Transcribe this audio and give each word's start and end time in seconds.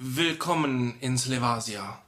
Willkommen 0.00 0.96
ins 1.00 1.26
Levasia. 1.26 2.00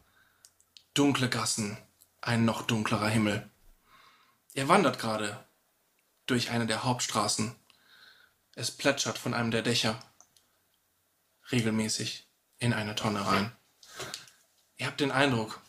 Dunkle 0.94 1.28
Gassen, 1.28 1.76
ein 2.20 2.44
noch 2.44 2.62
dunklerer 2.62 3.08
Himmel. 3.08 3.50
Ihr 4.54 4.68
wandert 4.68 5.00
gerade 5.00 5.44
durch 6.26 6.50
eine 6.50 6.68
der 6.68 6.84
Hauptstraßen. 6.84 7.52
Es 8.54 8.70
plätschert 8.70 9.18
von 9.18 9.34
einem 9.34 9.50
der 9.50 9.62
Dächer 9.62 9.98
regelmäßig 11.50 12.28
in 12.60 12.74
eine 12.74 12.94
Tonne 12.94 13.26
rein. 13.26 13.50
Ihr 14.76 14.86
habt 14.86 15.00
den 15.00 15.10
Eindruck, 15.10 15.60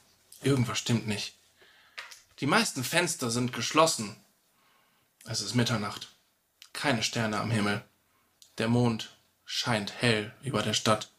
irgendwas 0.43 0.77
stimmt 0.77 1.07
nicht. 1.07 1.39
Die 2.39 2.45
meisten 2.45 2.83
Fenster 2.83 3.31
sind 3.31 3.51
geschlossen. 3.51 4.15
Es 5.25 5.41
ist 5.41 5.55
Mitternacht. 5.55 6.15
Keine 6.71 7.01
Sterne 7.01 7.39
am 7.39 7.49
Himmel. 7.49 7.83
Der 8.59 8.67
Mond 8.67 9.17
scheint 9.43 10.03
hell 10.03 10.35
über 10.43 10.61
der 10.61 10.75
Stadt. 10.75 11.11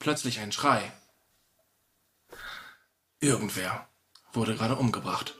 Plötzlich 0.00 0.40
ein 0.40 0.50
Schrei. 0.50 0.90
Irgendwer 3.20 3.86
wurde 4.32 4.56
gerade 4.56 4.76
umgebracht. 4.76 5.36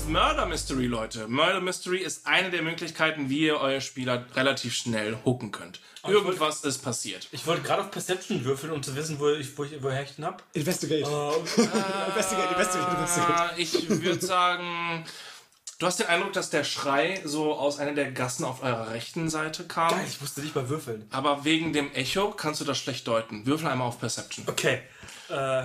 Das 0.00 0.08
Murder 0.08 0.46
Mystery, 0.46 0.86
Leute. 0.86 1.28
Murder 1.28 1.60
Mystery 1.60 1.98
ist 1.98 2.26
eine 2.26 2.50
der 2.50 2.62
Möglichkeiten, 2.62 3.28
wie 3.28 3.40
ihr 3.40 3.58
eure 3.58 3.82
Spieler 3.82 4.24
relativ 4.34 4.74
schnell 4.74 5.18
hooken 5.26 5.52
könnt. 5.52 5.80
Irgendwas 6.08 6.64
ist 6.64 6.78
passiert. 6.78 7.28
Ich 7.32 7.46
wollte 7.46 7.62
gerade 7.62 7.82
auf 7.82 7.90
Perception 7.90 8.42
würfeln, 8.46 8.72
um 8.72 8.82
zu 8.82 8.96
wissen, 8.96 9.20
wo 9.20 9.28
ich, 9.28 9.58
wo 9.58 9.64
ich, 9.64 9.82
woher 9.82 10.02
ich 10.02 10.12
den 10.12 10.24
hab. 10.24 10.42
Investigate. 10.54 11.02
investigate, 11.06 12.48
investigate, 12.48 12.90
investigate. 12.96 13.34
Ah, 13.34 13.50
ich 13.58 13.90
würde 13.90 14.24
sagen, 14.24 15.04
du 15.78 15.86
hast 15.86 16.00
den 16.00 16.06
Eindruck, 16.06 16.32
dass 16.32 16.48
der 16.48 16.64
Schrei 16.64 17.20
so 17.24 17.52
aus 17.52 17.78
einer 17.78 17.92
der 17.92 18.10
Gassen 18.10 18.46
auf 18.46 18.62
eurer 18.62 18.92
rechten 18.92 19.28
Seite 19.28 19.64
kam. 19.64 19.90
Geil, 19.90 20.06
ich 20.08 20.18
musste 20.22 20.40
nicht 20.40 20.54
mal 20.54 20.70
würfeln. 20.70 21.06
Aber 21.10 21.44
wegen 21.44 21.74
dem 21.74 21.92
Echo 21.92 22.30
kannst 22.30 22.62
du 22.62 22.64
das 22.64 22.78
schlecht 22.78 23.06
deuten. 23.06 23.44
Würfel 23.44 23.68
einmal 23.68 23.88
auf 23.88 24.00
Perception. 24.00 24.46
Okay. 24.48 24.80
Äh, 25.28 25.64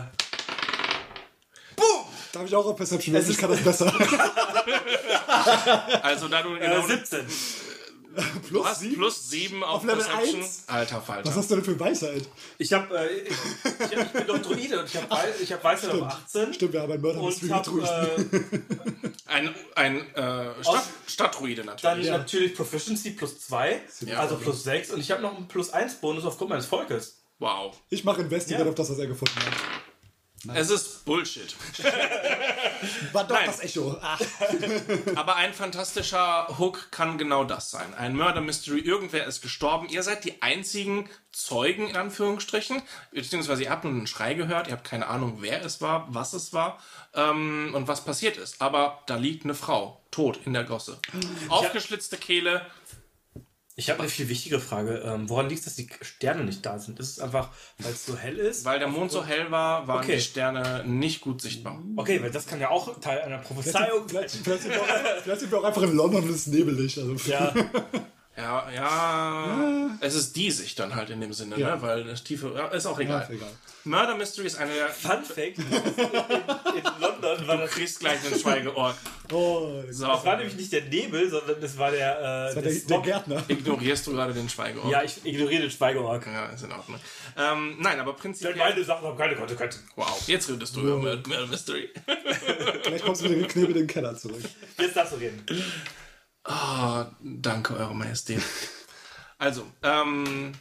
Darf 2.35 2.45
ich 2.45 2.55
auch 2.55 2.65
auf 2.65 2.75
Perception 2.75 3.15
würfeln? 3.15 3.31
Ich 3.31 3.37
kann 3.37 3.49
das 3.49 3.61
besser. 3.61 3.85
Also 6.03 6.27
da 6.27 6.41
du 6.41 6.55
äh, 6.55 6.59
genau 6.59 6.85
17. 6.87 7.25
Plus 7.25 8.49
du 8.49 8.65
hast 8.65 8.79
sieben? 8.79 8.95
plus 8.95 9.29
7 9.29 9.63
auf, 9.63 9.75
Auf 9.75 9.83
Level 9.83 10.03
Perception. 10.03 10.41
1? 10.41 10.63
Alter 10.67 11.01
Falter. 11.01 11.29
Was 11.29 11.35
hast 11.35 11.51
du 11.51 11.55
denn 11.55 11.63
für 11.65 11.79
Weisheit? 11.79 12.27
Ich 12.57 12.71
hab, 12.73 12.91
äh, 12.91 13.07
ich, 13.07 13.29
ich, 13.31 13.97
ich 13.97 14.05
bin 14.07 14.27
doch 14.27 14.39
Druide 14.39 14.79
und 14.79 14.85
ich 14.85 14.95
hab, 14.95 15.09
Wei- 15.11 15.33
ich 15.41 15.51
hab 15.51 15.63
Weisheit 15.63 15.91
auf 15.91 16.01
18. 16.03 16.53
Stimmt, 16.53 16.73
wir 16.73 16.81
haben 16.81 16.91
einen 16.93 17.01
Mörder 17.01 17.21
Und 17.21 17.51
hab, 17.51 17.67
äh, 17.67 18.25
Ein, 19.27 19.53
ein 19.75 20.15
äh, 20.15 20.63
Stadt, 20.63 20.83
Stadtruide 21.07 21.63
dann 21.63 21.65
natürlich. 21.67 22.07
Ja. 22.07 22.17
natürlich 22.17 22.55
Proficiency 22.55 23.11
plus 23.11 23.39
2, 23.41 23.81
Ja. 24.05 24.19
also 24.19 24.37
plus 24.37 24.63
6. 24.63 24.91
Und 24.91 24.99
ich 25.01 25.11
habe 25.11 25.21
noch 25.21 25.35
einen 25.35 25.47
plus 25.47 25.71
1 25.71 25.95
Bonus 25.95 26.23
aufgrund 26.25 26.51
meines 26.51 26.65
Volkes. 26.67 27.19
Wow. 27.39 27.75
Ich 27.89 28.03
mache 28.05 28.21
Investigate 28.21 28.63
Ja. 28.63 28.69
auf 28.69 28.75
das, 28.75 28.89
was 28.89 28.97
er 28.97 29.07
gefunden 29.07 29.35
hat. 29.39 29.53
Es 30.53 30.69
ist 30.69 31.05
Bullshit. 31.05 31.55
War 33.13 33.23
doch 33.23 33.35
Nein. 33.35 33.45
das 33.47 33.61
Echo. 33.61 33.97
Ach, 34.01 34.19
Aber 35.15 35.35
ein 35.35 35.53
fantastischer 35.53 36.47
Hook 36.59 36.91
kann 36.91 37.17
genau 37.17 37.43
das 37.43 37.71
sein. 37.71 37.93
Ein 37.95 38.15
Murder 38.15 38.41
Mystery, 38.41 38.79
irgendwer 38.79 39.25
ist 39.25 39.41
gestorben. 39.41 39.87
Ihr 39.89 40.03
seid 40.03 40.23
die 40.23 40.41
einzigen 40.41 41.09
Zeugen, 41.31 41.89
in 41.89 41.95
Anführungsstrichen. 41.95 42.81
Beziehungsweise 43.11 43.63
ihr 43.63 43.69
habt 43.69 43.83
nur 43.83 43.93
einen 43.93 44.07
Schrei 44.07 44.33
gehört. 44.33 44.67
Ihr 44.67 44.73
habt 44.73 44.83
keine 44.83 45.07
Ahnung, 45.07 45.37
wer 45.39 45.63
es 45.63 45.81
war, 45.81 46.07
was 46.09 46.33
es 46.33 46.53
war 46.53 46.79
ähm, 47.13 47.71
und 47.73 47.87
was 47.87 48.03
passiert 48.05 48.37
ist. 48.37 48.61
Aber 48.61 49.01
da 49.07 49.15
liegt 49.15 49.43
eine 49.43 49.55
Frau, 49.55 50.01
tot 50.11 50.39
in 50.45 50.53
der 50.53 50.63
Gosse. 50.63 50.99
Aufgeschlitzte 51.49 52.17
Kehle. 52.17 52.65
Ich 53.77 53.89
habe 53.89 53.99
eine 53.99 54.07
viel 54.09 54.29
wichtige 54.29 54.61
Frage. 54.61 54.99
Ähm, 55.05 55.29
woran 55.29 55.49
liegt 55.49 55.59
es, 55.59 55.65
dass 55.65 55.75
die 55.75 55.89
Sterne 56.01 56.45
nicht 56.45 56.65
da 56.65 56.79
sind? 56.79 56.97
Ist 56.97 57.09
es 57.09 57.19
einfach, 57.19 57.49
weil 57.79 57.91
es 57.91 58.05
so 58.05 58.15
hell 58.15 58.37
ist? 58.37 58.63
Weil 58.63 58.79
der 58.79 58.87
Mond 58.87 59.11
so 59.11 59.25
hell 59.25 59.51
war, 59.51 59.85
waren 59.87 59.99
Okay. 60.03 60.15
die 60.15 60.21
Sterne 60.21 60.83
nicht 60.87 61.19
gut 61.19 61.41
sichtbar. 61.41 61.81
Okay, 61.97 62.21
weil 62.23 62.31
das 62.31 62.47
kann 62.47 62.61
ja 62.61 62.69
auch 62.69 62.99
Teil 63.01 63.21
einer 63.21 63.39
Prophezeiung 63.39 64.07
vielleicht, 64.07 64.35
vielleicht, 64.35 64.63
sind 64.63 64.71
wir 64.73 64.81
auch, 64.81 64.87
vielleicht 65.23 65.39
sind 65.41 65.51
wir 65.51 65.59
auch 65.59 65.63
einfach 65.65 65.81
in 65.81 65.93
London 65.93 66.23
und 66.23 66.29
es 66.29 66.37
ist 66.37 66.47
nebelig. 66.47 66.97
Also, 66.97 67.15
Ja, 67.29 67.53
Ja, 68.37 68.69
ja. 68.69 69.97
Es 70.01 70.13
ist 70.13 70.35
die 70.35 70.51
Sicht 70.51 70.77
dann 70.79 70.93
halt 70.95 71.09
in 71.09 71.21
dem 71.21 71.31
Sinne, 71.31 71.57
Ja. 71.57 71.75
ne? 71.75 71.81
Weil 71.81 72.03
das 72.03 72.21
tiefe. 72.23 72.51
Ja, 72.55 72.67
ist 72.67 72.85
auch 72.85 72.99
egal. 72.99 73.21
ist 73.23 73.29
egal. 73.29 73.49
Murder 73.85 74.15
Mystery 74.15 74.47
ist 74.47 74.57
eine 74.57 74.73
der. 74.73 74.89
Fun 74.89 75.23
Fact: 75.23 75.57
in, 75.57 75.63
in 75.63 76.83
London 76.99 77.47
war 77.47 77.55
Du 77.57 77.61
das, 77.63 77.71
kriegst 77.71 77.99
gleich 78.01 78.19
einen 78.25 78.37
Schweigeort. 78.37 78.95
Oh, 79.31 79.81
So. 79.89 80.07
das 80.07 80.25
war 80.25 80.35
nämlich 80.37 80.55
nicht 80.57 80.71
der 80.73 80.81
Nebel, 80.83 81.29
sondern 81.29 81.61
das 81.61 81.77
war 81.77 81.91
der, 81.91 82.17
äh, 82.19 82.23
das 82.23 82.55
war 82.55 82.61
der 82.61 82.73
der. 82.73 82.99
Gärtner. 82.99 83.43
Ignorierst 83.47 84.05
du 84.07 84.11
gerade 84.11 84.33
den 84.33 84.49
Schweigeort? 84.49 84.91
Ja, 84.91 85.01
ich 85.03 85.23
ignoriere 85.23 85.61
den 85.61 85.71
Schweigeorg. 85.71 86.25
Ja, 86.27 86.47
ist 86.47 86.63
in 86.63 86.71
Ordnung. 86.73 86.99
Ähm, 87.37 87.77
nein, 87.79 87.99
aber 87.99 88.11
Denn 88.13 88.21
prinzipiell. 88.21 88.55
meine 88.57 88.83
Sachen 88.83 89.07
haben 89.07 89.17
keine 89.17 89.35
Konsequenzen. 89.35 89.87
Wow, 89.95 90.21
jetzt 90.27 90.49
redest 90.49 90.75
du 90.75 90.81
über 90.81 90.97
Murder 90.97 91.23
Murder 91.27 91.47
Mystery. 91.47 91.89
Vielleicht 92.83 93.05
kommst 93.05 93.23
du 93.23 93.29
mit 93.29 93.39
dem 93.39 93.47
Knebel 93.47 93.69
in 93.71 93.77
den 93.83 93.87
Keller 93.87 94.15
zurück. 94.17 94.41
Jetzt 94.77 94.95
darfst 94.97 95.13
du 95.13 95.17
reden. 95.17 95.41
Ah, 96.45 97.07
danke, 97.21 97.75
Eure 97.75 97.95
Majestät. 97.95 98.41
Also, 99.37 99.67
ähm. 99.83 100.53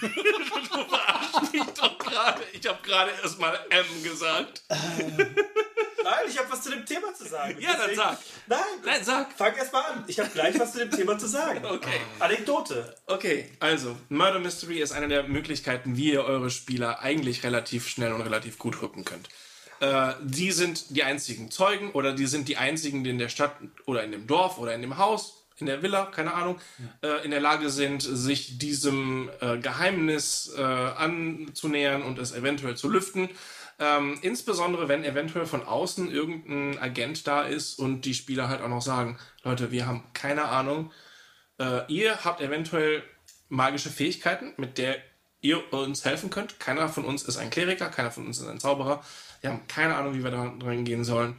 du 0.00 0.08
verarschst 0.08 1.52
mich 1.54 1.64
doch 1.74 1.98
gerade. 1.98 2.42
Ich 2.52 2.68
habe 2.68 2.78
gerade 2.82 3.10
erstmal 3.22 3.58
M 3.70 4.02
gesagt. 4.04 4.62
Nein, 4.68 6.24
ich 6.28 6.38
habe 6.38 6.50
was 6.50 6.62
zu 6.62 6.70
dem 6.70 6.84
Thema 6.84 7.14
zu 7.14 7.26
sagen. 7.26 7.58
Ja, 7.60 7.76
dann 7.76 7.94
sag. 7.96 8.18
Nein, 8.46 8.58
Nein, 8.84 9.02
sag. 9.02 9.32
fang 9.32 9.56
erst 9.56 9.72
mal 9.72 9.80
an. 9.80 10.04
Ich 10.06 10.20
habe 10.20 10.28
gleich 10.28 10.58
was 10.60 10.72
zu 10.72 10.78
dem 10.80 10.90
Thema 10.90 11.18
zu 11.18 11.26
sagen. 11.26 11.64
Okay. 11.64 12.00
Anekdote. 12.18 12.94
Okay, 13.06 13.50
also, 13.58 13.96
Murder 14.10 14.38
Mystery 14.38 14.80
ist 14.80 14.92
eine 14.92 15.08
der 15.08 15.22
Möglichkeiten, 15.22 15.96
wie 15.96 16.12
ihr 16.12 16.24
eure 16.24 16.50
Spieler 16.50 17.00
eigentlich 17.00 17.42
relativ 17.42 17.88
schnell 17.88 18.12
und 18.12 18.20
relativ 18.20 18.58
gut 18.58 18.82
rücken 18.82 19.06
könnt. 19.06 19.30
Äh, 19.80 20.14
die 20.22 20.52
sind 20.52 20.96
die 20.96 21.04
einzigen 21.04 21.50
Zeugen 21.50 21.90
oder 21.92 22.12
die 22.12 22.26
sind 22.26 22.48
die 22.48 22.56
einzigen, 22.56 23.04
die 23.04 23.10
in 23.10 23.18
der 23.18 23.28
Stadt 23.28 23.56
oder 23.86 24.02
in 24.02 24.12
dem 24.12 24.26
Dorf 24.26 24.58
oder 24.58 24.74
in 24.74 24.82
dem 24.82 24.98
Haus, 24.98 25.46
in 25.58 25.66
der 25.66 25.82
Villa, 25.82 26.06
keine 26.06 26.34
Ahnung, 26.34 26.58
äh, 27.02 27.24
in 27.24 27.30
der 27.30 27.40
Lage 27.40 27.70
sind, 27.70 28.02
sich 28.02 28.58
diesem 28.58 29.30
äh, 29.40 29.58
Geheimnis 29.58 30.52
äh, 30.56 30.62
anzunähern 30.62 32.02
und 32.02 32.18
es 32.18 32.32
eventuell 32.32 32.76
zu 32.76 32.88
lüften. 32.88 33.28
Ähm, 33.80 34.18
insbesondere, 34.22 34.88
wenn 34.88 35.04
eventuell 35.04 35.46
von 35.46 35.62
außen 35.62 36.10
irgendein 36.10 36.80
Agent 36.80 37.26
da 37.28 37.42
ist 37.42 37.78
und 37.78 38.02
die 38.02 38.14
Spieler 38.14 38.48
halt 38.48 38.60
auch 38.60 38.68
noch 38.68 38.82
sagen, 38.82 39.18
Leute, 39.44 39.70
wir 39.70 39.86
haben 39.86 40.02
keine 40.14 40.46
Ahnung, 40.46 40.90
äh, 41.58 41.80
ihr 41.92 42.24
habt 42.24 42.40
eventuell 42.40 43.04
magische 43.48 43.90
Fähigkeiten, 43.90 44.52
mit 44.56 44.78
der 44.78 44.96
ihr 45.40 45.72
uns 45.72 46.04
helfen 46.04 46.30
könnt. 46.30 46.58
Keiner 46.58 46.88
von 46.88 47.04
uns 47.04 47.22
ist 47.22 47.36
ein 47.36 47.50
Kleriker, 47.50 47.88
keiner 47.88 48.10
von 48.10 48.26
uns 48.26 48.40
ist 48.40 48.48
ein 48.48 48.58
Zauberer. 48.58 49.04
Wir 49.40 49.50
haben 49.50 49.66
keine 49.68 49.94
Ahnung, 49.96 50.14
wie 50.14 50.24
wir 50.24 50.30
da 50.30 50.54
dran 50.58 50.84
gehen 50.84 51.04
sollen. 51.04 51.36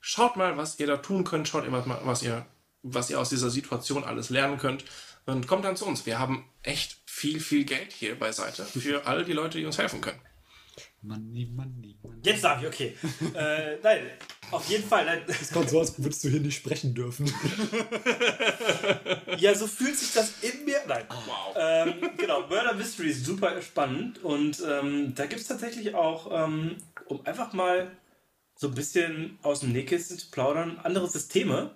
Schaut 0.00 0.36
mal, 0.36 0.56
was 0.56 0.78
ihr 0.78 0.86
da 0.86 0.96
tun 0.96 1.24
könnt. 1.24 1.48
Schaut 1.48 1.68
mal, 1.70 1.84
was 2.04 2.22
ihr, 2.22 2.46
was 2.82 3.10
ihr 3.10 3.20
aus 3.20 3.28
dieser 3.28 3.50
Situation 3.50 4.04
alles 4.04 4.30
lernen 4.30 4.58
könnt. 4.58 4.84
Und 5.26 5.46
kommt 5.46 5.64
dann 5.64 5.76
zu 5.76 5.86
uns. 5.86 6.04
Wir 6.04 6.18
haben 6.18 6.44
echt 6.62 6.98
viel, 7.06 7.38
viel 7.40 7.64
Geld 7.64 7.92
hier 7.92 8.18
beiseite 8.18 8.64
für 8.64 9.06
all 9.06 9.24
die 9.24 9.32
Leute, 9.32 9.58
die 9.58 9.64
uns 9.64 9.78
helfen 9.78 10.00
können. 10.00 10.20
Money, 11.02 11.46
money, 11.46 11.96
money. 12.02 12.20
Jetzt 12.22 12.44
darf 12.44 12.60
ich, 12.62 12.68
okay. 12.68 12.96
äh, 13.34 13.76
nein, 13.82 14.00
auf 14.50 14.68
jeden 14.68 14.84
Fall. 14.84 15.04
Nein. 15.04 15.22
Es 15.28 15.50
kommt 15.50 15.68
so, 15.68 15.80
als 15.80 16.00
würdest 16.00 16.22
du 16.24 16.28
hier 16.28 16.40
nicht 16.40 16.56
sprechen 16.56 16.94
dürfen. 16.94 17.32
Ja, 19.38 19.54
so 19.54 19.66
fühlt 19.66 19.96
sich 19.96 20.12
das 20.12 20.34
in 20.42 20.64
mir. 20.64 20.78
Nein. 20.86 21.04
Wow. 21.08 21.56
Ähm, 21.56 22.10
genau, 22.16 22.42
Murder 22.42 22.74
Mystery 22.74 23.08
ist 23.10 23.24
super 23.24 23.60
spannend 23.62 24.22
und 24.22 24.62
ähm, 24.68 25.14
da 25.14 25.26
gibt 25.26 25.40
es 25.40 25.48
tatsächlich 25.48 25.94
auch, 25.94 26.30
ähm, 26.30 26.76
um 27.12 27.26
einfach 27.26 27.52
mal 27.52 27.90
so 28.56 28.68
ein 28.68 28.74
bisschen 28.74 29.38
aus 29.42 29.60
dem 29.60 29.72
Nähkästchen 29.72 30.18
zu 30.18 30.30
plaudern, 30.30 30.78
andere 30.82 31.08
Systeme, 31.08 31.70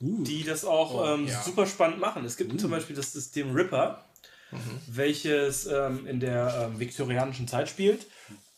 die 0.00 0.44
das 0.44 0.64
auch 0.64 1.14
ähm, 1.14 1.26
ja. 1.26 1.42
super 1.42 1.66
spannend 1.66 2.00
machen. 2.00 2.24
Es 2.24 2.36
gibt 2.36 2.60
zum 2.60 2.70
Beispiel 2.70 2.96
das 2.96 3.12
System 3.12 3.52
Ripper, 3.52 4.04
welches 4.86 5.66
ähm, 5.66 6.06
in 6.06 6.20
der 6.20 6.68
ähm, 6.70 6.78
viktorianischen 6.78 7.48
Zeit 7.48 7.68
spielt 7.68 8.06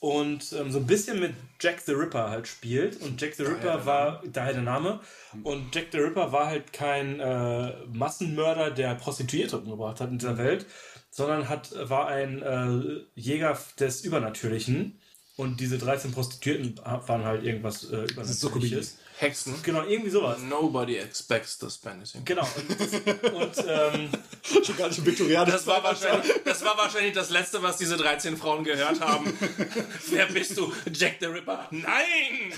und 0.00 0.52
ähm, 0.52 0.70
so 0.70 0.78
ein 0.78 0.86
bisschen 0.86 1.20
mit 1.20 1.34
Jack 1.60 1.80
the 1.80 1.92
Ripper 1.92 2.28
halt 2.28 2.46
spielt. 2.46 3.00
Und 3.00 3.20
Jack 3.20 3.34
the 3.34 3.44
Ripper 3.44 3.78
der 3.78 3.86
war, 3.86 4.22
daher 4.30 4.52
der 4.52 4.62
Name, 4.62 5.00
und 5.44 5.74
Jack 5.74 5.86
the 5.92 5.98
Ripper 5.98 6.32
war 6.32 6.46
halt 6.46 6.72
kein 6.72 7.20
äh, 7.20 7.72
Massenmörder, 7.92 8.70
der 8.70 8.94
Prostituierte 8.96 9.58
umgebracht 9.58 10.00
hat 10.00 10.10
in 10.10 10.18
dieser 10.18 10.36
Welt, 10.36 10.66
sondern 11.10 11.48
hat, 11.48 11.72
war 11.88 12.08
ein 12.08 12.42
äh, 12.42 13.18
Jäger 13.18 13.58
des 13.78 14.04
Übernatürlichen 14.04 14.98
Und 15.36 15.58
diese 15.60 15.78
13 15.78 16.12
Prostituierten 16.12 16.78
waren 16.84 17.24
halt 17.24 17.44
irgendwas 17.44 17.90
äh, 17.90 18.04
Übernatürliches. 18.04 18.98
Hexen. 19.16 19.54
Genau, 19.62 19.84
irgendwie 19.84 20.10
sowas. 20.10 20.38
Nobody 20.40 20.96
expects 20.96 21.56
the 21.60 21.70
Spanish. 21.70 22.10
Genau. 22.24 22.46
Und, 22.56 23.32
und 23.34 23.64
ähm, 23.68 24.08
Schon 24.64 24.76
gar 24.76 24.88
nicht 24.88 24.98
im 24.98 25.06
Viktorianer. 25.06 25.50
Das 25.52 25.66
war, 25.66 25.82
wahrscheinlich, 25.82 26.32
das 26.44 26.64
war 26.64 26.76
wahrscheinlich 26.76 27.12
das 27.14 27.30
Letzte, 27.30 27.62
was 27.62 27.76
diese 27.78 27.96
13 27.96 28.36
Frauen 28.36 28.64
gehört 28.64 29.00
haben. 29.00 29.32
Wer 30.10 30.26
bist 30.26 30.56
du? 30.58 30.72
Jack 30.92 31.16
the 31.20 31.26
Ripper? 31.26 31.66
Nein! 31.70 32.52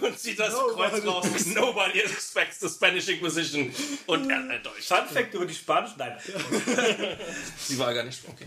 Und 0.00 0.18
zieht 0.18 0.38
das 0.38 0.52
Kreuz 0.52 1.04
raus. 1.06 1.26
Nobody 1.46 2.00
expects 2.00 2.60
the 2.60 2.68
Spanish 2.68 3.08
Inquisition. 3.08 3.72
Und 4.06 4.28
er 4.30 4.38
äh, 4.50 4.60
Deutsch. 4.62 4.86
Fun 4.88 5.06
Fact 5.12 5.32
über 5.34 5.46
die 5.46 5.54
Spanisch. 5.54 5.92
Nein. 5.96 6.16
Sie 7.58 7.78
war 7.78 7.94
gar 7.94 8.04
nicht. 8.04 8.20
Okay. 8.28 8.46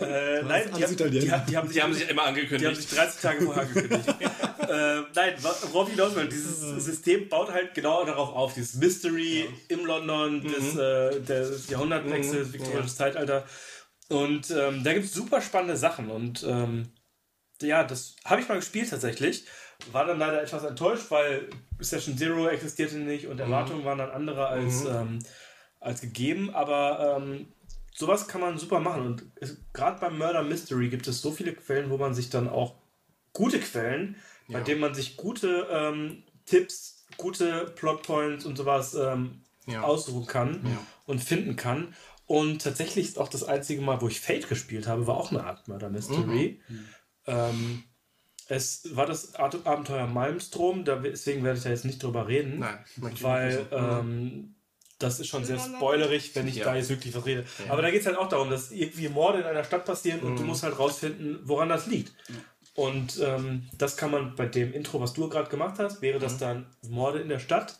Äh, 0.00 0.42
nein, 0.42 0.70
die, 0.76 0.84
haben- 0.84 0.96
die, 0.96 1.30
haben- 1.30 1.46
die 1.46 1.56
haben 1.56 1.68
sich 1.68 1.74
Die 1.76 1.82
haben 1.82 1.94
sich 1.94 2.08
immer 2.08 2.22
Die 2.22 2.26
haben 2.26 2.28
angekündigt. 2.36 2.76
sich 2.88 2.90
30 2.98 3.20
Tage 3.20 3.44
vorher 3.44 3.62
angekündigt. 3.64 4.08
äh, 4.68 5.00
nein, 5.14 5.34
worauf 5.72 5.88
ich 5.88 5.94
hinaus 5.94 6.14
will, 6.14 6.28
dieses 6.28 6.69
System 6.78 7.28
baut 7.28 7.50
halt 7.50 7.74
genau 7.74 8.04
darauf 8.04 8.28
auf. 8.34 8.54
Dieses 8.54 8.74
Mystery 8.74 9.48
im 9.68 9.84
London 9.86 10.42
des, 10.42 10.76
äh, 10.76 11.20
des 11.20 11.68
Jahrhundertwechsels, 11.70 12.48
Mhm. 12.48 12.52
viktorianisches 12.52 12.96
Zeitalter. 12.96 13.44
Und 14.08 14.50
ähm, 14.50 14.84
da 14.84 14.92
gibt 14.92 15.06
es 15.06 15.12
super 15.14 15.40
spannende 15.40 15.76
Sachen. 15.76 16.10
Und 16.10 16.42
ähm, 16.42 16.92
ja, 17.62 17.84
das 17.84 18.16
habe 18.24 18.40
ich 18.40 18.48
mal 18.48 18.56
gespielt 18.56 18.90
tatsächlich. 18.90 19.46
War 19.92 20.04
dann 20.04 20.18
leider 20.18 20.42
etwas 20.42 20.64
enttäuscht, 20.64 21.06
weil 21.10 21.48
Session 21.78 22.16
Zero 22.18 22.46
existierte 22.48 22.96
nicht 22.98 23.26
und 23.26 23.40
Erwartungen 23.40 23.84
waren 23.84 23.98
dann 23.98 24.10
andere 24.10 24.46
als, 24.48 24.84
ähm, 24.84 25.18
als 25.80 26.00
gegeben. 26.02 26.50
Aber 26.54 27.18
ähm, 27.18 27.52
sowas 27.94 28.28
kann 28.28 28.40
man 28.40 28.58
super 28.58 28.80
machen. 28.80 29.06
Und 29.06 29.24
gerade 29.72 30.00
beim 30.00 30.18
Murder 30.18 30.42
Mystery 30.42 30.88
gibt 30.90 31.06
es 31.08 31.22
so 31.22 31.32
viele 31.32 31.54
Quellen, 31.54 31.90
wo 31.90 31.96
man 31.96 32.14
sich 32.14 32.30
dann 32.30 32.48
auch 32.48 32.74
gute 33.32 33.60
Quellen, 33.60 34.16
bei 34.48 34.58
Ja. 34.58 34.64
denen 34.64 34.80
man 34.80 34.94
sich 34.94 35.16
gute 35.16 35.66
ähm, 35.70 36.24
Tipps, 36.50 37.04
gute 37.16 37.72
Plotpoints 37.76 38.44
und 38.44 38.56
sowas 38.56 38.94
ähm, 38.94 39.42
Ja. 39.66 39.82
aussuchen 39.82 40.26
kann 40.26 40.60
Ja. 40.64 40.78
und 41.06 41.22
finden 41.22 41.56
kann. 41.56 41.94
Und 42.26 42.62
tatsächlich 42.62 43.06
ist 43.08 43.18
auch 43.18 43.28
das 43.28 43.42
einzige 43.44 43.80
Mal, 43.82 44.00
wo 44.00 44.08
ich 44.08 44.20
Fate 44.20 44.48
gespielt 44.48 44.86
habe, 44.86 45.06
war 45.06 45.16
auch 45.16 45.30
eine 45.32 45.44
Art 45.44 45.66
Murder 45.68 45.90
Mystery. 45.90 46.60
Mhm. 46.68 46.84
Ähm, 47.26 47.84
es 48.48 48.96
war 48.96 49.06
das 49.06 49.34
Abenteuer 49.36 50.06
Malmstrom, 50.06 50.84
da, 50.84 50.96
deswegen 50.96 51.44
werde 51.44 51.58
ich 51.58 51.64
da 51.64 51.70
jetzt 51.70 51.84
nicht 51.84 52.02
drüber 52.02 52.26
reden. 52.28 52.58
Nein, 52.60 52.78
Weil 53.20 53.66
so. 53.70 53.76
ähm, 53.76 54.54
das 54.98 55.18
ist 55.20 55.28
schon 55.28 55.44
sehr 55.44 55.58
spoilerig, 55.58 56.34
wenn 56.34 56.46
ich 56.48 56.56
Ja. 56.56 56.64
da 56.66 56.74
jetzt 56.76 56.90
wirklich 56.90 57.14
was 57.14 57.24
rede. 57.26 57.44
Aber 57.68 57.80
da 57.82 57.90
geht 57.90 58.00
es 58.00 58.06
halt 58.06 58.16
auch 58.18 58.28
darum, 58.28 58.50
dass 58.50 58.70
irgendwie 58.70 59.08
Morde 59.08 59.38
in 59.40 59.44
einer 59.46 59.64
Stadt 59.64 59.84
passieren 59.84 60.20
und 60.20 60.36
du 60.36 60.42
musst 60.44 60.62
halt 60.62 60.78
rausfinden, 60.78 61.38
woran 61.44 61.68
das 61.68 61.86
liegt. 61.86 62.12
Und 62.80 63.20
ähm, 63.22 63.68
das 63.76 63.98
kann 63.98 64.10
man 64.10 64.34
bei 64.36 64.46
dem 64.46 64.72
Intro, 64.72 65.00
was 65.00 65.12
du 65.12 65.28
gerade 65.28 65.50
gemacht 65.50 65.74
hast, 65.78 66.00
wäre 66.00 66.18
das 66.18 66.38
dann 66.38 66.64
Morde 66.88 67.18
in 67.20 67.28
der 67.28 67.38
Stadt. 67.38 67.78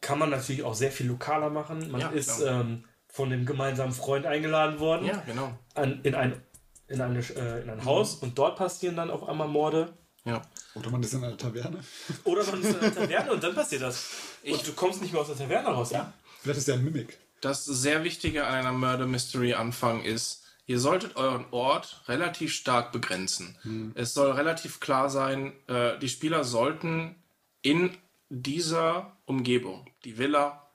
Kann 0.00 0.18
man 0.18 0.30
natürlich 0.30 0.64
auch 0.64 0.74
sehr 0.74 0.90
viel 0.90 1.06
lokaler 1.06 1.48
machen. 1.48 1.90
Man 1.92 2.00
Ja, 2.00 2.08
ist 2.08 2.38
klar. 2.38 2.62
ähm, 2.62 2.84
von 3.08 3.30
dem 3.30 3.46
gemeinsamen 3.46 3.92
Freund 3.92 4.26
eingeladen 4.26 4.80
worden 4.80 5.06
Ja, 5.06 5.22
genau. 5.26 5.56
an, 5.74 6.00
in, 6.02 6.16
ein, 6.16 6.42
in, 6.88 7.00
eine, 7.00 7.20
äh, 7.20 7.62
in 7.62 7.70
ein 7.70 7.84
Haus 7.84 8.16
und 8.16 8.36
dort 8.36 8.56
passieren 8.56 8.96
dann 8.96 9.10
auf 9.10 9.28
einmal 9.28 9.46
Morde. 9.46 9.92
Ja. 10.24 10.42
Oder 10.74 10.90
man 10.90 11.02
ist 11.04 11.12
in 11.14 11.22
einer 11.22 11.36
Taverne. 11.36 11.78
Oder 12.24 12.44
man 12.44 12.62
ist 12.62 12.70
in 12.70 12.80
einer 12.80 12.94
Taverne 12.94 13.32
und 13.32 13.44
dann 13.44 13.54
passiert 13.54 13.82
das. 13.82 14.06
Und 14.44 14.66
du 14.66 14.72
kommst 14.72 15.02
nicht 15.02 15.12
mehr 15.12 15.20
aus 15.22 15.28
der 15.28 15.36
Taverne 15.36 15.68
raus. 15.68 15.90
Ja. 15.92 16.12
Vielleicht 16.40 16.58
ist 16.58 16.66
ja 16.68 16.74
ein 16.74 16.82
Mimik. 16.84 17.16
Das 17.40 17.64
sehr 17.64 18.02
Wichtige 18.02 18.44
an 18.44 18.54
einer 18.54 18.72
Murder 18.72 19.06
Mystery 19.06 19.54
Anfang 19.54 20.02
ist, 20.02 20.41
ihr 20.66 20.78
solltet 20.78 21.16
euren 21.16 21.46
Ort 21.50 22.02
relativ 22.06 22.52
stark 22.52 22.92
begrenzen. 22.92 23.56
Es 23.94 24.14
soll 24.14 24.32
relativ 24.32 24.80
klar 24.80 25.10
sein, 25.10 25.52
äh, 25.66 25.98
die 25.98 26.08
Spieler 26.08 26.44
sollten 26.44 27.16
in 27.62 27.96
dieser 28.28 29.16
Umgebung, 29.24 29.86
die 30.04 30.18
Villa, 30.18 30.70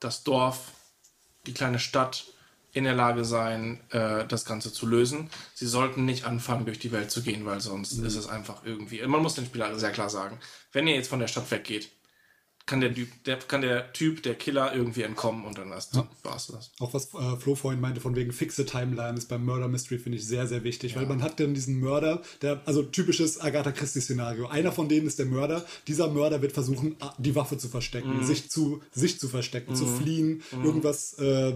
das 0.00 0.24
Dorf, 0.24 0.72
die 1.46 1.54
kleine 1.54 1.78
Stadt, 1.78 2.26
in 2.74 2.84
der 2.84 2.94
Lage 2.94 3.24
sein, 3.24 3.80
äh, 3.90 4.26
das 4.26 4.44
Ganze 4.44 4.72
zu 4.72 4.86
lösen. 4.86 5.30
Sie 5.54 5.66
sollten 5.66 6.04
nicht 6.04 6.24
anfangen, 6.24 6.66
durch 6.66 6.80
die 6.80 6.90
Welt 6.90 7.10
zu 7.10 7.22
gehen, 7.22 7.46
weil 7.46 7.60
sonst 7.60 7.92
ist 7.92 8.16
es 8.16 8.26
einfach 8.26 8.64
irgendwie. 8.64 9.00
Man 9.06 9.22
muss 9.22 9.36
den 9.36 9.46
Spieler 9.46 9.78
sehr 9.78 9.92
klar 9.92 10.10
sagen, 10.10 10.40
wenn 10.72 10.88
ihr 10.88 10.96
jetzt 10.96 11.08
von 11.08 11.20
der 11.20 11.28
Stadt 11.28 11.50
weggeht, 11.52 11.90
kann 12.66 12.80
der, 12.80 12.94
Typ, 12.94 13.08
der, 13.24 13.36
kann 13.36 13.60
der 13.60 13.92
Typ, 13.92 14.22
der 14.22 14.34
Killer, 14.34 14.74
irgendwie 14.74 15.02
entkommen 15.02 15.44
und 15.44 15.58
dann 15.58 15.68
war's 15.68 15.90
war's 16.22 16.46
das. 16.46 16.70
Auch 16.78 16.94
was 16.94 17.12
äh, 17.12 17.36
Flo 17.36 17.54
vorhin 17.54 17.80
meinte, 17.80 18.00
von 18.00 18.16
wegen 18.16 18.32
fixe 18.32 18.64
Timelines 18.64 19.26
beim 19.26 19.44
Murder 19.44 19.68
Mystery 19.68 19.98
finde 19.98 20.16
ich 20.16 20.26
sehr, 20.26 20.46
sehr 20.46 20.64
wichtig, 20.64 20.96
weil 20.96 21.04
man 21.04 21.22
hat 21.22 21.38
dann 21.40 21.52
diesen 21.52 21.78
Mörder, 21.78 22.22
der, 22.40 22.62
also 22.64 22.82
typisches 22.82 23.38
Agatha 23.38 23.70
Christie-Szenario. 23.70 24.46
Einer 24.46 24.72
von 24.72 24.88
denen 24.88 25.06
ist 25.06 25.18
der 25.18 25.26
Mörder. 25.26 25.64
Dieser 25.88 26.08
Mörder 26.08 26.40
wird 26.40 26.52
versuchen, 26.52 26.96
die 27.18 27.34
Waffe 27.34 27.58
zu 27.58 27.68
verstecken, 27.68 28.24
sich, 28.24 28.50
zu, 28.50 28.82
sich 28.92 29.20
zu 29.20 29.28
verstecken, 29.28 29.74
zu 29.74 29.86
fliehen, 29.86 30.42
irgendwas 30.52 31.14
äh, 31.18 31.54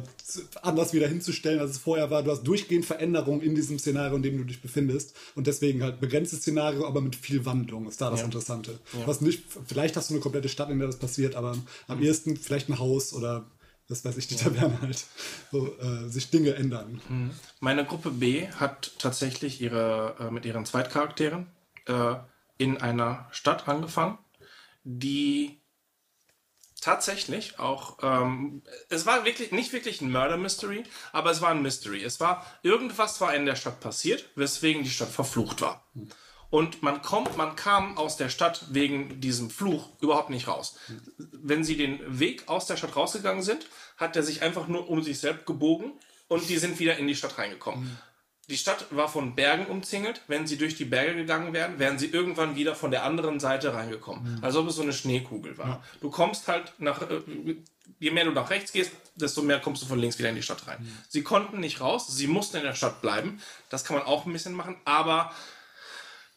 anders 0.60 0.92
wieder 0.92 1.08
hinzustellen, 1.08 1.60
als 1.60 1.70
es 1.70 1.78
vorher 1.78 2.10
war. 2.10 2.22
Du 2.22 2.30
hast 2.30 2.42
durchgehend 2.42 2.84
Veränderungen 2.84 3.40
in 3.40 3.54
diesem 3.54 3.78
Szenario, 3.78 4.16
in 4.16 4.22
dem 4.22 4.36
du 4.36 4.44
dich 4.44 4.60
befindest. 4.60 5.14
Und 5.34 5.46
deswegen 5.46 5.82
halt 5.82 6.00
begrenztes 6.00 6.40
Szenario, 6.40 6.86
aber 6.86 7.00
mit 7.00 7.16
viel 7.16 7.46
Wandlung 7.46 7.88
ist 7.88 8.02
da 8.02 8.10
das 8.10 8.22
Interessante. 8.22 8.78
Was 9.06 9.22
nicht, 9.22 9.44
vielleicht 9.66 9.96
hast 9.96 10.10
du 10.10 10.14
eine 10.14 10.20
komplette 10.20 10.50
Stadt, 10.50 10.68
in 10.68 10.78
der 10.78 10.88
das 10.88 10.97
passiert, 11.00 11.34
aber 11.34 11.56
am 11.86 12.02
ehesten 12.02 12.36
vielleicht 12.36 12.68
ein 12.68 12.78
Haus 12.78 13.12
oder 13.12 13.46
das 13.88 14.04
weiß 14.04 14.18
ich, 14.18 14.26
die 14.28 14.36
Taverne 14.36 14.80
halt, 14.82 15.04
wo 15.50 15.66
äh, 15.66 16.08
sich 16.08 16.30
Dinge 16.30 16.54
ändern. 16.54 17.00
Meine 17.60 17.86
Gruppe 17.86 18.10
B 18.10 18.48
hat 18.48 18.92
tatsächlich 18.98 19.60
ihre, 19.62 20.16
äh, 20.20 20.30
mit 20.30 20.44
ihren 20.44 20.66
Zweitcharakteren 20.66 21.46
äh, 21.86 22.16
in 22.58 22.76
einer 22.76 23.26
Stadt 23.30 23.66
angefangen, 23.66 24.18
die 24.84 25.58
tatsächlich 26.80 27.58
auch, 27.58 27.98
ähm, 28.02 28.62
es 28.88 29.06
war 29.06 29.24
wirklich 29.24 29.52
nicht 29.52 29.72
wirklich 29.72 30.00
ein 30.00 30.12
Murder 30.12 30.36
Mystery, 30.36 30.84
aber 31.12 31.30
es 31.30 31.40
war 31.40 31.50
ein 31.50 31.62
Mystery. 31.62 32.04
Es 32.04 32.20
war, 32.20 32.46
irgendwas 32.62 33.20
war 33.20 33.34
in 33.34 33.46
der 33.46 33.56
Stadt 33.56 33.80
passiert, 33.80 34.28
weswegen 34.36 34.84
die 34.84 34.90
Stadt 34.90 35.08
verflucht 35.08 35.60
war. 35.60 35.84
Und 36.50 36.82
man 36.82 37.02
kommt, 37.02 37.36
man 37.36 37.56
kam 37.56 37.98
aus 37.98 38.16
der 38.16 38.30
Stadt 38.30 38.66
wegen 38.70 39.20
diesem 39.20 39.50
Fluch 39.50 39.90
überhaupt 40.00 40.30
nicht 40.30 40.48
raus. 40.48 40.78
Wenn 41.18 41.62
sie 41.62 41.76
den 41.76 42.00
Weg 42.18 42.48
aus 42.48 42.66
der 42.66 42.76
Stadt 42.76 42.96
rausgegangen 42.96 43.42
sind, 43.42 43.66
hat 43.96 44.16
er 44.16 44.22
sich 44.22 44.42
einfach 44.42 44.66
nur 44.66 44.88
um 44.88 45.02
sich 45.02 45.18
selbst 45.18 45.46
gebogen 45.46 45.92
und 46.28 46.48
die 46.48 46.56
sind 46.58 46.78
wieder 46.78 46.96
in 46.96 47.06
die 47.06 47.16
Stadt 47.16 47.36
reingekommen. 47.38 47.98
Die 48.48 48.56
Stadt 48.56 48.86
war 48.90 49.08
von 49.08 49.34
Bergen 49.34 49.66
umzingelt. 49.66 50.22
Wenn 50.26 50.46
sie 50.46 50.56
durch 50.56 50.74
die 50.74 50.86
Berge 50.86 51.14
gegangen 51.14 51.52
wären, 51.52 51.78
wären 51.78 51.98
sie 51.98 52.06
irgendwann 52.06 52.56
wieder 52.56 52.74
von 52.74 52.90
der 52.90 53.04
anderen 53.04 53.40
Seite 53.40 53.74
reingekommen. 53.74 54.38
Als 54.42 54.56
ob 54.56 54.68
es 54.68 54.76
so 54.76 54.82
eine 54.82 54.94
Schneekugel 54.94 55.58
war. 55.58 55.82
Du 56.00 56.08
kommst 56.08 56.48
halt 56.48 56.72
nach, 56.78 57.02
äh, 57.02 57.20
je 57.98 58.10
mehr 58.10 58.24
du 58.24 58.30
nach 58.30 58.48
rechts 58.48 58.72
gehst, 58.72 58.92
desto 59.16 59.42
mehr 59.42 59.60
kommst 59.60 59.82
du 59.82 59.86
von 59.86 59.98
links 59.98 60.18
wieder 60.18 60.30
in 60.30 60.36
die 60.36 60.42
Stadt 60.42 60.66
rein. 60.66 60.78
Sie 61.10 61.22
konnten 61.22 61.60
nicht 61.60 61.82
raus, 61.82 62.06
sie 62.08 62.26
mussten 62.26 62.56
in 62.56 62.62
der 62.62 62.74
Stadt 62.74 63.02
bleiben. 63.02 63.42
Das 63.68 63.84
kann 63.84 63.98
man 63.98 64.06
auch 64.06 64.24
ein 64.24 64.32
bisschen 64.32 64.54
machen, 64.54 64.76
aber 64.86 65.30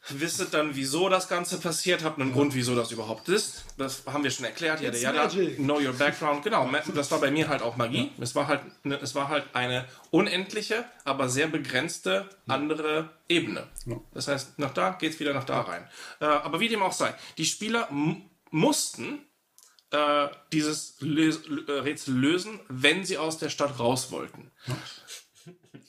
wisset 0.10 0.54
dann, 0.54 0.76
wieso 0.76 1.10
das 1.10 1.28
Ganze 1.28 1.60
passiert, 1.60 2.04
habt 2.04 2.20
einen 2.20 2.34
Grund, 2.34 2.56
wieso 2.56 2.76
das 2.76 2.92
überhaupt 2.92 3.30
ist. 3.30 3.66
Das 3.78 4.04
haben 4.08 4.24
wir 4.24 4.32
schon 4.32 4.46
erklärt. 4.46 4.82
Jada, 4.82 4.98
jada. 4.98 5.24
magic. 5.24 5.58
Know 5.58 5.80
your 5.80 5.94
background. 5.94 6.44
Genau, 6.44 6.70
das 6.96 7.12
war 7.12 7.20
bei 7.20 7.32
mir 7.32 7.48
halt 7.48 7.62
auch 7.62 7.78
Magie. 7.78 8.12
Es, 8.20 8.34
war 8.36 8.48
halt 8.48 8.62
eine, 8.84 9.00
es 9.00 9.14
war 9.16 9.30
halt 9.30 9.46
eine 9.54 9.86
unendliche, 10.10 10.86
aber 11.04 11.30
sehr 11.30 11.48
begrenzte 11.48 12.28
andere 12.48 13.10
Ebene. 13.30 13.68
Das 14.14 14.28
heißt, 14.28 14.60
nach 14.60 14.74
da 14.74 14.92
geht's 14.92 15.20
wieder 15.20 15.34
nach 15.34 15.44
da 15.46 15.62
rein. 15.62 15.88
Äh, 16.20 16.26
aber 16.26 16.60
wie 16.60 16.68
dem 16.68 16.82
auch 16.82 16.94
sei, 16.94 17.14
die 17.38 17.46
Spieler 17.46 17.88
mussten 18.50 19.20
äh, 19.92 20.28
dieses 20.52 20.96
Lös 21.00 21.42
äh, 21.68 21.72
Rätsel 21.72 22.16
lösen, 22.16 22.60
wenn 22.70 23.06
sie 23.06 23.18
aus 23.18 23.38
der 23.38 23.50
Stadt 23.50 23.80
raus 23.80 24.12
wollten. 24.12 24.52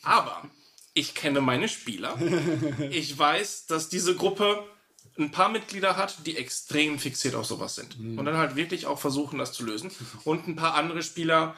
Aber 0.02 0.42
ich 0.94 1.14
kenne 1.14 1.40
meine 1.40 1.68
Spieler. 1.68 2.18
Ich 2.90 3.16
weiß, 3.18 3.66
dass 3.66 3.88
diese 3.88 4.14
Gruppe 4.14 4.64
ein 5.18 5.30
paar 5.30 5.48
Mitglieder 5.48 5.96
hat, 5.96 6.26
die 6.26 6.36
extrem 6.36 6.98
fixiert 6.98 7.34
auf 7.34 7.46
sowas 7.46 7.74
sind. 7.74 7.96
Und 8.18 8.24
dann 8.24 8.36
halt 8.36 8.56
wirklich 8.56 8.86
auch 8.86 8.98
versuchen, 8.98 9.38
das 9.38 9.52
zu 9.52 9.64
lösen. 9.64 9.90
Und 10.24 10.48
ein 10.48 10.56
paar 10.56 10.74
andere 10.74 11.02
Spieler, 11.02 11.54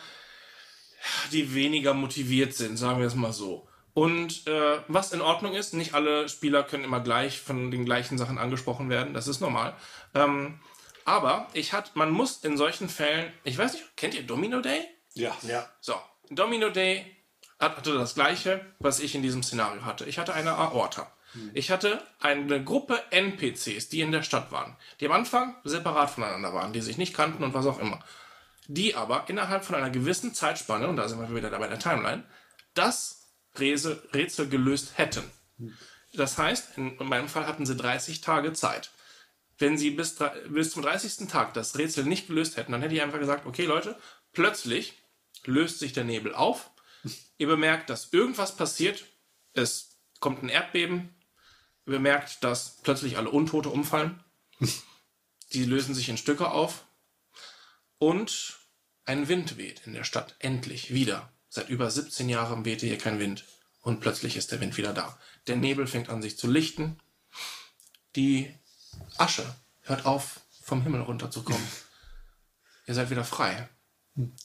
die 1.33 1.55
weniger 1.55 1.95
motiviert 1.95 2.55
sind, 2.55 2.76
sagen 2.76 3.00
wir 3.00 3.07
es 3.07 3.14
mal 3.14 3.33
so. 3.33 3.69
Und 3.93 4.47
äh, 4.49 4.81
was 4.88 5.12
in 5.12 5.21
Ordnung 5.21 5.55
ist, 5.55 5.73
nicht 5.73 5.95
alle 5.95 6.29
Spieler 6.29 6.64
können 6.64 6.83
immer 6.83 7.00
gleich 7.00 7.38
von 7.41 7.71
den 7.71 7.85
gleichen 7.85 8.19
Sachen 8.19 8.38
angesprochen 8.38 8.91
werden, 8.91 9.14
das 9.14 9.29
ist 9.29 9.41
normal. 9.41 9.76
Ähm, 10.14 10.59
aber 11.05 11.49
ich 11.53 11.73
hat, 11.73 11.95
man 11.95 12.11
muss 12.11 12.38
in 12.38 12.57
solchen 12.57 12.88
Fällen, 12.88 13.33
ich 13.45 13.57
weiß 13.57 13.75
nicht, 13.75 13.97
kennt 13.97 14.14
ihr 14.14 14.25
Domino 14.25 14.61
Day? 14.61 14.81
Ja. 15.14 15.37
ja. 15.43 15.69
So, 15.81 15.95
Domino 16.31 16.71
Day 16.71 17.07
hatte 17.58 17.94
das 17.94 18.14
gleiche, 18.14 18.64
was 18.78 19.00
ich 19.00 19.14
in 19.14 19.23
diesem 19.23 19.42
Szenario 19.42 19.84
hatte. 19.84 20.04
Ich 20.04 20.18
hatte 20.18 20.34
eine 20.34 20.52
Aorta. 20.52 21.11
Ich 21.52 21.70
hatte 21.70 22.00
eine 22.20 22.62
Gruppe 22.62 23.00
NPCs, 23.11 23.88
die 23.88 24.00
in 24.00 24.12
der 24.12 24.23
Stadt 24.23 24.52
waren, 24.52 24.76
die 25.00 25.06
am 25.06 25.12
Anfang 25.12 25.56
separat 25.64 26.11
voneinander 26.11 26.54
waren, 26.54 26.73
die 26.73 26.80
sich 26.80 26.96
nicht 26.96 27.14
kannten 27.14 27.42
und 27.42 27.54
was 27.54 27.66
auch 27.66 27.80
immer. 27.80 27.99
Die 28.68 28.94
aber 28.94 29.25
innerhalb 29.28 29.64
von 29.64 29.75
einer 29.75 29.90
gewissen 29.90 30.32
Zeitspanne, 30.32 30.87
und 30.88 30.96
da 30.96 31.08
sind 31.08 31.20
wir 31.20 31.34
wieder 31.34 31.50
dabei 31.50 31.66
der 31.66 31.78
Timeline, 31.80 32.25
das 32.75 33.32
Rätsel, 33.58 34.49
gelöst 34.49 34.96
hätten. 34.96 35.25
Das 36.12 36.38
heißt, 36.38 36.78
in 36.78 36.96
meinem 37.00 37.28
Fall 37.28 37.46
hatten 37.46 37.66
sie 37.66 37.76
30 37.76 38.20
Tage 38.20 38.52
Zeit. 38.52 38.90
Wenn 39.58 39.78
sie 39.78 39.90
bis, 39.90 40.16
bis 40.49 40.70
zum 40.70 40.82
30. 40.82 41.28
Tag 41.28 41.54
das 41.54 41.76
Rätsel 41.76 42.04
nicht 42.04 42.28
gelöst 42.28 42.56
hätten, 42.56 42.73
dann 42.73 42.82
hätte 42.82 42.94
ich 42.94 43.02
einfach 43.02 43.18
gesagt, 43.18 43.46
okay 43.46 43.64
Leute, 43.64 43.99
plötzlich 44.32 45.02
löst 45.44 45.78
sich 45.78 45.92
der 45.92 46.04
Nebel 46.04 46.34
auf. 46.34 46.70
Ihr 47.38 47.47
bemerkt, 47.47 47.91
dass 47.91 48.12
irgendwas 48.12 48.57
passiert. 48.57 49.05
Es 49.53 49.99
kommt 50.21 50.43
ein 50.43 50.49
Erdbeben. 50.49 51.14
Ihr 51.87 51.93
bemerkt, 51.93 52.45
dass 52.45 52.79
plötzlich 52.83 53.17
alle 53.17 53.31
Untote 53.31 53.71
umfallen. 53.71 54.23
Die 55.53 55.64
lösen 55.64 55.95
sich 55.95 56.09
in 56.09 56.17
Stücke 56.17 56.50
auf. 56.50 56.85
Und 57.99 58.59
ein 59.05 59.29
Wind 59.29 59.57
weht 59.57 59.87
in 59.87 59.93
der 59.93 60.05
Stadt. 60.05 60.37
Endlich 60.38 60.93
wieder. 60.93 61.33
Seit 61.49 61.69
über 61.69 61.91
17 61.91 62.29
Jahren 62.29 62.64
wehte 62.64 62.87
hier 62.87 62.99
kein 62.99 63.19
Wind. 63.19 63.45
Und 63.81 64.00
plötzlich 64.00 64.37
ist 64.37 64.50
der 64.50 64.61
Wind 64.61 64.76
wieder 64.76 64.93
da. 64.93 65.19
Der 65.47 65.57
Nebel 65.57 65.87
fängt 65.87 66.09
an 66.09 66.23
sich 66.23 66.38
zu 66.38 66.50
lichten. 66.50 66.99
Die 68.17 68.55
Asche 69.19 69.55
hört 69.83 70.07
auf, 70.07 70.41
vom 70.62 70.83
Himmel 70.83 71.03
runterzukommen. 71.03 71.67
Ihr 72.87 72.95
seid 72.95 73.11
wieder 73.11 73.25
frei. 73.25 73.69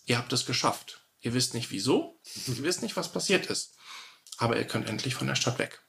Ihr 0.06 0.18
habt 0.18 0.34
es 0.34 0.46
geschafft. 0.46 1.06
Ihr 1.22 1.34
wisst 1.34 1.54
nicht 1.54 1.72
wieso. 1.72 2.20
Ihr 2.48 2.64
wisst 2.64 2.82
nicht, 2.82 2.96
was 2.96 3.12
passiert 3.12 3.48
ist. 3.48 3.76
Aber 4.38 4.58
ihr 4.58 4.66
könnt 4.66 4.88
endlich 4.90 5.16
von 5.16 5.28
der 5.28 5.36
Stadt 5.36 5.60
weg. 5.60 5.82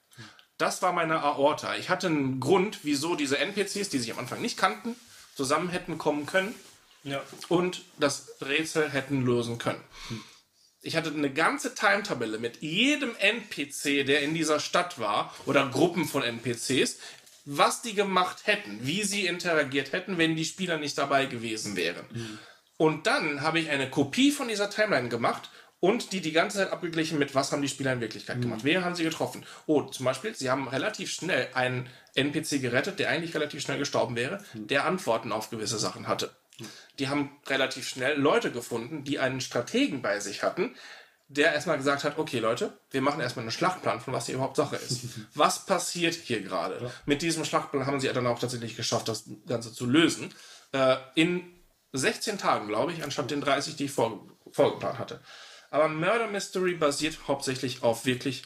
Das 0.58 0.82
war 0.82 0.92
meine 0.92 1.20
Aorta. 1.22 1.76
Ich 1.76 1.88
hatte 1.88 2.08
einen 2.08 2.40
Grund, 2.40 2.80
wieso 2.82 3.14
diese 3.14 3.38
NPCs, 3.38 3.88
die 3.88 3.98
sich 3.98 4.12
am 4.12 4.18
Anfang 4.18 4.42
nicht 4.42 4.56
kannten, 4.58 4.96
zusammen 5.34 5.68
hätten 5.70 5.96
kommen 5.98 6.26
können 6.26 6.54
Ja. 7.02 7.22
und 7.48 7.82
das 7.98 8.28
Rätsel 8.42 8.90
hätten 8.90 9.24
lösen 9.24 9.56
können. 9.58 9.82
Ich 10.82 10.96
hatte 10.96 11.10
eine 11.10 11.32
ganze 11.32 11.74
Timetabelle 11.74 12.38
mit 12.38 12.60
jedem 12.62 13.14
NPC, 13.16 14.04
der 14.04 14.22
in 14.22 14.34
dieser 14.34 14.60
Stadt 14.60 14.98
war, 14.98 15.34
oder 15.46 15.68
Gruppen 15.68 16.06
von 16.06 16.22
NPCs, 16.22 16.96
was 17.46 17.80
die 17.82 17.94
gemacht 17.94 18.46
hätten, 18.46 18.86
wie 18.86 19.02
sie 19.04 19.26
interagiert 19.26 19.92
hätten, 19.92 20.18
wenn 20.18 20.36
die 20.36 20.44
Spieler 20.44 20.76
nicht 20.78 20.98
dabei 20.98 21.26
gewesen 21.26 21.76
wären. 21.76 22.38
Und 22.80 23.06
dann 23.06 23.42
habe 23.42 23.60
ich 23.60 23.68
eine 23.68 23.90
Kopie 23.90 24.30
von 24.30 24.48
dieser 24.48 24.70
Timeline 24.70 25.10
gemacht 25.10 25.50
und 25.80 26.12
die 26.12 26.22
die 26.22 26.32
ganze 26.32 26.56
Zeit 26.56 26.72
abgeglichen 26.72 27.18
mit, 27.18 27.34
was 27.34 27.52
haben 27.52 27.60
die 27.60 27.68
Spieler 27.68 27.92
in 27.92 28.00
Wirklichkeit 28.00 28.40
gemacht. 28.40 28.60
Wer 28.62 28.82
haben 28.82 28.94
sie 28.94 29.04
getroffen? 29.04 29.44
Oh, 29.66 29.82
zum 29.82 30.06
Beispiel, 30.06 30.34
sie 30.34 30.48
haben 30.48 30.66
relativ 30.66 31.10
schnell 31.10 31.48
einen 31.52 31.90
NPC 32.14 32.58
gerettet, 32.62 32.98
der 32.98 33.10
eigentlich 33.10 33.34
relativ 33.34 33.60
schnell 33.60 33.76
gestorben 33.76 34.16
wäre, 34.16 34.42
der 34.54 34.86
Antworten 34.86 35.30
auf 35.30 35.50
gewisse 35.50 35.78
Sachen 35.78 36.08
hatte. 36.08 36.34
Die 36.98 37.10
haben 37.10 37.36
relativ 37.46 37.86
schnell 37.86 38.18
Leute 38.18 38.50
gefunden, 38.50 39.04
die 39.04 39.18
einen 39.18 39.42
Strategen 39.42 40.00
bei 40.00 40.18
sich 40.18 40.42
hatten, 40.42 40.74
der 41.28 41.52
erstmal 41.52 41.76
gesagt 41.76 42.04
hat, 42.04 42.16
okay 42.16 42.38
Leute, 42.38 42.72
wir 42.92 43.02
machen 43.02 43.20
erstmal 43.20 43.42
einen 43.42 43.52
Schlachtplan, 43.52 44.00
von 44.00 44.14
was 44.14 44.24
hier 44.24 44.36
überhaupt 44.36 44.56
Sache 44.56 44.76
ist. 44.76 45.02
Was 45.34 45.66
passiert 45.66 46.14
hier 46.14 46.40
gerade? 46.40 46.90
Mit 47.04 47.20
diesem 47.20 47.44
Schlachtplan 47.44 47.84
haben 47.84 48.00
sie 48.00 48.08
dann 48.08 48.26
auch 48.26 48.38
tatsächlich 48.38 48.74
geschafft, 48.74 49.08
das 49.08 49.24
Ganze 49.46 49.70
zu 49.70 49.84
lösen. 49.84 50.32
Äh, 50.72 50.96
in 51.14 51.59
16 51.92 52.38
Tagen, 52.38 52.68
glaube 52.68 52.92
ich, 52.92 53.02
anstatt 53.02 53.30
den 53.30 53.40
30, 53.40 53.76
die 53.76 53.86
ich 53.86 53.90
vor, 53.90 54.26
vorgeplant 54.52 54.98
hatte. 54.98 55.20
Aber 55.70 55.88
Murder 55.88 56.26
Mystery 56.26 56.74
basiert 56.74 57.18
hauptsächlich 57.28 57.82
auf 57.82 58.04
wirklich 58.04 58.44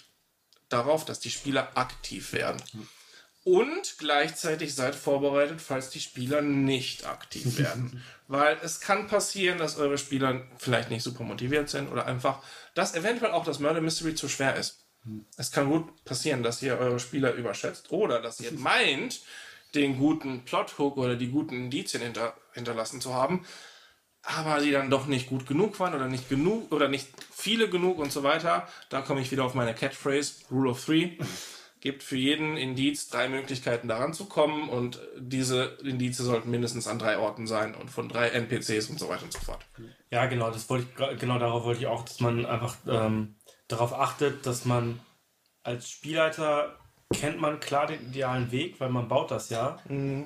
darauf, 0.68 1.04
dass 1.04 1.20
die 1.20 1.30
Spieler 1.30 1.76
aktiv 1.76 2.32
werden. 2.32 2.62
Und 3.44 3.98
gleichzeitig 3.98 4.74
seid 4.74 4.94
vorbereitet, 4.94 5.60
falls 5.60 5.90
die 5.90 6.00
Spieler 6.00 6.40
nicht 6.40 7.06
aktiv 7.06 7.58
werden. 7.58 8.02
Weil 8.26 8.58
es 8.62 8.80
kann 8.80 9.06
passieren, 9.06 9.58
dass 9.58 9.76
eure 9.76 9.98
Spieler 9.98 10.46
vielleicht 10.56 10.90
nicht 10.90 11.02
super 11.02 11.24
motiviert 11.24 11.68
sind 11.68 11.90
oder 11.90 12.06
einfach, 12.06 12.42
dass 12.74 12.94
eventuell 12.94 13.32
auch 13.32 13.44
das 13.44 13.58
Murder 13.58 13.82
Mystery 13.82 14.14
zu 14.14 14.28
schwer 14.28 14.56
ist. 14.56 14.80
Es 15.36 15.50
kann 15.50 15.68
gut 15.68 16.04
passieren, 16.06 16.42
dass 16.42 16.62
ihr 16.62 16.78
eure 16.78 16.98
Spieler 16.98 17.34
überschätzt 17.34 17.92
oder 17.92 18.22
dass 18.22 18.40
ihr 18.40 18.52
meint, 18.58 19.20
den 19.74 19.98
guten 19.98 20.44
Plothook 20.44 20.96
oder 20.96 21.16
die 21.16 21.30
guten 21.30 21.54
Indizien 21.54 22.02
hinter, 22.02 22.34
hinterlassen 22.52 23.00
zu 23.00 23.14
haben, 23.14 23.44
aber 24.22 24.60
die 24.60 24.70
dann 24.70 24.90
doch 24.90 25.06
nicht 25.06 25.28
gut 25.28 25.46
genug 25.46 25.78
waren 25.80 25.94
oder 25.94 26.08
nicht 26.08 26.28
genug 26.28 26.72
oder 26.72 26.88
nicht 26.88 27.08
viele 27.30 27.68
genug 27.68 27.98
und 27.98 28.12
so 28.12 28.22
weiter. 28.22 28.66
Da 28.88 29.02
komme 29.02 29.20
ich 29.20 29.30
wieder 29.30 29.44
auf 29.44 29.54
meine 29.54 29.74
Catchphrase, 29.74 30.44
Rule 30.50 30.70
of 30.70 30.84
Three. 30.84 31.18
Gibt 31.80 32.02
für 32.02 32.16
jeden 32.16 32.56
Indiz 32.56 33.08
drei 33.08 33.28
Möglichkeiten 33.28 33.88
daran 33.88 34.14
zu 34.14 34.24
kommen 34.24 34.70
und 34.70 35.00
diese 35.18 35.76
Indize 35.84 36.22
sollten 36.22 36.50
mindestens 36.50 36.88
an 36.88 36.98
drei 36.98 37.18
Orten 37.18 37.46
sein 37.46 37.74
und 37.74 37.90
von 37.90 38.08
drei 38.08 38.28
NPCs 38.28 38.88
und 38.88 38.98
so 38.98 39.10
weiter 39.10 39.24
und 39.24 39.34
so 39.34 39.40
fort. 39.40 39.66
Ja, 40.10 40.24
genau, 40.24 40.50
das 40.50 40.70
wollte 40.70 40.86
ich, 40.86 41.18
genau 41.20 41.38
darauf 41.38 41.64
wollte 41.64 41.80
ich 41.80 41.86
auch, 41.86 42.02
dass 42.02 42.20
man 42.20 42.46
einfach 42.46 42.76
ähm, 42.88 43.34
darauf 43.68 43.92
achtet, 43.92 44.46
dass 44.46 44.64
man 44.64 44.98
als 45.62 45.90
Spielleiter 45.90 46.78
kennt 47.14 47.40
man 47.40 47.60
klar 47.60 47.86
den 47.86 48.00
idealen 48.10 48.50
Weg, 48.50 48.78
weil 48.80 48.90
man 48.90 49.08
baut 49.08 49.30
das 49.30 49.48
ja, 49.50 49.78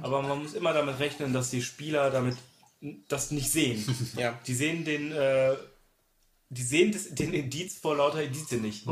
aber 0.03 0.23
man 0.23 0.43
muss 0.43 0.55
immer 0.55 0.73
damit 0.73 0.99
rechnen, 0.99 1.33
dass 1.33 1.51
die 1.51 1.63
Spieler 1.63 2.11
damit 2.11 2.37
das 3.09 3.31
nicht 3.31 3.51
sehen. 3.51 3.85
Ja. 4.17 4.39
Die 4.47 4.55
sehen 4.55 4.85
den, 4.85 5.13
äh, 5.13 5.55
die 6.51 6.63
sehen 6.63 6.93
das, 6.93 7.09
den 7.15 7.33
Indiz 7.35 7.79
vor 7.79 7.97
lauter 7.97 8.23
Indizien 8.23 8.63
nicht. 8.63 8.87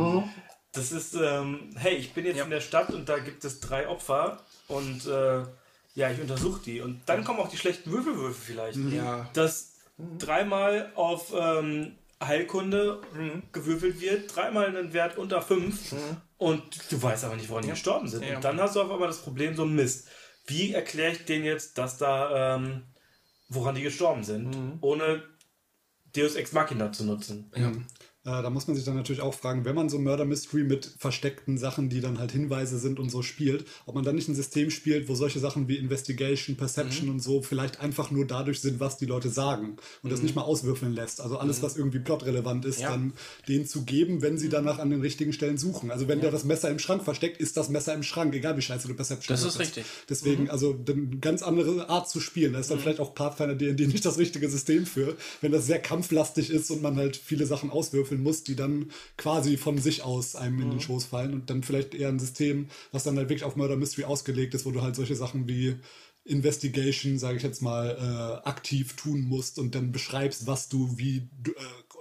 Das 0.72 0.92
ist, 0.92 1.14
ähm, 1.14 1.70
hey, 1.76 1.94
ich 1.94 2.12
bin 2.12 2.26
jetzt 2.26 2.36
Ja. 2.36 2.44
in 2.44 2.50
der 2.50 2.60
Stadt 2.60 2.90
und 2.90 3.08
da 3.08 3.18
gibt 3.18 3.44
es 3.44 3.60
drei 3.60 3.88
Opfer 3.88 4.42
und 4.68 5.06
äh, 5.06 5.42
ja, 5.94 6.10
ich 6.10 6.20
untersuche 6.20 6.60
die. 6.62 6.80
Und 6.82 7.00
dann 7.06 7.24
kommen 7.24 7.38
auch 7.40 7.48
die 7.48 7.56
schlechten 7.56 7.90
Würfelwürfe 7.90 8.38
vielleicht. 8.38 8.78
Ja. 8.92 9.30
Dass 9.32 9.72
dreimal 10.18 10.92
auf 10.94 11.32
ähm, 11.34 11.92
Heilkunde 12.26 13.00
gewürfelt 13.52 14.00
wird, 14.00 14.34
dreimal 14.34 14.66
einen 14.66 14.92
Wert 14.92 15.18
unter 15.18 15.42
fünf 15.42 15.94
und 16.38 16.62
du 16.92 17.02
weißt 17.02 17.24
aber 17.24 17.36
nicht, 17.36 17.48
woran 17.48 17.62
die 17.62 17.70
gestorben 17.70 18.08
sind. 18.08 18.24
Ja. 18.24 18.36
Und 18.36 18.44
dann 18.44 18.60
hast 18.60 18.76
du 18.76 18.82
auf 18.82 18.90
einmal 18.90 19.08
das 19.08 19.22
Problem, 19.22 19.54
so 19.54 19.64
Mist. 19.64 20.08
Wie 20.46 20.72
erkläre 20.72 21.12
ich 21.12 21.24
denen 21.24 21.44
jetzt, 21.44 21.78
dass 21.78 21.98
da, 21.98 22.56
ähm, 22.56 22.84
woran 23.48 23.74
die 23.74 23.82
gestorben 23.82 24.22
sind, 24.24 24.78
ohne 24.80 25.22
Deus 26.14 26.34
Ex 26.36 26.52
Machina 26.52 26.92
zu 26.92 27.04
nutzen? 27.04 27.50
Äh, 28.26 28.42
da 28.42 28.50
muss 28.50 28.66
man 28.66 28.74
sich 28.74 28.84
dann 28.84 28.96
natürlich 28.96 29.22
auch 29.22 29.34
fragen, 29.34 29.64
wenn 29.64 29.76
man 29.76 29.88
so 29.88 29.98
Murder 30.00 30.24
Mystery 30.24 30.64
mit 30.64 30.90
versteckten 30.98 31.58
Sachen, 31.58 31.88
die 31.88 32.00
dann 32.00 32.18
halt 32.18 32.32
Hinweise 32.32 32.76
sind 32.78 32.98
und 32.98 33.08
so 33.08 33.22
spielt, 33.22 33.64
ob 33.86 33.94
man 33.94 34.02
dann 34.04 34.16
nicht 34.16 34.28
ein 34.28 34.34
System 34.34 34.70
spielt, 34.70 35.08
wo 35.08 35.14
solche 35.14 35.38
Sachen 35.38 35.68
wie 35.68 35.76
Investigation, 35.76 36.56
Perception 36.56 37.08
und 37.08 37.20
so 37.20 37.40
vielleicht 37.42 37.80
einfach 37.80 38.10
nur 38.10 38.26
dadurch 38.26 38.60
sind, 38.60 38.80
was 38.80 38.98
die 38.98 39.06
Leute 39.06 39.30
sagen 39.30 39.76
und 40.02 40.10
das 40.12 40.22
nicht 40.22 40.34
mal 40.34 40.42
auswürfeln 40.42 40.92
lässt. 40.92 41.20
Also 41.20 41.38
alles, 41.38 41.62
was 41.62 41.76
irgendwie 41.76 42.00
plotrelevant 42.00 42.64
ist, 42.64 42.80
Ja. 42.80 42.90
dann 42.90 43.12
denen 43.48 43.64
zu 43.66 43.84
geben, 43.84 44.22
wenn 44.22 44.38
sie 44.38 44.48
danach 44.48 44.80
an 44.80 44.90
den 44.90 45.00
richtigen 45.02 45.32
Stellen 45.32 45.56
suchen. 45.56 45.92
Also 45.92 46.08
wenn 46.08 46.20
der 46.20 46.32
das 46.32 46.42
Messer 46.44 46.68
im 46.68 46.80
Schrank 46.80 47.04
versteckt, 47.04 47.40
ist 47.40 47.56
das 47.56 47.68
Messer 47.68 47.94
im 47.94 48.02
Schrank, 48.02 48.34
egal 48.34 48.56
wie 48.56 48.62
scheiße 48.62 48.88
du 48.88 48.94
Perception 48.94 49.32
Das 49.34 49.42
ist 49.42 49.46
hast. 49.54 49.60
richtig. 49.60 49.84
Deswegen, 50.10 50.50
also 50.50 50.76
eine 50.88 51.06
ganz 51.20 51.42
andere 51.42 51.88
Art 51.88 52.10
zu 52.10 52.18
spielen. 52.18 52.54
Da 52.54 52.58
ist 52.58 52.70
dann 52.72 52.80
vielleicht 52.80 52.98
auch 52.98 53.14
Pathfinder 53.14 53.54
D&D 53.54 53.86
nicht 53.86 54.04
das 54.04 54.18
richtige 54.18 54.48
System 54.48 54.84
für, 54.84 55.16
wenn 55.42 55.52
das 55.52 55.66
sehr 55.66 55.78
kampflastig 55.78 56.50
ist 56.50 56.70
und 56.72 56.82
man 56.82 56.96
halt 56.96 57.16
viele 57.16 57.46
Sachen 57.46 57.70
auswürfeln 58.16 58.22
muss, 58.22 58.42
die 58.42 58.56
dann 58.56 58.90
quasi 59.16 59.56
von 59.56 59.78
sich 59.78 60.02
aus 60.02 60.36
einem 60.36 60.60
in 60.60 60.70
den 60.70 60.80
Schoß 60.80 61.06
fallen 61.06 61.34
und 61.34 61.50
dann 61.50 61.62
vielleicht 61.62 61.94
eher 61.94 62.08
ein 62.08 62.18
System, 62.18 62.68
was 62.92 63.04
dann 63.04 63.16
halt 63.16 63.28
wirklich 63.28 63.44
auf 63.44 63.56
Murder 63.56 63.76
Mystery 63.76 64.04
ausgelegt 64.04 64.54
ist, 64.54 64.66
wo 64.66 64.70
du 64.70 64.82
halt 64.82 64.96
solche 64.96 65.14
Sachen 65.14 65.48
wie 65.48 65.76
Investigation, 66.24 67.18
sage 67.18 67.36
ich 67.36 67.44
jetzt 67.44 67.62
mal, 67.62 68.42
äh, 68.44 68.48
aktiv 68.48 68.96
tun 68.96 69.20
musst 69.22 69.60
und 69.60 69.76
dann 69.76 69.92
beschreibst, 69.92 70.48
was 70.48 70.68
du 70.68 70.98
wie 70.98 71.28
du, 71.40 71.52
äh, 71.52 71.54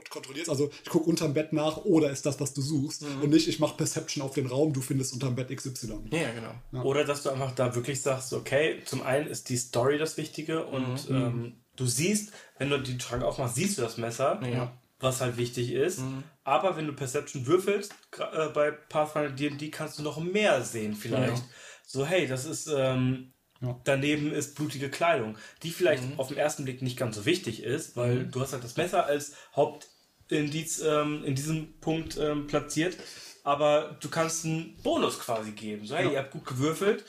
kontrollierst. 0.10 0.50
Also 0.50 0.72
ich 0.84 0.90
gucke 0.90 1.10
unterm 1.10 1.34
Bett 1.34 1.54
nach 1.54 1.78
oder 1.78 2.10
ist 2.10 2.26
das, 2.26 2.40
was 2.40 2.54
du 2.54 2.62
suchst 2.62 3.04
und 3.22 3.30
nicht, 3.30 3.48
ich 3.48 3.60
mache 3.60 3.76
Perception 3.76 4.24
auf 4.24 4.34
den 4.34 4.48
Raum, 4.48 4.72
du 4.74 4.82
findest 4.82 5.14
unterm 5.14 5.36
Bett 5.36 5.56
XY. 5.56 6.06
Ja, 6.12 6.32
genau. 6.32 6.84
Oder 6.84 7.04
dass 7.04 7.22
du 7.24 7.30
einfach 7.30 7.54
da 7.54 7.76
wirklich 7.76 8.02
sagst, 8.02 8.34
okay, 8.34 8.82
zum 8.86 9.04
einen 9.04 9.28
ist 9.28 9.50
die 9.50 9.58
Story 9.58 9.98
das 9.98 10.18
Wichtige 10.18 10.66
und 10.66 11.08
ähm, 11.10 11.58
du 11.76 11.86
siehst, 11.86 12.32
wenn 12.58 12.70
du 12.70 12.82
den 12.82 13.00
Schrank 13.00 13.24
aufmachst, 13.24 13.56
siehst 13.56 13.78
du 13.78 13.82
das 13.84 13.98
Messer, 13.98 14.42
Ja. 14.48 14.74
Was 15.00 15.22
halt 15.22 15.38
wichtig 15.38 15.72
ist. 15.72 16.02
Aber 16.44 16.78
wenn 16.78 16.88
du 16.88 16.94
Perception 16.94 17.46
würfelst, 17.48 17.94
äh, 18.18 18.50
bei 18.50 18.72
Pathfinder 18.72 19.30
D&D 19.32 19.70
kannst 19.70 20.00
du 20.00 20.04
noch 20.04 20.18
mehr 20.20 20.62
sehen 20.64 20.96
vielleicht. 20.96 21.44
Ja. 21.44 21.50
So, 21.86 22.06
hey, 22.06 22.28
das 22.28 22.46
ist... 22.46 22.68
Ähm, 22.68 23.32
Ja. 23.62 23.80
Daneben 23.86 24.34
ist 24.34 24.56
blutige 24.56 24.90
Kleidung, 24.90 25.38
die 25.64 25.72
vielleicht 25.72 26.04
auf 26.18 26.28
den 26.28 26.38
ersten 26.38 26.66
Blick 26.66 26.82
nicht 26.82 26.98
ganz 26.98 27.16
so 27.16 27.26
wichtig 27.26 27.64
ist, 27.64 27.96
weil 27.96 28.26
du 28.28 28.42
hast 28.42 28.52
halt 28.52 28.66
das 28.66 28.76
Messer 28.76 29.06
als 29.06 29.34
Hauptindiz 29.56 30.82
ähm, 30.86 31.24
in 31.24 31.36
diesem 31.36 31.80
Punkt 31.80 32.18
ähm, 32.18 32.48
platziert, 32.48 32.98
aber 33.44 33.98
du 34.02 34.10
kannst 34.10 34.44
einen 34.44 34.76
Bonus 34.84 35.20
quasi 35.20 35.52
geben. 35.54 35.86
So, 35.88 35.96
hey, 35.96 36.12
ihr 36.12 36.20
habt 36.20 36.32
gut 36.32 36.46
gewürfelt, 36.46 37.06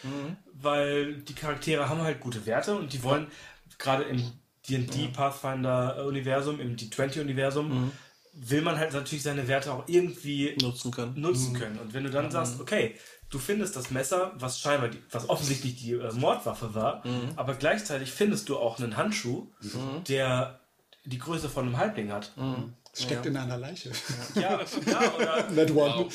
weil 0.53 1.17
die 1.23 1.35
Charaktere 1.35 1.89
haben 1.89 2.03
halt 2.03 2.21
gute 2.21 2.47
Werte 2.47 2.77
und 2.77 2.93
die 2.93 3.03
wollen 3.03 3.27
gerade 3.79 4.05
im 4.05 4.23
D&D 4.69 5.09
Pathfinder 5.09 6.05
Universum, 6.07 6.61
im 6.61 6.77
D20 6.77 7.21
Universum, 7.21 7.93
will 8.33 8.63
man 8.63 8.79
halt 8.79 8.93
natürlich 8.93 9.23
seine 9.23 9.49
Werte 9.49 9.73
auch 9.73 9.85
irgendwie 9.87 10.57
Nutzen 10.61 10.91
können. 10.91 11.19
nutzen 11.21 11.55
können. 11.55 11.79
Und 11.79 11.95
wenn 11.95 12.05
du 12.05 12.11
dann 12.11 12.31
sagst, 12.31 12.61
okay, 12.61 12.95
du 13.31 13.39
findest 13.39 13.77
das 13.77 13.91
Messer, 13.91 14.33
was 14.39 14.61
scheinbar, 14.61 14.91
die, 14.91 14.99
was 15.11 15.29
offensichtlich 15.29 15.77
die 15.77 15.93
äh, 15.93 16.13
Mordwaffe 16.13 16.75
war, 16.75 17.03
aber 17.37 17.55
gleichzeitig 17.55 18.13
findest 18.13 18.49
du 18.49 18.59
auch 18.59 18.79
einen 18.79 18.97
Handschuh, 18.97 19.47
der 20.09 20.61
die 21.05 21.19
Größe 21.19 21.49
von 21.49 21.67
einem 21.67 21.79
Halbling 21.79 22.13
hat. 22.13 22.33
Es 22.93 23.03
steckt 23.03 23.27
in 23.27 23.37
einer 23.37 23.59
Leiche. 23.59 23.91
Ja, 24.35 24.59
ja 24.87 25.15
oder, 25.15 25.75
one. 25.77 26.09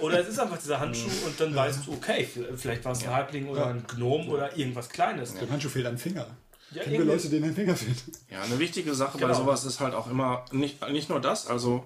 oder 0.00 0.20
es 0.20 0.28
ist 0.28 0.38
einfach 0.38 0.56
dieser 0.58 0.80
Handschuh 0.80 1.10
und 1.26 1.38
dann 1.38 1.54
weißt 1.54 1.86
du, 1.86 1.92
okay, 1.92 2.26
vielleicht 2.56 2.84
war 2.86 2.92
es 2.92 3.02
ein 3.04 3.12
Halbling 3.14 3.48
oder 3.48 3.66
ein 3.66 3.84
Gnom 3.86 4.28
oder 4.30 4.56
irgendwas 4.56 4.88
Kleines. 4.88 5.34
Dem 5.34 5.50
Handschuh 5.50 5.68
fehlt 5.68 5.86
ein 5.86 5.98
Finger. 5.98 6.26
Ja, 6.74 6.82
Kennen 6.84 6.98
wir 6.98 7.04
Leute, 7.04 7.28
denen 7.28 7.44
ein 7.44 7.54
Finger 7.54 7.76
fehlt? 7.76 8.02
Ja, 8.30 8.42
eine 8.42 8.58
wichtige 8.58 8.94
Sache 8.94 9.18
bei 9.18 9.26
Genau. 9.26 9.34
sowas 9.38 9.64
ist 9.64 9.80
halt 9.80 9.94
auch 9.94 10.10
immer 10.10 10.44
nicht, 10.52 10.86
nicht 10.90 11.08
nur 11.08 11.20
das, 11.20 11.46
also 11.46 11.84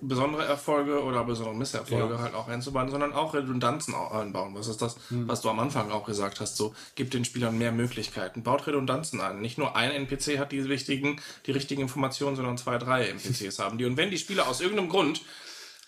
besondere 0.00 0.44
Erfolge 0.44 1.02
oder 1.02 1.24
besondere 1.24 1.56
Misserfolge 1.56 2.14
Ja. 2.14 2.20
halt 2.20 2.34
auch 2.34 2.48
einzubauen, 2.48 2.90
sondern 2.90 3.14
auch 3.14 3.32
Redundanzen 3.32 3.94
auch 3.94 4.12
einbauen. 4.12 4.54
Was 4.54 4.68
ist 4.68 4.82
das, 4.82 4.96
Hm. 5.08 5.26
was 5.26 5.40
du 5.40 5.48
am 5.48 5.58
Anfang 5.58 5.90
auch 5.90 6.04
gesagt 6.04 6.40
hast? 6.40 6.56
So, 6.56 6.74
gibt 6.96 7.14
den 7.14 7.24
Spielern 7.24 7.56
mehr 7.56 7.72
Möglichkeiten. 7.72 8.42
Baut 8.42 8.66
Redundanzen 8.66 9.20
ein. 9.22 9.40
Nicht 9.40 9.56
nur 9.56 9.74
ein 9.74 9.90
NPC 9.90 10.38
hat 10.38 10.52
die 10.52 10.68
wichtigen, 10.68 11.18
die 11.46 11.52
richtigen 11.52 11.80
Informationen, 11.80 12.36
sondern 12.36 12.58
zwei, 12.58 12.76
drei 12.76 13.08
NPCs 13.08 13.58
haben 13.58 13.78
die. 13.78 13.86
Und 13.86 13.96
wenn 13.96 14.10
die 14.10 14.18
Spieler 14.18 14.48
aus 14.48 14.60
irgendeinem 14.60 14.90
Grund 14.90 15.22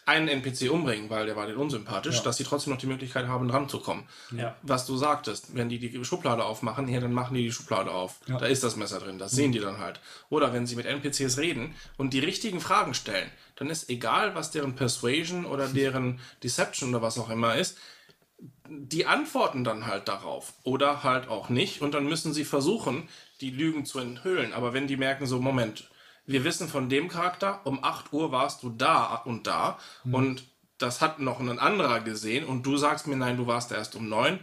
einen 0.09 0.29
NPC 0.29 0.71
umbringen, 0.71 1.11
weil 1.11 1.27
der 1.27 1.37
war 1.37 1.47
denen 1.47 1.59
unsympathisch, 1.59 2.23
dass 2.23 2.39
sie 2.39 2.45
trotzdem 2.45 2.73
noch 2.73 2.81
die 2.81 2.87
Möglichkeit 2.87 3.29
haben, 3.29 3.47
dran 3.47 3.69
zu 3.69 3.79
kommen. 3.79 4.09
Ja. 4.35 4.57
Was 4.63 4.87
du 4.87 4.97
sagtest, 4.97 5.55
wenn 5.55 5.69
die 5.69 5.79
die 5.79 6.05
Schublade 6.05 6.45
aufmachen, 6.45 6.89
ja, 6.89 6.99
dann 6.99 7.13
machen 7.13 7.35
die 7.35 7.43
die 7.43 7.53
Schublade 7.53 7.91
auf. 7.91 8.21
Da 8.27 8.47
ist 8.47 8.65
das 8.65 8.77
Messer 8.77 9.01
drin, 9.01 9.19
das 9.19 9.33
sehen 9.33 9.53
die 9.53 9.59
dann 9.59 9.79
halt. 9.79 10.01
Oder 10.31 10.55
wenn 10.55 10.67
sie 10.67 10.77
mit 10.77 10.87
NPCs 10.87 11.37
reden 11.37 11.75
und 11.99 12.15
die 12.15 12.21
richtigen 12.21 12.61
Fragen 12.61 12.95
stellen, 12.95 13.31
dann 13.57 13.69
ist 13.69 13.91
egal, 13.91 14.35
was 14.35 14.51
deren 14.51 14.75
Persuasion 14.75 15.45
oder 15.45 15.69
deren 15.83 16.21
Deception 16.43 16.91
oder 16.91 17.03
was 17.03 17.19
auch 17.19 17.29
immer 17.29 17.57
ist, 17.57 17.77
die 18.69 19.05
antworten 19.05 19.63
dann 19.63 19.87
halt 19.87 20.09
darauf 20.09 20.55
oder 20.63 21.03
halt 21.03 21.29
auch 21.29 21.51
nicht 21.51 21.83
und 21.83 21.93
dann 21.93 22.07
müssen 22.07 22.33
sie 22.33 22.45
versuchen, 22.45 23.09
die 23.43 23.51
Lügen 23.51 23.85
zu 23.85 23.99
enthüllen. 23.99 24.55
Aber 24.55 24.73
wenn 24.73 24.87
die 24.87 24.97
merken, 24.97 25.27
so, 25.27 25.39
Moment, 25.41 25.91
wir 26.29 26.45
wissen 26.45 26.69
von 26.69 26.89
dem 26.89 27.09
Charakter, 27.09 27.61
um 27.65 27.83
8 27.83 28.13
Uhr 28.13 28.31
warst 28.31 28.63
du 28.63 28.69
da 28.69 29.17
und 29.25 29.47
da 29.47 29.79
und 30.05 30.45
das 30.77 31.01
hat 31.01 31.19
noch 31.19 31.41
ein 31.41 31.59
anderer 31.59 32.01
gesehen 32.01 32.45
und 32.45 32.65
du 32.65 32.77
sagst 32.77 33.07
mir, 33.07 33.17
nein, 33.17 33.37
du 33.37 33.47
warst 33.47 33.73
erst 33.73 33.97
um 33.97 34.09
9, 34.09 34.39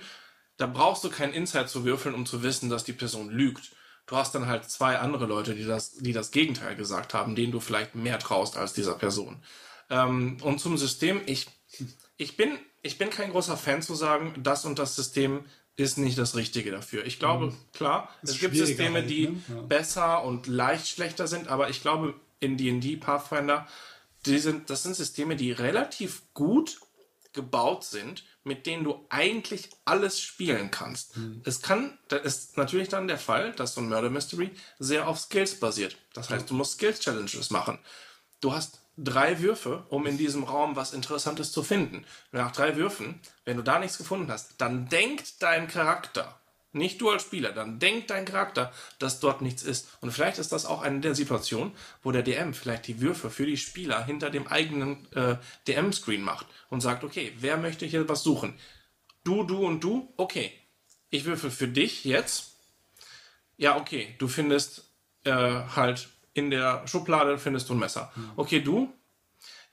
da 0.58 0.68
brauchst 0.68 1.04
du 1.04 1.10
keinen 1.10 1.34
Insight 1.34 1.70
zu 1.70 1.86
würfeln, 1.86 2.15
um 2.15 2.25
zu 2.25 2.44
wissen, 2.44 2.70
dass 2.70 2.84
die 2.84 2.94
Person 2.94 3.30
lügt. 3.30 3.72
Du 4.08 4.15
hast 4.15 4.34
dann 4.36 4.48
halt 4.48 4.65
zwei 4.65 4.98
andere 4.98 5.25
Leute, 5.27 5.54
die 5.54 5.65
das, 5.65 5.94
die 5.94 6.13
das 6.13 6.32
Gegenteil 6.32 6.75
gesagt 6.75 7.13
haben, 7.13 7.36
denen 7.36 7.51
du 7.51 7.60
vielleicht 7.60 7.96
mehr 7.96 8.20
traust 8.20 8.58
als 8.58 8.74
dieser 8.74 8.96
Person. 8.96 9.42
Ähm, 9.89 10.38
und 10.42 10.60
zum 10.60 10.77
System, 10.77 11.22
ich, 11.25 11.48
ich, 12.18 12.36
bin, 12.36 12.58
ich 12.82 12.98
bin 12.98 13.10
kein 13.12 13.32
großer 13.32 13.58
Fan 13.58 13.82
zu 13.82 13.96
sagen, 13.96 14.34
das 14.38 14.65
und 14.65 14.80
das 14.80 14.96
System 14.96 15.46
ist 15.77 15.98
nicht 15.98 16.17
das 16.17 16.36
Richtige 16.36 16.72
dafür. 16.72 17.05
Ich 17.05 17.20
glaube, 17.20 17.53
klar, 17.74 18.10
es 18.22 18.32
Ist 18.32 18.39
gibt 18.39 18.53
schwieriger 18.53 18.67
Systeme, 18.67 19.00
halt, 19.00 19.10
die 19.10 19.27
ne? 19.27 19.41
Ja. 19.50 19.62
besser 19.62 20.24
und 20.24 20.48
leicht 20.48 20.88
schlechter 20.88 21.27
sind, 21.27 21.48
aber 21.48 21.70
ich 21.70 21.82
glaube, 21.82 22.13
in 22.39 22.58
D&D 22.58 22.98
Pathfinder, 22.98 23.67
die 24.25 24.39
sind, 24.39 24.70
das 24.70 24.84
sind 24.84 24.96
Systeme, 24.96 25.36
die 25.36 25.51
relativ 25.51 26.24
gut 26.34 26.79
gebaut 27.34 27.84
sind, 27.84 28.24
mit 28.46 28.65
denen 28.65 28.84
du 28.84 29.05
eigentlich 29.10 29.70
alles 29.84 30.22
spielen 30.22 30.72
kannst. 30.72 31.15
Es 31.44 31.62
kann, 31.62 31.98
da 32.08 32.15
ist 32.15 32.55
natürlich 32.55 32.88
dann 32.88 33.08
der 33.08 33.17
Fall, 33.17 33.51
dass 33.51 33.74
so 33.74 33.82
ein 33.82 33.89
Murder 33.89 34.10
Mystery 34.10 34.51
sehr 34.79 35.08
auf 35.08 35.20
Skills 35.20 35.60
basiert. 35.60 35.98
Das 36.13 36.29
heißt, 36.29 36.50
du 36.50 36.53
musst 36.53 36.74
Skills 36.74 37.01
Challenges 37.01 37.50
machen. 37.50 37.77
Du 38.39 38.53
hast 38.53 38.85
drei 38.97 39.39
Würfe, 39.41 39.85
um 39.89 40.05
in 40.07 40.17
diesem 40.17 40.43
Raum 40.43 40.75
was 40.75 40.93
Interessantes 40.93 41.51
zu 41.51 41.63
finden. 41.63 42.05
Nach 42.31 42.51
drei 42.51 42.75
Würfen, 42.75 43.19
wenn 43.43 43.57
du 43.57 43.63
da 43.63 43.79
nichts 43.79 43.97
gefunden 43.97 44.31
hast, 44.31 44.55
dann 44.59 44.87
denkt 44.89 45.41
dein 45.41 45.67
Charakter, 45.67 46.39
nicht 46.75 46.99
du 46.99 47.09
als 47.09 47.23
Spieler, 47.23 47.53
dann 47.53 47.79
denkt 47.79 48.09
dein 48.09 48.25
Charakter, 48.25 48.71
dass 48.99 49.21
dort 49.21 49.41
nichts 49.41 49.63
ist. 49.63 49.87
Und 50.01 50.11
vielleicht 50.11 50.39
ist 50.39 50.51
das 50.51 50.65
auch 50.65 50.81
eine 50.81 50.99
der 50.99 51.15
Situationen, 51.15 51.71
wo 52.03 52.11
der 52.11 52.21
DM 52.21 52.53
vielleicht 52.53 52.87
die 52.87 52.99
Würfe 52.99 53.29
für 53.29 53.45
die 53.45 53.57
Spieler 53.57 54.03
hinter 54.05 54.29
dem 54.29 54.47
eigenen 54.47 55.07
äh, 55.13 55.37
DM-Screen 55.67 56.21
macht 56.21 56.47
und 56.69 56.81
sagt, 56.81 57.05
okay, 57.05 57.31
wer 57.39 57.55
möchte 57.55 57.85
hier 57.85 58.07
was 58.09 58.23
suchen? 58.23 58.59
Du, 59.23 59.43
du 59.43 59.65
und 59.65 59.83
du? 59.83 60.13
Okay. 60.17 60.51
Ich 61.09 61.23
würfel 61.23 61.49
für 61.49 61.69
dich 61.69 62.03
jetzt. 62.03 62.55
Ja, 63.55 63.77
okay. 63.77 64.13
Du 64.19 64.27
findest 64.27 64.83
äh, 65.23 65.31
halt 65.31 66.10
in 66.36 66.52
der 66.52 66.86
Schublade 66.86 67.39
findest 67.39 67.69
du 67.69 67.74
ein 67.74 67.80
Messer. 67.80 68.12
Okay, 68.36 68.60
du? 68.60 68.93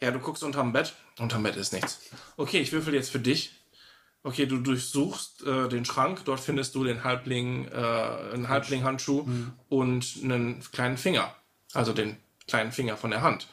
Ja, 0.01 0.11
du 0.11 0.21
guckst 0.21 0.43
unterm 0.43 0.73
Bett. 0.73 0.95
Unterm 1.19 1.43
Bett 1.43 1.57
ist 1.57 1.73
nichts. 1.73 2.01
Okay, 2.37 2.61
ich 2.61 2.73
würfel 2.73 2.95
jetzt 2.95 3.11
für 3.11 3.21
dich. 3.21 3.53
Okay, 4.23 4.47
du 4.47 4.59
durchsuchst 4.59 5.43
äh, 5.45 5.69
den 5.69 5.85
Schrank, 5.85 6.23
dort 6.25 6.39
findest 6.39 6.77
du 6.77 6.85
den 6.85 7.03
Halbling, 7.03 7.67
äh, 7.67 7.75
einen 7.75 8.49
Halbling-Handschuh 8.49 9.27
und 9.69 10.07
einen 10.23 10.63
kleinen 10.73 10.97
Finger. 10.97 11.35
Also 11.73 11.93
den 11.93 12.17
kleinen 12.47 12.71
Finger 12.71 12.97
von 12.97 13.11
der 13.11 13.23
Hand. 13.23 13.49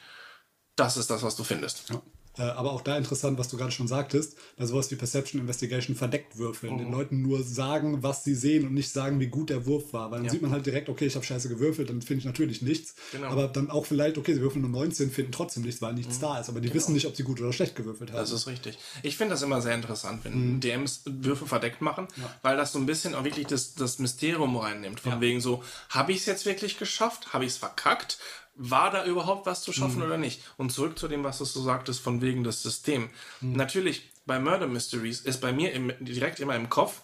Das 0.76 0.96
ist 0.96 1.10
das, 1.10 1.24
was 1.24 1.36
du 1.36 1.44
findest. 1.44 1.90
Ja. 1.90 2.02
Äh, 2.40 2.44
aber 2.44 2.72
auch 2.72 2.82
da 2.82 2.98
interessant, 2.98 3.38
was 3.38 3.50
du 3.50 3.58
gerade 3.58 3.72
schon 3.72 3.88
sagtest, 3.88 4.38
bei 4.58 4.66
sowas 4.66 4.90
wie 4.92 4.96
Perception 4.96 5.42
Investigation 5.42 5.96
verdeckt 5.96 6.38
würfeln. 6.38 6.78
Den 6.78 6.92
Leuten 6.92 7.22
nur 7.22 7.44
sagen, 7.44 8.02
was 8.02 8.24
sie 8.24 8.34
sehen 8.34 8.66
und 8.66 8.74
nicht 8.74 8.92
sagen, 8.92 9.20
wie 9.20 9.28
gut 9.28 9.50
der 9.50 9.66
Wurf 9.66 9.92
war. 9.92 10.10
Weil 10.10 10.22
dann 10.22 10.30
sieht 10.30 10.42
man 10.42 10.52
halt 10.52 10.66
direkt, 10.66 10.88
okay, 10.88 11.06
ich 11.06 11.16
habe 11.16 11.26
scheiße 11.26 11.50
gewürfelt, 11.50 11.90
dann 11.90 12.02
finde 12.02 12.20
ich 12.20 12.26
natürlich 12.26 12.62
nichts. 12.62 12.96
Genau. 13.12 13.28
Aber 13.28 13.48
dann 13.48 13.70
auch 13.70 13.86
vielleicht, 13.86 14.18
okay, 14.18 14.34
sie 14.34 14.42
würfeln 14.42 14.62
nur 14.62 14.72
19, 14.72 15.12
finden 15.12 15.34
trotzdem 15.34 15.64
nichts, 15.64 15.82
weil 15.82 15.94
nichts 15.94 16.20
da 16.20 16.40
ist. 16.40 16.48
Aber 16.48 16.62
die 16.62 16.74
wissen 16.74 16.94
nicht, 16.94 17.08
ob 17.08 17.16
sie 17.16 17.24
gut 17.24 17.42
oder 17.42 17.52
schlecht 17.52 17.76
gewürfelt 17.76 18.12
haben. 18.12 18.20
Das 18.20 18.32
ist 18.32 18.48
richtig. 18.48 18.78
Ich 19.04 19.18
finde 19.18 19.34
das 19.34 19.42
immer 19.42 19.62
sehr 19.62 19.76
interessant, 19.76 20.24
wenn 20.24 20.62
DMs 20.62 21.02
Würfe 21.06 21.46
verdeckt 21.46 21.82
machen, 21.82 22.08
weil 22.42 22.56
das 22.56 22.72
so 22.72 22.80
ein 22.80 22.86
bisschen 22.86 23.16
auch 23.16 23.26
wirklich 23.26 23.48
das, 23.48 23.76
das 23.76 24.00
Mysterium 24.00 24.56
reinnimmt. 24.56 25.02
Von 25.02 25.20
wegen 25.20 25.42
so, 25.42 25.62
habe 25.90 26.14
ich 26.14 26.20
es 26.20 26.26
jetzt 26.26 26.46
wirklich 26.46 26.78
geschafft? 26.78 27.34
Habe 27.34 27.44
ich 27.44 27.52
es 27.52 27.58
verkackt? 27.58 28.18
War 28.62 28.92
da 28.92 29.06
überhaupt 29.06 29.46
was 29.46 29.62
zu 29.62 29.72
schaffen 29.72 30.04
oder 30.04 30.18
nicht? 30.18 30.42
Und 30.58 30.72
zurück 30.72 31.00
zu 31.00 31.08
dem, 31.08 31.24
was 31.24 31.38
du 31.38 31.46
so 31.46 31.62
sagtest, 31.62 32.02
von 32.02 32.22
wegen 32.22 32.44
des 32.44 32.62
Systems. 32.62 33.10
Natürlich, 33.40 34.10
bei 34.26 34.38
Murder 34.38 34.68
Mysteries 34.68 35.22
ist 35.22 35.40
bei 35.40 35.54
mir 35.54 35.72
im, 35.72 35.94
direkt 36.02 36.42
immer 36.42 36.58
im 36.58 36.70
Kopf 36.70 37.02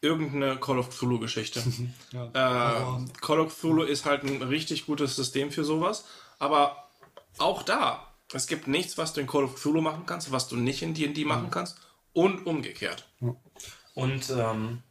irgendeine 0.00 0.58
Call 0.58 0.78
of 0.78 0.90
Cthulhu-Geschichte. 0.90 1.62
Ja. 2.12 3.00
Äh, 3.00 3.06
Call 3.20 3.40
of 3.40 3.56
Cthulhu 3.56 3.82
ist 3.82 4.04
halt 4.04 4.22
ein 4.22 4.42
richtig 4.42 4.86
gutes 4.86 5.16
System 5.16 5.50
für 5.50 5.64
sowas. 5.64 6.04
Aber 6.38 6.88
auch 7.38 7.62
da, 7.62 8.06
es 8.32 8.46
gibt 8.46 8.68
nichts, 8.68 8.98
was 8.98 9.12
du 9.12 9.20
in 9.22 9.26
Call 9.26 9.44
of 9.44 9.56
Cthulhu 9.56 9.80
machen 9.80 10.04
kannst, 10.06 10.30
was 10.30 10.46
du 10.48 10.56
nicht 10.56 10.82
in 10.82 10.94
D&D 10.94 11.24
machen 11.24 11.50
kannst. 11.50 11.78
Und 12.12 12.46
umgekehrt. 12.46 13.08
Und 13.94 14.30
ähm, 14.30 14.82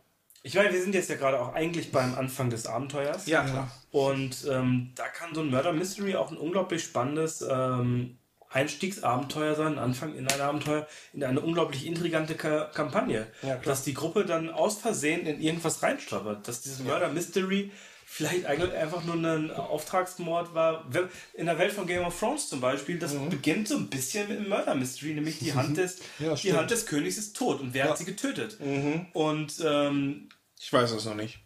ich 0.44 0.56
meine, 0.56 0.74
wir 0.74 0.82
sind 0.82 0.96
jetzt 0.96 1.10
ja 1.10 1.16
gerade 1.16 1.40
auch 1.40 1.54
eigentlich 1.54 1.92
beim 1.92 2.16
Anfang 2.16 2.50
des 2.50 2.66
Abenteuers. 2.66 3.28
Ja, 3.28 3.44
klar. 3.44 3.72
Und 3.92 4.48
ähm, 4.50 4.92
da 4.96 5.08
kann 5.08 5.36
so 5.36 5.42
ein 5.42 5.52
Murder 5.52 5.74
Mystery 5.74 6.16
auch 6.16 6.32
ein 6.32 6.38
unglaublich 6.38 6.84
spannendes 6.84 7.42
ähm, 7.48 8.18
Einstiegsabenteuer 8.50 9.56
sein, 9.56 9.74
ein 9.74 9.80
Anfang 9.80 10.16
in 10.16 10.28
ein 10.28 10.42
Abenteuer, 10.42 10.88
in 11.14 11.24
eine 11.24 11.40
unglaublich 11.40 11.86
intrigante 11.86 12.36
Ka 12.36 12.66
Kampagne. 12.74 13.28
Ja, 13.44 13.58
dass 13.58 13.84
die 13.84 13.94
Gruppe 13.94 14.26
dann 14.26 14.50
aus 14.50 14.80
Versehen 14.80 15.26
in 15.26 15.40
irgendwas 15.40 15.84
reinstolpert. 15.84 16.48
Dass 16.48 16.62
dieses 16.62 16.80
Murder 16.80 17.10
Mystery 17.10 17.72
vielleicht 18.14 18.46
eigentlich 18.46 18.74
einfach 18.74 19.04
nur 19.06 19.16
ein 19.16 19.52
Auftragsmord 19.52 20.54
war. 20.54 20.86
In 21.34 21.46
der 21.46 21.58
Welt 21.58 21.72
von 21.72 21.88
Game 21.88 22.04
of 22.04 22.20
Thrones 22.20 22.50
zum 22.50 22.60
Beispiel, 22.60 23.00
das 23.00 23.14
Mhm. 23.14 23.30
beginnt 23.30 23.68
so 23.70 23.78
ein 23.78 23.88
bisschen 23.90 24.28
mit 24.28 24.38
dem 24.40 24.50
Murder 24.50 24.76
Mystery, 24.76 25.14
nämlich 25.14 25.40
die 25.40 25.54
Hand 25.56 25.78
des, 25.78 26.00
Ja, 26.20 26.36
die. 26.36 26.54
Hand 26.54 26.70
des 26.72 26.86
Königs 26.86 27.18
ist 27.18 27.36
tot 27.38 27.62
und 27.62 27.74
wer 27.74 27.86
hat 27.90 27.98
sie 27.98 28.06
getötet? 28.06 28.60
Mhm. 28.60 29.08
Und 29.14 29.54
ähm, 29.66 30.28
Ich 30.60 30.72
weiß 30.74 30.92
es 30.92 31.06
noch 31.06 31.16
nicht. 31.16 31.40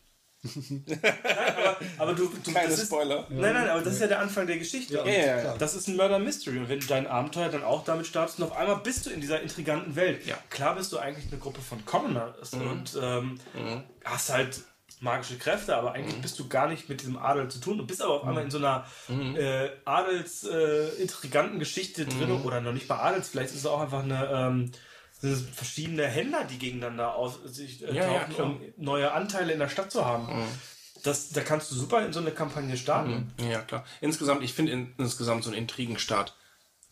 aber, 0.45 1.78
aber 1.97 2.13
du, 2.13 2.28
du 2.43 2.54
Keine 2.54 2.69
das 2.69 2.80
ist, 2.80 2.88
Spoiler. 2.88 3.25
Nein, 3.30 3.54
nein, 3.54 3.69
aber 3.69 3.82
das 3.82 3.93
ist 3.95 4.01
ja 4.01 4.08
der 4.08 4.19
Anfang 4.19 4.45
der 4.47 4.58
Geschichte. 4.60 4.93
Ja, 4.95 5.06
ja. 5.08 5.58
Das 5.58 5.73
ist 5.75 5.88
ein 5.88 5.95
Murder 5.95 6.19
Mystery. 6.19 6.58
Und 6.60 6.69
wenn 6.69 6.80
du 6.80 6.86
dein 6.88 7.08
Abenteuer 7.08 7.49
dann 7.49 7.63
auch 7.63 7.84
damit 7.84 8.06
startest 8.08 8.39
und 8.39 8.45
auf 8.45 8.56
einmal 8.58 8.78
bist 8.78 9.06
du 9.06 9.10
in 9.10 9.21
dieser 9.21 9.41
intriganten 9.41 9.95
Welt. 9.95 10.25
Ja. 10.25 10.38
Klar 10.49 10.75
bist 10.75 10.91
du 10.91 10.97
eigentlich 10.99 11.28
eine 11.32 11.39
Gruppe 11.39 11.62
von 11.62 11.84
Commoners 11.86 12.51
Mhm. 12.54 12.67
und 12.67 12.99
ähm, 13.01 13.39
hast 14.04 14.30
halt 14.32 14.62
magische 15.05 15.37
Kräfte, 15.37 15.77
aber 15.77 15.91
Mhm. 15.91 15.95
eigentlich 15.95 16.21
bist 16.21 16.37
du 16.39 16.49
gar 16.49 16.67
nicht 16.67 16.89
mit 16.89 16.99
diesem 16.99 17.17
Adel 17.17 17.47
zu 17.47 17.59
tun. 17.59 17.77
Du 17.77 17.85
bist 17.87 18.01
aber 18.01 18.15
auf 18.15 18.23
einmal 18.25 18.43
in 18.43 18.51
so 18.51 18.57
einer 18.57 18.85
Mhm. 19.07 19.35
äh, 19.37 19.69
Adels-intriganten 19.85 21.59
Geschichte 21.59 22.05
drin 22.05 22.31
oder 22.31 22.61
noch 22.61 22.73
nicht 22.73 22.87
bei 22.87 22.97
Adels. 22.97 23.29
Vielleicht 23.29 23.51
ist 23.51 23.59
es 23.59 23.65
auch 23.65 23.81
einfach 23.81 24.03
eine. 24.03 24.27
Ähm, 24.31 24.71
verschiedene 25.55 26.05
Händler, 26.05 26.43
die 26.43 26.59
gegeneinander 26.59 27.15
aus, 27.15 27.39
sich 27.45 27.81
äh, 27.83 27.93
Ja, 27.95 28.05
ja, 28.05 28.19
tauchen, 28.19 28.33
klar. 28.35 28.47
um 28.47 28.61
neue 28.77 29.11
Anteile 29.11 29.53
in 29.53 29.59
der 29.59 29.69
Stadt 29.69 29.89
zu 29.91 30.05
haben. 30.05 30.27
Das, 31.03 31.29
da 31.29 31.41
kannst 31.41 31.71
du 31.71 31.75
super 31.75 32.05
in 32.05 32.13
so 32.13 32.19
eine 32.19 32.29
Kampagne 32.31 32.77
starten. 32.77 33.31
Ja, 33.49 33.61
klar. 33.61 33.85
Insgesamt, 34.01 34.43
ich 34.43 34.53
finde 34.53 34.73
in, 34.73 34.93
insgesamt 34.99 35.43
so 35.43 35.49
einen 35.49 35.57
Intrigenstart 35.57 36.35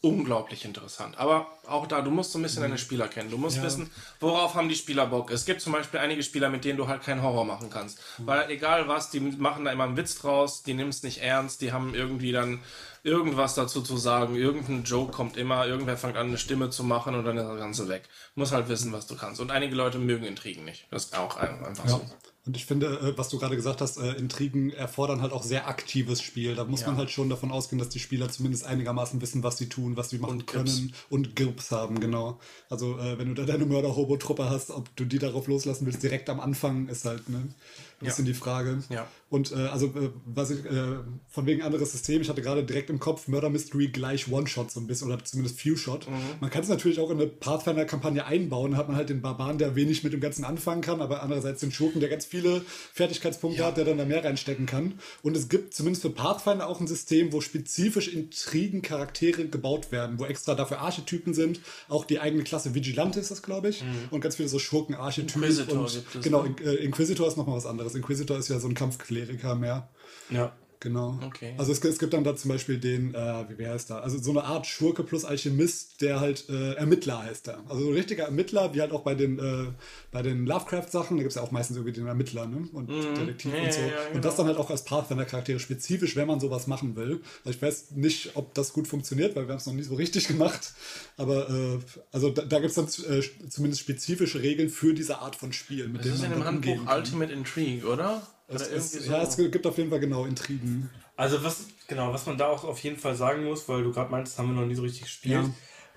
unglaublich 0.03 0.65
interessant. 0.65 1.17
Aber 1.17 1.47
auch 1.65 1.87
da, 1.87 2.01
du 2.01 2.11
musst 2.11 2.33
so 2.33 2.37
ein 2.39 2.41
bisschen 2.41 2.61
deine 2.61 2.77
Spieler 2.77 3.07
kennen. 3.07 3.31
Du 3.31 3.37
musst 3.37 3.63
wissen, 3.63 3.89
worauf 4.19 4.53
haben 4.53 4.67
die 4.67 4.75
Spieler 4.75 5.07
Bock. 5.07 5.31
Es 5.31 5.45
gibt 5.45 5.61
zum 5.61 5.71
Beispiel 5.71 6.01
einige 6.01 6.21
Spieler, 6.23 6.49
mit 6.49 6.65
denen 6.65 6.77
du 6.77 6.89
halt 6.89 7.03
keinen 7.03 7.21
Horror 7.23 7.45
machen 7.45 7.69
kannst. 7.69 7.99
Weil 8.17 8.49
egal 8.51 8.89
was, 8.89 9.11
die 9.11 9.21
machen 9.21 9.63
da 9.63 9.71
immer 9.71 9.85
einen 9.85 9.95
Witz 9.95 10.15
draus, 10.19 10.61
die 10.61 10.73
nimmst 10.73 10.99
es 10.99 11.03
nicht 11.03 11.21
ernst, 11.21 11.61
die 11.61 11.71
haben 11.71 11.95
irgendwie 11.95 12.33
dann 12.33 12.59
irgendwas 13.03 13.55
dazu 13.55 13.81
zu 13.81 13.95
sagen, 13.95 14.35
irgendein 14.35 14.83
Joke 14.83 15.13
kommt 15.13 15.37
immer, 15.37 15.65
irgendwer 15.67 15.95
fängt 15.97 16.17
an, 16.17 16.27
eine 16.27 16.37
Stimme 16.37 16.69
zu 16.69 16.83
machen 16.83 17.15
und 17.15 17.23
dann 17.23 17.37
ist 17.37 17.45
das 17.47 17.57
Ganze 17.59 17.87
weg. 17.87 18.03
Du 18.35 18.41
musst 18.41 18.51
halt 18.51 18.67
wissen, 18.67 18.91
was 18.91 19.07
du 19.07 19.15
kannst. 19.15 19.39
Und 19.39 19.51
einige 19.51 19.73
Leute 19.75 19.99
mögen 19.99 20.25
Intrigen 20.25 20.65
nicht. 20.65 20.85
Das 20.91 21.05
ist 21.05 21.17
auch 21.17 21.37
ein- 21.37 21.63
einfach 21.65 21.85
Ja. 21.85 21.91
so. 21.91 22.05
Und 22.45 22.57
ich 22.57 22.65
finde, 22.65 22.87
äh, 22.87 23.17
was 23.17 23.29
du 23.29 23.39
gerade 23.39 23.55
gesagt 23.55 23.79
hast, 23.79 23.97
äh, 23.97 24.13
Intrigen 24.13 24.69
erfordern 24.71 25.21
halt 25.21 25.31
auch 25.31 25.43
sehr 25.43 25.67
aktives 25.67 26.21
Spiel. 26.21 26.55
Da 26.55 26.65
muss 26.65 26.81
ja. 26.81 26.87
man 26.87 26.97
halt 26.97 27.09
schon 27.09 27.29
davon 27.29 27.51
ausgehen, 27.51 27.79
dass 27.79 27.87
die 27.87 27.99
Spieler 27.99 28.29
zumindest 28.29 28.65
einigermaßen 28.65 29.21
wissen, 29.21 29.43
was 29.43 29.57
sie 29.57 29.69
tun, 29.69 29.95
was 29.95 30.09
sie 30.09 30.17
machen 30.17 30.39
und 30.39 30.47
können 30.47 30.65
Grips. 30.65 31.05
und 31.09 31.35
Grips 31.37 31.71
haben, 31.71 32.01
genau. 32.01 32.39
Also 32.69 32.97
äh, 32.99 33.17
wenn 33.17 33.29
du 33.29 33.33
da 33.33 33.45
deine 33.45 33.65
Mörder-Hobo-Truppe 33.65 34.49
hast, 34.49 34.71
ob 34.71 34.93
du 34.97 35.05
die 35.05 35.19
darauf 35.19 35.47
loslassen 35.47 35.85
willst, 35.85 36.03
direkt 36.03 36.29
am 36.29 36.41
Anfang, 36.41 36.89
ist 36.89 37.05
halt 37.05 37.29
ne, 37.29 37.37
ein 37.37 37.55
bisschen 38.01 38.25
ja. 38.25 38.33
die 38.33 38.37
Frage. 38.37 38.83
Ja. 38.89 39.07
Und 39.29 39.51
äh, 39.51 39.55
also, 39.55 39.87
äh, 39.87 40.11
was 40.25 40.51
ich, 40.51 40.63
äh, 40.65 40.97
von 41.27 41.45
wegen 41.47 41.63
anderes 41.63 41.91
System, 41.91 42.21
ich 42.21 42.29
hatte 42.29 42.41
gerade 42.41 42.63
direkt 42.63 42.89
im 42.89 42.99
Kopf 42.99 43.27
Murder 43.27 43.49
Mystery 43.49 43.87
gleich 43.87 44.31
One-Shot 44.31 44.69
so 44.69 44.79
ein 44.79 44.85
bisschen, 44.85 45.07
oder 45.07 45.23
zumindest 45.23 45.59
Few-Shot. 45.59 46.07
Mhm. 46.07 46.13
Man 46.39 46.49
kann 46.51 46.61
es 46.61 46.69
natürlich 46.69 46.99
auch 46.99 47.09
in 47.09 47.19
eine 47.19 47.27
Pathfinder-Kampagne 47.27 48.25
einbauen, 48.25 48.77
hat 48.77 48.89
man 48.89 48.97
halt 48.97 49.09
den 49.09 49.21
Barbaren, 49.21 49.57
der 49.57 49.75
wenig 49.75 50.03
mit 50.03 50.13
dem 50.13 50.19
Ganzen 50.19 50.43
anfangen 50.43 50.81
kann, 50.81 51.01
aber 51.01 51.23
andererseits 51.23 51.61
den 51.61 51.71
Schurken, 51.71 51.99
der 51.99 52.09
ganz 52.09 52.25
viele 52.33 52.61
Fertigkeitspunkte 52.93 53.61
ja. 53.61 53.67
hat, 53.67 53.77
der 53.77 53.85
dann 53.85 53.99
da 53.99 54.05
mehr 54.05 54.23
reinstecken 54.23 54.65
kann. 54.65 54.99
Und 55.21 55.37
es 55.37 55.49
gibt 55.49 55.75
zumindest 55.75 56.01
für 56.01 56.09
Pathfinder 56.09 56.67
auch 56.67 56.81
ein 56.81 56.87
System, 56.87 57.31
wo 57.31 57.41
spezifisch 57.41 58.07
Intrigen-Charaktere 58.07 59.47
gebaut 59.47 59.91
werden, 59.91 60.17
wo 60.17 60.25
extra 60.25 60.55
dafür 60.55 60.79
Archetypen 60.79 61.35
sind. 61.35 61.59
Auch 61.89 62.05
die 62.05 62.19
eigene 62.19 62.43
Klasse 62.43 62.73
Vigilante 62.73 63.19
ist 63.19 63.29
das, 63.29 63.43
glaube 63.43 63.69
ich. 63.69 63.83
Mhm. 63.83 64.07
Und 64.09 64.21
ganz 64.21 64.37
viele 64.37 64.49
so 64.49 64.57
Schurken-Archetypen. 64.57 65.43
Inquisitor 65.43 65.79
und, 65.79 65.93
gibt 65.93 66.15
es, 66.15 66.21
Genau, 66.23 66.43
ne? 66.43 66.73
Inquisitor 66.73 67.27
ist 67.27 67.37
nochmal 67.37 67.57
was 67.57 67.67
anderes. 67.67 67.93
Inquisitor 67.93 68.37
ist 68.37 68.49
ja 68.49 68.59
so 68.59 68.67
ein 68.67 68.73
Kampfkleriker 68.73 69.53
mehr. 69.55 69.89
Ja. 70.31 70.53
Genau. 70.83 71.17
Okay. 71.25 71.53
Also 71.57 71.71
es, 71.71 71.81
es, 71.81 71.97
gibt 71.97 72.13
dann 72.13 72.25
da 72.25 72.35
zum 72.35 72.49
Beispiel 72.49 72.77
den, 72.77 73.15
äh, 73.15 73.45
wie 73.57 73.65
heißt 73.65 73.89
da? 73.89 73.99
Also 73.99 74.17
so 74.21 74.31
eine 74.31 74.43
Art 74.43 74.67
Schurke 74.67 75.03
plus 75.03 75.23
Alchemist, 75.23 76.01
der 76.01 76.19
halt 76.19 76.49
äh, 76.49 76.73
Ermittler 76.73 77.23
heißt 77.23 77.47
da. 77.47 77.63
Also 77.69 77.87
ein 77.87 77.93
richtiger 77.93 78.25
Ermittler, 78.25 78.73
wie 78.73 78.81
halt 78.81 78.91
auch 78.91 78.99
bei 78.99 79.15
den, 79.15 79.39
äh, 79.39 79.71
bei 80.11 80.21
den 80.21 80.45
Lovecraft-Sachen, 80.45 81.15
da 81.15 81.23
gibt 81.23 81.31
es 81.31 81.35
ja 81.37 81.41
auch 81.41 81.51
meistens 81.51 81.77
irgendwie 81.77 81.93
den 81.93 82.05
Ermittler, 82.05 82.47
ne? 82.47 82.67
Und 82.73 82.89
mhm. 82.89 83.15
Detektiv 83.15 83.53
ja, 83.53 83.63
und 83.63 83.73
so. 83.73 83.79
Ja, 83.79 83.85
ja, 83.85 83.91
genau. 83.93 84.15
Und 84.15 84.25
das 84.25 84.35
dann 84.35 84.45
halt 84.47 84.57
auch 84.57 84.69
als 84.69 84.83
Pathfinder-Charaktere 84.83 85.57
spezifisch, 85.57 86.17
wenn 86.17 86.27
man 86.27 86.41
sowas 86.41 86.67
machen 86.67 86.97
will. 86.97 87.21
Also 87.45 87.55
ich 87.57 87.61
weiß 87.61 87.91
nicht, 87.91 88.31
ob 88.35 88.53
das 88.53 88.73
gut 88.73 88.89
funktioniert, 88.89 89.37
weil 89.37 89.47
wir 89.47 89.53
haben 89.53 89.59
es 89.59 89.65
noch 89.65 89.73
nie 89.73 89.83
so 89.83 89.95
richtig 89.95 90.27
gemacht. 90.33 90.73
Aber 91.15 91.49
äh, 91.49 91.79
also 92.11 92.29
da, 92.29 92.41
da 92.41 92.59
gibt 92.59 92.71
es 92.71 92.75
dann 92.75 92.87
äh, 93.09 93.23
zumindest 93.47 93.81
spezifische 93.81 94.41
Regeln 94.41 94.67
für 94.67 94.93
diese 94.93 95.19
Art 95.19 95.37
von 95.37 95.53
Spiel, 95.53 95.87
mit 95.87 96.01
das 96.01 96.15
ist 96.15 96.23
in 96.25 96.31
dem 96.31 96.43
Handbuch 96.43 96.93
Ultimate 96.93 97.31
Intrigue, 97.31 97.87
oder? 97.87 98.21
Es, 98.47 98.67
es, 98.67 98.91
so. 98.91 99.11
Ja, 99.11 99.21
es 99.21 99.37
gibt 99.37 99.65
auf 99.65 99.77
jeden 99.77 99.89
Fall 99.89 99.99
genau 99.99 100.25
Intrigen. 100.25 100.89
Also 101.15 101.43
was, 101.43 101.67
genau, 101.87 102.13
was 102.13 102.25
man 102.25 102.37
da 102.37 102.47
auch 102.47 102.63
auf 102.63 102.79
jeden 102.79 102.97
Fall 102.97 103.15
sagen 103.15 103.45
muss, 103.45 103.67
weil 103.69 103.83
du 103.83 103.91
gerade 103.91 104.11
meintest, 104.11 104.37
haben 104.37 104.53
wir 104.53 104.61
noch 104.61 104.67
nie 104.67 104.75
so 104.75 104.81
richtig 104.81 105.03
gespielt. 105.03 105.45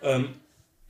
Ja. 0.03 0.09
Ähm, 0.11 0.35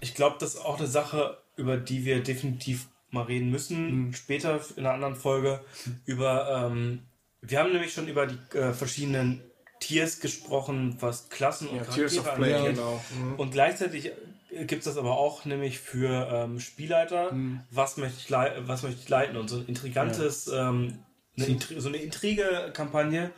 ich 0.01 0.15
glaube, 0.15 0.37
das 0.39 0.55
ist 0.55 0.61
auch 0.61 0.79
eine 0.79 0.89
Sache, 0.89 1.39
über 1.57 1.77
die 1.77 2.05
wir 2.05 2.23
definitiv 2.23 2.89
mal 3.11 3.23
reden 3.23 3.51
müssen, 3.51 4.07
mhm. 4.07 4.13
später 4.13 4.61
in 4.77 4.85
einer 4.85 4.95
anderen 4.95 5.17
Folge. 5.17 5.61
Über, 6.05 6.71
ähm, 6.71 7.03
wir 7.41 7.59
haben 7.59 7.73
nämlich 7.73 7.93
schon 7.93 8.09
über 8.09 8.27
die 8.27 8.57
äh, 8.57 8.73
verschiedenen 8.73 9.43
Tiers 9.81 10.21
gesprochen, 10.21 10.97
was 11.01 11.29
Klassen 11.29 11.69
und 11.69 11.77
ja, 11.77 11.85
Charaktere 11.85 12.33
angeht. 12.33 12.75
Genau. 12.75 13.03
Mhm. 13.19 13.35
Und 13.35 13.51
gleichzeitig 13.53 14.13
gibt 14.51 14.81
es 14.81 14.85
das 14.85 14.97
aber 14.97 15.19
auch 15.19 15.45
nämlich 15.45 15.79
für 15.79 16.29
ähm, 16.33 16.61
Spielleiter, 16.61 17.33
mhm. 17.33 17.61
was, 17.71 17.97
möchte 17.97 18.19
ich 18.19 18.31
was 18.67 18.83
möchte 18.83 19.01
ich 19.03 19.09
leiten 19.09 19.37
und 19.37 19.49
so 19.49 19.59
ein 19.59 19.67
intrigantes 19.67 20.47
ja. 20.47 20.71
ähm, 20.71 20.99
eine 21.37 21.59
so 21.81 21.89
eine 21.89 21.99
Intrige-Kampagne, 21.99 23.31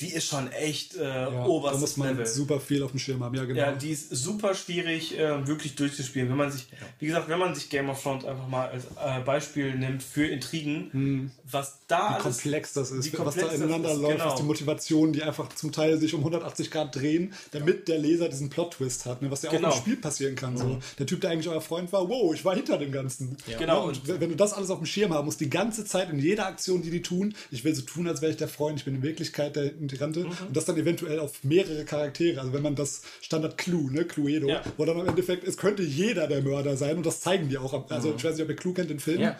die 0.00 0.12
ist 0.12 0.26
schon 0.26 0.52
echt 0.52 0.94
äh, 0.96 1.04
ja, 1.04 1.44
oberstes 1.46 1.80
Da 1.80 1.80
muss 1.80 1.96
man 1.96 2.08
Level. 2.08 2.26
super 2.26 2.60
viel 2.60 2.82
auf 2.82 2.90
dem 2.90 3.00
Schirm 3.00 3.24
haben, 3.24 3.34
ja 3.34 3.44
genau. 3.44 3.58
Ja, 3.58 3.72
die 3.72 3.90
ist 3.90 4.10
super 4.10 4.54
schwierig 4.54 5.18
äh, 5.18 5.46
wirklich 5.46 5.74
durchzuspielen. 5.74 6.28
Wenn 6.28 6.36
man 6.36 6.52
sich, 6.52 6.68
ja. 6.70 6.86
wie 6.98 7.06
gesagt, 7.06 7.30
wenn 7.30 7.38
man 7.38 7.54
sich 7.54 7.70
Game 7.70 7.88
of 7.88 8.02
Thrones 8.02 8.26
einfach 8.26 8.46
mal 8.46 8.68
als 8.68 8.84
äh, 8.84 9.20
Beispiel 9.24 9.74
nimmt 9.74 10.02
für 10.02 10.26
Intrigen, 10.26 10.90
hm. 10.92 11.30
was 11.50 11.78
da 11.88 12.10
wie 12.10 12.14
alles, 12.14 12.22
komplex 12.22 12.74
das 12.74 12.90
ist, 12.90 13.18
was 13.18 13.36
da 13.36 13.46
ineinander 13.48 13.92
ist, 13.92 13.98
läuft, 13.98 14.18
genau. 14.18 14.30
was 14.30 14.34
die 14.34 14.42
Motivationen, 14.42 15.12
die 15.14 15.22
einfach 15.22 15.48
zum 15.54 15.72
Teil 15.72 15.98
sich 15.98 16.12
um 16.12 16.20
180 16.20 16.70
Grad 16.70 16.94
drehen, 16.94 17.32
damit 17.52 17.88
der 17.88 17.98
Leser 17.98 18.28
diesen 18.28 18.50
Plot-Twist 18.50 19.06
hat, 19.06 19.22
ne, 19.22 19.30
was 19.30 19.42
ja 19.42 19.50
genau. 19.50 19.68
auch 19.68 19.76
im 19.76 19.80
Spiel 19.80 19.96
passieren 19.96 20.34
kann. 20.34 20.54
Mhm. 20.54 20.58
So. 20.58 20.78
Der 20.98 21.06
Typ, 21.06 21.22
der 21.22 21.30
eigentlich 21.30 21.48
euer 21.48 21.62
Freund 21.62 21.90
war, 21.94 22.06
wow, 22.06 22.34
ich 22.34 22.44
war 22.44 22.54
hinter 22.54 22.76
dem 22.76 22.92
Ganzen. 22.92 23.38
Ja. 23.46 23.56
Genau. 23.56 23.86
und 23.88 24.06
wenn 24.06 24.28
du 24.28 24.36
das 24.36 24.52
alles 24.52 24.68
auf 24.68 24.78
dem 24.78 24.86
Schirm 24.86 25.14
haben 25.14 25.24
musst, 25.24 25.40
die 25.40 25.48
ganze 25.48 25.86
Zeit 25.86 26.10
in 26.10 26.18
jeder 26.18 26.46
Aktion, 26.46 26.82
die 26.82 26.90
die 26.90 27.00
tun, 27.00 27.34
ich 27.50 27.64
will 27.64 27.74
so 27.74 27.80
tun, 27.80 28.06
als 28.06 28.20
wäre 28.20 28.32
ich 28.32 28.36
der 28.36 28.48
Freund, 28.48 28.78
ich 28.78 28.84
bin 28.84 28.96
in 28.96 29.02
Wirklichkeit 29.02 29.56
der 29.56 29.72
Integrante 29.86 30.20
mhm. 30.20 30.30
und 30.48 30.56
das 30.56 30.64
dann 30.64 30.76
eventuell 30.76 31.20
auf 31.20 31.42
mehrere 31.44 31.84
Charaktere. 31.84 32.40
Also 32.40 32.52
wenn 32.52 32.62
man 32.62 32.74
das 32.74 33.02
Standard 33.20 33.56
Clue, 33.58 33.92
ne, 33.92 34.04
Cluedo, 34.04 34.48
ja. 34.48 34.62
wo 34.76 34.84
dann 34.84 34.98
im 34.98 35.06
Endeffekt, 35.08 35.46
es 35.46 35.56
könnte 35.56 35.82
jeder 35.82 36.26
der 36.26 36.42
Mörder 36.42 36.76
sein 36.76 36.96
und 36.96 37.06
das 37.06 37.20
zeigen 37.20 37.48
die 37.48 37.58
auch. 37.58 37.90
Also 37.90 38.08
mhm. 38.08 38.16
ich 38.16 38.24
weiß 38.24 38.34
nicht, 38.34 38.42
ob 38.42 38.50
ihr 38.50 38.56
Clue 38.56 38.74
kennt, 38.74 38.90
den 38.90 39.00
Film. 39.00 39.20
Ja. 39.20 39.36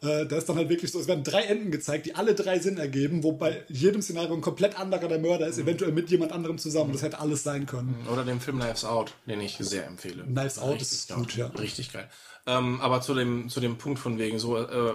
Äh, 0.00 0.26
da 0.26 0.36
ist 0.36 0.48
dann 0.48 0.56
halt 0.56 0.68
wirklich 0.68 0.92
so, 0.92 1.00
es 1.00 1.08
werden 1.08 1.24
drei 1.24 1.42
Enden 1.42 1.72
gezeigt, 1.72 2.06
die 2.06 2.14
alle 2.14 2.34
drei 2.34 2.60
Sinn 2.60 2.78
ergeben, 2.78 3.24
wobei 3.24 3.64
jedem 3.68 4.00
Szenario 4.00 4.32
ein 4.32 4.40
komplett 4.40 4.78
anderer 4.78 5.08
der 5.08 5.18
Mörder 5.18 5.48
ist, 5.48 5.56
mhm. 5.56 5.64
eventuell 5.64 5.92
mit 5.92 6.08
jemand 6.10 6.32
anderem 6.32 6.58
zusammen. 6.58 6.92
Das 6.92 7.02
hätte 7.02 7.18
alles 7.18 7.42
sein 7.42 7.66
können. 7.66 7.96
Mhm. 8.02 8.12
Oder 8.12 8.24
den 8.24 8.40
Film 8.40 8.60
Knives 8.60 8.84
Out, 8.84 9.14
den 9.26 9.40
ich 9.40 9.56
sehr 9.58 9.86
empfehle. 9.86 10.22
Knives 10.24 10.58
Out 10.58 10.74
richtig 10.74 10.92
ist 10.92 11.14
gut, 11.14 11.36
ja. 11.36 11.46
Richtig 11.48 11.92
geil. 11.92 12.08
Ähm, 12.46 12.80
aber 12.80 13.00
zu 13.00 13.14
dem, 13.14 13.48
zu 13.48 13.60
dem 13.60 13.76
Punkt 13.76 13.98
von 13.98 14.18
wegen, 14.18 14.38
so, 14.38 14.56
äh, 14.56 14.94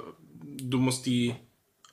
du 0.62 0.78
musst 0.78 1.06
die 1.06 1.36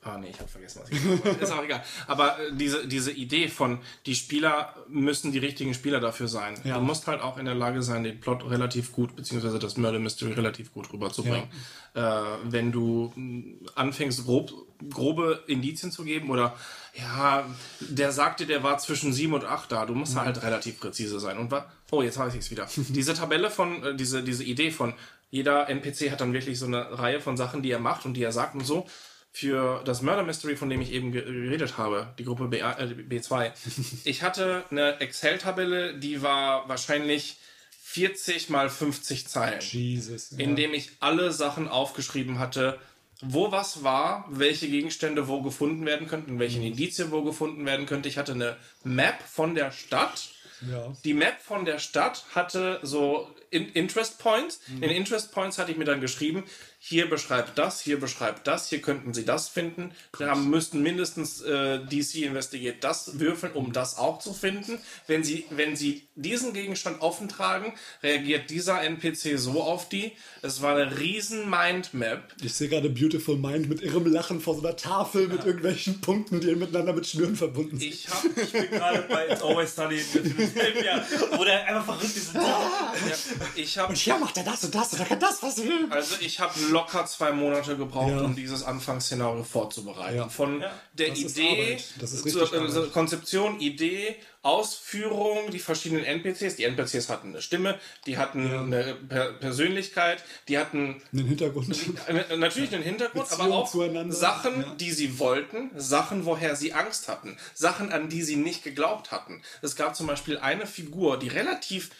Ah, 0.03 0.17
nee, 0.17 0.29
ich 0.31 0.39
habe 0.39 0.49
vergessen, 0.49 0.81
was 0.81 0.89
ich 0.89 1.07
wollte. 1.07 1.29
Ist 1.43 1.51
auch 1.51 1.63
egal. 1.63 1.83
Aber 2.07 2.39
äh, 2.39 2.53
diese, 2.53 2.87
diese 2.87 3.11
Idee 3.11 3.47
von, 3.49 3.79
die 4.07 4.15
Spieler 4.15 4.73
müssen 4.87 5.31
die 5.31 5.37
richtigen 5.37 5.75
Spieler 5.75 5.99
dafür 5.99 6.27
sein. 6.27 6.59
Ja. 6.63 6.79
Du 6.79 6.81
musst 6.81 7.05
halt 7.05 7.21
auch 7.21 7.37
in 7.37 7.45
der 7.45 7.53
Lage 7.53 7.83
sein, 7.83 8.03
den 8.03 8.19
Plot 8.19 8.49
relativ 8.49 8.93
gut, 8.93 9.15
beziehungsweise 9.15 9.59
das 9.59 9.77
Murder 9.77 9.99
Mystery 9.99 10.33
relativ 10.33 10.73
gut 10.73 10.91
rüberzubringen. 10.91 11.49
Ja. 11.93 12.33
Äh, 12.33 12.37
wenn 12.45 12.71
du 12.71 13.13
mm, 13.15 13.67
anfängst, 13.75 14.25
grob, 14.25 14.51
grobe 14.89 15.43
Indizien 15.45 15.91
zu 15.91 16.03
geben 16.03 16.31
oder, 16.31 16.55
ja, 16.95 17.45
der 17.79 18.11
sagte, 18.11 18.47
der 18.47 18.63
war 18.63 18.79
zwischen 18.79 19.13
sieben 19.13 19.35
und 19.35 19.45
acht 19.45 19.71
da. 19.71 19.85
Du 19.85 19.93
musst 19.93 20.15
mhm. 20.15 20.21
halt 20.21 20.41
relativ 20.41 20.79
präzise 20.79 21.19
sein. 21.19 21.37
Und 21.37 21.51
was? 21.51 21.65
Oh, 21.91 22.01
jetzt 22.01 22.17
weiß 22.17 22.33
ich 22.33 22.39
es 22.39 22.49
wieder. 22.49 22.67
diese 22.75 23.13
Tabelle 23.13 23.51
von, 23.51 23.83
äh, 23.83 23.95
diese, 23.95 24.23
diese 24.23 24.43
Idee 24.43 24.71
von, 24.71 24.95
jeder 25.29 25.69
NPC 25.69 26.11
hat 26.11 26.21
dann 26.21 26.33
wirklich 26.33 26.57
so 26.57 26.65
eine 26.65 26.97
Reihe 26.97 27.21
von 27.21 27.37
Sachen, 27.37 27.61
die 27.61 27.69
er 27.69 27.79
macht 27.79 28.05
und 28.05 28.15
die 28.15 28.23
er 28.23 28.31
sagt 28.31 28.55
und 28.55 28.65
so 28.65 28.87
für 29.31 29.81
das 29.85 30.01
Murder 30.01 30.23
Mystery, 30.23 30.57
von 30.57 30.69
dem 30.69 30.81
ich 30.81 30.91
eben 30.91 31.11
geredet 31.11 31.77
habe, 31.77 32.13
die 32.19 32.25
Gruppe 32.25 32.47
B, 32.47 32.59
äh, 32.59 32.63
B2. 32.63 33.51
Ich 34.03 34.23
hatte 34.23 34.65
eine 34.69 34.99
Excel-Tabelle, 34.99 35.97
die 35.97 36.21
war 36.21 36.67
wahrscheinlich 36.67 37.37
40 37.83 38.49
mal 38.49 38.69
50 38.69 39.27
Zeilen. 39.27 39.61
Jesus. 39.61 40.31
Ja. 40.31 40.39
In 40.39 40.55
dem 40.55 40.73
ich 40.73 40.91
alle 40.99 41.31
Sachen 41.31 41.67
aufgeschrieben 41.67 42.39
hatte, 42.39 42.79
wo 43.21 43.51
was 43.51 43.83
war, 43.83 44.25
welche 44.29 44.67
Gegenstände 44.67 45.27
wo 45.27 45.41
gefunden 45.41 45.85
werden 45.85 46.07
könnten, 46.07 46.39
welche 46.39 46.59
mhm. 46.59 46.67
Indizien 46.67 47.11
wo 47.11 47.21
gefunden 47.23 47.65
werden 47.65 47.85
könnte. 47.85 48.09
Ich 48.09 48.17
hatte 48.17 48.33
eine 48.33 48.57
Map 48.83 49.21
von 49.21 49.55
der 49.55 49.71
Stadt. 49.71 50.29
Ja. 50.69 50.93
Die 51.03 51.13
Map 51.13 51.41
von 51.41 51.65
der 51.65 51.79
Stadt 51.79 52.25
hatte 52.33 52.79
so 52.81 53.29
Interest 53.51 54.19
Points. 54.19 54.61
Mhm. 54.67 54.83
In 54.83 54.89
Interest 54.91 55.31
Points 55.31 55.57
hatte 55.57 55.71
ich 55.71 55.77
mir 55.77 55.85
dann 55.85 56.01
geschrieben, 56.01 56.43
hier 56.83 57.07
beschreibt 57.07 57.59
das, 57.59 57.79
hier 57.79 57.99
beschreibt 57.99 58.47
das, 58.47 58.67
hier 58.67 58.81
könnten 58.81 59.13
Sie 59.13 59.23
das 59.23 59.47
finden. 59.47 59.91
Da 60.17 60.33
müssten 60.33 60.81
mindestens 60.81 61.39
äh, 61.41 61.77
DC 61.85 62.23
Investigate 62.23 62.77
das 62.79 63.19
würfeln, 63.19 63.53
um 63.53 63.71
das 63.71 63.99
auch 63.99 64.17
zu 64.17 64.33
finden. 64.33 64.79
Wenn 65.05 65.23
Sie, 65.23 65.45
wenn 65.51 65.75
Sie 65.75 66.07
diesen 66.15 66.53
Gegenstand 66.53 67.01
offen 67.01 67.29
tragen, 67.29 67.75
reagiert 68.01 68.49
dieser 68.49 68.81
NPC 68.81 69.37
so 69.37 69.61
auf 69.61 69.89
die. 69.89 70.13
Es 70.41 70.63
war 70.63 70.75
eine 70.75 70.97
riesen 70.97 71.47
Mindmap. 71.51 72.33
Ich 72.41 72.55
sehe 72.55 72.67
gerade 72.67 72.89
Beautiful 72.89 73.37
Mind 73.37 73.69
mit 73.69 73.81
ihrem 73.81 74.11
Lachen 74.11 74.41
vor 74.41 74.55
so 74.55 74.61
einer 74.61 74.75
Tafel 74.75 75.27
ja. 75.27 75.33
mit 75.35 75.45
irgendwelchen 75.45 76.01
Punkten, 76.01 76.41
die 76.41 76.55
miteinander 76.55 76.93
mit 76.93 77.05
Schnüren 77.05 77.35
verbunden 77.35 77.77
sind. 77.77 77.93
Ich, 77.93 78.09
hab, 78.09 78.25
ich 78.35 78.51
bin 78.51 78.71
gerade 78.71 79.01
bei 79.07 79.27
It's 79.27 79.43
Always 79.43 79.75
Sunny 79.75 79.99
in 79.99 80.01
Philadelphia, 80.03 81.05
wo 81.37 81.43
der 81.43 81.63
einfach 81.67 81.85
verrückt 81.93 82.17
ist. 82.17 82.31
Ja, 82.41 83.17
ich 83.55 83.77
hab, 83.77 83.89
und 83.89 83.97
hier 83.97 84.17
macht 84.17 84.37
er 84.37 84.43
das 84.43 84.63
und 84.63 84.73
das 84.73 84.93
und 84.93 84.99
da 84.99 85.05
kann 85.05 85.19
das 85.19 85.39
passieren. 85.39 85.91
Also 85.91 86.15
ich 86.21 86.39
habe 86.39 86.70
locker 86.71 87.05
zwei 87.05 87.31
Monate 87.31 87.77
gebraucht, 87.77 88.11
ja. 88.11 88.21
um 88.21 88.35
dieses 88.35 88.63
Anfangsszenario 88.63 89.43
vorzubereiten. 89.43 90.17
Ja. 90.17 90.29
Von 90.29 90.61
ja. 90.61 90.71
der 90.93 91.09
das 91.09 91.19
Idee 91.19 91.77
zur 91.77 92.53
äh, 92.53 92.87
Konzeption, 92.91 93.59
Idee, 93.59 94.15
Ausführung, 94.43 95.51
die 95.51 95.59
verschiedenen 95.59 96.03
NPCs. 96.03 96.55
Die 96.55 96.63
NPCs 96.63 97.09
hatten 97.09 97.29
eine 97.29 97.41
Stimme, 97.41 97.77
die 98.07 98.17
hatten 98.17 98.49
eine 98.51 98.95
per 98.95 99.33
Persönlichkeit, 99.33 100.23
die 100.47 100.57
hatten 100.57 101.01
einen 101.13 101.27
Hintergrund. 101.27 101.75
Äh, 102.07 102.37
natürlich 102.37 102.73
einen 102.73 102.83
Hintergrund, 102.83 103.29
Beziehung 103.29 103.51
aber 103.51 103.55
auch 103.55 103.69
zueinander. 103.69 104.15
Sachen, 104.15 104.65
die 104.77 104.91
sie 104.91 105.19
wollten, 105.19 105.69
Sachen, 105.75 106.25
woher 106.25 106.55
sie 106.55 106.73
Angst 106.73 107.07
hatten, 107.07 107.37
Sachen, 107.53 107.91
an 107.91 108.09
die 108.09 108.23
sie 108.23 108.37
nicht 108.37 108.63
geglaubt 108.63 109.11
hatten. 109.11 109.43
Es 109.61 109.75
gab 109.75 109.95
zum 109.95 110.07
Beispiel 110.07 110.37
eine 110.39 110.65
Figur, 110.65 111.19
die 111.19 111.27
relativ 111.27 111.91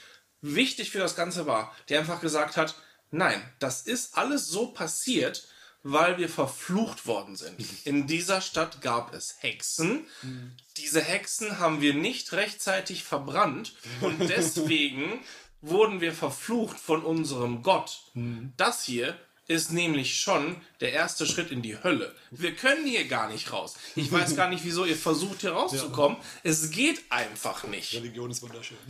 wichtig 0.41 0.89
für 0.91 0.99
das 0.99 1.15
Ganze 1.15 1.45
war, 1.45 1.75
die 1.89 1.97
einfach 1.97 2.21
gesagt 2.21 2.57
hat, 2.57 2.75
Nein, 3.11 3.41
das 3.59 3.81
ist 3.81 4.17
alles 4.17 4.47
so 4.47 4.67
passiert, 4.67 5.47
weil 5.83 6.17
wir 6.17 6.29
verflucht 6.29 7.05
worden 7.05 7.35
sind. 7.35 7.57
In 7.85 8.07
dieser 8.07 8.41
Stadt 8.41 8.81
gab 8.81 9.13
es 9.13 9.35
Hexen. 9.39 10.05
Diese 10.77 11.01
Hexen 11.01 11.59
haben 11.59 11.81
wir 11.81 11.93
nicht 11.93 12.31
rechtzeitig 12.33 13.03
verbrannt 13.03 13.75
und 14.01 14.19
deswegen 14.19 15.19
wurden 15.61 16.01
wir 16.01 16.13
verflucht 16.13 16.79
von 16.79 17.03
unserem 17.03 17.61
Gott. 17.61 18.01
Das 18.57 18.83
hier 18.83 19.15
ist 19.51 19.71
nämlich 19.71 20.19
schon 20.19 20.55
der 20.79 20.93
erste 20.93 21.25
Schritt 21.25 21.51
in 21.51 21.61
die 21.61 21.81
Hölle. 21.83 22.15
Wir 22.31 22.55
können 22.55 22.85
hier 22.85 23.07
gar 23.07 23.29
nicht 23.29 23.51
raus. 23.51 23.75
Ich 23.95 24.11
weiß 24.11 24.35
gar 24.35 24.49
nicht, 24.49 24.63
wieso 24.63 24.85
ihr 24.85 24.95
versucht, 24.95 25.41
hier 25.41 25.51
rauszukommen. 25.51 26.17
Es 26.43 26.71
geht 26.71 27.03
einfach 27.09 27.65
nicht. 27.65 27.93
Religion 27.93 28.31
ist 28.31 28.41
wunderschön. 28.41 28.77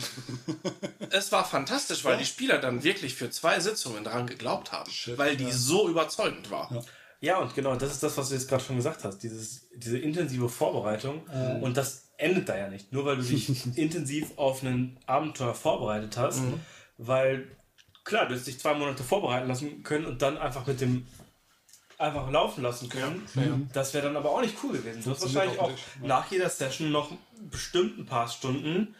Es 1.13 1.29
war 1.33 1.43
fantastisch, 1.43 2.05
weil 2.05 2.17
die 2.17 2.25
Spieler 2.25 2.57
dann 2.57 2.85
wirklich 2.85 3.15
für 3.15 3.29
zwei 3.29 3.59
Sitzungen 3.59 4.05
daran 4.05 4.27
geglaubt 4.27 4.71
haben, 4.71 4.89
weil 5.17 5.35
die 5.35 5.51
so 5.51 5.89
überzeugend 5.89 6.49
war. 6.49 6.85
Ja, 7.19 7.39
und 7.39 7.53
genau, 7.53 7.75
das 7.75 7.91
ist 7.91 8.03
das, 8.03 8.15
was 8.17 8.29
du 8.29 8.35
jetzt 8.35 8.47
gerade 8.47 8.63
schon 8.63 8.77
gesagt 8.77 9.03
hast. 9.03 9.19
Dieses, 9.19 9.67
diese 9.75 9.97
intensive 9.97 10.47
Vorbereitung. 10.47 11.23
Und 11.61 11.75
das 11.75 12.11
endet 12.17 12.47
da 12.47 12.57
ja 12.57 12.69
nicht. 12.69 12.93
Nur 12.93 13.05
weil 13.05 13.17
du 13.17 13.23
dich 13.23 13.65
intensiv 13.77 14.37
auf 14.37 14.63
ein 14.63 14.97
Abenteuer 15.05 15.53
vorbereitet 15.53 16.15
hast. 16.17 16.41
Weil, 16.97 17.47
klar, 18.03 18.25
du 18.25 18.31
hättest 18.31 18.47
dich 18.47 18.59
zwei 18.59 18.73
Monate 18.73 19.03
vorbereiten 19.03 19.47
lassen 19.47 19.83
können 19.83 20.05
und 20.05 20.21
dann 20.21 20.37
einfach 20.37 20.65
mit 20.67 20.81
dem 20.81 21.07
einfach 21.97 22.29
laufen 22.31 22.63
lassen 22.63 22.89
können. 22.89 23.69
Das 23.73 23.93
wäre 23.93 24.07
dann 24.07 24.17
aber 24.17 24.31
auch 24.31 24.41
nicht 24.41 24.55
cool 24.63 24.73
gewesen. 24.73 25.03
Du 25.03 25.11
hast 25.11 25.21
wahrscheinlich 25.21 25.59
auch 25.59 25.65
auch 25.65 25.69
ja. 26.01 26.07
nach 26.07 26.31
jeder 26.31 26.49
Session 26.49 26.91
noch 26.91 27.11
bestimmt 27.39 27.99
ein 27.99 28.05
paar 28.05 28.27
Stunden 28.27 28.95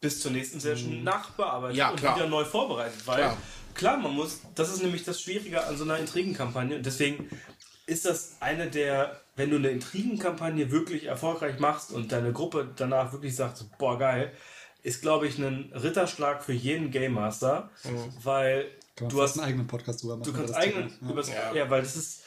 bis 0.00 0.20
zur 0.20 0.30
nächsten 0.30 0.60
Session 0.60 1.02
nachbearbeitet 1.02 1.76
Ja, 1.76 1.90
und 1.90 1.96
klar. 1.96 2.16
wieder 2.16 2.28
neu 2.28 2.44
vorbereitet. 2.44 3.06
Weil 3.06 3.16
Klar. 3.16 3.36
klar. 3.74 3.96
man 3.96 4.12
muss, 4.12 4.42
das 4.54 4.70
ist 4.70 4.82
nämlich 4.82 5.02
das 5.02 5.20
Schwierige 5.20 5.64
an 5.64 5.76
so 5.76 5.84
einer 5.84 5.98
Intrigenkampagne. 5.98 6.76
Und 6.76 6.86
deswegen 6.86 7.28
ist 7.86 8.04
das 8.04 8.36
eine 8.40 8.68
der, 8.68 9.20
wenn 9.34 9.50
du 9.50 9.56
eine 9.56 9.70
Intrigenkampagne 9.70 10.70
wirklich 10.70 11.06
erfolgreich 11.06 11.58
machst 11.58 11.90
und 11.90 12.12
deine 12.12 12.32
Gruppe 12.32 12.72
danach 12.76 13.12
wirklich 13.12 13.34
sagt, 13.34 13.64
boah 13.78 13.98
geil, 13.98 14.32
ist 14.82 15.02
glaube 15.02 15.26
ich 15.26 15.38
ein 15.38 15.72
Ritterschlag 15.74 16.42
für 16.44 16.52
jeden 16.52 16.90
Game 16.90 17.12
Master, 17.14 17.70
weil 18.22 18.64
Kann 18.96 19.06
man 19.06 19.16
du 19.16 19.22
hast 19.22 19.38
einen 19.38 19.46
eigenen 19.48 19.66
Podcast 19.66 20.02
drüber 20.02 20.16
machen. 20.16 20.32
Du 20.32 20.32
kannst 20.32 20.48
über 20.50 20.58
das 20.58 20.66
eigenen, 20.66 20.98
übers, 21.10 21.28
Ja. 21.28 21.54
ja. 21.54 21.70
weil 21.70 21.82
das 21.82 21.96
ist 21.96 22.22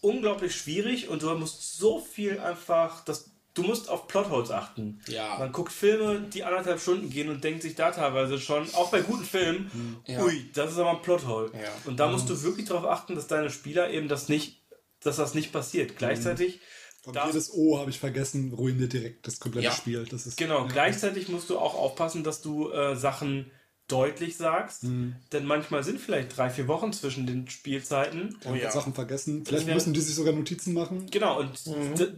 unglaublich 0.00 0.54
schwierig 0.54 1.08
und 1.08 1.22
du 1.22 1.34
musst 1.34 1.78
so 1.78 1.98
viel 2.00 2.38
einfach, 2.38 3.04
das, 3.04 3.30
du 3.54 3.62
musst 3.62 3.88
auf 3.88 4.06
Plotholes 4.06 4.50
achten. 4.50 5.00
Ja. 5.08 5.36
Man 5.38 5.52
guckt 5.52 5.72
Filme, 5.72 6.20
die 6.32 6.44
anderthalb 6.44 6.80
Stunden 6.80 7.10
gehen 7.10 7.28
und 7.28 7.42
denkt 7.42 7.62
sich 7.62 7.74
da 7.74 7.90
teilweise 7.90 8.38
schon, 8.38 8.62
auch 8.74 8.90
bei 8.90 9.00
guten 9.00 9.24
Filmen, 9.24 9.70
Ja. 10.06 10.22
ui, 10.22 10.50
das 10.54 10.72
ist 10.72 10.78
aber 10.78 10.90
ein 10.90 11.02
Plothole. 11.02 11.50
Ja. 11.54 11.70
Und 11.86 11.98
da 11.98 12.08
musst 12.08 12.28
du 12.28 12.40
wirklich 12.42 12.66
darauf 12.68 12.84
achten, 12.84 13.14
dass 13.14 13.26
deine 13.26 13.50
Spieler 13.50 13.90
eben 13.90 14.08
das 14.08 14.28
nicht, 14.28 14.62
dass 15.02 15.16
das 15.16 15.34
nicht 15.34 15.52
passiert. 15.52 15.96
Gleichzeitig 15.98 16.60
Und 17.06 17.16
darf- 17.16 17.28
jedes 17.28 17.52
O 17.54 17.78
habe 17.78 17.90
ich 17.90 17.98
vergessen, 17.98 18.52
ruiniert 18.52 18.92
direkt 18.92 19.26
das 19.26 19.40
komplette 19.40 19.66
Ja. 19.66 19.72
Spiel. 19.72 20.04
Das 20.10 20.26
ist, 20.26 20.36
Genau, 20.36 20.62
ja. 20.66 20.72
gleichzeitig 20.72 21.28
musst 21.28 21.48
du 21.50 21.58
auch 21.58 21.74
aufpassen, 21.74 22.24
dass 22.24 22.42
du 22.42 22.70
äh, 22.70 22.96
Sachen 22.96 23.50
deutlich 23.88 24.36
sagst, 24.36 24.82
Mhm. 24.82 25.14
denn 25.32 25.46
manchmal 25.46 25.84
sind 25.84 26.00
vielleicht 26.00 26.36
drei, 26.36 26.50
vier 26.50 26.66
Wochen 26.66 26.92
zwischen 26.92 27.24
den 27.28 27.48
Spielzeiten. 27.48 28.36
Man 28.44 28.56
ja. 28.56 28.70
Sachen 28.72 28.92
vergessen. 28.94 29.46
Vielleicht 29.46 29.68
müssen 29.68 29.94
die 29.94 30.00
sich 30.00 30.16
sogar 30.16 30.32
Notizen 30.32 30.74
machen. 30.74 31.06
Genau, 31.12 31.38
und 31.38 31.64
d- 31.66 32.08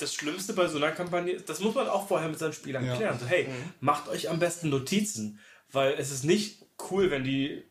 das 0.00 0.12
Schlimmste 0.14 0.52
bei 0.52 0.66
so 0.66 0.78
einer 0.78 0.90
Kampagne, 0.90 1.36
das 1.40 1.60
muss 1.60 1.76
man 1.76 1.86
auch 1.88 2.08
vorher 2.08 2.28
mit 2.28 2.40
seinen 2.40 2.52
Spielern 2.52 2.84
Ja. 2.84 2.96
klären. 2.96 3.18
So, 3.20 3.26
hey, 3.26 3.46
macht 3.80 4.08
euch 4.08 4.28
am 4.30 4.40
besten 4.40 4.68
Notizen, 4.70 5.38
weil 5.70 5.92
es 5.96 6.10
ist 6.10 6.24
nicht 6.24 6.66
cool, 6.90 7.12
wenn 7.12 7.22
die 7.22 7.62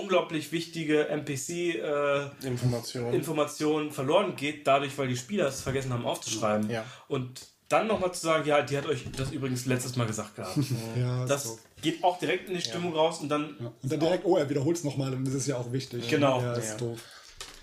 unglaublich 0.00 0.52
wichtige 0.52 1.08
NPC-Information 1.08 3.12
Informationen. 3.14 3.90
verloren 3.92 4.36
geht, 4.36 4.66
dadurch, 4.66 4.96
weil 4.98 5.08
die 5.08 5.16
Spieler 5.16 5.46
es 5.48 5.60
vergessen 5.62 5.92
haben 5.92 6.04
aufzuschreiben. 6.06 6.68
Ja. 6.70 6.84
Und 7.08 7.40
dann 7.68 7.86
nochmal 7.86 8.12
zu 8.12 8.20
sagen, 8.22 8.46
ja, 8.48 8.62
die 8.62 8.76
hat 8.76 8.86
euch 8.86 9.04
das 9.16 9.30
übrigens 9.30 9.64
letztes 9.66 9.94
Mal 9.96 10.06
gesagt 10.06 10.34
gehabt. 10.36 10.56
Ja, 10.98 11.24
Das 11.26 11.44
so. 11.44 11.58
geht 11.82 12.02
auch 12.02 12.18
direkt 12.18 12.48
in 12.48 12.56
die 12.56 12.62
Stimmung 12.62 12.94
raus 12.94 13.20
und 13.20 13.28
dann 13.28 13.56
Ja. 13.60 13.66
Und 13.82 13.92
dann 13.92 14.00
direkt, 14.00 14.24
oh, 14.24 14.36
er 14.36 14.48
wiederholt 14.50 14.76
es 14.76 14.82
nochmal 14.84 15.12
und 15.14 15.24
das 15.24 15.34
ist 15.34 15.46
ja 15.46 15.56
auch 15.56 15.70
wichtig. 15.72 16.08
Genau. 16.08 16.40
Ja, 16.40 16.54
ist 16.54 16.70
Ja. 16.72 16.76
doof. 16.78 16.98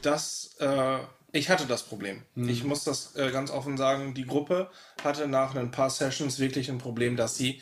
Das, 0.02 0.56
äh, 0.60 0.98
ich 1.34 1.50
hatte 1.50 1.66
das 1.66 1.84
Problem. 1.84 2.24
Mhm. 2.36 2.48
Ich 2.50 2.64
muss 2.64 2.84
das 2.86 3.16
äh, 3.18 3.32
ganz 3.32 3.52
offen 3.52 3.76
sagen. 3.78 4.14
Die 4.14 4.26
Gruppe 4.26 4.70
hatte 5.04 5.28
nach 5.28 5.56
ein 5.56 5.72
paar 5.72 5.90
Sessions 5.90 6.40
wirklich 6.40 6.70
ein 6.72 6.78
Problem, 6.78 7.18
dass 7.18 7.36
sie 7.36 7.62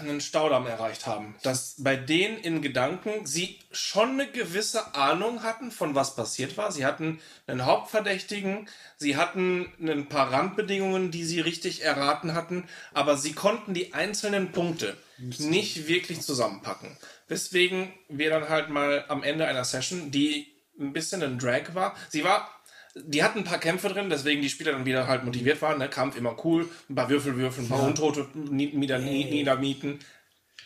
einen 0.00 0.20
Staudamm 0.20 0.66
erreicht 0.66 1.06
haben. 1.06 1.36
Dass 1.42 1.74
bei 1.78 1.96
denen 1.96 2.38
in 2.38 2.62
Gedanken 2.62 3.26
sie 3.26 3.58
schon 3.70 4.10
eine 4.10 4.26
gewisse 4.30 4.94
Ahnung 4.94 5.42
hatten, 5.42 5.70
von 5.70 5.94
was 5.94 6.16
passiert 6.16 6.56
war. 6.56 6.72
Sie 6.72 6.86
hatten 6.86 7.20
einen 7.46 7.66
Hauptverdächtigen, 7.66 8.68
sie 8.96 9.16
hatten 9.16 9.72
ein 9.80 10.08
paar 10.08 10.32
Randbedingungen, 10.32 11.10
die 11.10 11.24
sie 11.24 11.40
richtig 11.40 11.82
erraten 11.82 12.34
hatten, 12.34 12.68
aber 12.94 13.16
sie 13.16 13.32
konnten 13.32 13.74
die 13.74 13.92
einzelnen 13.92 14.52
Punkte 14.52 14.96
nicht 15.18 15.88
wirklich 15.88 16.20
zusammenpacken. 16.22 16.96
Weswegen 17.26 17.92
wir 18.08 18.30
dann 18.30 18.48
halt 18.48 18.70
mal 18.70 19.04
am 19.08 19.22
Ende 19.22 19.46
einer 19.46 19.64
Session, 19.64 20.10
die 20.10 20.54
ein 20.80 20.92
bisschen 20.92 21.22
ein 21.22 21.38
Drag 21.38 21.74
war, 21.74 21.94
sie 22.08 22.24
war 22.24 22.57
die 22.94 23.22
hatten 23.22 23.38
ein 23.40 23.44
paar 23.44 23.58
Kämpfe 23.60 23.88
drin, 23.88 24.10
deswegen 24.10 24.42
die 24.42 24.48
Spieler 24.50 24.72
dann 24.72 24.84
wieder 24.86 25.06
halt 25.06 25.24
motiviert 25.24 25.60
waren. 25.62 25.78
Ne? 25.78 25.88
Kampf 25.88 26.16
immer 26.16 26.36
cool, 26.44 26.68
ein 26.88 26.94
paar 26.94 27.08
Würfel 27.08 27.36
würfeln, 27.36 27.66
ein 27.66 27.68
paar 27.68 27.82
Untote 27.84 28.26
nie- 28.34 28.72
nieder, 28.74 28.98
nie- 29.00 29.24
niedermieten. 29.24 29.98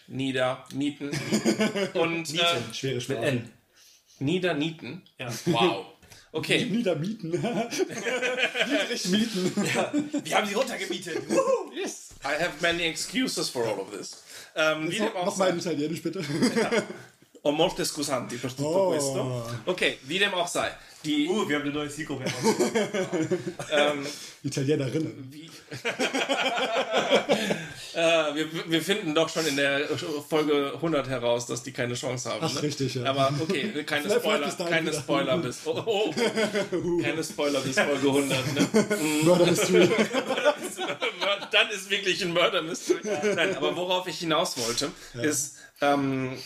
Niedermieten. 0.08 1.10
Und 1.94 2.34
äh, 2.34 2.74
Schwere 2.74 3.00
Sprache. 3.00 3.20
N. 3.24 3.50
niedernieten. 4.18 5.02
Ja. 5.18 5.28
Wow. 5.46 5.86
Okay. 6.32 6.64
Niedermieten. 6.66 7.30
Niedrig 7.30 9.08
mieten. 9.08 9.52
Wir 10.24 10.36
haben 10.36 10.46
sie 10.48 10.54
runtergemietet. 10.54 11.22
Yes. 11.74 12.10
I 12.22 12.28
have 12.40 12.52
many 12.60 12.82
excuses 12.82 13.48
for 13.48 13.66
all 13.66 13.80
of 13.80 13.90
this. 13.90 14.22
Ähm, 14.54 14.92
Nochmal 15.24 15.50
in 15.50 15.58
Italienisch, 15.58 16.02
bitte. 16.02 16.22
Ho 17.44 17.50
molte 17.50 17.84
scusanti 17.84 18.36
per 18.36 18.52
tutto 18.52 18.68
Oh. 18.68 18.88
questo. 18.90 19.44
Okay, 19.64 19.98
wie 20.04 20.18
dem 20.18 20.32
auch 20.34 20.46
sei. 20.46 20.70
Die, 21.04 21.26
Uh, 21.28 21.48
wir 21.48 21.56
haben 21.56 21.62
eine 21.64 21.72
neue 21.72 21.88
Zielgruppe. 21.88 22.24
ähm, 23.72 24.06
Italienerinnen. 24.44 25.26
wie, 25.32 25.50
äh, 27.94 28.34
wir, 28.34 28.46
wir 28.70 28.80
finden 28.82 29.12
doch 29.12 29.28
schon 29.28 29.44
in 29.46 29.56
der 29.56 29.80
Folge 30.28 30.70
100 30.74 31.08
heraus, 31.08 31.46
dass 31.46 31.64
die 31.64 31.72
keine 31.72 31.94
Chance 31.94 32.30
haben. 32.30 32.42
Ach, 32.44 32.54
ne? 32.54 32.62
richtig, 32.62 32.94
ja. 32.94 33.02
Aber 33.04 33.32
okay, 33.40 33.82
keine 33.82 34.08
Spoiler, 34.08 34.48
keine. 34.68 34.92
Spoiler 34.92 35.38
bis. 35.38 35.62
Oh, 35.64 35.82
oh. 35.84 36.14
Keine 37.02 37.24
Spoiler 37.24 37.60
bis 37.60 37.74
Folge 37.74 38.06
100. 38.06 38.54
Ne? 38.54 38.68
Murder 39.24 39.46
Mystery. 39.46 39.90
Dann 41.50 41.70
ist 41.70 41.90
wirklich 41.90 42.22
ein 42.22 42.32
Murder 42.32 42.62
Mystery. 42.62 43.00
Nein, 43.34 43.56
aber 43.56 43.74
worauf 43.74 44.06
ich 44.06 44.18
hinaus 44.20 44.56
wollte, 44.58 44.92
ist, 45.20 45.56
ähm, 45.80 46.38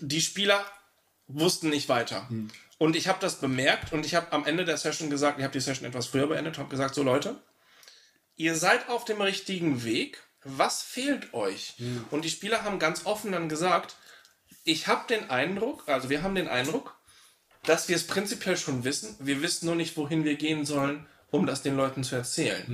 die 0.00 0.20
Spieler 0.20 0.64
wussten 1.26 1.70
nicht 1.70 1.88
weiter. 1.88 2.28
Und 2.78 2.96
ich 2.96 3.08
habe 3.08 3.18
das 3.20 3.36
bemerkt 3.40 3.92
und 3.92 4.04
ich 4.04 4.14
habe 4.14 4.32
am 4.32 4.44
Ende 4.46 4.64
der 4.64 4.76
Session 4.76 5.08
gesagt, 5.10 5.38
ich 5.38 5.44
habe 5.44 5.52
die 5.52 5.60
Session 5.60 5.88
etwas 5.88 6.06
früher 6.06 6.26
beendet, 6.26 6.58
habe 6.58 6.68
gesagt, 6.68 6.94
so 6.94 7.02
Leute, 7.02 7.36
ihr 8.36 8.56
seid 8.56 8.88
auf 8.88 9.04
dem 9.04 9.20
richtigen 9.20 9.84
Weg. 9.84 10.22
Was 10.42 10.82
fehlt 10.82 11.32
euch? 11.32 11.74
Und 12.10 12.24
die 12.24 12.30
Spieler 12.30 12.64
haben 12.64 12.78
ganz 12.78 13.06
offen 13.06 13.32
dann 13.32 13.48
gesagt, 13.48 13.96
ich 14.64 14.86
habe 14.86 15.06
den 15.08 15.30
Eindruck, 15.30 15.84
also 15.88 16.10
wir 16.10 16.22
haben 16.22 16.34
den 16.34 16.48
Eindruck, 16.48 16.94
dass 17.62 17.88
wir 17.88 17.96
es 17.96 18.06
prinzipiell 18.06 18.56
schon 18.58 18.84
wissen. 18.84 19.16
Wir 19.20 19.40
wissen 19.40 19.66
nur 19.66 19.76
nicht, 19.76 19.96
wohin 19.96 20.24
wir 20.24 20.34
gehen 20.36 20.66
sollen, 20.66 21.06
um 21.30 21.46
das 21.46 21.62
den 21.62 21.76
Leuten 21.76 22.04
zu 22.04 22.16
erzählen. 22.16 22.66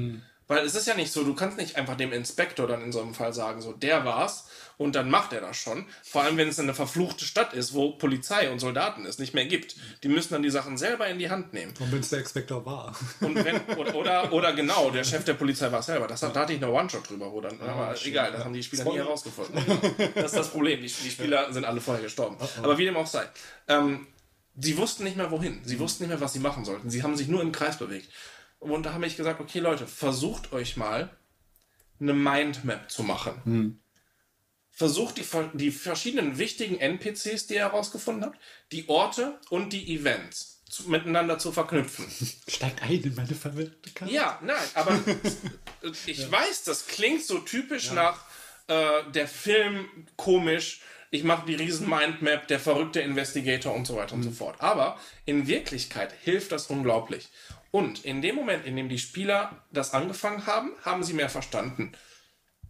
Weil 0.49 0.65
es 0.67 0.75
ist 0.75 0.89
ja 0.89 0.95
nicht 0.97 1.13
so, 1.13 1.23
du 1.23 1.35
kannst 1.35 1.59
nicht 1.59 1.77
einfach 1.77 1.97
dem 1.97 2.13
Inspektor 2.13 2.67
dann 2.67 2.83
in 2.83 2.91
so 2.91 3.01
einem 3.01 3.15
Fall 3.15 3.33
sagen, 3.33 3.61
so, 3.63 3.73
der 3.73 4.05
war's 4.05 4.47
und 4.81 4.95
dann 4.95 5.11
macht 5.11 5.35
er 5.35 5.43
das 5.43 5.59
schon. 5.59 5.85
Vor 6.03 6.23
allem, 6.23 6.39
wenn 6.39 6.49
es 6.49 6.59
eine 6.59 6.73
verfluchte 6.73 7.27
Stadt 7.27 7.53
ist, 7.53 7.75
wo 7.75 7.91
Polizei 7.91 8.51
und 8.51 8.61
Soldaten 8.61 9.05
es 9.05 9.19
nicht 9.19 9.35
mehr 9.35 9.45
gibt. 9.45 9.77
Die 10.03 10.09
müssen 10.09 10.33
dann 10.33 10.43
die 10.43 10.49
Sachen 10.49 10.79
selber 10.79 11.07
in 11.07 11.19
die 11.19 11.29
Hand 11.29 11.53
nehmen. 11.53 11.75
Und 11.79 11.93
wenn 11.93 12.01
es 12.01 12.09
der 12.09 12.21
Inspektor 12.21 12.65
war. 12.65 12.97
Wenn, 13.21 13.61
oder, 13.77 13.95
oder, 13.95 14.33
oder 14.33 14.55
genau, 14.55 14.91
der 14.91 15.05
Chef 15.05 15.23
der 15.25 15.35
Polizei 15.35 15.71
war 15.71 15.81
es 15.81 15.87
selber. 15.87 16.07
Das, 16.07 16.21
Da 16.21 16.35
hatte 16.35 16.55
ich 16.55 16.63
eine 16.65 16.73
One-Shot 16.73 17.11
drüber, 17.11 17.31
wo 17.31 17.43
dann, 17.43 17.61
aber 17.61 17.95
egal, 18.03 18.33
das 18.33 18.43
haben 18.43 18.55
die 18.55 18.63
Spieler 18.63 18.85
nie 18.85 18.91
Spoiler. 18.91 19.05
herausgefunden. 19.05 19.63
Das 20.15 20.25
ist 20.25 20.37
das 20.37 20.49
Problem. 20.49 20.81
Die, 20.81 20.87
die 20.87 21.11
Spieler 21.11 21.53
sind 21.53 21.67
alle 21.67 21.83
vorher 21.83 22.03
gestorben. 22.03 22.39
Aber 22.63 22.79
wie 22.79 22.87
dem 22.87 22.97
auch 22.97 23.07
sei. 23.07 23.25
Ähm, 23.69 24.07
sie 24.57 24.79
wussten 24.79 25.05
nicht 25.05 25.19
mehr 25.19 25.31
wohin. 25.31 25.61
Sie 25.63 25.79
wussten 25.79 26.05
nicht 26.05 26.11
mehr, 26.11 26.23
was 26.23 26.33
sie 26.33 26.39
machen 26.41 26.65
sollten. 26.65 26.89
Sie 26.89 27.03
haben 27.03 27.17
sich 27.17 27.29
nur 27.29 27.43
im 27.43 27.53
Kreis 27.53 27.77
bewegt. 27.77 28.09
Und 28.59 28.87
da 28.87 28.95
habe 28.95 29.05
ich 29.07 29.19
gesagt, 29.19 29.41
okay 29.43 29.59
Leute, 29.59 29.87
versucht 29.87 30.55
euch 30.55 30.79
mal 30.79 31.11
eine 32.01 32.15
Mindmap 32.15 32.91
zu 32.91 33.03
machen. 33.03 33.77
Versucht 34.81 35.19
die, 35.19 35.27
die 35.53 35.73
verschiedenen 35.73 36.39
wichtigen 36.39 36.79
NPCs, 36.81 37.47
die 37.47 37.57
ihr 37.57 37.61
herausgefunden 37.61 38.25
habt, 38.25 38.41
die 38.73 38.89
Orte 38.89 39.39
und 39.51 39.75
die 39.75 39.95
Events 39.95 40.63
zu, 40.71 40.89
miteinander 40.89 41.39
zu 41.39 41.53
verknüpfen. 41.53 42.07
Steigt 42.49 42.83
ein 42.83 43.03
in 43.03 43.15
meine 43.15 43.35
verwirrte 43.35 43.91
Karte. 43.91 44.11
Ja, 44.11 44.39
nein, 44.43 44.57
aber 44.73 44.99
ich 46.07 46.33
weiß, 46.33 46.65
das 46.65 46.87
klingt 46.87 47.23
so 47.23 47.41
typisch 47.41 47.93
nach 47.93 48.25
äh, 48.69 49.03
der 49.13 49.29
Film 49.29 49.87
komisch. 50.17 50.81
Ich 51.11 51.25
mache 51.25 51.45
die 51.45 51.57
riesen 51.57 51.87
Mindmap, 51.87 52.49
der 52.49 52.59
verrückte 52.59 53.01
Investigator 53.01 53.75
und 53.75 53.87
so 53.87 53.97
weiter 53.97 54.15
und 54.15 54.23
so 54.23 54.31
fort. 54.31 54.63
Aber 54.63 54.99
in 55.27 55.47
Wirklichkeit 55.47 56.15
hilft 56.23 56.53
das 56.53 56.69
unglaublich. 56.69 57.29
Und 57.71 58.07
in 58.07 58.23
dem 58.23 58.35
Moment, 58.35 58.65
in 58.65 58.77
dem 58.77 58.89
die 58.89 58.99
Spieler 58.99 59.63
das 59.73 59.93
angefangen 59.93 60.47
haben, 60.47 60.73
haben 60.87 61.05
sie 61.05 61.13
mehr 61.13 61.29
verstanden. 61.29 61.93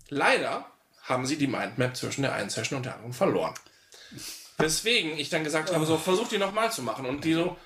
Leider 0.09 0.67
haben 1.11 1.27
sie 1.27 1.37
die 1.37 1.47
Mindmap 1.47 1.97
zwischen 1.97 2.23
der 2.23 2.33
einen 2.33 2.49
Session 2.49 2.79
und 2.79 2.87
der 2.87 2.95
anderen 2.95 3.13
verloren. 3.13 3.55
Weswegen 4.59 5.19
ich 5.19 5.29
dann 5.31 5.45
gesagt 5.45 5.73
habe, 5.75 5.85
so, 5.87 5.97
versuch 5.97 6.29
die 6.29 6.39
nochmal 6.39 6.73
zu 6.73 6.83
machen. 6.83 7.07
Und 7.07 7.25
die 7.25 7.35
so, 7.35 7.57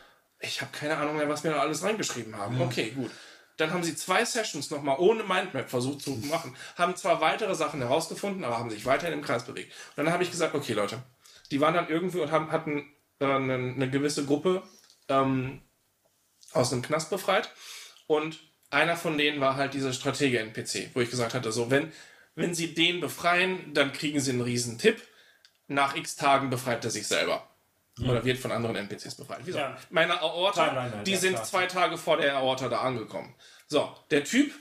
ich 0.40 0.60
habe 0.60 0.72
keine 0.72 0.96
Ahnung 0.96 1.16
mehr, 1.16 1.28
was 1.28 1.44
wir 1.44 1.52
da 1.52 1.60
alles 1.60 1.82
reingeschrieben 1.82 2.36
haben. 2.36 2.60
Okay, 2.60 2.90
gut. 2.90 3.10
Dann 3.56 3.72
haben 3.72 3.84
sie 3.84 3.94
zwei 3.94 4.24
Sessions 4.24 4.70
nochmal 4.70 4.96
ohne 4.98 5.22
Mindmap 5.22 5.70
versucht 5.70 6.02
zu 6.02 6.10
machen, 6.10 6.56
haben 6.76 6.96
zwar 6.96 7.20
weitere 7.20 7.54
Sachen 7.54 7.80
herausgefunden, 7.80 8.42
aber 8.44 8.58
haben 8.58 8.70
sich 8.70 8.84
weiterhin 8.84 9.18
im 9.18 9.24
Kreis 9.24 9.44
bewegt. 9.44 9.72
Und 9.96 10.04
dann 10.04 10.12
habe 10.12 10.24
ich 10.24 10.30
gesagt, 10.30 10.56
okay 10.56 10.72
Leute, 10.72 11.02
die 11.52 11.60
waren 11.60 11.74
dann 11.74 11.88
irgendwie 11.88 12.18
und 12.18 12.32
haben, 12.32 12.50
hatten 12.50 12.92
äh, 13.20 13.26
eine, 13.26 13.54
eine 13.54 13.90
gewisse 13.90 14.24
Gruppe 14.24 14.62
ähm, 15.08 15.62
aus 16.52 16.72
einem 16.72 16.82
Knast 16.82 17.10
befreit. 17.10 17.52
Und 18.06 18.40
einer 18.70 18.96
von 18.96 19.16
denen 19.16 19.40
war 19.40 19.56
halt 19.56 19.74
dieser 19.74 19.92
Stratege-NPC, 19.92 20.90
wo 20.94 21.00
ich 21.00 21.10
gesagt 21.10 21.34
hatte, 21.34 21.52
so, 21.52 21.70
wenn, 21.70 21.92
wenn 22.34 22.54
sie 22.54 22.74
den 22.74 23.00
befreien, 23.00 23.72
dann 23.74 23.92
kriegen 23.92 24.20
sie 24.20 24.32
einen 24.32 24.40
riesen 24.40 24.78
Tipp. 24.78 25.00
Nach 25.66 25.96
x 25.96 26.16
Tagen 26.16 26.50
befreit 26.50 26.84
er 26.84 26.90
sich 26.90 27.06
selber. 27.06 27.48
Oder 28.02 28.24
wird 28.24 28.38
von 28.38 28.50
anderen 28.50 28.74
NPCs 28.76 29.14
befreit. 29.14 29.40
Wieso? 29.44 29.58
Ja. 29.58 29.76
Meine 29.90 30.20
Aorta, 30.20 30.66
Timeline 30.68 30.96
halt, 30.96 31.06
die 31.06 31.12
ja, 31.12 31.18
sind 31.18 31.34
klar. 31.34 31.44
zwei 31.44 31.66
Tage 31.66 31.96
vor 31.96 32.16
der 32.16 32.36
Aorta 32.36 32.68
da 32.68 32.80
angekommen. 32.80 33.34
So, 33.68 33.96
der 34.10 34.24
Typ 34.24 34.52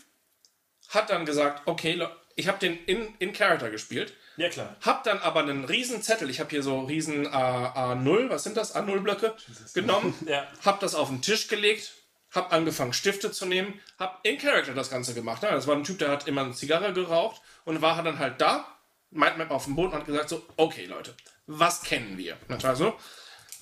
hat 0.90 1.10
dann 1.10 1.26
gesagt, 1.26 1.64
okay, 1.66 2.00
ich 2.36 2.48
habe 2.48 2.60
den 2.60 2.78
in, 2.86 3.16
in 3.20 3.34
Character 3.34 3.72
gespielt, 3.72 4.14
Ja, 4.38 4.50
klar. 4.50 4.76
hab 4.82 5.04
dann 5.04 5.18
aber 5.20 5.40
einen 5.42 5.66
riesen 5.66 6.02
Zettel, 6.04 6.30
ich 6.30 6.40
habe 6.40 6.52
hier 6.52 6.62
so 6.62 6.82
riesen 6.82 7.26
A, 7.28 7.92
A0, 7.94 8.30
was 8.30 8.44
sind 8.44 8.56
das, 8.56 8.76
A0-Blöcke, 8.76 9.34
genommen, 9.74 10.14
Ja. 10.28 10.48
hab 10.64 10.80
das 10.80 10.94
auf 10.94 11.10
den 11.10 11.22
Tisch 11.24 11.48
gelegt, 11.48 11.92
hab 12.34 12.52
angefangen 12.52 12.94
Stifte 12.94 13.32
zu 13.32 13.46
nehmen, 13.46 13.80
hab 14.00 14.20
in 14.24 14.38
Character 14.38 14.74
das 14.74 14.90
Ganze 14.90 15.14
gemacht. 15.14 15.42
Ne? 15.42 15.50
Das 15.52 15.68
war 15.68 15.76
ein 15.76 15.84
Typ, 15.84 16.00
der 16.00 16.10
hat 16.10 16.28
immer 16.28 16.42
eine 16.42 16.54
Zigarre 16.54 16.94
geraucht 16.94 17.42
und 17.66 17.82
war 17.82 18.02
dann 18.04 18.20
halt 18.20 18.42
da, 18.42 18.68
Mindmap 19.12 19.52
auf 19.52 19.66
dem 19.66 19.76
Boden 19.76 19.94
und 19.94 20.00
hat 20.00 20.06
gesagt 20.06 20.30
so, 20.30 20.46
okay 20.58 20.86
Leute, 20.86 21.16
was 21.46 21.82
kennen 21.82 22.18
wir? 22.18 22.38
Das 22.48 22.64
war 22.64 22.76
so, 22.76 22.98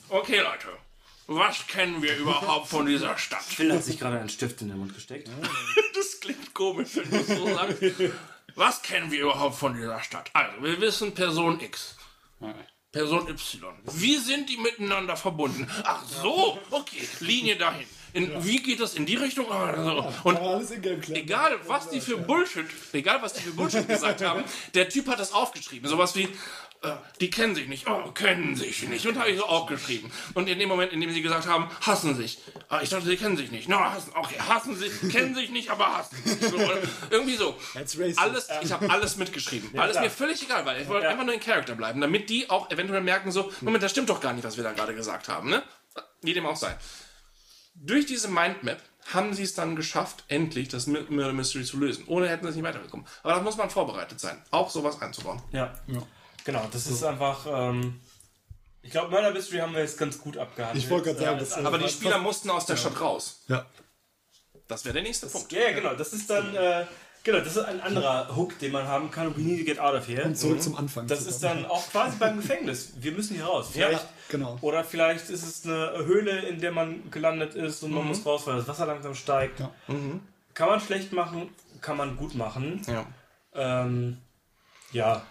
okay 0.09 0.39
Leute, 0.39 0.67
was 1.27 1.67
kennen 1.67 2.01
wir 2.01 2.17
überhaupt 2.17 2.67
von 2.67 2.85
dieser 2.85 3.17
Stadt? 3.17 3.43
Phil 3.47 3.73
hat 3.73 3.83
sich 3.83 3.99
gerade 3.99 4.19
einen 4.19 4.29
Stift 4.29 4.61
in 4.61 4.69
den 4.69 4.77
Mund 4.77 4.93
gesteckt. 4.93 5.29
Das 5.93 6.19
klingt 6.19 6.53
komisch, 6.53 6.89
wenn 6.95 7.09
du 7.09 7.23
so 7.23 7.53
sagst. 7.53 7.83
Was 8.55 8.81
kennen 8.81 9.11
wir 9.11 9.21
überhaupt 9.21 9.55
von 9.55 9.75
dieser 9.75 9.99
Stadt? 10.01 10.29
Also, 10.33 10.63
wir 10.63 10.81
wissen 10.81 11.13
Person 11.13 11.59
X. 11.59 11.95
Person 12.91 13.27
Y. 13.27 13.73
Wie 13.85 14.17
sind 14.17 14.49
die 14.49 14.57
miteinander 14.57 15.15
verbunden? 15.15 15.67
Ach 15.83 16.03
so, 16.05 16.59
okay, 16.71 17.07
Linie 17.19 17.55
dahin. 17.55 17.87
In, 18.13 18.43
wie 18.43 18.61
geht 18.61 18.79
das 18.79 18.95
in 18.95 19.05
die 19.05 19.15
Richtung? 19.15 19.51
Ah, 19.51 19.73
so. 19.83 20.13
Und 20.23 20.37
egal, 21.15 21.59
was 21.67 21.89
die 21.89 22.01
für 22.01 22.17
Bullshit, 22.17 22.65
egal 22.93 23.21
was 23.21 23.33
die 23.33 23.41
für 23.41 23.51
Bullshit 23.51 23.87
gesagt 23.87 24.21
haben, 24.25 24.43
der 24.73 24.89
Typ 24.89 25.07
hat 25.07 25.19
das 25.19 25.33
aufgeschrieben. 25.33 25.87
Sowas 25.89 26.15
wie, 26.15 26.23
äh, 26.83 26.93
die 27.19 27.29
kennen 27.29 27.55
sich 27.55 27.67
nicht. 27.67 27.87
Oh, 27.87 28.11
kennen 28.11 28.55
sich 28.55 28.87
nicht. 28.87 29.05
Und 29.05 29.17
habe 29.17 29.29
ich 29.29 29.37
so 29.37 29.45
aufgeschrieben. 29.45 30.11
Und 30.33 30.49
in 30.49 30.59
dem 30.59 30.67
Moment, 30.67 30.91
in 30.91 30.99
dem 30.99 31.11
sie 31.11 31.21
gesagt 31.21 31.47
haben, 31.47 31.69
hassen 31.81 32.15
sich. 32.15 32.39
Ah, 32.69 32.79
ich 32.81 32.89
dachte, 32.89 33.05
sie 33.05 33.17
kennen 33.17 33.37
sich 33.37 33.51
nicht. 33.51 33.69
No, 33.69 33.79
hassen. 33.79 34.11
Okay, 34.15 34.35
hassen 34.39 34.75
sich, 34.75 34.91
kennen 35.11 35.35
sich 35.35 35.49
nicht, 35.51 35.69
aber 35.69 35.97
hassen. 35.97 36.17
So, 36.41 36.55
oder 36.57 36.79
irgendwie 37.11 37.35
so. 37.35 37.55
Alles, 38.17 38.47
ich 38.61 38.71
habe 38.71 38.89
alles 38.89 39.15
mitgeschrieben. 39.15 39.69
alles 39.79 39.93
klar. 39.93 40.03
mir 40.03 40.09
völlig 40.09 40.41
egal, 40.41 40.65
weil 40.65 40.81
ich 40.81 40.87
wollte 40.87 41.07
einfach 41.07 41.23
nur 41.23 41.33
in 41.33 41.39
Charakter 41.39 41.75
bleiben, 41.75 42.01
damit 42.01 42.29
die 42.29 42.49
auch 42.49 42.69
eventuell 42.71 43.01
merken 43.01 43.31
so, 43.31 43.51
Moment, 43.61 43.83
das 43.83 43.91
stimmt 43.91 44.09
doch 44.09 44.19
gar 44.19 44.33
nicht, 44.33 44.43
was 44.43 44.57
wir 44.57 44.63
da 44.63 44.73
gerade 44.73 44.95
gesagt 44.95 45.29
haben, 45.29 45.49
ne? 45.49 45.63
Wie 46.21 46.33
dem 46.33 46.45
auch 46.45 46.55
sei. 46.55 46.75
Durch 47.73 48.05
diese 48.05 48.27
Mindmap 48.27 48.81
haben 49.13 49.33
sie 49.33 49.43
es 49.43 49.53
dann 49.55 49.75
geschafft, 49.75 50.23
endlich 50.27 50.67
das 50.69 50.87
Murder 50.87 51.33
Mystery 51.33 51.63
zu 51.65 51.77
lösen. 51.77 52.03
Ohne 52.07 52.29
hätten 52.29 52.43
sie 52.45 52.49
es 52.49 52.55
nicht 52.55 52.63
weitergekommen. 52.65 53.05
Aber 53.23 53.33
da 53.33 53.41
muss 53.41 53.57
man 53.57 53.69
vorbereitet 53.69 54.19
sein, 54.19 54.41
auch 54.51 54.69
sowas 54.69 55.01
einzubauen. 55.01 55.41
Ja. 55.51 55.73
Ja. 55.87 56.03
Genau, 56.43 56.67
das 56.71 56.87
ist 56.87 57.03
einfach. 57.03 57.45
Ähm, 57.47 57.99
ich 58.83 58.91
glaube, 58.91 59.09
Murder 59.11 59.31
Mystery 59.31 59.59
haben 59.59 59.73
wir 59.73 59.81
jetzt 59.81 59.97
ganz 59.97 60.19
gut 60.19 60.37
abgehandelt. 60.37 60.83
Ich 60.83 60.89
wollte 60.89 61.09
gerade 61.13 61.19
sagen, 61.19 61.31
Ja, 61.33 61.39
das- 61.39 61.49
ist 61.57 61.65
Aber 61.65 61.77
die 61.77 61.89
Spieler 61.89 62.17
mussten 62.19 62.49
aus 62.49 62.65
der 62.65 62.77
Stadt 62.77 62.99
raus. 62.99 63.43
Ja. 63.47 63.65
Das 64.67 64.85
wäre 64.85 64.93
der 64.93 65.03
nächste 65.03 65.27
Punkt. 65.27 65.51
Ja, 65.51 65.61
ja, 65.61 65.71
genau. 65.73 65.93
Das 65.95 66.13
ist 66.13 66.29
dann. 66.29 66.55
Äh, 66.55 66.85
genau, 67.23 67.39
das 67.39 67.55
ist 67.55 67.63
ein 67.63 67.81
anderer 67.81 68.35
Hook, 68.35 68.57
den 68.59 68.71
man 68.71 68.87
haben 68.87 69.11
kann. 69.11 69.35
We 69.35 69.41
need 69.41 69.59
to 69.59 69.65
get 69.65 69.79
out 69.79 69.95
of 69.95 70.07
here. 70.07 70.23
Und 70.23 70.37
zurück 70.37 70.61
zum 70.61 70.75
Anfang. 70.75 71.07
Das 71.07 71.25
ist 71.25 71.43
dann 71.43 71.65
auch 71.65 71.89
quasi 71.89 72.17
beim 72.17 72.37
Gefängnis. 72.37 72.93
Wir 72.99 73.11
müssen 73.11 73.35
hier 73.35 73.45
raus. 73.45 73.69
Vielleicht, 73.71 74.05
genau. 74.29 74.57
Oder 74.61 74.83
vielleicht 74.83 75.29
ist 75.29 75.43
es 75.43 75.65
eine 75.65 76.05
Höhle, 76.05 76.39
in 76.41 76.59
der 76.59 76.71
man 76.71 77.09
gelandet 77.11 77.55
ist 77.55 77.83
und 77.83 77.91
man 77.91 78.07
muss 78.07 78.25
raus, 78.25 78.45
weil 78.45 78.57
das 78.57 78.67
Wasser 78.67 78.85
langsam 78.85 79.15
steigt. 79.15 79.59
Ja. 79.59 79.71
Kann 80.53 80.69
man 80.69 80.79
schlecht 80.79 81.13
machen, 81.13 81.49
kann 81.81 81.97
man 81.97 82.17
gut 82.17 82.35
machen. 82.35 82.81
Ja. 82.87 83.05
Ähm, 83.53 84.17
ja, 84.91 85.23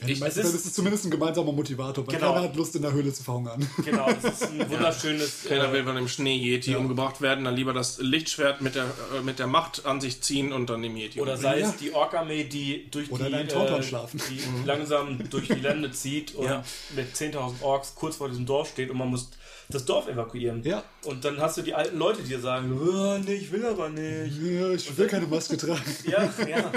In 0.00 0.08
den 0.08 0.18
meisten 0.18 0.24
es 0.40 0.46
ist- 0.46 0.50
Fällen 0.50 0.54
ist 0.60 0.66
es 0.66 0.72
zumindest 0.74 1.04
ein 1.04 1.10
gemeinsamer 1.12 1.52
Motivator, 1.52 2.06
weil 2.06 2.16
Genau. 2.16 2.32
keiner 2.34 2.44
hat 2.48 2.56
Lust, 2.56 2.74
in 2.74 2.82
der 2.82 2.92
Höhle 2.92 3.12
zu 3.12 3.22
verhungern. 3.22 3.66
genau. 3.84 4.08
Das 4.20 4.34
ist 4.34 4.50
ein 4.50 4.68
wunderschönes. 4.70 5.44
Keiner 5.48 5.68
äh, 5.68 5.72
will 5.72 5.84
von 5.84 5.94
dem 5.94 6.08
Schnee-Yeti 6.08 6.74
umgebracht 6.74 7.20
werden, 7.20 7.44
dann 7.44 7.54
lieber 7.54 7.72
das 7.72 7.98
Lichtschwert 7.98 8.60
mit 8.60 8.74
der, 8.74 8.84
äh, 9.16 9.22
mit 9.22 9.38
der 9.38 9.46
Macht 9.46 9.86
an 9.86 10.00
sich 10.00 10.20
ziehen 10.20 10.52
und 10.52 10.68
dann 10.68 10.82
dem 10.82 10.96
Yeti 10.96 11.20
Oder 11.20 11.34
umbringen. 11.34 11.60
sei 11.60 11.68
es 11.68 11.76
die 11.76 11.92
Ork-Armee, 11.94 12.44
die 12.44 12.90
durch 12.90 13.10
Oder 13.12 13.26
die, 13.30 13.34
äh, 13.34 13.82
schlafen. 13.82 14.20
die 14.30 14.40
langsam 14.66 15.18
durch 15.30 15.46
die 15.46 15.54
Lände 15.60 15.90
zieht 15.92 16.34
und 16.34 16.46
Ja. 16.46 16.64
mit 16.96 17.14
10.000 17.14 17.62
Orks 17.62 17.94
kurz 17.94 18.16
vor 18.16 18.28
diesem 18.28 18.46
Dorf 18.46 18.70
steht 18.70 18.90
und 18.90 18.98
man 18.98 19.08
muss 19.08 19.30
das 19.68 19.84
Dorf 19.84 20.08
evakuieren. 20.08 20.62
Ja. 20.64 20.82
Und 21.04 21.24
dann 21.24 21.40
hast 21.40 21.56
du 21.56 21.62
die 21.62 21.72
alten 21.72 21.96
Leute, 21.98 22.20
die 22.22 22.28
dir 22.30 22.40
sagen, 22.40 22.78
oh, 22.78 23.16
nee, 23.24 23.34
ich 23.34 23.50
will 23.52 23.64
aber 23.64 23.88
nicht. 23.88 24.36
Ja, 24.42 24.70
ich 24.70 24.96
will 24.98 25.06
keine 25.06 25.26
Maske 25.26 25.56
tragen. 25.56 25.80
Ja, 26.06 26.22
ja. 26.48 26.70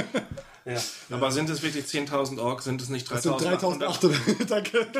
Ja. 0.67 0.81
Aber 1.11 1.31
sind 1.31 1.49
es 1.49 1.61
wirklich 1.63 1.85
10.000 1.85 2.39
Orks? 2.39 2.65
Sind 2.65 2.81
es 2.81 2.89
nicht 2.89 3.09
Das 3.09 3.23
sind 3.23 3.33
3.800? 3.33 3.79
3800. 3.79 4.49
Danke. 4.51 4.87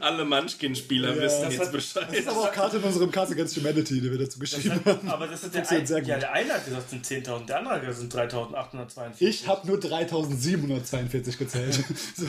Alle 0.00 0.24
Munchkin-Spieler 0.24 1.14
Ja, 1.16 1.22
wissen 1.22 1.50
jetzt 1.50 1.60
hat- 1.60 1.72
Bescheid. 1.72 2.06
Das 2.10 2.18
ist 2.18 2.28
aber 2.28 2.40
auch 2.40 2.52
Karte 2.52 2.76
in 2.76 2.82
unserem 2.82 3.10
Cast 3.10 3.32
Against 3.32 3.56
Humanity, 3.56 4.00
die 4.00 4.10
wir 4.10 4.18
dazu 4.18 4.38
geschrieben 4.38 4.80
haben. 4.84 5.08
Aber 5.08 5.26
das 5.26 5.42
ist 5.44 5.54
der, 5.54 5.68
ein, 5.68 5.86
sehr 5.86 6.02
ja, 6.02 6.14
gut. 6.14 6.22
der 6.22 6.32
eine 6.32 6.52
hat 6.52 6.64
gesagt, 6.64 6.84
es 6.84 6.90
sind 6.90 7.26
10.000, 7.26 7.46
der 7.46 7.58
andere 7.58 7.74
hat 7.74 7.80
gesagt, 7.86 7.94
es 7.94 8.00
sind 8.00 8.14
3.842. 8.14 9.12
Ich 9.20 9.46
habe 9.46 9.66
nur 9.66 9.80
3742 9.80 11.38
gezählt. 11.38 11.84
So. 12.16 12.26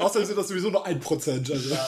Außerdem 0.00 0.26
sind 0.26 0.38
das 0.38 0.48
sowieso 0.48 0.70
nur 0.70 0.86
1%. 0.86 1.50
Also. 1.52 1.52
Ja, 1.74 1.86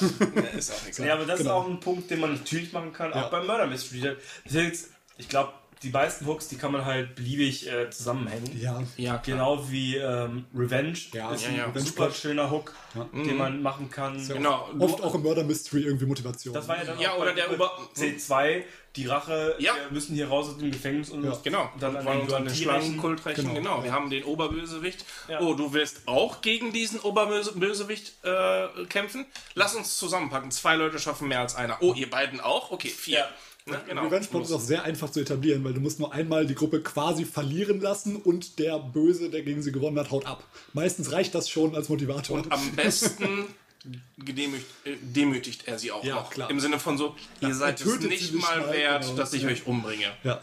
ist 0.56 0.70
auch 0.72 0.86
egal. 0.88 1.06
Ja, 1.06 1.14
aber 1.14 1.24
das 1.26 1.38
Genau. 1.38 1.50
ist 1.60 1.66
auch 1.66 1.68
ein 1.70 1.80
Punkt, 1.80 2.10
den 2.10 2.20
man 2.20 2.32
natürlich 2.34 2.72
machen 2.72 2.92
kann, 2.92 3.10
Ja. 3.10 3.26
auch 3.26 3.30
beim 3.30 3.46
Murder 3.46 3.66
Mystery. 3.66 4.00
Das 4.00 4.14
ist 4.46 4.54
jetzt, 4.54 4.88
ich 5.18 5.28
glaube, 5.28 5.52
die 5.82 5.90
meisten 5.90 6.26
Hooks, 6.26 6.48
die 6.48 6.56
kann 6.56 6.72
man 6.72 6.84
halt 6.84 7.14
beliebig 7.14 7.68
äh, 7.70 7.88
zusammenhängen. 7.90 8.58
Ja. 8.60 8.82
Ja, 8.96 9.18
klar. 9.18 9.22
Genau 9.24 9.70
wie 9.70 9.96
ähm, 9.96 10.44
Revenge 10.54 10.98
Ja, 11.12 11.32
ist 11.32 11.44
ja, 11.44 11.48
ein 11.50 11.56
ja. 11.56 11.64
Revenge 11.66 11.86
super 11.86 12.10
schöner 12.10 12.50
Hook, 12.50 12.74
den 13.12 13.36
man 13.36 13.62
machen 13.62 13.88
kann. 13.90 14.26
Genau. 14.26 14.68
Oft 14.78 15.02
auch 15.02 15.14
im 15.14 15.22
Murder 15.22 15.44
Mystery 15.44 15.82
irgendwie 15.82 16.06
Motivation. 16.06 16.52
Das 16.54 16.66
war 16.66 16.78
ja 16.78 16.84
dann 16.84 16.98
Ja, 16.98 17.12
auch 17.12 17.18
oder 17.18 17.30
bei 17.30 17.36
der 17.36 17.52
Ober- 17.52 17.78
C2, 17.94 18.62
die 18.96 19.06
Rache, 19.06 19.54
Ja. 19.58 19.74
wir 19.76 19.92
müssen 19.92 20.14
hier 20.16 20.28
raus 20.28 20.48
aus 20.48 20.58
dem 20.58 20.72
Gefängnis 20.72 21.10
und 21.10 21.22
Ja. 21.22 21.38
Genau, 21.44 21.70
dann 21.78 21.92
wir 21.92 22.00
an 22.00 22.06
wollen 22.06 22.18
den 22.18 22.24
uns 22.26 22.32
an 22.34 22.44
den. 22.46 22.54
Schlangenkult 22.54 23.24
rächen. 23.26 23.42
Genau. 23.54 23.54
Genau. 23.54 23.84
wir 23.84 23.92
haben 23.92 24.10
den 24.10 24.24
Oberbösewicht. 24.24 25.04
Ja. 25.28 25.40
Oh, 25.40 25.54
du 25.54 25.72
willst 25.72 26.02
auch 26.06 26.40
gegen 26.40 26.72
diesen 26.72 26.98
Oberbösewicht 27.00 28.14
äh, 28.24 28.66
kämpfen? 28.88 29.26
Lass 29.54 29.74
uns 29.76 29.96
zusammenpacken. 29.98 30.50
Zwei 30.50 30.74
Leute 30.74 30.98
schaffen 30.98 31.28
mehr 31.28 31.40
als 31.40 31.54
einer. 31.54 31.76
Oh, 31.80 31.94
ihr 31.94 32.10
beiden 32.10 32.40
auch? 32.40 32.70
Okay, 32.72 32.88
vier. 32.88 33.28
Ja. 33.70 33.76
Ne? 33.78 33.84
Genau. 33.88 34.04
Revenge 34.06 34.26
Plot 34.26 34.44
ist 34.44 34.52
auch 34.52 34.60
sehr 34.60 34.82
einfach 34.84 35.10
zu 35.10 35.20
etablieren, 35.20 35.64
weil 35.64 35.74
du 35.74 35.80
musst 35.80 35.98
nur 36.00 36.12
einmal 36.12 36.46
die 36.46 36.54
Gruppe 36.54 36.80
quasi 36.82 37.24
verlieren 37.24 37.80
lassen 37.80 38.16
und 38.16 38.58
der 38.58 38.78
Böse, 38.78 39.30
der 39.30 39.42
gegen 39.42 39.62
sie 39.62 39.72
gewonnen 39.72 39.98
hat, 39.98 40.10
haut 40.10 40.26
ab. 40.26 40.44
Meistens 40.72 41.12
reicht 41.12 41.34
das 41.34 41.48
schon 41.48 41.74
als 41.74 41.88
Motivator. 41.88 42.38
Und 42.38 42.52
am 42.52 42.70
besten 42.72 43.46
gedemütigt, 44.18 44.66
äh, 44.84 44.96
demütigt 45.02 45.66
er 45.68 45.78
sie 45.78 45.92
auch 45.92 46.04
Ja, 46.04 46.16
noch. 46.16 46.30
klar. 46.30 46.50
Im 46.50 46.60
Sinne 46.60 46.78
von 46.78 46.98
so, 46.98 47.14
ihr 47.40 47.54
seid 47.54 47.80
er 47.80 47.86
es 47.86 48.00
nicht 48.00 48.34
mal 48.34 48.70
wert, 48.72 49.02
genau. 49.04 49.14
dass 49.16 49.32
ich 49.32 49.42
Ja. 49.42 49.48
euch 49.50 49.66
umbringe. 49.66 50.06
ja. 50.24 50.40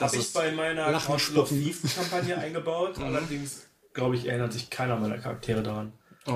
Habe 0.00 0.16
ich 0.16 0.22
ist 0.22 0.34
bei 0.34 0.50
meiner 0.50 0.84
Council 0.98 1.36
of 1.38 1.48
Spucken. 1.48 1.62
Thieves 1.62 1.94
Kampagne 1.94 2.36
eingebaut. 2.38 2.96
Mhm. 2.98 3.04
Allerdings, 3.04 3.66
glaube 3.92 4.16
ich, 4.16 4.26
erinnert 4.26 4.52
sich 4.52 4.68
keiner 4.70 4.96
meiner 4.96 5.18
Charaktere 5.18 5.62
daran. 5.62 5.92
Oh, 6.26 6.32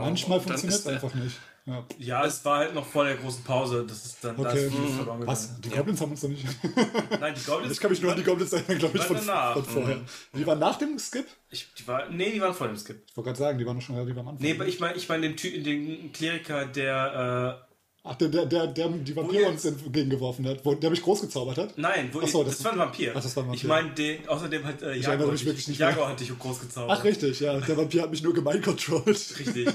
Manchmal 0.00 0.40
funktioniert 0.40 0.80
es 0.80 0.86
einfach 0.86 1.14
nicht. 1.14 1.36
Ja. 1.70 1.84
Ja, 1.98 2.26
es 2.26 2.44
war 2.44 2.58
halt 2.58 2.74
noch 2.74 2.84
vor 2.86 3.04
der 3.04 3.16
großen 3.16 3.44
Pause. 3.44 3.84
Das 3.88 4.04
ist 4.04 4.24
dann 4.24 4.36
da 4.36 4.42
Okay. 4.50 4.66
ist 4.66 4.74
vieles 4.74 4.94
verloren. 4.96 5.26
Was? 5.26 5.60
Die 5.60 5.68
Goblins 5.70 6.00
haben 6.00 6.10
uns 6.10 6.22
noch 6.22 6.30
nicht. 6.30 6.44
Nein, 7.20 7.34
die 7.36 7.44
Goblins. 7.48 7.72
Ich 7.72 7.80
kann 7.80 7.90
mich 7.90 8.02
nur 8.02 8.10
an 8.10 8.16
die 8.18 8.24
Goblins 8.24 8.52
erinnern, 8.52 8.78
glaube 8.78 8.98
ich, 8.98 9.04
von, 9.04 9.16
von 9.18 9.64
vorher. 9.64 10.00
Die 10.34 10.46
waren 10.46 10.58
nach 10.58 10.76
dem 10.78 10.98
Skip? 10.98 11.26
Ich, 11.50 11.72
die 11.78 11.86
war, 11.86 12.08
nee, 12.10 12.30
die 12.32 12.40
waren 12.40 12.54
vor 12.54 12.66
dem 12.66 12.76
Skip. 12.76 13.02
Ich 13.08 13.16
wollte 13.16 13.28
gerade 13.28 13.38
sagen, 13.38 13.58
die 13.58 13.66
waren 13.66 13.76
doch 13.78 13.84
schon 13.84 13.94
relativ 13.96 14.18
am 14.18 14.28
Anfang. 14.28 14.42
Nee, 14.42 14.54
aber 14.54 14.66
ich 14.66 14.80
meine 14.80 14.96
ich 14.96 15.08
mein 15.08 15.22
den, 15.22 15.36
Ty- 15.36 15.62
den 15.62 16.12
Kleriker, 16.12 16.66
der. 16.66 17.66
Ach, 18.02 18.14
der, 18.14 18.28
der, 18.28 18.46
der, 18.46 18.66
der 18.66 18.88
die 18.88 19.14
Vampire 19.14 19.44
Wo 19.44 19.48
uns 19.50 19.62
entgegengeworfen 19.66 20.48
hat, 20.48 20.64
wo, 20.64 20.74
der 20.74 20.88
mich 20.88 21.02
groß 21.02 21.20
gezaubert 21.20 21.58
hat. 21.58 21.68
Äh, 21.76 21.80
nein, 21.82 22.08
wo 22.12 22.20
Ach 22.22 22.26
so, 22.26 22.40
ich, 22.40 22.46
das- 22.48 22.56
das, 22.56 22.64
war 22.64 22.72
ein 22.72 22.78
Vampir. 22.78 23.12
Ach, 23.14 23.22
das 23.22 23.36
war 23.36 23.44
ein 23.44 23.52
Ich 23.52 23.68
Vampir. 23.68 23.82
meine, 23.84 23.94
den, 23.94 24.26
außerdem 24.28 24.64
hat 24.64 24.80
äh, 24.82 24.94
Jago, 24.94 25.26
mich 25.30 25.40
hat 25.42 25.46
wirklich 25.46 25.68
nicht. 25.68 25.78
Jago 25.78 26.08
hat 26.08 26.18
dich 26.18 26.36
groß 26.38 26.60
gezaubert. 26.60 26.98
Ach, 26.98 27.04
richtig, 27.04 27.40
ja. 27.40 27.60
Der 27.60 27.76
Vampir 27.76 28.00
hat 28.02 28.10
mich 28.10 28.22
nur 28.22 28.32
gemein 28.32 28.62
controlled. 28.62 29.06
Richtig. 29.38 29.68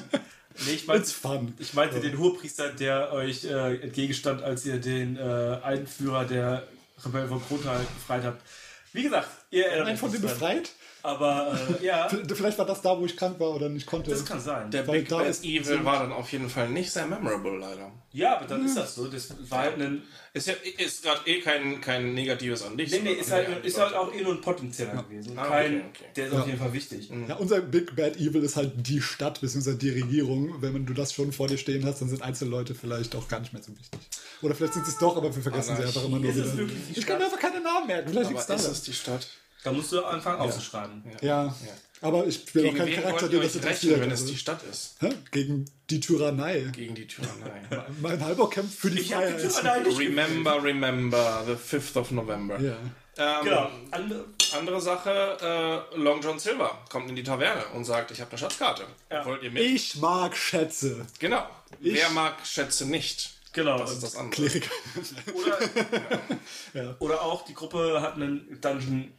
Nee, 0.66 0.74
ich 0.74 0.88
meinte, 0.88 1.03
It's 1.03 1.12
fun. 1.12 1.53
ich 1.60 1.74
meinte 1.74 1.99
den 1.99 2.18
Hohepriester, 2.18 2.70
der 2.70 3.12
euch 3.12 3.43
äh, 3.45 3.76
entgegenstand, 3.82 4.41
als 4.41 4.66
ihr 4.66 4.78
den 4.78 5.18
äh, 5.18 5.60
Einführer 5.64 6.26
der 6.26 6.68
Rebellen 7.03 7.28
von 7.28 7.45
Krontal 7.45 7.80
befreit 7.95 8.24
habt. 8.24 8.41
Wie 8.93 9.03
gesagt, 9.03 9.28
ihr 9.51 9.66
erinnert 9.68 9.93
euch 9.93 9.99
von 9.99 10.12
dann. 10.12 10.22
befreit? 10.22 10.72
Aber 11.06 11.58
äh, 11.82 11.86
ja, 11.86 12.10
Vielleicht 12.10 12.58
war 12.58 12.66
das 12.66 12.82
da, 12.82 12.99
wo 12.99 13.06
ich 13.06 13.16
krank 13.16 13.39
war 13.39 13.51
oder 13.56 13.70
nicht 13.70 13.86
konnte. 13.86 14.10
das 14.12 14.26
kann 14.26 14.39
sein. 14.39 14.72
Der 14.72 14.88
Weil 14.88 14.99
Big 14.99 15.10
da 15.10 15.18
Bad 15.20 15.28
ist- 15.28 15.43
Evil 15.43 15.86
war 15.86 15.99
dann 15.99 16.12
auf 16.12 16.32
jeden 16.32 16.49
Fall 16.49 16.70
nicht 16.70 16.91
sehr 16.91 17.06
memorable, 17.06 17.58
leider. 17.60 17.91
Ja, 18.12 18.38
aber 18.38 18.45
dann 18.47 18.66
ist 18.66 18.76
das 18.78 18.95
so. 18.95 19.08
Das 19.08 19.30
war 19.49 19.60
halt 19.60 19.80
ein. 19.82 20.01
Ist 20.34 20.47
ja 20.47 20.53
ist 20.78 21.03
gerade 21.03 21.20
eh 21.30 21.39
kein, 21.41 21.80
kein 21.82 22.14
Negatives 22.14 22.64
an 22.64 22.76
dich. 22.78 22.91
Nee, 22.91 22.99
nee, 23.03 23.14
ist 23.14 23.32
halt, 23.32 23.64
ist 23.66 23.80
halt 23.80 23.93
auch 23.93 24.14
eh 24.14 24.22
nur 24.22 24.34
ein 24.34 24.41
potenzieller 24.41 25.03
gewesen. 25.03 25.38
Ah, 25.38 25.45
Kein, 25.47 25.76
okay, 25.78 25.84
okay. 25.93 26.06
Der 26.16 26.28
ist 26.28 26.34
auf 26.34 26.45
jeden 26.47 26.60
Fall 26.60 26.74
wichtig. 26.74 27.10
Ja, 27.28 27.36
unser 27.36 27.62
Big 27.62 27.95
Bad 27.95 28.18
Evil 28.18 28.43
ist 28.43 28.56
halt 28.56 28.72
die 28.76 29.01
Stadt 29.01 29.39
bzw. 29.41 29.76
die 29.76 29.89
Regierung. 29.91 30.62
Wenn 30.62 30.74
man, 30.74 30.86
du 30.86 30.93
das 30.93 31.14
schon 31.14 31.32
vor 31.32 31.47
dir 31.47 31.58
stehen 31.58 31.86
hast, 31.86 32.01
dann 32.01 32.10
sind 32.10 32.22
Einzelleute 32.22 32.74
vielleicht 32.76 33.16
auch 33.16 33.28
gar 33.28 33.39
nicht 33.41 33.53
mehr 33.53 33.62
so 33.64 33.72
wichtig. 33.78 33.99
Oder 34.41 34.56
vielleicht 34.56 34.74
sind 34.74 34.86
sie 34.86 34.91
es 34.91 34.97
doch, 34.97 35.16
aber 35.16 35.34
wir 35.36 35.41
vergessen 35.41 35.76
sie 35.76 35.82
Anarchie. 35.84 35.97
einfach 35.99 36.08
immer 36.10 36.20
nur 36.20 36.30
Ist 36.32 36.38
es 36.38 36.58
wieder. 36.58 36.70
Ich 36.95 37.06
kann 37.06 37.18
mir 37.20 37.26
einfach 37.26 37.39
keine 37.39 37.62
Namen 37.62 37.88
merken. 37.88 38.10
Vielleicht 38.10 38.32
Aber 38.32 38.56
ist 38.56 38.66
es 38.68 38.82
die 38.84 38.93
Stadt? 38.93 39.28
Da 39.66 39.72
musst 39.72 39.91
du 39.91 40.03
anfangen 40.05 40.39
aufzuschreiben. 40.39 41.03
Ja. 41.22 41.53
aber 42.01 42.26
ich 42.28 42.45
bin 42.45 42.61
auch 42.61 42.66
Gegen 42.70 42.78
kein 42.78 42.88
wen 42.88 43.01
Charakter, 43.01 43.28
der 43.30 43.39
das 43.41 43.55
interessiert. 43.55 43.99
wenn 43.99 44.11
es 44.11 44.22
Also. 44.22 44.32
die 44.32 44.38
Stadt 44.39 44.63
ist? 44.72 44.95
Hä? 44.99 45.09
Gegen 45.32 45.66
die 45.89 45.99
Tyrannei. 45.99 46.61
Gegen 46.72 46.95
die 46.95 47.07
Tyrannei. 47.07 47.61
Mein 48.01 48.24
Halber 48.24 48.49
kämpft 48.49 48.78
für 48.80 48.89
die 48.91 48.99
Ich 49.01 49.13
habe 49.13 49.26
die 49.28 49.34
Freiheit. 49.49 49.51
Tyrannei 49.84 49.89
nicht 49.89 49.99
remember, 49.99 50.63
remember, 50.63 51.43
the 51.47 51.53
5th 51.78 51.97
of 51.99 52.11
November. 52.11 52.59
Ja. 52.61 52.72
Ähm, 53.18 53.45
Genau. 53.45 53.70
Andere, 53.91 54.26
Andere 54.57 54.82
Sache, 54.82 55.38
äh, 55.93 55.97
Long 55.97 56.22
John 56.22 56.38
Silver 56.38 56.78
kommt 56.89 57.09
in 57.09 57.16
die 57.16 57.24
Taverne 57.24 57.66
und 57.74 57.86
sagt, 57.86 58.11
ich 58.11 58.20
habe 58.20 58.30
eine 58.32 58.38
Schatzkarte. 58.39 58.84
Ja. 59.09 59.26
Wollt 59.26 59.41
ihr 59.41 59.51
mit? 59.51 59.63
Ich 59.63 59.95
mag 59.95 60.36
Schätze. 60.36 61.05
Genau. 61.20 61.47
Wer 61.80 62.09
mag 62.09 62.36
Schätze 62.45 62.86
nicht? 62.86 63.32
genau. 63.53 63.78
Das 63.80 63.93
ist 63.93 64.03
das 64.03 64.18
andere. 64.18 64.32
Kleriker. 64.49 64.70
Oder, 65.34 65.57
Ja. 66.74 66.95
oder 66.99 67.22
auch 67.22 67.45
die 67.45 67.53
Gruppe 67.53 68.01
hat 68.01 68.16
einen 68.16 68.59
Dungeon 68.59 69.13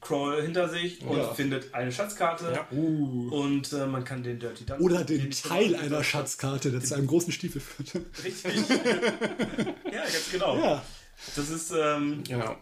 Crawl 0.00 0.40
hinter 0.42 0.68
sich 0.68 1.02
und 1.04 1.18
Ja. 1.18 1.34
findet 1.34 1.74
eine 1.74 1.92
Schatzkarte 1.92 2.52
Ja. 2.54 2.66
und 2.70 3.72
äh, 3.72 3.86
man 3.86 4.04
kann 4.04 4.22
den 4.22 4.38
Dirty 4.40 4.64
Dungeon 4.64 4.84
Oder 4.90 5.04
den 5.04 5.30
Teil 5.30 5.68
den- 5.68 5.80
einer 5.80 6.02
Schatzkarte, 6.02 6.70
der 6.70 6.80
zu 6.80 6.94
einem 6.94 7.06
großen 7.06 7.32
Stiefel 7.32 7.60
führt. 7.60 8.04
Richtig. 8.24 8.68
ja, 9.92 10.02
ganz 10.02 10.30
genau. 10.32 10.58
Ja. 10.58 10.82
Das 11.36 11.50
ist 11.50 11.70
ähm, 11.72 12.22
Genau. 12.26 12.56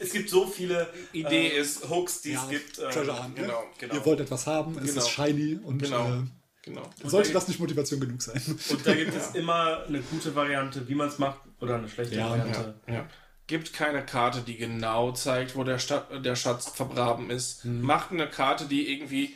es 0.00 0.12
gibt 0.12 0.30
so 0.30 0.46
viele 0.46 0.88
Idee 1.12 1.48
äh, 1.48 1.60
ist- 1.60 1.88
Hooks, 1.88 2.22
die 2.22 2.32
Ja, 2.32 2.44
es 2.44 2.50
gibt. 2.50 2.78
ähm, 2.78 2.90
Treasure 2.90 3.22
Hunt. 3.24 3.36
Genau, 3.36 3.60
ne? 3.60 3.66
genau. 3.78 3.94
Ihr 3.94 4.04
wollt 4.06 4.20
etwas 4.20 4.46
haben, 4.46 4.78
es 4.78 4.86
Genau. 4.94 5.00
ist 5.00 5.10
shiny 5.10 5.58
und 5.62 5.82
Genau. 5.82 6.08
äh, 6.08 6.22
Genau. 6.62 6.82
sollte 7.04 7.28
da- 7.28 7.34
das 7.34 7.48
nicht 7.48 7.60
Motivation 7.60 8.00
genug 8.00 8.22
sein. 8.22 8.40
Und 8.70 8.86
da 8.86 8.94
gibt 8.94 9.14
es 9.14 9.30
immer 9.34 9.84
eine 9.86 10.00
gute 10.00 10.34
Variante, 10.34 10.88
wie 10.88 10.94
man 10.94 11.08
es 11.08 11.18
macht, 11.18 11.40
oder 11.60 11.76
eine 11.76 11.88
schlechte 11.88 12.16
Ja, 12.16 12.30
Variante. 12.30 12.74
Ja. 12.88 13.06
Gibt 13.46 13.72
keine 13.72 14.04
Karte, 14.04 14.40
die 14.40 14.56
genau 14.56 15.12
zeigt, 15.12 15.54
wo 15.56 15.62
der, 15.64 15.78
Stadt, 15.78 16.08
der 16.24 16.34
Schatz 16.36 16.68
vergraben 16.70 17.30
ist. 17.30 17.64
Macht 17.64 18.10
eine 18.10 18.28
Karte, 18.28 18.64
die 18.66 18.92
irgendwie 18.92 19.34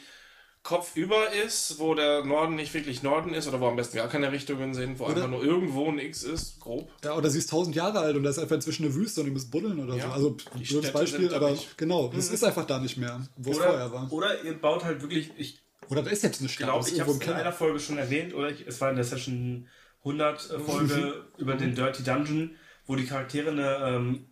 kopfüber 0.62 1.32
ist, 1.32 1.78
wo 1.78 1.94
der 1.94 2.22
Norden 2.24 2.54
nicht 2.56 2.74
wirklich 2.74 3.02
Norden 3.02 3.32
ist 3.32 3.48
oder 3.48 3.60
wo 3.60 3.68
am 3.68 3.76
besten 3.76 3.96
gar 3.96 4.08
keine 4.08 4.30
Richtungen 4.30 4.74
sind, 4.74 4.98
wo 4.98 5.06
einfach 5.06 5.28
nur 5.28 5.42
irgendwo 5.42 5.88
ein 5.88 5.98
X 5.98 6.22
ist, 6.22 6.60
grob. 6.60 6.90
Ja, 7.02 7.14
oder 7.16 7.30
sie 7.30 7.38
ist 7.38 7.48
tausend 7.48 7.74
Jahre 7.76 8.00
alt 8.00 8.14
und 8.16 8.24
da 8.24 8.30
ist 8.30 8.38
einfach 8.38 8.56
inzwischen 8.56 8.84
eine 8.84 8.94
Wüste 8.94 9.20
und 9.22 9.28
ihr 9.28 9.32
müsst 9.32 9.50
buddeln 9.50 9.80
oder 9.80 9.94
Ja. 9.96 10.08
so. 10.08 10.12
Also, 10.12 10.36
blödes 10.52 10.92
Beispiel, 10.92 11.32
aber 11.32 11.52
nicht. 11.52 11.78
genau, 11.78 12.12
es 12.14 12.30
ist 12.30 12.44
einfach 12.44 12.66
da 12.66 12.78
nicht 12.78 12.98
mehr, 12.98 13.26
wo 13.36 13.52
es 13.52 13.56
vorher 13.58 13.74
Oder, 13.86 13.92
war. 13.92 14.12
oder 14.12 14.44
ihr 14.44 14.52
baut 14.60 14.84
halt 14.84 15.00
wirklich, 15.00 15.30
ich 15.38 15.60
Oder 15.88 16.02
da 16.02 16.10
ist 16.10 16.22
jetzt 16.22 16.40
eine 16.40 16.50
Stadt, 16.50 16.68
das 16.68 16.88
ist 16.88 16.94
ich 16.94 17.00
habe 17.00 17.10
es 17.12 17.20
in 17.20 17.32
einer. 17.32 17.52
Folge 17.52 17.80
schon 17.80 17.96
erwähnt, 17.96 18.34
oder 18.34 18.50
ich, 18.50 18.66
es 18.66 18.80
war 18.82 18.90
in 18.90 18.96
der 18.96 19.04
Session 19.06 19.66
100 20.00 20.42
Folge 20.66 21.24
über 21.38 21.54
den 21.54 21.74
Dirty 21.74 22.02
Dungeon, 22.02 22.54
wo 22.86 22.96
die 22.96 23.06
Charaktere 23.06 23.50
eine 23.50 23.76
ähm, 23.96 24.26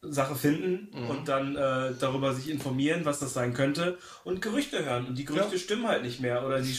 Sache 0.00 0.36
finden 0.36 0.88
und 1.08 1.26
dann 1.28 1.56
äh, 1.56 1.92
darüber 1.98 2.32
sich 2.32 2.48
informieren, 2.50 3.04
was 3.04 3.18
das 3.18 3.34
sein 3.34 3.52
könnte 3.52 3.98
und 4.24 4.40
Gerüchte 4.40 4.84
hören. 4.84 5.06
Und 5.06 5.18
die 5.18 5.24
Gerüchte 5.24 5.54
Ja. 5.54 5.58
stimmen 5.58 5.88
halt 5.88 6.02
nicht 6.04 6.20
mehr 6.20 6.46
oder 6.46 6.60
die 6.60 6.72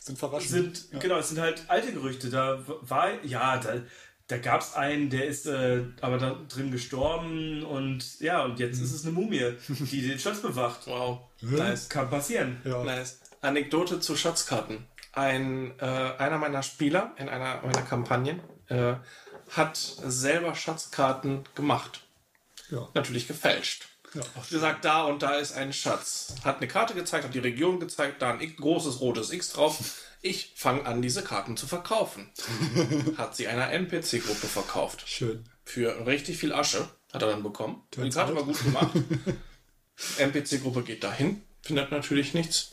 Sind 0.00 0.18
verwaschen. 0.18 0.48
sind, 0.48 0.88
genau, 1.00 1.18
es 1.18 1.28
sind 1.28 1.38
halt 1.40 1.64
alte 1.68 1.92
Gerüchte. 1.92 2.30
Da 2.30 2.60
war, 2.66 3.22
ja, 3.24 3.58
da, 3.58 3.74
da 4.28 4.38
gab 4.38 4.62
es 4.62 4.72
einen, 4.74 5.10
der 5.10 5.26
ist 5.26 5.46
äh, 5.46 5.82
aber 6.00 6.16
da 6.16 6.40
drin 6.48 6.70
gestorben 6.70 7.62
und 7.62 8.20
ja, 8.20 8.42
und 8.44 8.58
jetzt 8.58 8.80
ist 8.80 8.92
es 8.94 9.04
eine 9.04 9.12
Mumie, 9.12 9.52
die 9.68 10.08
den 10.08 10.18
Schatz 10.18 10.40
bewacht. 10.40 10.80
Wow. 10.86 11.20
Das 11.42 11.90
kann 11.90 12.08
passieren. 12.08 12.58
ja. 12.64 12.82
Nice. 12.82 13.20
Anekdote 13.42 14.00
zu 14.00 14.16
Schatzkarten. 14.16 14.86
Ein, 15.12 15.72
äh, 15.78 15.84
einer 15.84 16.38
meiner 16.38 16.62
Spieler 16.62 17.14
in 17.18 17.28
einer 17.28 17.60
meiner 17.62 17.82
Kampagnen 17.82 18.40
äh, 18.68 18.94
hat 19.50 19.76
selber 19.76 20.54
Schatzkarten 20.54 21.44
gemacht. 21.54 22.00
Ja. 22.70 22.88
Natürlich 22.94 23.28
gefälscht. 23.28 23.88
Ja. 24.14 24.22
Hat 24.34 24.48
gesagt, 24.48 24.84
da 24.84 25.04
und 25.04 25.22
da 25.22 25.36
ist 25.36 25.52
ein 25.52 25.72
Schatz. 25.72 26.34
Hat 26.44 26.56
eine 26.56 26.68
Karte 26.68 26.94
gezeigt, 26.94 27.24
hat 27.24 27.34
die 27.34 27.40
Region 27.40 27.80
gezeigt, 27.80 28.22
da 28.22 28.30
ein 28.30 28.56
großes 28.56 29.00
rotes 29.00 29.30
X 29.30 29.50
drauf. 29.52 29.78
Ich 30.22 30.54
fange 30.56 30.86
an, 30.86 31.02
diese 31.02 31.22
Karten 31.22 31.56
zu 31.56 31.66
verkaufen. 31.66 32.32
hat 33.16 33.36
sie 33.36 33.46
einer 33.46 33.70
NPC-Gruppe 33.70 34.46
verkauft. 34.46 35.04
Schön. 35.06 35.44
Für 35.64 36.06
richtig 36.06 36.38
viel 36.38 36.52
Asche 36.52 36.88
hat 37.12 37.22
er 37.22 37.28
dann 37.28 37.42
bekommen. 37.42 37.82
Die 37.94 38.10
Karte 38.10 38.34
war 38.34 38.44
gut 38.44 38.62
gemacht. 38.62 38.92
NPC-Gruppe 40.18 40.82
geht 40.82 41.04
dahin, 41.04 41.42
findet 41.62 41.90
natürlich 41.90 42.34
nichts, 42.34 42.72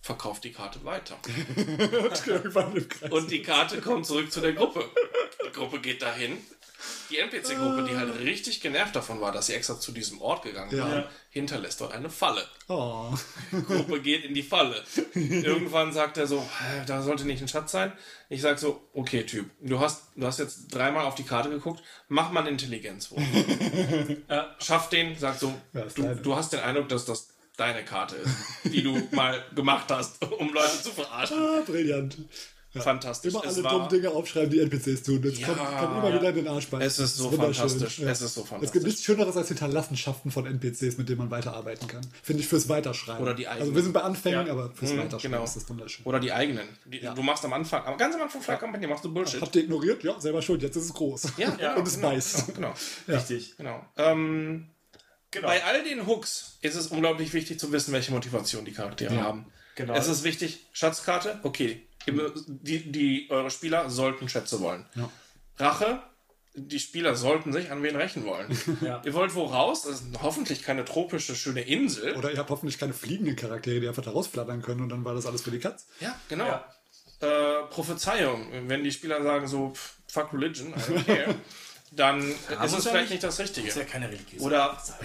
verkauft 0.00 0.44
die 0.44 0.52
Karte 0.52 0.84
weiter. 0.84 1.18
Und 3.10 3.30
die 3.30 3.42
Karte 3.42 3.80
kommt 3.80 4.06
zurück 4.06 4.30
zu 4.32 4.40
der 4.40 4.52
Gruppe. 4.52 4.84
Die 5.46 5.52
Gruppe 5.52 5.80
geht 5.80 6.02
dahin. 6.02 6.38
Die 7.10 7.18
NPC-Gruppe, 7.18 7.88
die 7.90 7.96
halt 7.96 8.20
richtig 8.20 8.60
genervt 8.60 8.94
davon 8.94 9.20
war, 9.20 9.32
dass 9.32 9.46
sie 9.46 9.54
extra 9.54 9.80
zu 9.80 9.90
diesem 9.90 10.20
Ort 10.20 10.44
gegangen 10.44 10.76
Ja. 10.76 10.84
waren, 10.84 11.04
hinterlässt 11.30 11.80
dort 11.80 11.92
eine 11.92 12.08
Falle. 12.08 12.46
Oh. 12.68 13.12
Die 13.50 13.62
Gruppe 13.62 14.00
geht 14.00 14.24
in 14.24 14.32
die 14.32 14.44
Falle. 14.44 14.84
Irgendwann 15.14 15.92
sagt 15.92 16.18
er 16.18 16.28
so, 16.28 16.40
"Hä, 16.40 16.84
da 16.86 17.02
sollte 17.02 17.24
nicht 17.24 17.42
ein 17.42 17.48
Schatz 17.48 17.72
sein. 17.72 17.92
Ich 18.28 18.42
sag 18.42 18.60
so, 18.60 18.88
okay, 18.92 19.24
Typ, 19.24 19.50
du 19.60 19.80
hast, 19.80 20.04
du 20.14 20.24
hast 20.26 20.38
jetzt 20.38 20.68
dreimal 20.72 21.04
auf 21.06 21.16
die 21.16 21.24
Karte 21.24 21.50
geguckt, 21.50 21.82
mach 22.06 22.30
mal 22.30 22.40
einen 22.40 22.50
Intelligenzwurf. 22.50 23.22
äh, 24.28 24.42
schaff 24.60 24.88
den, 24.88 25.18
sag 25.18 25.36
so, 25.38 25.52
Ja, 25.72 25.82
du, 25.86 26.14
du 26.14 26.36
hast 26.36 26.52
den 26.52 26.60
Eindruck, 26.60 26.88
dass 26.90 27.04
das 27.04 27.28
deine 27.58 27.84
Karte 27.84 28.16
ist, 28.16 28.34
die 28.64 28.82
du 28.82 28.96
mal 29.12 29.44
gemacht 29.54 29.86
hast, 29.90 30.24
um 30.24 30.52
Leute 30.54 30.82
zu 30.82 30.90
verarschen. 30.90 31.36
Ah, 31.38 31.62
brillant. 31.66 32.16
Fantastisch. 32.76 33.32
Immer 33.34 33.44
Es 33.44 33.54
alle 33.58 33.62
dummen 33.68 33.88
Dinge 33.88 34.10
aufschreiben, 34.10 34.50
die 34.50 34.60
NPCs 34.60 35.02
tun. 35.02 35.20
Das 35.22 35.36
Ja, 35.40 35.48
kann, 35.48 35.56
kann 35.56 35.96
immer 35.96 36.10
ja. 36.10 36.14
wieder 36.16 36.28
in 36.28 36.34
den 36.36 36.48
Arsch 36.48 36.68
beißen. 36.68 36.86
Es 36.86 36.98
ist 37.00 37.16
so 37.16 37.32
wunderschön. 37.32 37.68
fantastisch. 37.68 37.98
Es 38.00 38.20
ist 38.20 38.34
so 38.34 38.42
Es 38.42 38.48
fantastisch. 38.48 38.72
gibt 38.72 38.86
nichts 38.86 39.02
Schöneres 39.02 39.36
als 39.36 39.48
Hinterlassenschaften 39.48 40.30
von 40.30 40.46
NPCs, 40.46 40.96
mit 40.98 41.08
denen 41.08 41.18
man 41.18 41.30
weiterarbeiten 41.30 41.88
kann. 41.88 42.02
Finde 42.22 42.42
ich 42.42 42.48
fürs 42.48 42.68
Weiterschreiben. 42.68 43.20
Oder 43.22 43.34
die 43.34 43.48
Also 43.48 43.62
eigenen. 43.62 43.74
wir 43.74 43.82
sind 43.82 43.92
bei 43.94 44.02
Anfängen, 44.02 44.46
Ja. 44.46 44.52
aber 44.52 44.70
fürs 44.70 44.92
Mhm, 44.92 44.98
Weiterschreiben 44.98 45.32
genau. 45.32 45.44
ist 45.44 45.56
das 45.56 45.68
wunderschön. 45.68 46.04
Oder 46.06 46.20
die 46.20 46.30
eigenen. 46.30 46.68
Die, 46.84 47.00
Du 47.00 47.22
machst 47.22 47.44
am 47.44 47.52
Anfang, 47.54 47.82
aber 47.84 47.96
ganz 47.96 48.14
am 48.14 48.22
Anfang 48.22 48.42
von 48.42 48.52
der 48.52 48.58
Kampagne 48.60 48.86
machst 48.86 49.04
du 49.04 49.12
Bullshit. 49.12 49.40
Habt 49.40 49.56
ihr 49.56 49.62
ignoriert? 49.64 50.04
Ja, 50.04 50.20
selber 50.20 50.40
schuld. 50.42 50.62
Jetzt 50.62 50.76
ist 50.76 50.84
es 50.84 50.92
groß. 50.94 51.32
Ja, 51.38 51.56
ja, 51.60 51.74
Und 51.74 51.88
es 51.88 51.94
genau, 51.96 52.10
beißt. 52.10 52.54
Genau, 52.54 52.74
Richtig. 53.08 53.56
genau. 53.56 53.84
Ähm, 53.96 54.68
Genau. 55.30 55.48
Bei 55.48 55.62
all 55.64 55.82
den 55.84 56.06
Hooks 56.06 56.58
ist 56.62 56.74
es 56.74 56.86
unglaublich 56.88 57.32
wichtig 57.34 57.60
zu 57.60 57.70
wissen, 57.72 57.92
welche 57.92 58.12
Motivation 58.12 58.64
die 58.64 58.72
Charaktere 58.72 59.14
Ja. 59.14 59.22
haben. 59.22 59.46
Genau. 59.74 59.94
Es 59.94 60.08
ist 60.08 60.24
wichtig, 60.24 60.66
Schatzkarte, 60.72 61.38
okay. 61.42 61.86
Die, 62.06 62.90
die, 62.90 63.26
eure 63.30 63.50
Spieler 63.50 63.90
sollten 63.90 64.28
Schätze 64.28 64.60
wollen. 64.60 64.86
Ja. 64.94 65.10
Rache, 65.58 66.02
die 66.54 66.78
Spieler 66.80 67.14
sollten 67.14 67.52
sich 67.52 67.70
an 67.70 67.82
wen 67.82 67.94
rächen 67.94 68.24
wollen. 68.24 68.48
Ja. 68.80 69.02
Ihr 69.04 69.12
wollt 69.14 69.34
wo 69.34 69.44
raus? 69.44 69.82
Das 69.82 70.00
ist 70.00 70.06
hoffentlich 70.22 70.62
keine 70.62 70.84
tropische, 70.84 71.36
schöne 71.36 71.60
Insel. 71.60 72.16
Oder 72.16 72.32
ihr 72.32 72.38
habt 72.38 72.50
hoffentlich 72.50 72.78
keine 72.78 72.94
fliegenden 72.94 73.36
Charaktere, 73.36 73.80
die 73.80 73.88
einfach 73.88 74.02
da 74.02 74.10
rausflattern 74.12 74.62
können 74.62 74.80
und 74.80 74.88
dann 74.88 75.04
war 75.04 75.14
das 75.14 75.26
alles 75.26 75.42
für 75.42 75.50
die 75.50 75.58
Katz. 75.58 75.86
Ja, 76.00 76.18
genau. 76.28 76.46
Ja. 76.46 76.64
Äh, 77.20 77.66
Prophezeiung. 77.70 78.48
Wenn 78.68 78.82
die 78.82 78.92
Spieler 78.92 79.22
sagen 79.22 79.46
so, 79.46 79.74
fuck 80.06 80.32
religion, 80.32 80.68
I 80.70 80.74
don't 80.74 81.04
care, 81.04 81.34
dann 81.92 82.20
ist 82.20 82.38
muss 82.60 82.72
es 82.78 82.84
ja 82.84 82.90
vielleicht 82.90 82.94
nicht- 82.94 83.10
nicht 83.10 83.24
das 83.24 83.38
Richtige. 83.38 83.68
ist 83.68 83.76
ja 83.76 83.84
keine 83.84 84.08
Religion. 84.08 84.40
Oder, 84.40 84.56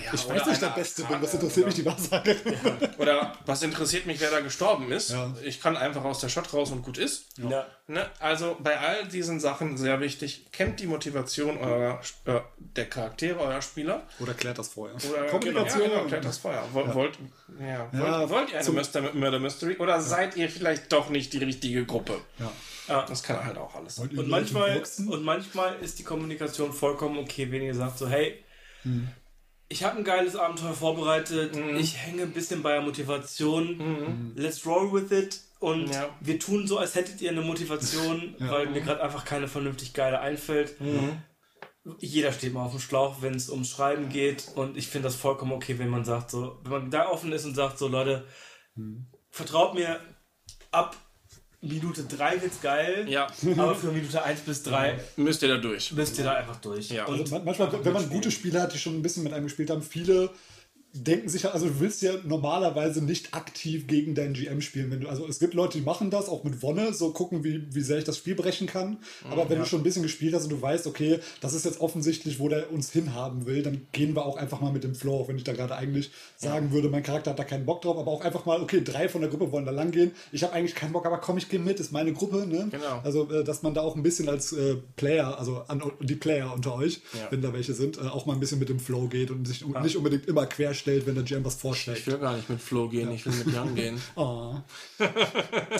ja, 0.03 0.13
Ich 0.13 0.25
oder 0.25 0.35
weiß 0.39 0.47
nicht, 0.47 0.61
der 0.61 0.67
Beste 0.69 1.03
bin. 1.03 1.21
Was 1.21 1.33
interessiert 1.33 1.65
mich 1.65 1.75
die 1.75 1.85
Wahrsage? 1.85 2.35
Oder 2.97 3.37
was 3.45 3.61
interessiert 3.63 4.05
mich, 4.05 4.19
wer 4.19 4.31
da 4.31 4.39
gestorben 4.41 4.91
ist? 4.91 5.11
Ja. 5.11 5.33
Ich 5.43 5.59
kann 5.61 5.77
einfach 5.77 6.03
aus 6.03 6.19
der 6.19 6.29
Stadt 6.29 6.53
raus 6.53 6.71
und 6.71 6.81
gut 6.83 6.97
ist. 6.97 7.25
Ja. 7.37 7.65
Ne? 7.87 8.09
Also 8.19 8.57
bei 8.59 8.79
all 8.79 9.07
diesen 9.07 9.39
Sachen 9.39 9.77
sehr 9.77 9.99
wichtig, 9.99 10.45
kennt 10.51 10.79
die 10.79 10.87
Motivation 10.87 11.57
eurer, 11.57 11.99
äh, 12.25 12.39
der 12.57 12.89
Charaktere 12.89 13.39
eurer 13.39 13.61
Spieler. 13.61 14.03
Oder 14.19 14.33
klärt 14.33 14.57
das 14.57 14.69
vorher. 14.69 14.95
Oder 15.09 15.25
Kommunikation. 15.27 15.81
Ja, 15.83 15.87
genau, 15.89 16.03
klärt 16.07 16.25
das 16.25 16.37
vorher. 16.37 16.63
Woll, 16.71 16.93
Wollt, 16.93 17.17
ja, 17.59 17.87
wollt, 17.91 18.03
Ja, 18.03 18.29
wollt 18.29 18.51
ihr 18.53 18.59
eine 18.99 19.11
Murder 19.13 19.39
Mystery 19.39 19.77
oder 19.77 19.99
seid 20.01 20.35
ihr 20.37 20.49
vielleicht 20.49 20.91
doch 20.93 21.09
nicht 21.09 21.33
die 21.33 21.39
richtige 21.39 21.85
Gruppe? 21.85 22.19
Ja. 22.39 22.51
Ja. 22.87 23.05
Das 23.05 23.23
kann 23.23 23.43
halt 23.43 23.57
auch 23.57 23.73
alles 23.75 23.95
sein. 23.95 24.09
Und 24.09 24.15
Leute 24.15 24.29
manchmal, 24.29 24.73
boxen? 24.75 25.07
und 25.09 25.23
manchmal 25.23 25.75
ist 25.79 25.99
die 25.99 26.03
Kommunikation 26.03 26.73
vollkommen 26.73 27.17
okay, 27.17 27.49
wenn 27.51 27.61
ihr 27.61 27.75
sagt 27.75 27.97
so, 27.97 28.07
hey, 28.09 28.43
Hm. 28.83 29.07
ich 29.69 29.83
habe 29.83 29.97
ein 29.97 30.03
geiles 30.03 30.35
Abenteuer 30.35 30.73
vorbereitet, 30.73 31.55
Mhm. 31.55 31.77
ich 31.77 31.95
hänge 31.97 32.23
ein 32.23 32.33
bisschen 32.33 32.61
bei 32.61 32.73
der 32.73 32.81
Motivation, 32.81 34.33
let's 34.35 34.65
roll 34.65 34.91
with 34.91 35.11
it 35.11 35.39
und 35.59 35.87
Ja. 35.93 36.09
wir 36.19 36.37
tun 36.39 36.67
so, 36.67 36.77
als 36.77 36.95
hättet 36.95 37.21
ihr 37.21 37.31
eine 37.31 37.41
Motivation, 37.41 38.35
weil 38.39 38.67
mir 38.67 38.81
gerade 38.81 39.01
einfach 39.01 39.23
keine 39.23 39.47
vernünftig 39.47 39.93
geile 39.93 40.19
einfällt. 40.19 40.79
Mhm. 40.81 41.21
jeder 41.99 42.31
steht 42.31 42.53
mal 42.53 42.63
auf 42.65 42.71
dem 42.71 42.79
Schlauch, 42.79 43.21
wenn 43.21 43.35
es 43.35 43.49
ums 43.49 43.69
Schreiben 43.69 44.07
geht. 44.09 44.51
Und 44.55 44.77
ich 44.77 44.87
finde 44.87 45.07
das 45.07 45.15
vollkommen 45.15 45.51
okay, 45.51 45.79
wenn 45.79 45.89
man 45.89 46.05
sagt, 46.05 46.31
so, 46.31 46.59
wenn 46.63 46.71
man 46.71 46.91
da 46.91 47.09
offen 47.09 47.31
ist 47.33 47.43
und 47.45 47.55
sagt, 47.55 47.77
so, 47.77 47.87
Leute, 47.89 48.25
vertraut 49.31 49.73
mir, 49.73 49.99
ab 50.71 50.95
Minute 51.63 52.03
3 52.03 52.41
wird's 52.41 52.61
geil, 52.61 53.05
Ja, 53.07 53.27
aber 53.57 53.73
für 53.73 53.87
Minute 53.91 54.21
1 54.21 54.41
bis 54.41 54.63
3 54.63 54.99
müsst 55.15 55.41
ihr 55.43 55.47
da 55.47 55.57
durch. 55.57 55.91
müsst 55.93 56.17
ihr 56.17 56.25
da 56.25 56.33
einfach 56.33 56.57
durch. 56.57 56.89
Ja. 56.89 57.07
Also 57.07 57.23
man- 57.33 57.45
manchmal, 57.45 57.71
wenn 57.85 57.93
man 57.93 58.09
gute 58.09 58.31
Spieler 58.31 58.63
hat, 58.63 58.73
die 58.73 58.77
schon 58.77 58.95
ein 58.95 59.01
bisschen 59.01 59.23
mit 59.23 59.31
einem 59.33 59.45
gespielt 59.45 59.69
haben, 59.69 59.81
viele 59.81 60.29
denken 60.95 61.27
sich, 61.27 61.51
also 61.51 61.65
du 61.67 61.79
willst 61.79 62.03
ja 62.03 62.13
normalerweise 62.23 63.03
nicht 63.03 63.33
aktiv 63.33 63.87
gegen 63.87 64.13
deinen 64.13 64.33
GM 64.33 64.61
spielen. 64.61 64.91
Wenn 64.91 65.01
du, 65.01 65.09
also 65.09 65.27
es 65.27 65.39
gibt 65.39 65.55
Leute, 65.55 65.79
die 65.79 65.83
machen 65.83 66.11
das, 66.11 66.29
auch 66.29 66.43
mit 66.43 66.61
Wonne, 66.61 66.93
so 66.93 67.11
gucken, 67.11 67.43
wie, 67.43 67.63
wie 67.73 67.81
sehr 67.81 67.97
ich 67.97 68.03
das 68.03 68.17
Spiel 68.17 68.35
brechen 68.35 68.67
kann. 68.67 68.97
Aber 69.29 69.49
wenn 69.49 69.57
du 69.57 69.65
schon 69.65 69.79
ein 69.79 69.83
bisschen 69.83 70.03
gespielt 70.03 70.35
hast 70.35 70.43
und 70.43 70.51
du 70.51 70.61
weißt, 70.61 70.85
okay, 70.85 71.19
das 71.41 71.53
ist 71.53 71.65
jetzt 71.65 71.81
offensichtlich, 71.81 72.37
wo 72.39 72.47
der 72.47 72.71
uns 72.71 72.91
hinhaben 72.91 73.47
will, 73.47 73.63
dann 73.63 73.87
gehen 73.91 74.15
wir 74.15 74.23
auch 74.25 74.37
einfach 74.37 74.61
mal 74.61 74.71
mit 74.71 74.83
dem 74.83 74.93
Flow, 74.93 75.19
auch 75.21 75.27
wenn 75.27 75.37
ich 75.37 75.43
da 75.43 75.53
gerade 75.53 75.75
eigentlich 75.75 76.11
sagen 76.37 76.71
würde, 76.71 76.89
mein 76.89 77.01
Charakter 77.01 77.31
hat 77.31 77.39
da 77.39 77.43
keinen 77.43 77.65
Bock 77.65 77.81
drauf, 77.81 77.97
aber 77.97 78.11
auch 78.11 78.21
einfach 78.21 78.45
mal, 78.45 78.61
okay, 78.61 78.81
drei 78.83 79.09
von 79.09 79.21
der 79.21 79.31
Gruppe 79.31 79.51
wollen 79.51 79.65
da 79.65 79.71
lang 79.71 79.89
gehen. 79.89 80.11
Ich 80.31 80.43
habe 80.43 80.53
eigentlich 80.53 80.75
keinen 80.75 80.93
Bock, 80.93 81.07
aber 81.07 81.17
komm, 81.17 81.37
ich 81.37 81.49
gehe 81.49 81.59
mit, 81.59 81.79
ist 81.79 81.91
meine 81.91 82.13
Gruppe. 82.13 82.45
Ne? 82.45 82.67
Genau. 82.69 83.01
Also, 83.03 83.31
äh, 83.31 83.43
dass 83.43 83.63
man 83.63 83.73
da 83.73 83.81
auch 83.81 83.95
ein 83.95 84.03
bisschen 84.03 84.29
als 84.29 84.53
äh, 84.53 84.75
Player, 84.95 85.39
also 85.39 85.63
an 85.67 85.81
die 86.01 86.15
Player 86.15 86.53
unter 86.53 86.75
euch, 86.75 87.01
Ja. 87.13 87.27
wenn 87.31 87.41
da 87.41 87.51
welche 87.53 87.73
sind, 87.73 87.97
äh, 87.97 88.01
auch 88.01 88.27
mal 88.27 88.33
ein 88.33 88.39
bisschen 88.39 88.59
mit 88.59 88.69
dem 88.69 88.79
Flow 88.79 89.07
geht 89.07 89.31
und 89.31 89.47
sich 89.47 89.65
nicht 89.65 89.97
unbedingt 89.97 90.27
immer 90.27 90.45
quer 90.45 90.73
stellt, 90.83 91.05
wenn 91.07 91.15
der 91.15 91.23
GM 91.23 91.43
was 91.45 91.55
Ich 91.55 91.61
vorschlägt. 91.61 92.05
will 92.07 92.17
gar 92.17 92.35
nicht 92.35 92.49
mit 92.49 92.61
Flo 92.61 92.89
gehen, 92.89 93.11
ich 93.13 93.25
will 93.25 93.33
mit 93.33 93.53
Jan 93.53 93.73
gehen. 93.81 94.01
Oh. 94.15 94.55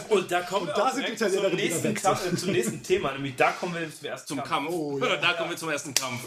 Und 0.09 0.31
da 0.31 0.41
kommen 0.41 0.67
wir 0.67 0.73
da 0.73 0.91
sind 0.91 1.07
die 1.09 1.15
zum 1.17 1.55
nächsten. 1.55 1.93
Kampf, 1.93 2.31
äh, 2.31 2.35
zum 2.35 2.51
nächsten 2.51 2.81
Thema, 2.81 3.11
nämlich 3.11 3.35
da 3.35 3.51
kommen 3.51 3.75
wir 3.75 3.81
zum 3.93 4.07
ersten 4.07 4.27
Zum 4.29 4.37
Kampf. 4.37 4.49
Kampf. 4.49 4.69
Oh, 4.71 4.97
ja. 5.01 5.17
Da 5.17 5.33
kommen 5.33 5.49
wir 5.49 5.57
zum 5.57 5.69
ersten 5.69 5.93
Kampf. 5.93 6.21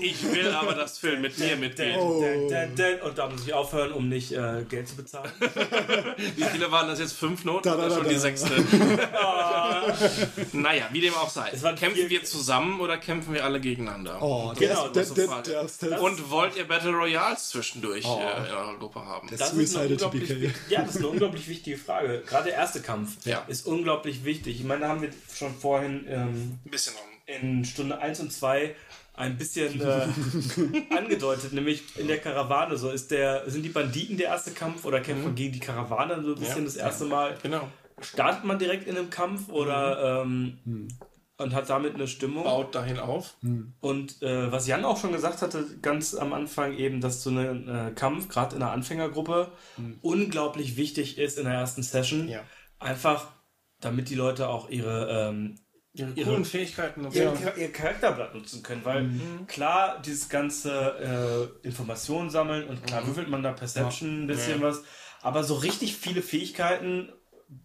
Ich 0.00 0.32
will 0.32 0.50
aber, 0.50 0.74
dass 0.74 0.98
Phil 0.98 1.18
mit 1.20 1.38
mir 1.38 1.56
dun, 1.56 2.76
dun. 2.76 3.00
Und 3.08 3.18
da 3.18 3.28
muss 3.28 3.46
ich 3.46 3.54
aufhören, 3.54 3.92
um 3.92 4.08
nicht 4.08 4.32
äh, 4.32 4.64
Geld 4.68 4.88
zu 4.88 4.96
bezahlen. 4.96 5.30
Wie 6.36 6.44
viele 6.44 6.70
waren 6.72 6.88
das 6.88 6.98
jetzt? 6.98 7.12
Fünf 7.12 7.44
Noten 7.44 7.68
Da, 7.68 7.76
da, 7.76 7.86
oder 7.86 7.88
da, 7.88 7.94
schon 7.94 8.04
da. 8.04 8.10
die 8.10 8.18
sechste? 8.18 8.50
naja, 10.52 10.88
wie 10.92 11.00
dem 11.00 11.14
auch 11.14 11.30
sei. 11.30 11.50
Kämpfen 11.78 12.08
wir 12.10 12.24
zusammen 12.24 12.80
oder 12.80 12.98
kämpfen 12.98 13.32
wir 13.34 13.44
alle 13.44 13.60
gegeneinander? 13.60 14.20
Oh, 14.20 14.52
Genau, 14.58 14.88
das 14.88 15.14
der, 15.14 15.26
der, 15.42 15.66
der, 15.82 16.02
Und 16.02 16.30
wollt 16.30 16.56
ihr 16.56 16.66
Battle 16.66 16.90
Royals 16.92 17.50
zwischendurch 17.50 17.91
Oh. 18.04 18.20
äh, 18.20 18.48
in 18.48 18.54
eurer 18.54 18.76
Gruppe 18.78 19.04
haben? 19.04 19.28
Der- 19.28 19.38
Das 19.38 19.52
ist 19.52 19.76
eine 19.76 19.88
unglaublich, 19.90 20.30
ja, 20.68 20.82
das 20.82 20.90
ist 20.90 20.96
eine 20.98 21.08
unglaublich 21.08 21.48
wichtige 21.48 21.76
Frage. 21.76 22.22
Gerade 22.26 22.44
der 22.44 22.54
erste 22.54 22.80
Kampf 22.80 23.24
Ja. 23.26 23.44
ist 23.48 23.66
unglaublich 23.66 24.24
wichtig. 24.24 24.58
Ich 24.60 24.64
meine, 24.66 24.82
da 24.82 24.88
haben 24.88 25.02
wir 25.02 25.10
schon 25.34 25.54
vorhin 25.54 26.04
ähm, 26.08 26.58
Ein 26.64 26.70
bisschen 26.70 26.94
in 27.26 27.64
Stunde 27.64 27.98
1 27.98 28.20
und 28.20 28.32
2 28.32 28.74
ein 29.14 29.36
bisschen 29.36 29.80
äh, 29.80 30.06
angedeutet, 30.96 31.52
nämlich 31.52 31.82
in 31.96 32.08
der 32.08 32.18
Karawane. 32.18 32.76
So 32.76 32.90
ist 32.90 33.10
der, 33.10 33.48
sind 33.50 33.62
die 33.62 33.68
Banditen 33.68 34.16
der 34.16 34.28
erste 34.28 34.52
Kampf 34.52 34.84
oder 34.84 35.00
kämpft 35.00 35.24
man 35.24 35.34
gegen 35.34 35.52
die 35.52 35.60
Karawane 35.60 36.22
so 36.22 36.30
ein 36.32 36.38
bisschen 36.40 36.58
Ja. 36.58 36.64
das 36.64 36.76
erste 36.76 37.04
Mal? 37.04 37.36
Genau. 37.42 37.68
Startet 38.00 38.44
man 38.44 38.58
direkt 38.58 38.88
in 38.88 38.96
einem 38.96 39.10
Kampf 39.10 39.48
oder 39.48 40.22
ähm, 40.22 40.88
und 41.42 41.54
hat 41.54 41.68
damit 41.68 41.94
eine 41.94 42.08
Stimmung? 42.08 42.44
Baut 42.44 42.74
dahin 42.74 42.98
auf. 42.98 43.36
Und 43.80 44.22
äh, 44.22 44.50
was 44.52 44.66
Jan 44.66 44.84
auch 44.84 44.98
schon 44.98 45.12
gesagt 45.12 45.42
hatte, 45.42 45.66
ganz 45.82 46.14
am 46.14 46.32
Anfang 46.32 46.72
eben, 46.76 47.00
dass 47.00 47.22
so 47.22 47.30
ein 47.30 47.68
äh, 47.68 47.92
Kampf, 47.94 48.28
gerade 48.28 48.54
in 48.54 48.60
der 48.60 48.70
Anfängergruppe, 48.70 49.52
unglaublich 50.00 50.76
wichtig 50.76 51.18
ist 51.18 51.38
in 51.38 51.44
der 51.44 51.54
ersten 51.54 51.82
Session. 51.82 52.28
Ja. 52.28 52.40
Einfach, 52.78 53.28
damit 53.80 54.08
die 54.10 54.14
Leute 54.14 54.48
auch 54.48 54.68
ihre, 54.70 55.28
ähm, 55.30 55.58
Ihre 55.94 56.10
Ihre- 56.12 56.30
coolen 56.30 56.44
Fähigkeiten 56.46 57.02
nutzen. 57.02 57.18
ihr, 57.18 57.56
ihr 57.58 57.70
Charakterblatt 57.72 58.34
nutzen 58.34 58.62
können. 58.62 58.80
Weil 58.84 59.10
klar, 59.46 60.00
dieses 60.00 60.28
ganze 60.30 61.50
äh, 61.62 61.66
Informationen 61.66 62.30
sammeln 62.30 62.66
und 62.66 62.82
klar 62.86 63.06
würfelt 63.06 63.28
man 63.28 63.42
da 63.42 63.52
Perception 63.52 64.22
ein 64.24 64.26
bisschen 64.26 64.62
Ja. 64.62 64.68
was, 64.68 64.82
aber 65.20 65.44
so 65.44 65.54
richtig 65.54 65.94
viele 65.96 66.22
Fähigkeiten 66.22 67.12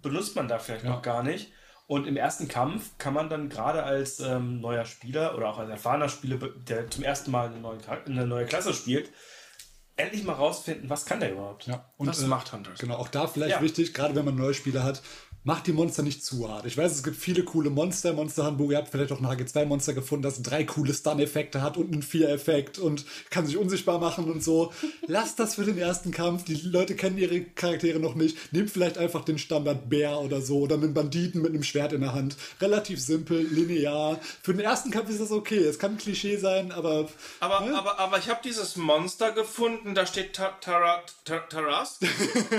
benutzt 0.02 0.36
man 0.36 0.50
da 0.50 0.60
vielleicht 0.60 0.84
noch 0.84 1.02
gar 1.02 1.24
nicht. 1.24 1.54
Und 1.88 2.06
im 2.06 2.18
ersten 2.18 2.50
Kampf 2.50 2.98
kann 2.98 3.14
man 3.14 3.30
dann 3.30 3.48
gerade 3.50 3.84
als 3.84 4.20
ähm, 4.20 4.60
neuer 4.60 4.84
Spieler 4.86 5.36
oder 5.38 5.50
auch 5.50 5.58
als 5.58 5.70
erfahrener 5.70 6.10
Spieler, 6.10 6.38
der 6.68 6.90
zum 6.90 7.04
ersten 7.06 7.32
Mal 7.32 7.48
eine 7.48 7.60
neue, 7.62 7.78
eine 8.06 8.28
neue 8.28 8.46
Klasse 8.46 8.74
spielt, 8.74 9.10
endlich 9.96 10.24
mal 10.26 10.34
rausfinden, 10.34 10.90
was 10.90 11.06
kann 11.06 11.22
der 11.22 11.32
überhaupt. 11.32 11.66
ja. 11.66 11.90
Und, 11.98 12.08
Das 12.08 12.22
äh, 12.22 12.28
macht 12.28 12.52
Hunters. 12.52 12.78
Genau, 12.80 12.96
auch 12.98 13.08
da 13.08 13.26
vielleicht 13.28 13.56
Ja. 13.56 13.62
wichtig, 13.62 13.94
gerade 13.94 14.16
wenn 14.16 14.26
man 14.26 14.36
neue 14.36 14.54
Spieler 14.54 14.84
hat, 14.84 15.02
macht 15.48 15.66
die 15.66 15.72
Monster 15.72 16.04
nicht 16.04 16.26
zu 16.26 16.50
hart. 16.50 16.66
Ich 16.66 16.78
weiß, 16.78 16.92
es 16.92 17.04
gibt 17.04 17.16
viele 17.16 17.44
coole 17.46 17.70
Monster, 17.70 18.12
Monster 18.12 18.44
Handbuch, 18.44 18.70
ihr 18.72 18.78
habt 18.80 18.90
vielleicht 18.90 19.14
auch 19.14 19.22
ein 19.22 19.26
HG2-Monster 19.26 19.94
gefunden, 19.94 20.24
das 20.24 20.42
drei 20.42 20.66
coole 20.66 20.94
Stun-Effekte 20.94 21.62
hat 21.62 21.78
und 21.78 21.94
einen 21.94 22.04
Vier-Effekt 22.04 22.78
und 22.80 23.06
kann 23.30 23.46
sich 23.48 23.56
unsichtbar 23.56 23.98
machen 23.98 24.30
und 24.30 24.44
so. 24.44 24.74
Lasst 25.08 25.40
das 25.40 25.56
für 25.56 25.64
den 25.64 25.78
ersten 25.78 26.12
Kampf, 26.12 26.44
die 26.44 26.56
Leute 26.56 26.98
kennen 26.98 27.18
ihre 27.18 27.40
Charaktere 27.42 27.98
noch 28.00 28.14
nicht. 28.16 28.52
Nehmt 28.52 28.70
vielleicht 28.72 28.98
einfach 28.98 29.24
den 29.24 29.38
Standard 29.40 29.88
Bär 29.90 30.20
oder 30.20 30.42
so 30.42 30.60
oder 30.60 30.76
einen 30.76 30.94
Banditen 30.94 31.42
mit 31.42 31.54
einem 31.54 31.64
Schwert 31.64 31.94
in 31.94 32.02
der 32.02 32.14
Hand. 32.14 32.36
Relativ 32.60 33.00
simpel, 33.02 33.40
linear. 33.40 34.20
Für 34.44 34.52
den 34.54 34.60
ersten 34.66 34.92
Kampf 34.92 35.10
ist 35.10 35.22
das 35.22 35.32
okay. 35.32 35.60
Es 35.64 35.80
kann 35.80 35.92
ein 35.92 35.98
Klischee 35.98 36.36
sein, 36.36 36.74
aber 36.74 37.08
Aber, 37.40 37.62
aber, 37.62 38.00
aber 38.00 38.18
ich 38.18 38.28
habe 38.28 38.42
dieses 38.44 38.76
Monster 38.76 39.32
gefunden, 39.32 39.96
da 39.96 40.06
steht 40.06 40.34
Ta- 40.34 40.58
Tara, 40.60 41.02
Ta- 41.24 41.40
Taras. 41.50 42.00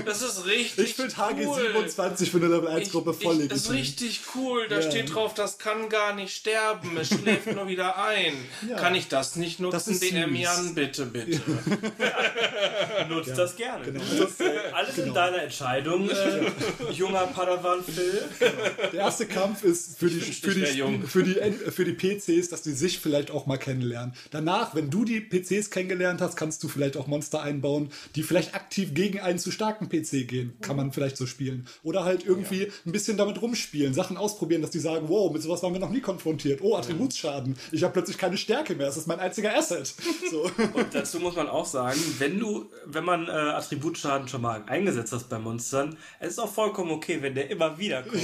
Das 0.06 0.22
ist 0.22 0.46
richtig 0.46 0.86
ich 0.86 0.94
finde 0.94 1.14
HG 1.14 1.46
cool. 1.46 1.60
27 1.72 2.30
für 2.30 2.38
eine 2.38 2.46
Level 2.46 2.68
1 2.68 2.77
Gruppe 2.84 3.14
Ich- 3.18 3.24
voll 3.24 3.40
ich. 3.42 3.48
Das 3.48 3.58
ist 3.60 3.70
richtig 3.70 4.20
cool. 4.34 4.66
Da 4.68 4.76
Ja. 4.80 4.82
steht 4.90 5.14
drauf, 5.14 5.34
das 5.34 5.58
kann 5.58 5.88
gar 5.88 6.14
nicht 6.14 6.34
sterben. 6.34 6.96
Es 6.96 7.08
schläft 7.08 7.52
nur 7.54 7.68
wieder 7.68 8.02
ein. 8.02 8.34
Ja. 8.68 8.76
Kann 8.76 8.94
ich 8.94 9.08
das 9.08 9.36
nicht 9.36 9.60
nutzen? 9.60 9.72
Das 9.76 9.88
ist 9.88 10.02
DM. 10.02 10.34
Jan, 10.36 10.74
bitte, 10.74 11.06
bitte. 11.06 11.40
Nutzt 13.08 13.36
das 13.36 13.56
gerne. 13.56 13.84
genau. 13.84 14.00
Das 14.18 14.30
ist, 14.30 14.40
äh, 14.40 14.50
alles 14.72 14.98
in 14.98 15.14
deiner 15.14 15.42
Entscheidung, 15.42 16.08
äh, 16.10 16.50
junger 16.92 17.26
Padawan 17.26 17.82
Phil. 17.82 18.22
Der 18.92 19.00
erste 19.00 19.26
Kampf 19.26 19.64
ist 19.64 19.98
für 19.98 20.08
die, 20.08 20.20
für, 20.20 20.54
die, 20.54 20.66
für, 21.06 21.22
die, 21.22 21.34
für 21.70 21.84
die 21.84 21.92
PCs, 21.94 22.48
dass 22.48 22.62
die 22.62 22.72
sich 22.72 22.98
vielleicht 22.98 23.30
auch 23.30 23.46
mal 23.46 23.56
kennenlernen. 23.58 24.14
Danach, 24.30 24.74
wenn 24.74 24.90
du 24.90 25.04
die 25.04 25.20
PCs 25.20 25.70
kennengelernt 25.70 26.20
hast, 26.20 26.36
kannst 26.36 26.62
du 26.62 26.68
vielleicht 26.68 26.96
auch 26.96 27.06
Monster 27.06 27.42
einbauen, 27.42 27.90
die 28.14 28.22
vielleicht 28.22 28.54
aktiv 28.54 28.94
gegen 28.94 29.20
einen 29.20 29.38
zu 29.38 29.50
starken 29.50 29.88
PC 29.88 30.26
gehen. 30.28 30.56
Kann 30.60 30.76
man 30.76 30.92
vielleicht 30.92 31.16
so 31.16 31.26
spielen. 31.26 31.66
Oder 31.82 32.04
halt 32.04 32.24
irgendwie 32.24 32.57
ein 32.86 32.92
bisschen 32.92 33.16
damit 33.16 33.40
rumspielen, 33.40 33.94
Sachen 33.94 34.16
ausprobieren, 34.16 34.62
dass 34.62 34.70
die 34.70 34.78
sagen, 34.80 35.08
wow, 35.08 35.32
mit 35.32 35.42
sowas 35.42 35.62
waren 35.62 35.72
wir 35.72 35.80
noch 35.80 35.90
nie 35.90 36.00
konfrontiert. 36.00 36.60
Oh, 36.62 36.76
Attributsschaden. 36.76 37.56
Ich 37.72 37.82
habe 37.82 37.92
plötzlich 37.92 38.18
keine 38.18 38.36
Stärke 38.36 38.74
mehr. 38.74 38.86
Das 38.86 38.96
ist 38.96 39.06
mein 39.06 39.20
einziger 39.20 39.56
Asset. 39.56 39.94
So. 40.30 40.42
Und 40.74 40.94
dazu 40.94 41.20
muss 41.20 41.36
man 41.36 41.48
auch 41.48 41.64
sagen, 41.64 41.98
wenn 42.18 42.38
du, 42.38 42.66
wenn 42.84 43.04
man 43.04 43.28
äh, 43.28 43.30
Attributschaden 43.30 44.28
schon 44.28 44.42
mal 44.42 44.62
eingesetzt 44.66 45.12
hast 45.12 45.28
bei 45.30 45.38
Monstern, 45.38 45.96
es 46.20 46.30
ist 46.32 46.38
auch 46.38 46.52
vollkommen 46.52 46.90
okay, 46.90 47.18
wenn 47.22 47.34
der 47.34 47.50
immer 47.50 47.78
wieder 47.78 48.02
kommt. 48.02 48.22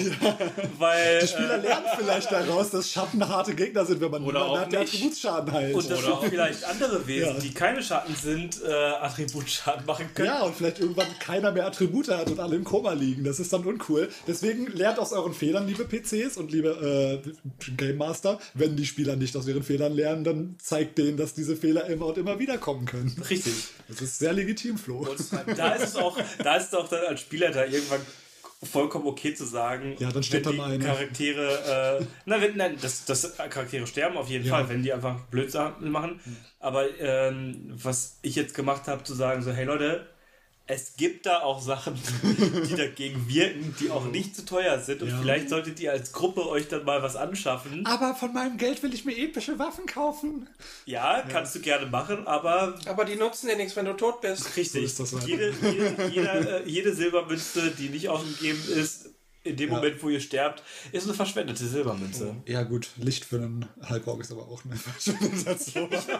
Weil 0.78 1.20
Die 1.20 1.26
Spieler 1.28 1.58
äh, 1.58 1.60
lernen 1.62 1.86
vielleicht 1.96 2.30
daraus, 2.32 2.70
dass 2.70 2.90
Schatten 2.90 3.26
harte 3.26 3.54
Gegner 3.54 3.84
sind, 3.86 4.00
wenn 4.00 4.10
man 4.10 4.24
Oder 4.24 4.44
auch 4.44 4.58
hat, 4.58 4.72
der 4.72 4.80
nicht. 4.80 4.94
Attributsschaden 4.94 5.52
heilt. 5.52 5.74
und 5.74 5.90
dass 5.90 6.04
auch 6.04 6.24
vielleicht 6.24 6.64
andere 6.64 7.06
Wesen, 7.06 7.34
Ja. 7.36 7.40
die 7.40 7.54
keine 7.54 7.82
Schatten 7.82 8.14
sind, 8.14 8.60
äh, 8.62 8.72
Attributschaden 8.72 9.86
machen 9.86 10.06
können. 10.14 10.28
Ja, 10.28 10.42
und 10.42 10.54
vielleicht 10.54 10.80
irgendwann 10.80 11.06
keiner 11.18 11.52
mehr 11.52 11.66
Attribute 11.66 12.08
hat 12.08 12.30
und 12.30 12.40
alle 12.40 12.56
im 12.56 12.64
Koma 12.64 12.92
liegen. 12.92 13.24
Das 13.24 13.40
ist 13.40 13.52
dann 13.52 13.64
uncool. 13.64 14.08
Deswegen 14.26 14.66
lernt 14.68 14.98
aus 14.98 15.12
euren 15.12 15.34
Fehlern, 15.34 15.66
liebe 15.66 15.84
PCs 15.84 16.36
und 16.36 16.50
liebe 16.52 17.22
äh, 17.24 17.70
Game 17.76 17.96
Master. 17.98 18.38
Wenn 18.54 18.76
die 18.76 18.86
Spieler 18.86 19.16
nicht 19.16 19.36
aus 19.36 19.46
ihren 19.46 19.62
Fehlern 19.62 19.92
lernen, 19.92 20.24
dann 20.24 20.56
zeigt 20.58 20.98
denen, 20.98 21.16
dass 21.16 21.34
diese 21.34 21.56
Fehler 21.56 21.86
immer 21.86 22.06
und 22.06 22.18
immer 22.18 22.38
wieder 22.38 22.58
kommen 22.58 22.86
können. 22.86 23.14
Richtig. 23.28 23.52
Das 23.88 24.00
ist 24.00 24.18
sehr 24.18 24.32
legitim, 24.32 24.78
Flo. 24.78 25.06
Da 25.56 25.74
ist 25.74 25.84
es 25.88 25.96
auch, 25.96 26.18
da 26.42 26.56
ist 26.56 26.68
es 26.68 26.74
auch 26.74 26.88
dann 26.88 27.04
als 27.06 27.20
Spieler 27.20 27.50
da 27.50 27.64
irgendwann 27.64 28.00
vollkommen 28.62 29.06
okay 29.06 29.34
zu 29.34 29.44
sagen, 29.44 29.94
Ja, 29.98 30.10
dann 30.10 30.22
stirbt 30.22 30.46
wenn 30.46 30.56
dann 30.56 30.80
die. 30.80 30.86
Charaktere, 30.86 31.98
äh, 32.00 32.06
na, 32.24 32.40
wenn, 32.40 32.56
nein, 32.56 32.78
das, 32.80 33.04
das 33.04 33.36
Charaktere 33.36 33.86
sterben 33.86 34.16
auf 34.16 34.28
jeden 34.30 34.46
Ja. 34.46 34.54
Fall, 34.56 34.68
wenn 34.70 34.82
die 34.82 34.90
einfach 34.92 35.20
Blödsinn 35.26 35.90
machen. 35.90 36.18
Aber 36.60 36.86
ähm, 36.98 37.70
was 37.74 38.18
ich 38.22 38.36
jetzt 38.36 38.54
gemacht 38.54 38.86
habe, 38.86 39.02
zu 39.04 39.12
sagen 39.12 39.42
so, 39.42 39.50
hey 39.52 39.66
Leute, 39.66 40.06
es 40.66 40.96
gibt 40.96 41.26
da 41.26 41.40
auch 41.42 41.60
Sachen, 41.60 41.94
die 42.68 42.74
dagegen 42.74 43.28
wirken, 43.28 43.74
die 43.80 43.90
auch 43.90 44.06
nicht 44.06 44.34
zu 44.34 44.46
teuer 44.46 44.78
sind. 44.78 45.02
Und 45.02 45.10
Ja. 45.10 45.18
vielleicht 45.20 45.50
solltet 45.50 45.78
ihr 45.80 45.92
als 45.92 46.12
Gruppe 46.12 46.48
euch 46.48 46.68
dann 46.68 46.84
mal 46.84 47.02
was 47.02 47.16
anschaffen. 47.16 47.84
Aber 47.84 48.14
von 48.14 48.32
meinem 48.32 48.56
Geld 48.56 48.82
will 48.82 48.94
ich 48.94 49.04
mir 49.04 49.14
epische 49.16 49.58
Waffen 49.58 49.84
kaufen. 49.86 50.48
Ja, 50.86 51.22
kannst 51.28 51.54
du 51.54 51.60
gerne 51.60 51.86
machen, 51.86 52.26
aber 52.26 52.78
Aber 52.86 53.04
die 53.04 53.16
nutzen 53.16 53.48
dir 53.48 53.56
nichts, 53.56 53.76
wenn 53.76 53.84
du 53.84 53.92
tot 53.92 54.20
bist. 54.22 54.56
Richtig. 54.56 54.72
So 54.94 55.02
ist 55.04 55.12
das 55.12 55.12
leider. 55.12 55.26
jede, 55.26 55.54
jede, 55.70 56.06
jeder, 56.10 56.60
äh, 56.64 56.68
jede 56.68 56.94
Silbermünze, 56.94 57.70
die 57.78 57.90
nicht 57.90 58.08
ausgegeben 58.08 58.62
ist, 58.74 59.10
in 59.44 59.56
dem 59.56 59.70
Ja. 59.70 59.76
Moment, 59.76 60.02
wo 60.02 60.08
ihr 60.08 60.20
sterbt, 60.20 60.62
ist 60.92 61.04
eine 61.04 61.14
verschwendete 61.14 61.64
Silbermünze. 61.64 62.34
Ja, 62.46 62.62
gut, 62.62 62.88
Licht 62.96 63.24
für 63.24 63.36
einen 63.36 63.66
Halborg 63.82 64.20
ist 64.20 64.32
aber 64.32 64.42
auch 64.42 64.62
eine. 64.64 64.74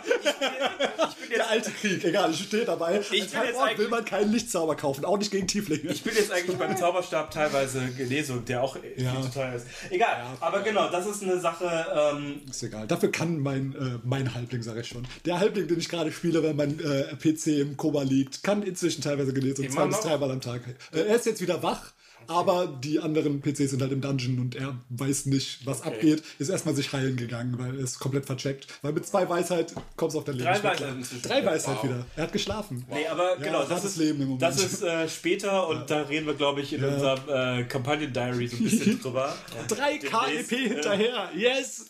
Ich 1.25 1.29
bin 1.31 1.39
Der 1.39 1.51
alte 1.51 1.71
Krieg, 1.71 2.05
egal, 2.05 2.31
ich 2.31 2.45
stehe 2.45 2.65
dabei. 2.65 2.93
Ich 2.93 2.99
Als 2.99 3.09
bin 3.11 3.19
jetzt 3.21 3.37
Halbort 3.37 3.79
will 3.79 3.89
man 3.89 4.05
keinen 4.05 4.33
Lichtzauber 4.33 4.77
kaufen, 4.77 5.05
auch 5.05 5.19
nicht 5.19 5.31
gegen 5.31 5.47
Tieflinge. 5.47 5.91
Ich 5.91 6.03
bin 6.03 6.15
jetzt 6.15 6.31
eigentlich 6.31 6.57
beim 6.59 6.77
Zauberstab 6.77 7.31
teilweise 7.31 7.81
gelesen, 7.97 8.45
der 8.45 8.63
auch 8.63 8.77
Ja. 8.97 9.13
viel 9.13 9.23
zu 9.25 9.31
teuer 9.33 9.55
ist. 9.55 9.67
Egal, 9.91 10.23
aber 10.41 10.61
genau, 10.63 10.91
das 10.91 11.07
ist 11.07 11.23
eine 11.23 11.41
Sache. 11.41 11.87
Ähm, 12.15 12.43
Ist 12.49 12.63
egal. 12.63 12.87
Dafür 12.87 13.11
kann 13.11 13.39
mein, 13.41 13.75
äh, 13.75 13.99
mein 14.05 14.33
Halbling, 14.35 14.63
sage 14.63 14.81
ich 14.83 14.89
schon. 14.89 15.07
Der 15.25 15.41
Halbling, 15.41 15.67
den 15.67 15.79
ich 15.79 15.89
gerade 15.89 16.13
spiele, 16.13 16.43
wenn 16.43 16.57
mein 16.57 16.79
äh, 16.81 17.17
PC 17.17 17.61
im 17.61 17.77
Koma 17.77 18.03
liegt, 18.03 18.43
kann 18.43 18.63
inzwischen 18.63 19.03
teilweise 19.03 19.33
gelesen, 19.33 19.65
Immer 19.65 19.75
zwei 19.75 19.87
bis 19.87 20.01
dreimal 20.01 20.31
am 20.31 20.41
Tag. 20.41 20.63
Äh, 20.93 21.01
er 21.01 21.17
ist 21.17 21.27
jetzt 21.27 21.41
wieder 21.41 21.63
wach, 21.63 21.93
aber 22.29 22.67
die 22.67 23.01
anderen 23.01 23.41
PCs 23.41 23.71
sind 23.71 23.83
halt 23.83 23.93
im 23.93 24.01
Dungeon 24.01 24.39
und 24.39 24.55
er 24.57 24.77
weiß 24.91 25.27
nicht, 25.27 25.67
was 25.67 25.83
abgeht. 25.83 26.23
Ist 26.39 26.49
erstmal 26.49 26.75
sich 26.75 26.93
heilen 26.93 27.17
gegangen, 27.17 27.57
weil 27.59 27.77
er 27.77 27.83
ist 27.85 27.99
komplett 27.99 28.27
vercheckt. 28.27 28.67
Weil 28.83 28.93
mit 28.93 29.07
zwei 29.07 29.29
Weisheit 29.29 29.75
kommst 29.97 30.15
du 30.15 30.19
auf 30.21 30.25
dein 30.25 30.37
Leben. 30.37 30.47
Drei 30.47 30.63
Weisheit. 30.63 30.95
Drei 31.23 31.45
Weisheit 31.47 31.77
Wow. 31.77 31.85
wieder. 31.85 32.07
Er 32.17 32.23
hat 32.25 32.33
geschlafen. 32.33 32.85
nee, 32.91 33.07
aber 33.07 33.37
genau, 33.37 33.65
das 33.65 33.85
ist, 33.85 33.97
Leben 33.97 34.21
im 34.23 34.29
Moment. 34.29 34.43
das 34.43 34.63
ist 34.63 34.83
äh, 34.83 35.09
später 35.09 35.69
und 35.69 35.91
da 35.91 36.03
reden 36.03 36.27
wir, 36.27 36.35
glaube 36.35 36.61
ich, 36.61 36.73
in 36.73 36.85
unserem 36.85 37.21
äh, 37.29 37.65
Kampagnen-Diary 37.65 38.49
so 38.49 38.57
ein 38.57 38.65
bisschen 38.65 39.01
drüber. 39.03 39.35
3 39.69 39.99
demnächst, 39.99 40.51
KEP 40.51 40.53
äh, 40.53 40.69
hinterher. 40.69 41.31
Yes! 41.37 41.87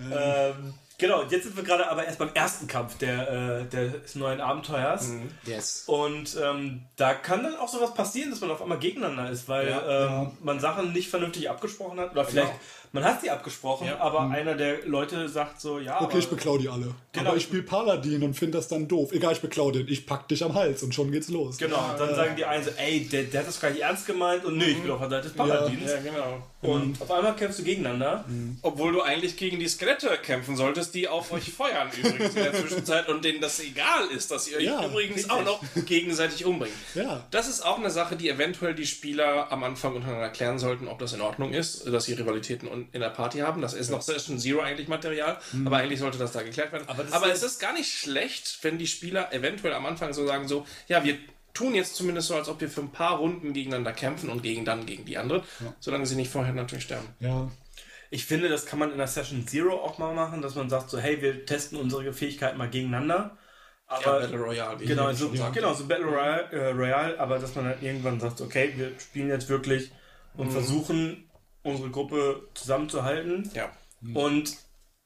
Ähm, 0.00 0.74
genau, 0.98 1.22
jetzt 1.30 1.44
sind 1.44 1.56
wir 1.56 1.62
gerade 1.64 1.88
aber 1.90 2.04
erst 2.04 2.18
beim 2.18 2.30
ersten 2.34 2.66
Kampf 2.66 2.98
der, 2.98 3.60
äh, 3.62 3.64
des 3.66 4.14
neuen 4.14 4.40
Abenteuers. 4.40 5.10
Yes. 5.46 5.84
Und 5.86 6.36
ähm, 6.42 6.82
da 6.96 7.14
kann 7.14 7.42
dann 7.42 7.56
auch 7.56 7.68
sowas 7.68 7.94
passieren, 7.94 8.30
dass 8.30 8.40
man 8.40 8.50
auf 8.50 8.60
einmal 8.60 8.78
gegeneinander 8.78 9.30
ist, 9.30 9.48
weil 9.48 9.68
ähm, 9.88 10.32
man 10.42 10.60
Sachen 10.60 10.92
nicht 10.92 11.08
vernünftig 11.08 11.48
abgesprochen 11.48 11.98
hat. 12.00 12.12
Oder 12.12 12.24
vielleicht, 12.24 12.52
man 12.92 13.04
hat 13.04 13.20
sie 13.20 13.30
abgesprochen, 13.30 13.86
Ja. 13.86 13.98
aber 13.98 14.20
einer 14.30 14.54
der 14.54 14.86
Leute 14.86 15.28
sagt 15.28 15.60
so, 15.60 15.78
ja, 15.78 16.00
Okay, 16.00 16.18
ich 16.18 16.28
beklau 16.28 16.56
die 16.58 16.68
alle. 16.68 16.94
Genau. 17.12 17.28
Aber 17.30 17.36
ich 17.36 17.42
spiele 17.44 17.62
Paladin 17.62 18.22
und 18.22 18.34
finde 18.34 18.58
das 18.58 18.68
dann 18.68 18.88
doof. 18.88 19.12
Egal, 19.12 19.32
ich 19.32 19.40
beklau 19.40 19.70
den. 19.70 19.86
Ich 19.88 20.06
pack 20.06 20.26
dich 20.28 20.42
am 20.42 20.54
Hals 20.54 20.82
und 20.82 20.94
schon 20.94 21.10
geht's 21.12 21.28
los. 21.28 21.58
Genau, 21.58 21.84
dann 21.98 22.14
sagen 22.14 22.34
die 22.36 22.44
einen 22.44 22.64
so, 22.64 22.70
ey, 22.76 23.06
der, 23.06 23.24
der 23.24 23.40
hat 23.40 23.48
das 23.48 23.60
gar 23.60 23.70
nicht 23.70 23.82
ernst 23.82 24.06
gemeint 24.06 24.44
und 24.44 24.56
nee, 24.56 24.64
ich 24.66 24.80
bin 24.82 24.90
auf 24.90 25.00
der 25.00 25.10
Seite 25.10 25.24
des 25.28 25.36
Paladins. 25.36 25.90
Ja, 25.90 26.00
genau. 26.00 26.42
Und 26.60 27.00
auf 27.00 27.10
einmal 27.10 27.36
kämpfst 27.36 27.60
du 27.60 27.62
gegeneinander. 27.62 28.24
Obwohl 28.62 28.92
du 28.92 29.02
eigentlich 29.02 29.36
gegen 29.36 29.60
die 29.60 29.68
Skelette 29.68 30.18
kämpfen 30.22 30.56
solltest, 30.56 30.92
die 30.94 31.06
auf 31.06 31.30
euch 31.30 31.52
feuern 31.52 31.88
übrigens 31.96 32.34
in 32.34 32.42
der 32.42 32.52
Zwischenzeit 32.60 33.08
und 33.08 33.24
denen 33.24 33.40
das 33.40 33.60
egal 33.60 34.08
ist, 34.08 34.30
dass 34.32 34.48
ihr 34.48 34.56
euch 34.56 34.64
Ja, 34.64 34.84
übrigens 34.84 35.30
auch 35.30 35.44
noch 35.44 35.62
gegenseitig 35.86 36.44
umbringt. 36.44 36.74
Ja. 36.94 37.24
Das 37.30 37.48
ist 37.48 37.64
auch 37.64 37.78
eine 37.78 37.90
Sache, 37.90 38.16
die 38.16 38.28
eventuell 38.28 38.74
die 38.74 38.86
Spieler 38.86 39.52
am 39.52 39.62
Anfang 39.62 39.94
untereinander 39.94 40.30
klären 40.30 40.58
sollten, 40.58 40.88
ob 40.88 40.98
das 40.98 41.12
in 41.12 41.20
Ordnung 41.20 41.52
ist, 41.52 41.86
dass 41.86 42.06
sie 42.06 42.14
Rivalitäten 42.14 42.88
in 42.90 43.00
der 43.00 43.10
Party 43.10 43.38
haben. 43.38 43.62
Das 43.62 43.74
ist 43.74 43.90
noch 43.90 44.02
Session 44.02 44.38
Zero 44.38 44.60
eigentlich 44.60 44.88
Material, 44.88 45.38
aber 45.64 45.76
eigentlich 45.76 46.00
sollte 46.00 46.18
das 46.18 46.32
da 46.32 46.42
geklärt 46.42 46.72
werden. 46.72 46.88
Aber 46.88 47.04
Aber, 47.12 47.28
das 47.28 47.38
es 47.42 47.52
ist 47.52 47.58
gar 47.60 47.72
nicht 47.72 47.92
schlecht, 47.92 48.58
wenn 48.62 48.78
die 48.78 48.88
Spieler 48.88 49.32
eventuell 49.32 49.74
am 49.74 49.86
Anfang 49.86 50.12
so 50.12 50.26
sagen, 50.26 50.48
so, 50.48 50.66
ja, 50.88 51.04
wir 51.04 51.18
tun 51.58 51.74
jetzt 51.74 51.96
zumindest 51.96 52.28
so, 52.28 52.36
als 52.36 52.48
ob 52.48 52.60
wir 52.60 52.70
für 52.70 52.82
ein 52.82 52.92
paar 52.92 53.18
Runden 53.18 53.52
gegeneinander 53.52 53.92
kämpfen 53.92 54.30
und 54.30 54.42
gegen 54.42 54.64
dann 54.64 54.86
gegen 54.86 55.04
die 55.04 55.18
anderen, 55.18 55.42
solange 55.80 56.06
sie 56.06 56.14
nicht 56.14 56.30
vorher 56.30 56.54
natürlich 56.54 56.84
sterben. 56.84 57.08
Ja. 57.18 57.50
Ich 58.10 58.24
finde, 58.24 58.48
das 58.48 58.64
kann 58.64 58.78
man 58.78 58.92
in 58.92 58.98
der 58.98 59.08
Session 59.08 59.46
Zero 59.46 59.74
auch 59.74 59.98
mal 59.98 60.14
machen, 60.14 60.40
dass 60.40 60.54
man 60.54 60.70
sagt 60.70 60.88
so, 60.88 60.98
hey, 60.98 61.20
wir 61.20 61.44
testen 61.44 61.78
unsere 61.78 62.12
Fähigkeiten 62.12 62.56
mal 62.56 62.70
gegeneinander. 62.70 63.36
Ja, 63.90 63.96
Aber 63.96 64.20
Battle 64.20 64.38
Royale. 64.38 64.76
Genau, 64.78 65.12
so, 65.12 65.30
genau, 65.30 65.74
so 65.74 65.86
Battle 65.86 66.06
Royale, 66.06 66.52
äh, 66.52 66.70
Royale, 66.70 67.18
aber 67.18 67.38
dass 67.38 67.54
man 67.54 67.64
dann 67.66 67.82
irgendwann 67.82 68.20
sagt, 68.20 68.40
okay, 68.40 68.72
wir 68.76 68.92
spielen 68.98 69.28
jetzt 69.28 69.48
wirklich 69.48 69.90
und 70.34 70.52
versuchen, 70.52 71.28
unsere 71.62 71.90
Gruppe 71.90 72.48
zusammenzuhalten. 72.54 73.50
Ja. 73.54 73.72
Und 74.14 74.56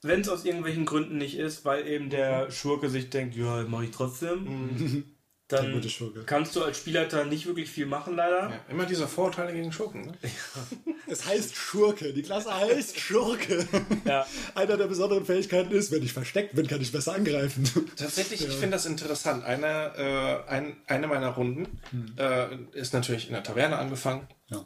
wenn 0.03 0.21
es 0.21 0.29
aus 0.29 0.45
irgendwelchen 0.45 0.85
Gründen 0.85 1.17
nicht 1.17 1.39
ist, 1.39 1.65
weil 1.65 1.87
eben 1.87 2.11
der 2.11 2.51
Schurke 2.51 2.91
sich 2.91 3.09
denkt, 3.09 3.37
ja, 3.37 3.63
mache 3.63 3.85
ich 3.85 3.91
trotzdem, 3.91 4.47
Der 4.47 5.12
dann 5.53 6.27
kannst 6.27 6.57
du 6.57 6.65
als 6.65 6.79
Spielleiter 6.79 7.25
nicht 7.25 7.47
wirklich 7.47 7.71
viel 7.71 7.87
machen, 7.87 8.17
leider. 8.17 8.51
Ja, 8.51 8.61
immer 8.71 8.87
diese 8.87 9.07
Vorurteile 9.07 9.53
gegen 9.53 9.73
Schurken. 9.73 10.07
Ne? 10.07 10.13
Es 11.09 11.27
heißt 11.27 11.57
Schurke. 11.57 12.15
Die 12.15 12.23
Klasse 12.23 12.55
heißt 12.55 12.99
Schurke. 12.99 13.67
Ja. 14.05 14.27
Einer 14.55 14.77
der 14.79 14.87
besonderen 14.87 15.27
Fähigkeiten 15.27 15.71
ist, 15.73 15.91
wenn 15.91 16.03
ich 16.03 16.13
versteckt 16.13 16.55
bin, 16.55 16.67
kann 16.67 16.81
ich 16.81 16.91
besser 16.91 17.15
angreifen. 17.15 17.69
Tatsächlich, 17.97 18.47
ich 18.47 18.55
finde 18.55 18.71
das 18.71 18.87
interessant. 18.87 19.45
Eine, 19.45 20.47
äh, 20.47 20.51
ein, 20.51 20.77
eine 20.87 21.09
meiner 21.09 21.31
Runden 21.31 21.81
äh, 22.17 22.57
ist 22.73 22.95
natürlich 22.95 23.27
in 23.27 23.35
der 23.35 23.43
Taverne 23.43 23.77
angefangen. 23.77 24.27
Ja. 24.47 24.65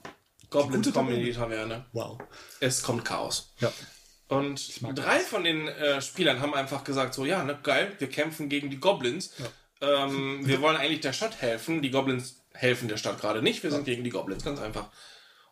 Goblins 0.51 0.93
kommen 0.93 1.15
in 1.15 1.25
die 1.25 1.33
Taverne. 1.33 1.87
Wow. 1.93 2.19
Es 2.61 2.83
kommt 2.83 3.05
Chaos. 3.05 3.53
Ja. 3.59 3.73
Und 4.29 4.81
drei 4.95 5.21
von 5.21 5.45
den 5.45 5.69
äh, 5.69 6.03
Spielern 6.03 6.41
haben 6.41 6.55
einfach 6.55 6.83
gesagt, 6.83 7.15
so, 7.15 7.25
ja, 7.25 7.45
ne, 7.45 7.59
geil, 7.63 7.93
wir 7.99 8.09
kämpfen 8.09 8.49
gegen 8.49 8.71
die 8.71 8.79
Goblins. 8.79 9.33
Ähm, 9.81 10.47
wir 10.47 10.61
wollen 10.61 10.77
eigentlich 10.77 11.01
der 11.01 11.13
Stadt 11.13 11.41
helfen. 11.43 11.83
Die 11.83 11.91
Goblins 11.91 12.43
helfen 12.55 12.89
der 12.89 12.97
Stadt 12.97 13.21
gerade 13.21 13.43
nicht. 13.43 13.63
Wir 13.63 13.71
sind 13.71 13.85
gegen 13.85 14.05
die 14.05 14.11
Goblins, 14.11 14.45
ganz 14.45 14.61
einfach. 14.61 14.89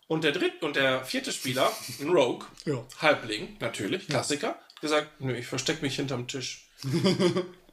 Und 0.07 0.25
der 0.25 0.33
dritte 0.33 0.65
und 0.65 0.77
der 0.77 1.05
vierte 1.05 1.33
Spieler, 1.33 1.71
ein 2.01 2.11
Rogue, 2.11 2.47
Ja. 2.65 2.85
Halbling, 3.01 3.57
natürlich, 3.61 4.07
Klassiker, 4.07 4.59
gesagt, 4.81 5.21
nö, 5.21 5.35
ich 5.35 5.47
verstecke 5.47 5.83
mich 5.83 5.97
hinterm 5.97 6.29
Tisch. 6.29 6.69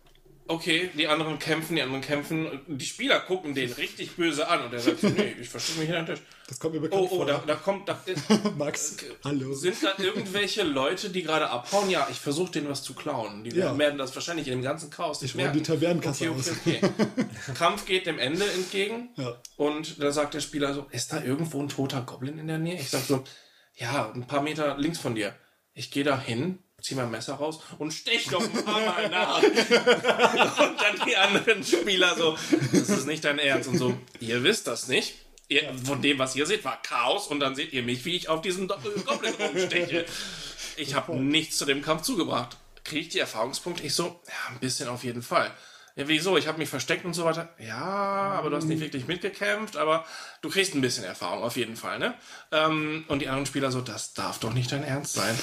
Okay, 0.52 0.90
die 0.98 1.08
anderen 1.08 1.40
kämpfen, 1.40 1.76
die 1.78 1.82
anderen 1.82 2.02
kämpfen. 2.02 2.48
Die 2.68 2.86
Spieler 2.86 3.20
gucken 3.22 3.56
den 3.56 3.72
richtig 3.72 4.16
böse 4.18 4.48
an 4.48 4.66
und 4.66 4.74
er 4.74 4.80
sagt, 4.80 5.00
so, 5.00 5.08
nee, 5.10 5.36
ich 5.40 5.48
verstecke 5.48 5.80
mich 5.80 5.88
hinterm 5.88 6.06
Tisch. 6.08 6.20
Das 6.48 6.60
kommt 6.60 6.74
mir 6.76 6.82
bekannt 6.82 7.02
Oh, 7.04 7.08
oh, 7.10 7.16
vor. 7.18 7.26
da, 7.26 7.42
da 7.48 7.56
kommt, 7.56 7.88
da 7.88 7.98
ist, 8.06 8.24
Max, 8.58 8.98
hallo. 9.24 9.54
sind 9.54 9.78
da 9.82 9.94
irgendwelche 10.04 10.64
Leute, 10.64 11.10
die 11.10 11.24
gerade 11.24 11.50
abhauen? 11.50 11.90
Ja, 11.90 12.08
ich 12.12 12.20
versuche 12.20 12.52
denen 12.52 12.68
was 12.70 12.84
zu 12.84 12.94
klauen. 12.94 13.46
Die 13.46 13.52
Ja. 13.52 13.78
werden 13.78 13.98
das 13.98 14.14
wahrscheinlich 14.14 14.48
in 14.50 14.56
dem 14.60 14.62
ganzen 14.62 14.90
Chaos 14.90 15.22
nicht 15.22 15.34
Ich 15.36 15.42
räume 15.42 15.54
die 15.54 15.64
Tavernenkasse 15.64 16.30
okay, 16.30 16.42
okay, 16.66 16.80
okay. 17.18 17.54
Kampf 17.58 17.86
geht 17.86 18.06
dem 18.06 18.20
Ende 18.20 18.44
entgegen. 18.52 19.10
Ja. 19.16 19.38
Und 19.56 20.04
da 20.04 20.12
sagt 20.12 20.34
der 20.34 20.42
Spieler 20.42 20.74
so, 20.74 20.86
ist 20.92 21.14
da 21.14 21.24
irgendwo 21.24 21.62
ein 21.62 21.70
toter 21.70 22.02
Goblin 22.02 22.38
in 22.38 22.48
der 22.48 22.58
Nähe? 22.58 22.76
Ich 22.76 22.90
sag 22.90 23.04
so, 23.04 23.24
ja, 23.76 24.12
ein 24.14 24.28
paar 24.28 24.42
Meter 24.42 24.78
links 24.78 25.00
von 25.00 25.16
dir. 25.16 25.34
Ich 25.74 25.90
gehe 25.92 26.04
da 26.04 26.20
hin, 26.20 26.60
zieh 26.82 26.96
mein 26.96 27.12
Messer 27.12 27.36
raus 27.36 27.60
und 27.78 27.92
stech 27.94 28.28
doch 28.30 28.42
ein 28.42 28.64
paar 28.66 28.82
Mal 28.82 29.10
nach. 29.10 29.42
und 29.44 30.82
dann 30.82 31.08
die 31.08 31.16
anderen 31.16 31.64
Spieler 31.64 32.16
so, 32.16 32.38
das 32.72 32.90
ist 32.90 33.08
nicht 33.08 33.24
dein 33.24 33.40
Ernst. 33.40 33.70
Und 33.70 33.78
so, 33.78 33.98
ihr 34.20 34.44
wisst 34.44 34.68
das 34.68 34.88
nicht. 34.88 35.16
Ihr, 35.48 35.74
von 35.84 36.02
dem, 36.02 36.18
was 36.18 36.36
ihr 36.36 36.46
seht, 36.46 36.64
war 36.64 36.82
Chaos 36.82 37.28
und 37.28 37.40
dann 37.42 37.56
seht 37.56 37.74
ihr 37.74 37.84
mich, 37.84 38.06
wie 38.06 38.16
ich 38.16 38.30
auf 38.30 38.42
diesen 38.42 38.68
Do- 38.70 38.78
Goblin 39.06 39.34
rumsteche. 39.34 40.06
Ich 40.78 40.94
habe 40.96 41.16
nichts 41.18 41.58
zu 41.58 41.66
dem 41.66 41.82
Kampf 41.82 42.04
zugebracht. 42.04 42.58
Kriege 42.86 43.02
ich 43.02 43.10
die 43.10 43.20
Erfahrungspunkte? 43.20 43.84
Ich 43.84 43.94
so, 43.94 44.06
ja, 44.28 44.54
ein 44.54 44.60
bisschen 44.60 44.88
auf 44.88 45.04
jeden 45.04 45.22
Fall. 45.22 45.52
Ja, 45.98 46.08
wieso? 46.08 46.38
Ich 46.38 46.48
habe 46.48 46.58
mich 46.58 46.70
versteckt 46.70 47.04
und 47.04 47.14
so 47.14 47.26
weiter. 47.26 47.54
Ja, 47.60 47.76
aber 47.78 48.50
du 48.50 48.56
hast 48.56 48.64
nicht 48.64 48.80
wirklich 48.80 49.08
mitgekämpft, 49.08 49.76
aber 49.76 50.06
du 50.42 50.50
kriegst 50.50 50.74
ein 50.74 50.80
bisschen 50.80 51.04
Erfahrung 51.04 51.44
auf 51.44 51.58
jeden 51.58 51.76
Fall, 51.76 52.00
ne? 52.00 52.14
Ähm, 52.54 53.04
und 53.10 53.20
die 53.20 53.28
anderen 53.28 53.46
Spieler 53.46 53.72
so, 53.74 53.82
das 53.82 54.14
darf 54.14 54.40
doch 54.40 54.54
nicht 54.54 54.72
dein 54.72 54.86
Ernst 54.86 55.14
sein. 55.16 55.38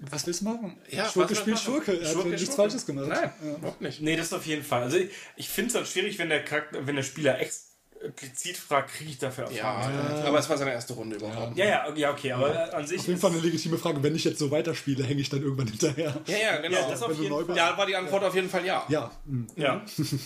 Was 0.00 0.26
willst 0.26 0.42
du 0.42 0.44
machen? 0.44 0.76
Ja, 0.90 1.08
Schurke 1.10 1.34
spielt 1.34 1.58
Schurke. 1.58 1.92
Er 2.00 2.06
hat 2.06 2.12
Schurke, 2.12 2.28
nichts 2.28 2.44
Schurke. 2.44 2.56
Falsches 2.56 2.86
gemacht. 2.86 3.08
Nein, 3.08 3.30
überhaupt 3.56 3.80
nicht. 3.80 4.00
Nee, 4.00 4.16
das 4.16 4.32
auf 4.32 4.46
jeden 4.46 4.62
Fall. 4.62 4.82
Also 4.82 4.96
ich, 4.98 5.10
ich 5.36 5.48
finde 5.48 5.68
es 5.68 5.72
dann 5.74 5.86
schwierig, 5.86 6.18
wenn 6.18 6.28
der 6.28 6.44
Charakter, 6.44 6.86
wenn 6.86 6.94
der 6.94 7.02
Spieler 7.02 7.40
explizit 7.40 8.56
fragt, 8.56 8.92
kriege 8.94 9.10
ich 9.10 9.18
dafür 9.18 9.44
Erfahrung. 9.44 9.92
Ja, 9.92 10.24
aber 10.24 10.38
es 10.38 10.48
war 10.48 10.56
seine 10.56 10.70
erste 10.72 10.92
Runde 10.92 11.16
überhaupt. 11.16 11.56
Ja, 11.56 11.64
ja, 11.64 11.94
ja, 11.96 12.12
okay, 12.12 12.30
aber 12.30 12.54
äh, 12.54 12.70
an 12.76 12.86
sich 12.86 13.00
Auf 13.00 13.08
jeden 13.08 13.18
Fall 13.18 13.32
eine 13.32 13.40
legitime 13.40 13.76
Frage. 13.76 14.00
Wenn 14.00 14.14
ich 14.14 14.22
jetzt 14.22 14.38
so 14.38 14.52
weiterspiele, 14.52 15.02
hänge 15.02 15.20
ich 15.20 15.30
dann 15.30 15.42
irgendwann 15.42 15.66
hinterher. 15.66 16.14
Ja, 16.26 16.36
ja, 16.36 16.56
genau. 16.60 16.78
Ja, 16.78 16.88
das 16.90 17.02
auf 17.02 17.18
jeden 17.18 17.46
Fall. 17.46 17.56
Ja, 17.56 17.76
war 17.76 17.86
die 17.86 17.96
Antwort 17.96 18.22
auf 18.22 18.34
jeden 18.36 18.48
Fall 18.48 18.64
ja. 18.64 18.84
Ja. 18.88 19.10
hm. 19.26 19.48
Ja, 19.56 19.84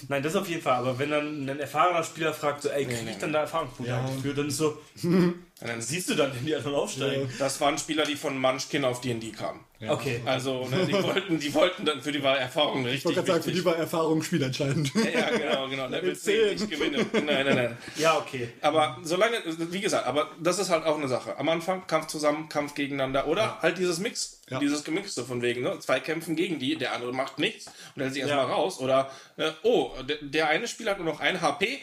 nein, 0.08 0.22
das 0.22 0.36
auf 0.36 0.46
jeden 0.50 0.60
Fall. 0.60 0.74
Aber 0.74 0.98
wenn 0.98 1.08
dann 1.10 1.48
ein 1.48 1.60
erfahrener 1.60 2.04
Spieler 2.04 2.34
fragt, 2.34 2.60
so, 2.62 2.68
ey, 2.68 2.84
krieg 2.84 3.04
nee, 3.04 3.12
ich 3.12 3.16
dann 3.18 3.32
da 3.32 3.40
Erfahrungspunkte 3.40 3.90
Ja. 3.90 4.00
eigentlich 4.00 4.20
für, 4.20 4.34
dann 4.34 4.48
ist 4.48 4.58
so, 4.58 4.78
Und 5.62 5.68
dann 5.68 5.80
siehst 5.80 6.10
du 6.10 6.14
dann, 6.14 6.34
wenn 6.34 6.44
die 6.44 6.54
anderen 6.56 6.74
aufsteigen. 6.74 7.32
Das 7.38 7.60
waren 7.60 7.78
Spieler, 7.78 8.04
die 8.04 8.16
von 8.16 8.36
Munchkin 8.38 8.84
auf 8.84 9.00
D&D 9.00 9.30
kamen. 9.30 9.60
Okay. 9.88 10.20
Also, 10.26 10.66
ne, 10.68 10.86
die 10.86 10.92
wollten, 10.92 11.38
die 11.40 11.54
wollten 11.54 11.84
dann, 11.84 12.02
für 12.02 12.12
die 12.12 12.22
war 12.22 12.38
Erfahrung 12.38 12.84
richtig 12.84 12.98
Ich 13.00 13.04
wollte 13.04 13.16
gerade 13.20 13.32
sagen, 13.32 13.42
für 13.44 13.52
die 13.52 13.64
war 13.64 13.76
Erfahrung 13.76 14.22
spielentscheidend. 14.22 14.92
Ja, 14.94 15.30
genau, 15.30 15.68
genau. 15.68 15.86
Level 15.88 16.16
10 16.16 16.50
nicht 16.54 16.70
gewinnen. 16.70 17.06
Nein, 17.12 17.24
nein, 17.46 17.54
nein. 17.56 17.78
Ja, 17.96 18.18
okay. 18.18 18.48
Aber 18.60 18.98
solange, 19.02 19.38
wie 19.46 19.80
gesagt, 19.80 20.06
aber 20.06 20.30
das 20.40 20.58
ist 20.58 20.70
halt 20.70 20.84
auch 20.84 20.96
eine 20.98 21.08
Sache. 21.08 21.36
Am 21.38 21.48
Anfang 21.48 21.86
Kampf 21.86 22.06
zusammen, 22.08 22.48
Kampf 22.48 22.74
gegeneinander 22.74 23.26
oder 23.26 23.60
halt 23.62 23.78
dieses 23.78 23.98
Mix, 23.98 24.40
Ja. 24.50 24.58
dieses 24.60 24.84
Gemixte 24.84 25.24
von 25.24 25.42
wegen, 25.42 25.62
ne? 25.62 25.78
Zwei 25.80 25.98
kämpfen 26.00 26.36
gegen 26.36 26.58
die, 26.58 26.76
der 26.76 26.92
andere 26.92 27.12
macht 27.12 27.38
nichts 27.38 27.66
und 27.96 28.02
hält 28.02 28.12
sich 28.14 28.22
erstmal 28.22 28.46
Ja. 28.48 28.52
raus. 28.54 28.78
Oder, 28.80 29.10
äh, 29.36 29.50
oh, 29.62 29.92
der, 30.08 30.16
der 30.22 30.48
eine 30.48 30.68
Spieler 30.68 30.92
hat 30.92 30.98
nur 30.98 31.06
noch 31.12 31.20
ein 31.20 31.40
HP, 31.40 31.78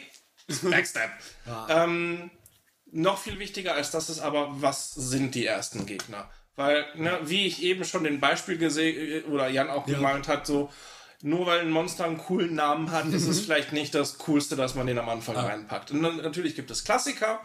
Backstab. 0.62 1.10
ähm, 1.68 2.30
noch 2.92 3.18
viel 3.18 3.38
wichtiger 3.38 3.74
als 3.74 3.90
das 3.90 4.10
ist 4.10 4.20
aber, 4.20 4.48
was 4.60 4.90
sind 4.92 5.34
die 5.34 5.46
ersten 5.46 5.86
Gegner? 5.86 6.30
Weil, 6.56 6.84
ne, 6.96 7.18
wie 7.22 7.46
ich 7.46 7.62
eben 7.62 7.84
schon 7.84 8.04
den 8.04 8.20
Beispiel 8.20 8.58
gesehen, 8.58 9.24
oder 9.26 9.48
Jan 9.48 9.70
auch 9.70 9.86
gemalt 9.86 10.28
hat, 10.28 10.46
so, 10.46 10.70
nur 11.22 11.46
weil 11.46 11.60
ein 11.60 11.70
Monster 11.70 12.04
einen 12.04 12.18
coolen 12.18 12.54
Namen 12.54 12.90
hat, 12.90 13.06
ist 13.06 13.26
es 13.26 13.40
vielleicht 13.40 13.72
nicht 13.72 13.94
das 13.94 14.18
Coolste, 14.18 14.56
dass 14.56 14.74
man 14.74 14.86
den 14.86 14.98
am 14.98 15.08
Anfang 15.08 15.36
reinpackt. 15.36 15.90
Und 15.90 16.02
dann, 16.02 16.16
natürlich 16.16 16.54
gibt 16.56 16.70
es 16.70 16.82
Klassiker, 16.84 17.40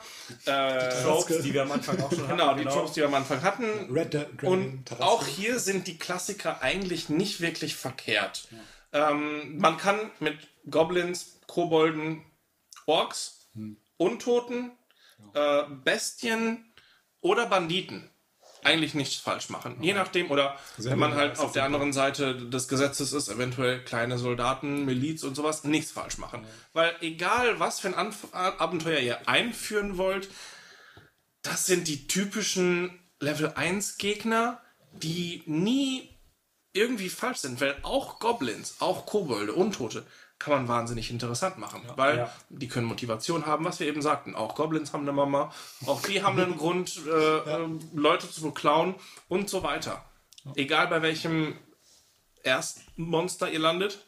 äh, 0.45 1.03
Tropes, 1.03 1.43
die 1.43 1.53
wir 1.53 1.63
am 1.63 1.71
Anfang 1.71 2.01
auch 2.01 2.09
schon 2.09 2.27
hatten. 2.27 2.37
genau, 2.37 2.55
die 2.55 2.63
Tropes, 2.63 2.93
die 2.93 3.01
wir 3.01 3.07
am 3.07 3.13
Anfang 3.13 3.41
hatten. 3.41 3.65
Red 3.91 4.13
Dead 4.13 4.27
Dragon, 4.37 4.47
Und 4.59 4.85
Tarasque. 4.85 5.05
auch 5.05 5.25
hier 5.27 5.59
sind 5.59 5.87
die 5.87 5.97
Klassiker 5.97 6.61
eigentlich 6.61 7.09
nicht 7.09 7.41
wirklich 7.41 7.75
verkehrt. 7.75 8.47
Ähm, 8.93 9.57
man 9.57 9.77
kann 9.77 9.99
mit 10.19 10.37
Goblins, 10.69 11.39
Kobolden, 11.47 12.23
Orks, 12.85 13.49
Untoten, 13.97 14.71
äh, 15.34 15.63
Bestien 15.84 16.73
oder 17.21 17.45
Banditen 17.47 18.09
eigentlich 18.65 18.95
nichts 18.95 19.15
falsch 19.15 19.49
machen. 19.49 19.78
Je 19.82 19.93
nachdem, 19.93 20.32
oder 20.32 20.57
wenn 20.78 20.97
man 20.97 21.13
halt 21.13 21.39
auf 21.39 21.51
der 21.51 21.63
anderen 21.63 21.93
Seite 21.93 22.36
des 22.49 22.67
Gesetzes 22.67 23.13
ist, 23.13 23.30
eventuell 23.30 23.84
kleine 23.84 24.17
Soldaten, 24.17 24.86
Miliz 24.86 25.23
und 25.23 25.36
sowas, 25.36 25.63
nichts 25.63 25.91
falsch 25.91 26.17
machen. 26.17 26.45
Weil 26.73 26.95
egal, 27.01 27.59
was 27.59 27.80
für 27.80 27.89
ein 27.89 27.95
Anf 27.95 28.28
Abenteuer 28.34 28.99
ihr 28.99 29.30
einführen 29.30 29.97
wollt, 29.97 30.30
das 31.43 31.67
sind 31.67 31.88
die 31.88 32.07
typischen 32.07 32.99
Level 33.19 33.53
1 33.55 33.97
Gegner, 33.97 34.61
die 34.93 35.43
nie 35.45 36.09
irgendwie 36.73 37.09
falsch 37.09 37.39
sind, 37.39 37.61
weil 37.61 37.78
auch 37.84 38.19
Goblins, 38.19 38.78
auch 38.80 39.05
Kobolde, 39.05 39.53
Untote, 39.53 40.05
kann 40.38 40.53
man 40.53 40.67
wahnsinnig 40.67 41.09
interessant 41.11 41.57
machen, 41.57 41.81
weil 41.95 42.17
Ja. 42.17 42.33
die 42.49 42.67
können 42.67 42.88
Motivation 42.88 43.45
haben, 43.45 43.63
was 43.65 43.79
wir 43.79 43.88
eben 43.88 44.01
sagten. 44.01 44.36
Auch 44.36 44.55
Goblins 44.55 44.91
haben 44.93 45.01
eine 45.03 45.13
Mama, 45.13 45.53
auch 45.86 46.01
die 46.01 46.21
haben 46.23 46.39
einen 46.39 46.57
Grund, 46.57 47.01
äh, 47.07 47.38
äh, 47.38 47.67
Leute 47.93 48.29
zu 48.29 48.41
beklauen 48.41 48.95
und 49.29 49.49
so 49.49 49.63
weiter. 49.63 50.03
Egal 50.55 50.88
bei 50.88 51.01
welchem 51.01 51.57
Erstmonster 52.43 53.49
ihr 53.49 53.59
landet, 53.59 54.05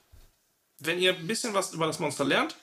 wenn 0.80 1.00
ihr 1.00 1.16
ein 1.16 1.28
bisschen 1.28 1.54
was 1.54 1.74
über 1.74 1.88
das 1.88 2.00
Monster 2.00 2.24
lernt, 2.24 2.56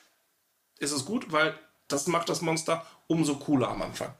ist 0.79 0.91
es 0.91 1.05
gut, 1.05 1.31
weil 1.31 1.57
das 1.87 2.07
macht 2.07 2.29
das 2.29 2.41
Monster 2.41 2.85
umso 3.07 3.35
cooler 3.35 3.69
am 3.69 3.81
Anfang. 3.81 4.13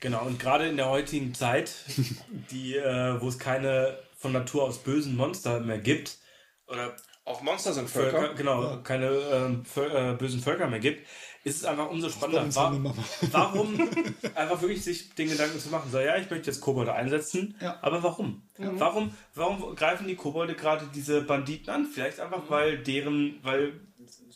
Genau, 0.00 0.22
und 0.24 0.38
gerade 0.38 0.68
in 0.68 0.76
der 0.76 0.88
heutigen 0.88 1.34
Zeit, 1.34 1.72
die, 2.50 2.76
äh, 2.76 3.20
wo 3.20 3.28
es 3.28 3.38
keine 3.38 3.98
von 4.18 4.32
Natur 4.32 4.64
aus 4.64 4.78
bösen 4.78 5.16
Monster 5.16 5.60
mehr 5.60 5.78
gibt, 5.78 6.18
oder 6.66 6.96
Auch 7.26 7.40
Monster 7.42 7.72
sind 7.72 7.88
Völker, 7.88 8.18
Völker. 8.18 8.34
genau, 8.34 8.78
keine 8.82 9.06
ähm, 9.06 9.64
Völ 9.64 9.90
äh, 9.90 10.14
bösen 10.14 10.40
Völker 10.40 10.66
mehr 10.68 10.78
gibt, 10.80 11.06
ist 11.42 11.56
es 11.56 11.64
einfach 11.64 11.88
umso 11.90 12.10
spannender. 12.10 12.40
Goblins 12.40 12.56
haben 12.58 12.74
eine 12.76 12.84
Wa 12.84 12.88
Mama. 12.90 13.04
warum 13.32 13.88
einfach 14.34 14.60
wirklich 14.60 14.84
sich 14.84 15.14
den 15.14 15.28
Gedanken 15.30 15.58
zu 15.58 15.70
machen, 15.70 15.90
so 15.90 15.98
ja, 16.00 16.16
ich 16.16 16.28
möchte 16.30 16.50
jetzt 16.50 16.60
Kobolde 16.60 16.92
einsetzen, 16.92 17.56
Ja. 17.60 17.78
aber 17.80 18.02
warum? 18.02 18.42
Warum, 18.58 19.12
warum 19.34 19.74
greifen 19.74 20.06
die 20.06 20.16
Kobolde 20.16 20.54
gerade 20.54 20.86
diese 20.94 21.22
Banditen 21.22 21.70
an? 21.72 21.86
Vielleicht 21.86 22.20
einfach, 22.20 22.42
weil 22.48 22.78
deren, 22.78 23.38
weil 23.42 23.80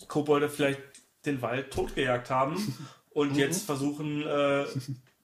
Kobolde 0.09 0.49
vielleicht 0.49 0.81
den 1.27 1.43
Wald 1.43 1.71
totgejagt 1.71 2.31
haben 2.31 2.57
und 3.11 3.37
jetzt 3.37 3.67
versuchen, 3.67 4.23
äh, 4.27 4.65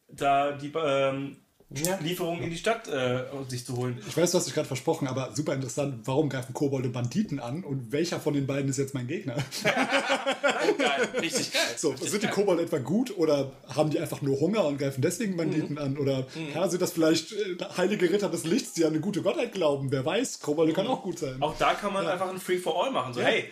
da 0.08 0.52
die 0.52 0.70
ähm, 0.76 1.38
Ja. 1.82 1.98
Lieferung 2.02 2.40
in 2.40 2.50
die 2.50 2.56
Stadt 2.56 2.88
äh, 2.88 3.24
sich 3.48 3.64
zu 3.64 3.76
holen. 3.76 4.00
Ich 4.08 4.16
weiß, 4.16 4.30
du 4.30 4.38
hast 4.38 4.46
dich 4.46 4.54
gerade 4.54 4.66
versprochen, 4.68 5.08
aber 5.08 5.30
super 5.34 5.54
interessant, 5.54 6.00
warum 6.04 6.28
greifen 6.28 6.54
Kobolde 6.54 6.88
Banditen 6.88 7.40
an 7.40 7.64
und 7.64 7.92
welcher 7.92 8.20
von 8.20 8.34
den 8.34 8.46
beiden 8.46 8.70
ist 8.70 8.78
jetzt 8.78 8.94
mein 8.94 9.06
Gegner? 9.06 9.36
Geil, 9.64 11.08
richtig 11.20 11.52
geil. 11.52 11.62
So, 11.76 11.90
Richtig 11.90 12.10
sind 12.10 12.22
die. 12.22 12.28
Kobolde 12.28 12.62
etwa 12.62 12.78
gut 12.78 13.16
oder 13.16 13.52
haben 13.68 13.90
die 13.90 14.00
einfach 14.00 14.22
nur 14.22 14.40
Hunger 14.40 14.64
und 14.66 14.78
greifen 14.78 15.02
deswegen 15.02 15.36
Banditen 15.36 15.78
an? 15.78 15.98
Oder 15.98 16.26
ja, 16.54 16.68
sind 16.68 16.82
das 16.82 16.92
vielleicht 16.92 17.32
äh, 17.32 17.56
heilige 17.76 18.10
Ritter 18.10 18.28
des 18.28 18.44
Lichts, 18.44 18.72
die 18.72 18.84
an 18.84 18.90
eine 18.92 19.00
gute 19.00 19.22
Gottheit 19.22 19.52
glauben? 19.52 19.90
Wer 19.90 20.04
weiß, 20.04 20.40
Kobolde 20.40 20.72
kann 20.72 20.86
auch 20.86 21.02
gut 21.02 21.18
sein. 21.18 21.36
Auch 21.40 21.56
da 21.58 21.74
kann 21.74 21.92
man 21.92 22.06
einfach 22.06 22.28
ein 22.28 22.38
Free-for-All 22.38 22.90
machen. 22.90 23.14
So, 23.14 23.20
hey, 23.22 23.44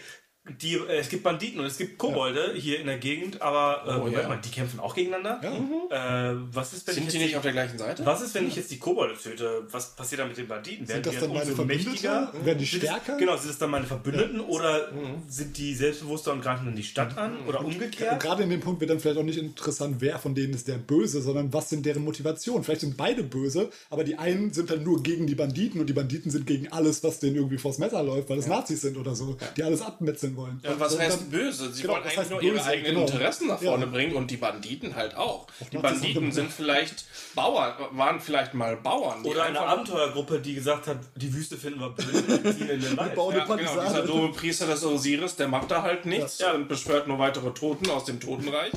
die, 0.60 0.74
äh, 0.74 0.98
es 0.98 1.08
gibt 1.08 1.22
Banditen 1.22 1.60
und 1.60 1.66
es 1.66 1.78
gibt 1.78 1.98
Kobolde 1.98 2.54
hier 2.56 2.80
in 2.80 2.86
der 2.86 2.98
Gegend, 2.98 3.40
aber 3.40 3.84
äh, 3.86 3.98
Moment 3.98 4.16
ja. 4.16 4.28
mal, 4.28 4.40
die 4.44 4.50
kämpfen 4.50 4.80
auch 4.80 4.94
gegeneinander? 4.94 5.40
Äh, 5.42 6.36
was 6.52 6.72
ist, 6.72 6.86
wenn 6.88 6.94
Sind 6.96 7.06
ich 7.06 7.12
die 7.12 7.18
nicht 7.18 7.36
auf 7.36 7.42
der 7.42 7.52
gleichen 7.52 7.78
Seite? 7.78 8.04
was 8.04 8.22
ist, 8.22 8.34
wenn 8.34 8.48
ich 8.48 8.56
jetzt 8.56 8.70
die 8.72 8.78
Kobolde 8.78 9.14
töte? 9.14 9.62
Was 9.70 9.94
passiert 9.94 10.20
dann 10.20 10.28
mit 10.28 10.36
den 10.36 10.48
Banditen? 10.48 10.88
Werden 10.88 11.02
das 11.04 11.14
die 11.14 11.20
dann 11.20 11.32
meine 11.32 11.52
mächtiger? 11.64 12.32
Werden 12.42 12.58
die 12.58 12.64
Sind 12.64 12.82
stärker? 12.82 13.16
Genau, 13.18 13.36
sind 13.36 13.50
es 13.50 13.58
dann 13.58 13.70
meine 13.70 13.86
Verbündeten 13.86 14.40
oder 14.40 14.90
sind 15.28 15.56
die 15.56 15.74
selbstbewusster 15.74 16.32
und 16.32 16.42
greifen 16.42 16.66
dann 16.66 16.76
die 16.76 16.82
Stadt 16.82 17.16
an? 17.16 17.36
Oder 17.46 17.60
Und 17.60 17.66
umgekehrt? 17.66 18.20
gerade 18.20 18.42
in 18.42 18.50
dem 18.50 18.60
Punkt 18.60 18.80
wird 18.80 18.90
dann 18.90 18.98
vielleicht 18.98 19.18
auch 19.18 19.24
nicht 19.24 19.38
interessant, 19.38 19.96
wer 20.00 20.18
von 20.18 20.34
denen 20.34 20.54
ist 20.54 20.66
der 20.66 20.78
Böse, 20.78 21.22
sondern 21.22 21.52
was 21.52 21.68
sind 21.68 21.86
deren 21.86 22.02
Motivationen. 22.02 22.64
Vielleicht 22.64 22.80
sind 22.80 22.96
beide 22.96 23.22
böse, 23.22 23.70
aber 23.90 24.02
die 24.02 24.18
einen 24.18 24.52
sind 24.52 24.70
dann 24.70 24.82
nur 24.82 25.02
gegen 25.04 25.28
die 25.28 25.36
Banditen 25.36 25.80
und 25.80 25.86
die 25.86 25.92
Banditen 25.92 26.32
sind 26.32 26.46
gegen 26.48 26.72
alles, 26.72 27.04
was 27.04 27.20
denen 27.20 27.36
irgendwie 27.36 27.58
vors 27.58 27.78
Messer 27.78 28.02
läuft, 28.02 28.28
weil 28.28 28.38
es 28.38 28.48
Nazis 28.48 28.80
sind 28.80 28.96
oder 28.96 29.14
so, 29.14 29.36
die 29.56 29.62
alles 29.62 29.82
abmetzeln 29.82 30.31
wollen. 30.36 30.60
Und 30.66 30.80
was 30.80 30.98
heißt 30.98 31.20
dann- 31.22 31.30
böse? 31.30 31.72
Sie 31.72 31.82
Genau, 31.82 31.94
wollen 31.94 32.04
eigentlich 32.04 32.30
nur 32.30 32.42
ihre 32.42 32.54
böse? 32.56 32.66
eigenen 32.66 32.94
Genau. 32.94 33.06
Interessen 33.06 33.48
nach 33.48 33.60
Ja. 33.62 33.70
vorne 33.70 33.86
bringen 33.86 34.14
und 34.16 34.30
die 34.30 34.36
Banditen 34.36 34.94
halt 34.96 35.14
auch. 35.16 35.46
Die 35.72 35.78
Banditen 35.78 36.32
sind 36.32 36.52
vielleicht 36.52 37.04
Bauern, 37.34 37.72
waren 37.92 38.20
vielleicht 38.20 38.54
mal 38.54 38.76
Bauern. 38.76 39.24
Oder 39.24 39.44
eine 39.44 39.60
Abenteuergruppe, 39.60 40.40
die 40.40 40.54
gesagt 40.54 40.86
hat, 40.86 40.98
die 41.16 41.32
Wüste 41.32 41.56
finden 41.56 41.80
wir 41.80 41.90
blöd, 41.90 42.44
wir 42.44 42.54
ziehen 42.56 42.68
in 42.70 42.80
den 42.80 42.96
Wald. 42.96 43.14
bauen 43.14 43.34
Ja, 43.36 43.44
genau, 43.44 43.82
dieser 43.82 44.02
doofe 44.06 44.32
Priester 44.38 44.66
des 44.66 44.84
Osiris, 44.84 45.36
der 45.36 45.48
macht 45.48 45.70
da 45.70 45.82
halt 45.82 46.04
nichts 46.06 46.38
Ja. 46.38 46.52
und 46.52 46.68
beschwört 46.68 47.08
nur 47.08 47.18
weitere 47.18 47.50
Toten 47.52 47.88
aus 47.90 48.04
dem 48.04 48.20
Totenreich. 48.20 48.72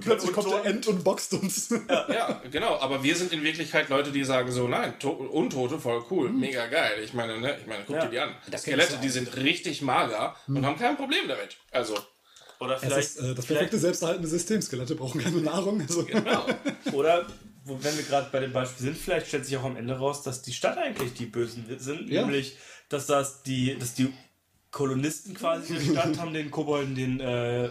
Plötzlich 0.00 0.32
kommt 0.32 0.50
der 0.50 0.64
End 0.64 0.86
und 0.86 1.04
boxt 1.04 1.34
uns. 1.34 1.68
Ja, 1.88 2.40
genau, 2.50 2.78
aber 2.80 3.02
wir 3.02 3.14
sind 3.14 3.32
in 3.32 3.42
Wirklichkeit 3.42 3.88
Leute, 3.88 4.10
die 4.10 4.24
sagen 4.24 4.50
so, 4.50 4.66
nein, 4.68 4.94
to 4.98 5.10
Untote, 5.10 5.78
voll 5.78 6.02
cool, 6.10 6.30
mega 6.30 6.66
geil. 6.66 6.92
Ich 7.04 7.12
meine, 7.14 7.38
ne, 7.38 7.56
ich 7.60 7.66
meine, 7.66 7.84
guck 7.86 7.96
Ja. 7.96 8.04
dir 8.06 8.10
die 8.10 8.18
an. 8.20 8.30
Skelette, 8.56 8.98
die 9.02 9.08
sind 9.08 9.36
richtig 9.36 9.82
mager 9.82 10.34
und 10.46 10.64
haben 10.64 10.78
kein 10.78 10.96
Problem 10.98 11.28
damit. 11.28 11.56
Also, 11.70 11.94
Oder 12.60 12.74
Das 12.74 12.82
vielleicht, 12.82 13.08
ist 13.08 13.16
äh, 13.18 13.34
das 13.34 13.46
vielleicht 13.46 13.48
perfekte 13.48 13.78
selbsterhaltende 13.78 14.28
System. 14.28 14.60
Skelette 14.62 14.94
brauchen 14.94 15.20
keine 15.22 15.38
Nahrung. 15.40 15.80
Also, 15.80 16.04
genau. 16.04 16.44
Oder, 16.92 17.26
wo, 17.64 17.78
wenn 17.82 17.96
wir 17.96 18.04
gerade 18.04 18.28
bei 18.30 18.40
dem 18.40 18.52
Beispiel 18.52 18.86
sind, 18.86 18.98
vielleicht 18.98 19.28
stellt 19.28 19.46
sich 19.46 19.56
auch 19.56 19.64
am 19.64 19.76
Ende 19.76 19.94
raus, 19.98 20.22
dass 20.22 20.42
die 20.42 20.52
Stadt 20.52 20.76
eigentlich 20.78 21.14
die 21.14 21.26
Bösen 21.26 21.64
sind. 21.78 22.08
Ja. 22.10 22.22
Nämlich, 22.22 22.56
dass 22.88 23.06
das 23.06 23.42
die, 23.42 23.78
dass 23.78 23.94
die 23.94 24.12
Kolonisten 24.70 25.34
quasi 25.34 25.74
der 25.74 25.80
Stadt 25.92 26.18
haben 26.18 26.34
den 26.34 26.50
Kobolden 26.50 26.94
den, 26.94 27.20
äh, 27.20 27.70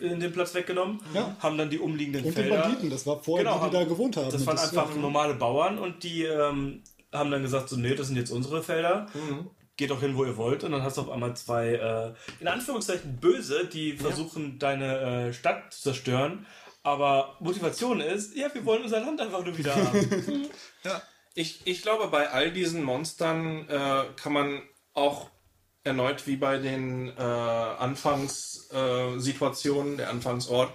den 0.00 0.32
Platz 0.32 0.52
weggenommen, 0.54 1.00
Ja. 1.14 1.34
haben 1.40 1.56
dann 1.56 1.70
die 1.70 1.78
umliegenden 1.78 2.22
und 2.24 2.30
die 2.36 2.42
Felder. 2.42 2.60
Banditen, 2.62 2.90
das 2.90 3.06
war 3.06 3.22
vorher, 3.22 3.44
Genau, 3.46 3.64
die, 3.64 3.70
die 3.70 3.76
da 3.76 3.84
gewohnt 3.84 4.16
haben. 4.18 4.26
Das 4.30 4.40
Und 4.42 4.46
waren 4.48 4.58
einfach 4.58 4.90
ja, 4.90 5.00
normale 5.00 5.34
Bauern 5.34 5.78
und 5.78 6.02
die 6.02 6.24
ähm, 6.24 6.82
haben 7.12 7.30
dann 7.30 7.42
gesagt, 7.42 7.68
so, 7.70 7.76
nee, 7.76 7.94
das 7.94 8.08
sind 8.08 8.16
jetzt 8.16 8.30
unsere 8.30 8.62
Felder. 8.62 9.06
Geht 9.76 9.90
doch 9.90 10.00
hin, 10.00 10.16
wo 10.16 10.24
ihr 10.24 10.36
wollt. 10.36 10.64
Und 10.64 10.72
dann 10.72 10.82
hast 10.82 10.96
du 10.96 11.02
auf 11.02 11.10
einmal 11.10 11.36
zwei, 11.36 11.74
äh, 11.74 12.14
in 12.40 12.48
Anführungszeichen, 12.48 13.16
Böse, 13.16 13.66
die 13.66 13.96
versuchen, 13.96 14.58
deine 14.58 15.28
äh, 15.28 15.32
Stadt 15.32 15.72
zu 15.72 15.82
zerstören. 15.82 16.46
Aber 16.82 17.36
Motivation 17.40 18.00
ist, 18.00 18.36
ja, 18.36 18.52
wir 18.54 18.64
wollen 18.64 18.82
unser 18.82 19.00
Land 19.00 19.20
einfach 19.20 19.44
nur 19.44 19.56
wieder 19.56 19.74
haben. 19.74 20.48
Ich, 21.36 21.62
ich 21.64 21.82
glaube, 21.82 22.06
bei 22.08 22.30
all 22.30 22.52
diesen 22.52 22.84
Monstern 22.84 23.68
äh, 23.68 24.04
kann 24.14 24.32
man 24.32 24.62
auch 24.92 25.30
erneut 25.82 26.28
wie 26.28 26.36
bei 26.36 26.58
den 26.58 27.08
äh, 27.08 27.20
Anfangssituationen, 27.20 29.94
äh, 29.94 29.96
der 29.96 30.10
Anfangsort, 30.10 30.70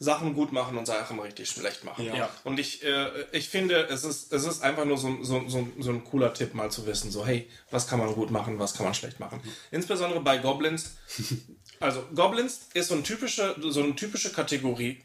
Sachen 0.00 0.34
gut 0.34 0.52
machen 0.52 0.78
und 0.78 0.86
Sachen 0.86 1.18
richtig 1.18 1.50
schlecht 1.50 1.82
machen. 1.82 2.04
Ja. 2.04 2.30
Und 2.44 2.60
ich, 2.60 2.84
äh, 2.84 3.26
ich 3.32 3.48
finde, 3.48 3.88
es 3.88 4.04
ist, 4.04 4.32
es 4.32 4.44
ist 4.44 4.62
einfach 4.62 4.84
nur 4.84 4.96
so, 4.96 5.24
so, 5.24 5.48
so, 5.48 5.66
so 5.78 5.90
ein 5.90 6.04
cooler 6.04 6.32
Tipp, 6.32 6.54
mal 6.54 6.70
zu 6.70 6.86
wissen, 6.86 7.10
so, 7.10 7.26
hey, 7.26 7.50
was 7.70 7.88
kann 7.88 7.98
man 7.98 8.14
gut 8.14 8.30
machen, 8.30 8.58
was 8.60 8.74
kann 8.74 8.84
man 8.84 8.94
schlecht 8.94 9.18
machen. 9.18 9.40
Insbesondere 9.70 10.20
bei 10.20 10.38
Goblins. 10.38 10.96
Also, 11.80 12.02
Goblins 12.12 12.62
ist 12.74 12.88
so, 12.88 12.96
ein 12.96 13.04
typische, 13.04 13.54
so 13.60 13.80
eine 13.80 13.94
typische 13.94 14.32
Kategorie 14.32 15.00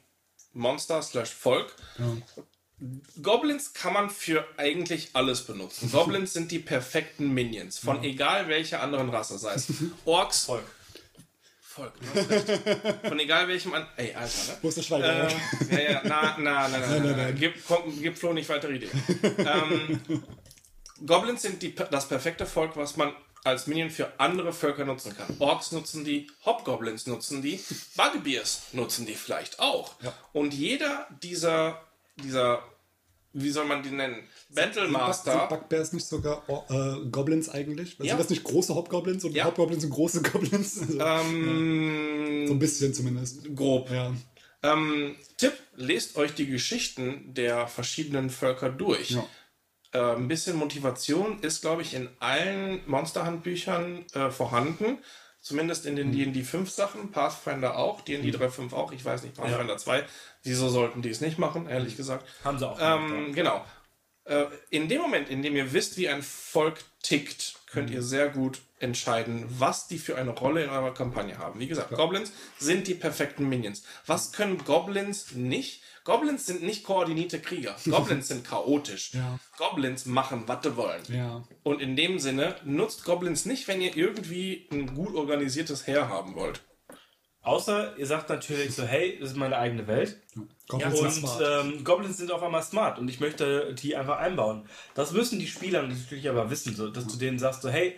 Monster 0.53 1.03
slash 1.03 1.29
Volk. 1.29 1.75
Goblins 3.21 3.73
kann 3.73 3.93
man 3.93 4.09
für 4.09 4.43
eigentlich 4.57 5.09
alles 5.13 5.43
benutzen. 5.43 5.91
Goblins 5.91 6.33
sind 6.33 6.51
die 6.51 6.57
perfekten 6.57 7.31
Minions 7.31 7.77
von 7.77 8.03
egal 8.03 8.47
welcher 8.47 8.81
anderen 8.81 9.09
Rasse, 9.09 9.37
sei 9.37 9.53
es 9.53 9.67
Orks, 10.05 10.45
Volk. 10.45 10.65
Volk. 11.73 11.93
Von 13.07 13.19
egal 13.19 13.47
welchem 13.47 13.73
an. 13.73 13.87
Ey, 13.97 14.13
Alter, 14.13 14.51
ne? 14.51 14.57
Wo 14.61 14.69
ist 14.69 14.77
der 14.77 14.83
Schweiger? 14.83 15.27
Ähm, 15.27 15.37
ja, 15.71 15.79
ja, 15.79 16.01
na, 16.03 16.37
na, 16.37 16.67
na, 16.67 16.77
na, 16.77 16.99
na, 16.99 17.17
na. 17.17 17.31
Gib, 17.31 17.65
komm, 17.67 17.99
gib 17.99 18.17
Flo 18.17 18.31
nicht 18.33 18.47
weitere 18.47 18.75
Ideen. 18.75 18.91
ähm, 19.37 20.23
Goblins 21.05 21.41
sind 21.41 21.61
die, 21.63 21.73
das 21.73 22.07
perfekte 22.07 22.45
Volk, 22.45 22.77
was 22.77 22.95
man 22.95 23.13
als 23.43 23.67
Minion 23.67 23.89
für 23.89 24.19
andere 24.19 24.53
Völker 24.53 24.85
nutzen 24.85 25.15
kann. 25.17 25.35
Orks 25.39 25.71
nutzen 25.71 26.05
die, 26.05 26.27
Hobgoblins 26.45 27.07
nutzen 27.07 27.41
die, 27.41 27.59
Bugbears 27.97 28.67
nutzen 28.73 29.05
die 29.05 29.15
vielleicht 29.15 29.59
auch. 29.59 29.95
Und 30.31 30.53
jeder 30.53 31.07
dieser, 31.21 31.81
dieser, 32.17 32.63
wie 33.33 33.49
soll 33.49 33.65
man 33.65 33.81
die 33.83 33.89
nennen? 33.91 34.15
Sind 34.49 34.55
Battlemaster. 34.55 35.47
Bugbears 35.47 35.91
nicht 35.93 36.05
sogar 36.05 36.43
oh, 36.47 36.63
äh, 36.69 37.05
Goblins 37.09 37.49
eigentlich? 37.49 37.97
Ja. 37.99 38.05
Sind 38.05 38.19
das 38.19 38.29
nicht 38.29 38.43
große 38.43 38.73
Hobgoblins 38.75 39.23
und 39.25 39.35
Ja. 39.35 39.45
Hobgoblins 39.45 39.81
sind 39.81 39.89
große 39.91 40.21
Goblins? 40.21 40.79
Also, 40.99 40.99
Ähm, 40.99 42.45
so 42.47 42.53
ein 42.53 42.59
bisschen 42.59 42.93
zumindest. 42.93 43.55
grob. 43.55 43.89
Ja. 43.91 44.13
Ähm, 44.61 45.15
Tipp, 45.37 45.53
lest 45.75 46.15
euch 46.15 46.33
die 46.33 46.47
Geschichten 46.47 47.33
der 47.33 47.67
verschiedenen 47.67 48.29
Völker 48.29 48.69
durch. 48.69 49.11
Ja. 49.11 49.25
Äh, 49.93 50.15
ein 50.15 50.27
bisschen 50.27 50.55
Motivation 50.55 51.39
ist, 51.41 51.61
glaube 51.61 51.81
ich, 51.81 51.93
in 51.93 52.09
allen 52.19 52.81
Monsterhandbüchern 52.87 54.05
äh, 54.13 54.29
vorhanden. 54.31 54.99
Zumindest 55.43 55.85
in 55.85 55.97
den 55.97 56.07
Mhm. 56.07 56.31
D&D 56.31 56.43
5 56.43 56.69
Sachen, 56.71 57.11
Pathfinder 57.11 57.77
auch, 57.77 57.99
D&D 57.99 58.31
3.5 58.31 58.71
auch, 58.71 58.93
ich 58.93 59.03
weiß 59.03 59.23
nicht, 59.23 59.35
Pathfinder 59.35 59.77
2. 59.77 60.05
Wieso 60.41 60.69
sollten 60.69 61.01
die 61.01 61.09
es 61.09 61.19
nicht 61.19 61.37
machen, 61.37 61.67
ehrlich 61.67 61.97
gesagt. 61.97 62.25
Haben 62.45 62.57
sie 62.59 62.67
auch. 62.67 62.79
Ähm, 62.81 63.35
genau. 63.35 63.63
Äh, 64.23 64.45
in 64.69 64.87
dem 64.87 65.01
Moment, 65.01 65.27
in 65.29 65.41
dem 65.43 65.53
ihr 65.57 65.73
wisst, 65.73 65.97
wie 65.97 66.07
ein 66.07 66.23
Volk 66.23 66.79
tickt, 67.01 67.55
könnt 67.67 67.89
ihr 67.89 68.01
sehr 68.01 68.29
gut 68.29 68.61
entscheiden, 68.79 69.45
was 69.49 69.87
die 69.87 69.97
für 69.97 70.15
eine 70.15 70.31
Rolle 70.31 70.63
in 70.63 70.69
eurer 70.69 70.93
Kampagne 70.93 71.37
haben. 71.37 71.59
Wie 71.59 71.67
gesagt, 71.67 71.91
Goblins 71.91 72.31
sind 72.57 72.87
die 72.87 72.93
perfekten 72.95 73.49
Minions. 73.49 73.83
Was 74.05 74.31
können 74.31 74.59
Goblins 74.63 75.33
nicht? 75.33 75.83
Goblins 76.03 76.45
sind 76.45 76.63
nicht 76.63 76.83
koordinierte 76.83 77.39
Krieger. 77.39 77.75
Goblins 77.89 78.27
sind 78.27 78.45
chaotisch. 78.45 79.13
Ja. 79.13 79.39
Goblins 79.57 80.05
machen, 80.05 80.43
was 80.47 80.63
sie 80.63 80.75
wollen. 80.75 81.01
Ja. 81.09 81.43
Und 81.63 81.81
in 81.81 81.95
dem 81.95 82.19
Sinne, 82.19 82.55
nutzt 82.65 83.05
Goblins 83.05 83.45
nicht, 83.45 83.67
wenn 83.67 83.81
ihr 83.81 83.95
irgendwie 83.95 84.67
ein 84.71 84.93
gut 84.93 85.15
organisiertes 85.15 85.87
Heer 85.87 86.09
haben 86.09 86.35
wollt. 86.35 86.61
Außer 87.41 87.97
ihr 87.97 88.07
sagt 88.07 88.29
natürlich 88.29 88.73
so, 88.73 88.83
hey, 88.83 89.17
das 89.19 89.31
ist 89.31 89.37
meine 89.37 89.57
eigene 89.57 89.85
Welt. 89.85 90.21
Goblins 90.69 90.97
sind 90.97 91.05
und 91.07 91.13
smart. 91.13 91.65
ähm, 91.65 91.83
Goblins 91.83 92.17
sind 92.17 92.31
auf 92.31 92.41
einmal 92.41 92.63
smart 92.63 92.99
und 92.99 93.09
ich 93.09 93.19
möchte 93.19 93.75
die 93.75 93.97
einfach 93.97 94.17
einbauen. 94.19 94.67
Das 94.93 95.11
müssen 95.11 95.39
die 95.39 95.47
Spieler 95.47 95.83
natürlich 95.83 96.29
aber 96.29 96.49
wissen, 96.49 96.73
so, 96.73 96.87
dass 96.89 97.05
du 97.05 97.17
denen 97.17 97.39
sagst, 97.39 97.61
so, 97.61 97.69
hey, 97.69 97.97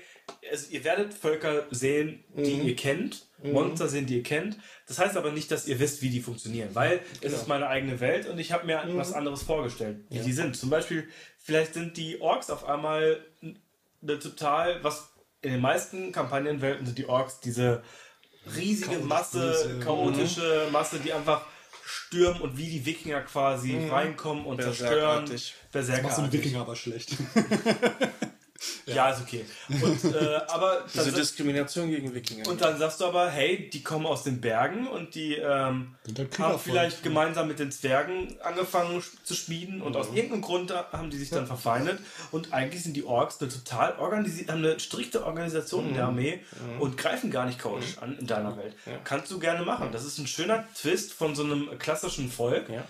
also 0.52 0.68
ihr 0.72 0.84
werdet 0.84 1.14
Völker 1.14 1.66
sehen, 1.72 2.24
die 2.36 2.56
Mhm. 2.56 2.68
ihr 2.68 2.76
kennt, 2.76 3.26
Monster 3.44 3.88
sehen, 3.88 4.06
die 4.08 4.18
ihr 4.18 4.24
kennt. 4.24 4.58
Das 4.88 4.98
heißt 5.00 5.18
aber 5.18 5.32
nicht, 5.32 5.52
dass 5.52 5.68
ihr 5.68 5.80
wisst, 5.80 6.02
wie 6.02 6.10
die 6.10 6.22
funktionieren, 6.22 6.70
weil 6.74 7.00
es 7.16 7.22
Genau. 7.22 7.36
ist 7.36 7.48
meine 7.48 7.68
eigene 7.68 8.00
Welt 8.00 8.28
und 8.28 8.40
ich 8.40 8.52
habe 8.52 8.66
mir 8.66 8.84
Mhm. 8.84 8.98
was 8.98 9.14
anderes 9.14 9.44
vorgestellt, 9.44 10.00
wie 10.10 10.20
die 10.20 10.34
sind. 10.34 10.56
Zum 10.58 10.70
Beispiel, 10.70 11.08
vielleicht 11.38 11.74
sind 11.76 11.98
die 11.98 12.22
Orks 12.22 12.50
auf 12.50 12.66
einmal 12.68 13.24
eine 14.02 14.20
total, 14.20 14.84
was 14.84 15.10
in 15.42 15.52
den 15.52 15.62
meisten 15.62 16.12
Kampagnenwelten 16.12 16.86
sind 16.88 16.98
die 16.98 17.08
Orks 17.08 17.40
diese 17.40 17.84
riesige 18.56 18.88
Chaotisch 18.92 19.08
Masse, 19.08 19.40
böse. 19.40 19.80
chaotische 19.80 20.68
Masse, 20.72 21.00
die 21.00 21.14
einfach 21.14 21.46
stürmen 21.86 22.42
und 22.42 22.58
wie 22.58 22.68
die 22.70 22.86
Wikinger 22.86 23.22
quasi 23.22 23.78
reinkommen 23.90 24.46
und 24.46 24.60
zerstören. 24.62 25.26
Berserkartig. 25.72 26.04
Macht 26.04 26.16
so 26.16 26.22
ein. 26.24 26.32
Wikinger 26.32 26.62
aber 26.62 26.76
schlecht. 26.76 27.12
Ja, 28.86 29.10
ist 29.10 29.22
okay. 29.22 29.46
Und, 29.70 30.04
äh, 30.14 30.36
aber 30.48 30.86
Diese 30.94 31.12
Diskrimination 31.12 31.90
gegen 31.90 32.14
Wikinger. 32.14 32.48
und 32.48 32.62
dann 32.62 32.78
sagst 32.78 33.02
du 33.02 33.06
aber, 33.06 33.30
hey, 33.30 33.70
die 33.70 33.84
kommen 33.84 34.06
aus 34.06 34.24
den 34.24 34.42
Bergen 34.42 34.88
und 34.88 35.16
die 35.16 35.36
ähm, 35.36 35.96
haben 36.38 36.60
vielleicht 36.60 37.04
gemeinsam 37.04 37.48
mit 37.48 37.60
den 37.60 37.72
Zwergen 37.72 38.36
angefangen 38.42 39.04
zu 39.24 39.34
schmieden 39.34 39.82
und 39.82 39.96
aus 39.96 40.08
irgendeinem 40.14 40.42
Grund 40.42 40.72
haben 40.74 41.10
die 41.10 41.18
sich 41.18 41.30
dann 41.30 41.48
verfeindet 41.48 42.00
und 42.32 42.54
eigentlich 42.54 42.84
sind 42.84 42.96
die 42.96 43.04
Orks 43.06 43.42
eine 43.42 43.50
total 43.50 43.98
organisiert, 43.98 44.50
haben 44.50 44.60
eine 44.60 44.80
strikte 44.80 45.26
Organisation 45.26 45.90
in 45.90 45.94
der 45.96 46.06
Armee 46.06 46.40
und 46.80 46.98
greifen 46.98 47.32
gar 47.32 47.46
nicht 47.46 47.60
chaotisch 47.60 47.98
an 48.00 48.18
in 48.18 48.28
deiner 48.28 48.58
Welt. 48.58 48.76
Kannst 49.04 49.32
du 49.32 49.40
gerne 49.40 49.66
machen. 49.66 49.90
Das 49.92 50.06
ist 50.06 50.18
ein 50.18 50.28
schöner 50.28 50.66
Twist 50.76 51.14
von 51.14 51.36
so 51.36 51.44
einem 51.44 51.78
klassischen 51.80 52.30
Volk. 52.32 52.70
Ja. 52.70 52.84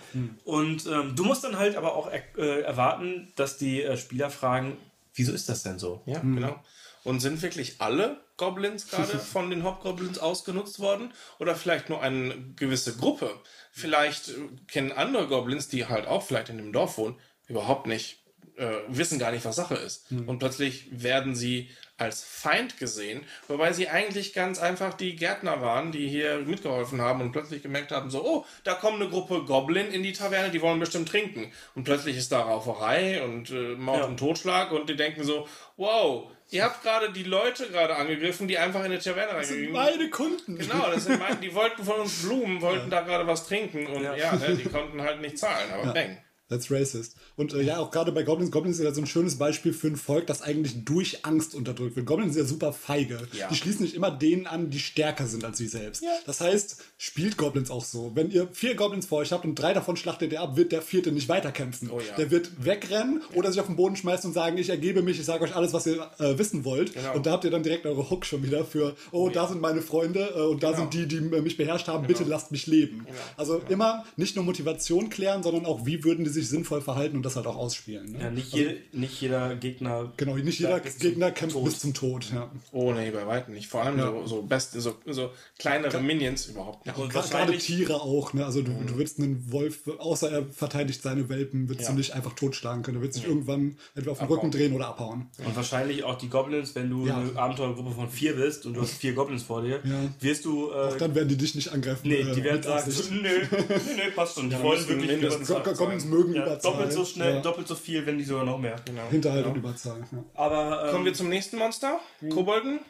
Und 0.44 0.86
ähm, 0.86 1.14
du 1.16 1.24
musst 1.24 1.44
dann 1.44 1.58
halt 1.58 1.76
aber 1.76 1.94
auch 1.94 2.10
er 2.10 2.22
äh, 2.38 2.62
erwarten, 2.62 3.32
dass 3.36 3.58
die 3.58 3.82
äh, 3.82 3.96
Spieler 3.96 4.30
fragen, 4.30 4.76
wieso 5.16 5.32
ist 5.32 5.48
das 5.48 5.62
denn 5.62 5.78
so? 5.78 6.02
Ja, 6.06 6.20
genau. 6.20 6.62
Und 7.02 7.20
sind 7.20 7.42
wirklich 7.42 7.80
alle 7.80 8.20
Goblins 8.36 8.86
gerade 8.90 9.18
von 9.18 9.50
den 9.50 9.64
Hobgoblins 9.64 10.18
ausgenutzt 10.18 10.78
worden? 10.78 11.12
Oder 11.38 11.56
vielleicht 11.56 11.88
nur 11.88 12.02
eine 12.02 12.36
gewisse 12.56 12.96
Gruppe? 12.96 13.30
Vielleicht 13.72 14.28
äh, 14.28 14.34
kennen 14.68 14.92
andere 14.92 15.26
Goblins, 15.26 15.68
die 15.68 15.86
halt 15.86 16.06
auch 16.06 16.22
vielleicht 16.22 16.48
in 16.48 16.58
dem 16.58 16.72
Dorf 16.72 16.98
wohnen, 16.98 17.18
überhaupt 17.48 17.86
nicht, 17.86 18.24
äh, 18.56 18.70
wissen 18.88 19.18
gar 19.18 19.32
nicht, 19.32 19.44
was 19.44 19.56
Sache 19.56 19.74
ist. 19.74 20.10
Und 20.10 20.38
plötzlich 20.38 20.88
werden 20.90 21.34
sie 21.34 21.70
als 21.98 22.22
Feind 22.22 22.78
gesehen, 22.78 23.24
wobei 23.48 23.72
sie 23.72 23.88
eigentlich 23.88 24.32
ganz 24.34 24.58
einfach 24.58 24.94
die 24.94 25.16
Gärtner 25.16 25.62
waren, 25.62 25.92
die 25.92 26.08
hier 26.08 26.38
mitgeholfen 26.40 27.00
haben 27.00 27.20
und 27.22 27.32
plötzlich 27.32 27.62
gemerkt 27.62 27.90
haben, 27.90 28.10
so, 28.10 28.22
oh, 28.24 28.44
da 28.64 28.74
kommt 28.74 29.00
eine 29.00 29.08
Gruppe 29.10 29.44
Goblin 29.44 29.90
in 29.90 30.02
die 30.02 30.12
Taverne, 30.12 30.50
die 30.50 30.60
wollen 30.60 30.78
bestimmt 30.78 31.08
trinken. 31.08 31.50
Und 31.74 31.84
plötzlich 31.84 32.16
ist 32.16 32.32
da 32.32 32.40
Rauferei 32.42 33.22
und 33.22 33.50
äh, 33.50 33.74
Mord 33.76 33.98
Ja. 34.00 34.04
und 34.04 34.18
Totschlag 34.18 34.72
und 34.72 34.88
die 34.90 34.96
denken 34.96 35.24
so, 35.24 35.48
wow, 35.78 36.30
ihr 36.50 36.64
habt 36.64 36.82
gerade 36.82 37.12
die 37.12 37.22
Leute 37.24 37.68
gerade 37.70 37.96
angegriffen, 37.96 38.46
die 38.46 38.58
einfach 38.58 38.84
in 38.84 38.90
die 38.92 38.98
Taverne 38.98 39.32
reingegangen 39.34 39.72
Meine 39.72 40.10
Kunden. 40.10 40.58
Genau, 40.58 40.90
das 40.90 41.04
sind 41.04 41.18
meine, 41.18 41.36
die 41.36 41.54
wollten 41.54 41.82
von 41.82 42.00
uns 42.00 42.22
Blumen, 42.22 42.60
wollten 42.60 42.90
da 42.90 43.00
gerade 43.00 43.26
was 43.26 43.46
trinken 43.48 43.86
und 43.86 44.02
ja, 44.02 44.36
ne, 44.36 44.54
die 44.54 44.68
konnten 44.68 45.00
halt 45.00 45.20
nicht 45.22 45.38
zahlen, 45.38 45.72
aber 45.72 45.94
bang. 45.94 46.18
That's 46.48 46.70
racist. 46.70 47.16
Und 47.34 47.54
äh, 47.54 47.62
ja, 47.62 47.78
auch 47.78 47.90
gerade 47.90 48.12
bei 48.12 48.22
Goblins, 48.22 48.50
Goblins 48.52 48.76
sind 48.76 48.86
ja 48.86 48.94
so 48.94 49.00
ein 49.00 49.06
schönes 49.06 49.36
Beispiel 49.36 49.72
für 49.72 49.88
ein 49.88 49.96
Volk, 49.96 50.26
das 50.28 50.42
eigentlich 50.42 50.84
durch 50.84 51.24
Angst 51.24 51.54
unterdrückt 51.56 51.96
wird. 51.96 52.06
Goblins 52.06 52.34
sind 52.34 52.42
ja 52.44 52.48
super 52.48 52.72
feige. 52.72 53.18
Ja. 53.32 53.48
Die 53.48 53.56
schließen 53.56 53.82
nicht 53.82 53.94
immer 53.96 54.12
denen 54.12 54.46
an, 54.46 54.70
die 54.70 54.78
stärker 54.78 55.26
sind 55.26 55.44
als 55.44 55.58
sie 55.58 55.66
selbst. 55.66 56.04
Das 56.24 56.40
heißt, 56.40 56.82
spielt 56.98 57.36
Goblins 57.36 57.70
auch 57.70 57.84
so. 57.84 58.12
Wenn 58.14 58.30
ihr 58.30 58.46
vier 58.52 58.76
Goblins 58.76 59.06
vor 59.06 59.18
euch 59.18 59.32
habt 59.32 59.44
und 59.44 59.56
drei 59.56 59.72
davon 59.74 59.96
schlachtet 59.96 60.32
ihr 60.32 60.40
ab, 60.40 60.56
wird 60.56 60.70
der 60.70 60.82
vierte 60.82 61.10
nicht 61.10 61.28
weiterkämpfen. 61.28 61.90
Oh 61.90 61.98
ja. 62.00 62.14
Der 62.16 62.30
wird 62.30 62.64
wegrennen 62.64 63.22
oder 63.34 63.50
sich 63.50 63.60
auf 63.60 63.66
den 63.66 63.74
Boden 63.76 63.96
schmeißen 63.96 64.28
und 64.28 64.34
sagen, 64.34 64.56
ich 64.56 64.68
ergebe 64.68 65.02
mich, 65.02 65.18
ich 65.18 65.26
sage 65.26 65.42
euch 65.44 65.56
alles, 65.56 65.72
was 65.72 65.86
ihr 65.86 66.08
äh, 66.20 66.38
wissen 66.38 66.64
wollt. 66.64 66.94
Genau. 66.94 67.14
Und 67.16 67.26
da 67.26 67.32
habt 67.32 67.44
ihr 67.44 67.50
dann 67.50 67.64
direkt 67.64 67.86
eure 67.86 68.08
Hook 68.08 68.24
schon 68.24 68.44
wieder 68.44 68.64
für, 68.64 68.94
oh, 69.10 69.28
da 69.30 69.48
sind 69.48 69.60
meine 69.60 69.82
Freunde 69.82 70.32
äh, 70.36 70.40
und 70.42 70.62
da 70.62 70.70
Genau. 70.70 70.82
sind 70.90 70.94
die, 70.94 71.06
die 71.08 71.16
äh, 71.36 71.40
mich 71.40 71.56
beherrscht 71.56 71.88
haben, 71.88 72.06
bitte 72.06 72.22
lasst 72.24 72.52
mich 72.52 72.66
leben. 72.68 73.04
Also 73.36 73.60
immer 73.68 74.04
nicht 74.16 74.36
nur 74.36 74.44
Motivation 74.44 75.10
klären, 75.10 75.42
sondern 75.42 75.66
auch, 75.66 75.86
wie 75.86 76.04
würden 76.04 76.24
die 76.24 76.30
sich 76.36 76.48
sinnvoll 76.48 76.80
verhalten 76.80 77.16
und 77.16 77.22
das 77.24 77.36
halt 77.36 77.46
auch 77.46 77.56
ausspielen. 77.56 78.12
Ne? 78.12 78.18
Ja, 78.20 78.30
nicht, 78.30 78.52
jede, 78.54 78.76
nicht 78.92 79.20
jeder 79.20 79.56
Gegner. 79.56 80.12
Genau, 80.16 80.36
nicht 80.36 80.58
jeder 80.60 80.80
Gegner 80.80 81.30
kämpft 81.32 81.54
Tod. 81.56 81.64
bis 81.64 81.80
zum 81.80 81.92
Tod. 81.94 82.30
Ja. 82.32 82.50
Oh 82.72 82.92
nee, 82.92 83.10
bei 83.10 83.26
weitem 83.26 83.54
nicht. 83.54 83.68
Vor 83.68 83.82
allem 83.82 84.00
so, 84.00 84.26
so 84.26 84.42
best, 84.42 84.72
so, 84.72 84.94
so 85.06 85.30
kleinere 85.58 86.00
Minions 86.00 86.46
überhaupt 86.46 86.86
nicht. 86.86 86.96
Und 86.96 87.12
Gerade 87.12 87.30
wahrscheinlich 87.30 87.64
Tiere 87.64 88.00
auch, 88.00 88.32
ne? 88.32 88.44
Also 88.46 88.62
du, 88.62 88.72
du 88.86 88.96
würdest 88.96 89.18
einen 89.18 89.50
Wolf, 89.52 89.80
außer 89.98 90.30
er 90.30 90.46
verteidigt 90.46 91.02
seine 91.02 91.28
Welpen, 91.28 91.68
würdest 91.68 91.88
Ja. 91.88 91.92
du 91.92 91.98
nicht 91.98 92.12
einfach 92.14 92.34
totschlagen 92.34 92.82
können. 92.82 92.96
Du 92.96 93.02
würdest 93.02 93.18
dich 93.20 93.28
irgendwann 93.28 93.76
entweder 93.94 94.12
auf 94.12 94.18
den 94.18 94.28
Rücken 94.28 94.50
drehen 94.50 94.72
oder 94.74 94.88
abhauen. 94.88 95.26
Und 95.44 95.56
wahrscheinlich 95.56 96.04
auch 96.04 96.16
die 96.18 96.28
Goblins, 96.28 96.74
wenn 96.74 96.90
du 96.90 97.06
Ja. 97.06 97.16
eine 97.18 97.36
Abenteuergruppe 97.38 97.92
von 97.92 98.08
vier 98.08 98.36
bist 98.36 98.66
und 98.66 98.74
du 98.74 98.82
hast 98.82 98.92
vier 98.94 99.12
Goblins 99.14 99.42
vor 99.42 99.62
dir, 99.62 99.80
Ja. 99.84 100.00
wirst 100.20 100.44
du. 100.44 100.70
Äh, 100.70 100.96
Dann 100.98 101.14
werden 101.14 101.28
die 101.28 101.36
dich 101.36 101.54
nicht 101.54 101.72
angreifen. 101.72 102.08
nee, 102.08 102.16
äh, 102.20 102.34
die 102.34 102.44
werden 102.44 102.62
sagen. 102.62 102.92
Nö, 103.10 103.20
nö, 103.22 103.58
nö, 103.68 104.10
passt 104.14 104.34
schon. 104.36 104.48
Die 104.50 104.56
Ja, 104.56 104.62
wollen 104.62 104.86
wirklich 104.88 105.76
Goblins 105.76 106.04
mögen 106.04 106.25
Ja, 106.25 106.25
Überzahl. 106.34 106.72
doppelt 106.72 106.92
so 106.92 107.04
schnell, 107.04 107.34
Ja. 107.36 107.40
doppelt 107.40 107.68
so 107.68 107.74
viel, 107.74 108.04
wenn 108.06 108.16
nicht 108.16 108.26
sogar 108.28 108.44
noch 108.44 108.58
mehr. 108.58 108.76
Hinterhalt 109.10 109.42
Genau. 109.44 109.54
und 109.54 109.58
Überzahl. 109.60 110.00
Ja. 110.12 110.24
Aber 110.34 110.84
ähm, 110.86 110.90
Kommen 110.92 111.04
wir 111.04 111.14
zum 111.14 111.28
nächsten 111.28 111.56
Monster, 111.58 112.00
Kobolden. 112.30 112.80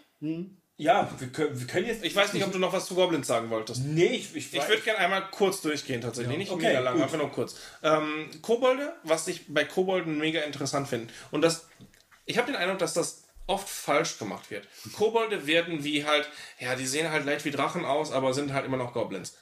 ja, 0.78 1.10
wir 1.18 1.28
können, 1.28 1.58
wir 1.58 1.66
können 1.66 1.86
jetzt. 1.86 2.04
Ich 2.04 2.14
weiß 2.14 2.32
nicht, 2.32 2.44
ob 2.44 2.52
du 2.52 2.58
noch 2.58 2.72
was 2.72 2.86
zu 2.86 2.94
Goblins 2.94 3.26
sagen 3.26 3.50
wolltest. 3.50 3.82
Nee, 3.84 4.06
ich, 4.06 4.34
ich, 4.36 4.52
Ich 4.54 4.68
würde 4.68 4.82
gerne 4.82 4.98
einmal 5.00 5.24
kurz 5.30 5.60
durchgehen, 5.62 6.00
tatsächlich. 6.00 6.36
Nicht 6.36 6.50
Okay, 6.50 6.66
mega 6.68 6.80
lang, 6.80 6.94
gut. 6.94 7.02
einfach 7.04 7.18
nur 7.18 7.30
kurz. 7.30 7.56
Ähm, 7.82 8.28
Kobolde, 8.42 8.92
was 9.02 9.26
ich 9.28 9.44
bei 9.52 9.64
Kobolden 9.64 10.18
mega 10.18 10.40
interessant 10.40 10.88
finde. 10.88 11.12
Und 11.30 11.42
das, 11.42 11.66
ich 12.26 12.36
habe 12.38 12.46
den 12.50 12.56
Eindruck, 12.56 12.78
dass 12.78 12.92
das 12.94 13.22
oft 13.48 13.68
falsch 13.68 14.18
gemacht 14.18 14.50
wird. 14.50 14.66
Kobolde 14.92 15.46
werden 15.46 15.84
wie 15.84 16.04
halt, 16.04 16.28
ja, 16.58 16.74
die 16.74 16.86
sehen 16.86 17.10
halt 17.12 17.24
leicht 17.24 17.44
wie 17.44 17.52
Drachen 17.52 17.84
aus, 17.84 18.10
aber 18.10 18.34
sind 18.34 18.52
halt 18.52 18.66
immer 18.66 18.76
noch 18.76 18.92
Goblins. 18.92 19.36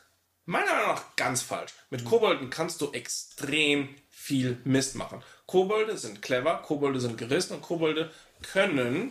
Meiner 0.47 0.73
Meinung 0.73 0.89
nach 0.89 1.17
ganz 1.17 1.43
falsch. 1.43 1.73
Mit 1.91 2.05
Kobolden 2.05 2.51
kannst 2.51 2.81
du 2.81 2.93
extrem 2.93 3.95
viel 4.11 4.59
Mist 4.65 4.95
machen. 4.95 5.23
Kobolde 5.47 5.97
sind 5.97 6.23
clever, 6.23 6.57
Kobolde 6.57 7.01
sind 7.01 7.17
gerissen 7.17 7.55
und 7.55 7.63
Kobolde 7.63 8.11
können 8.43 9.11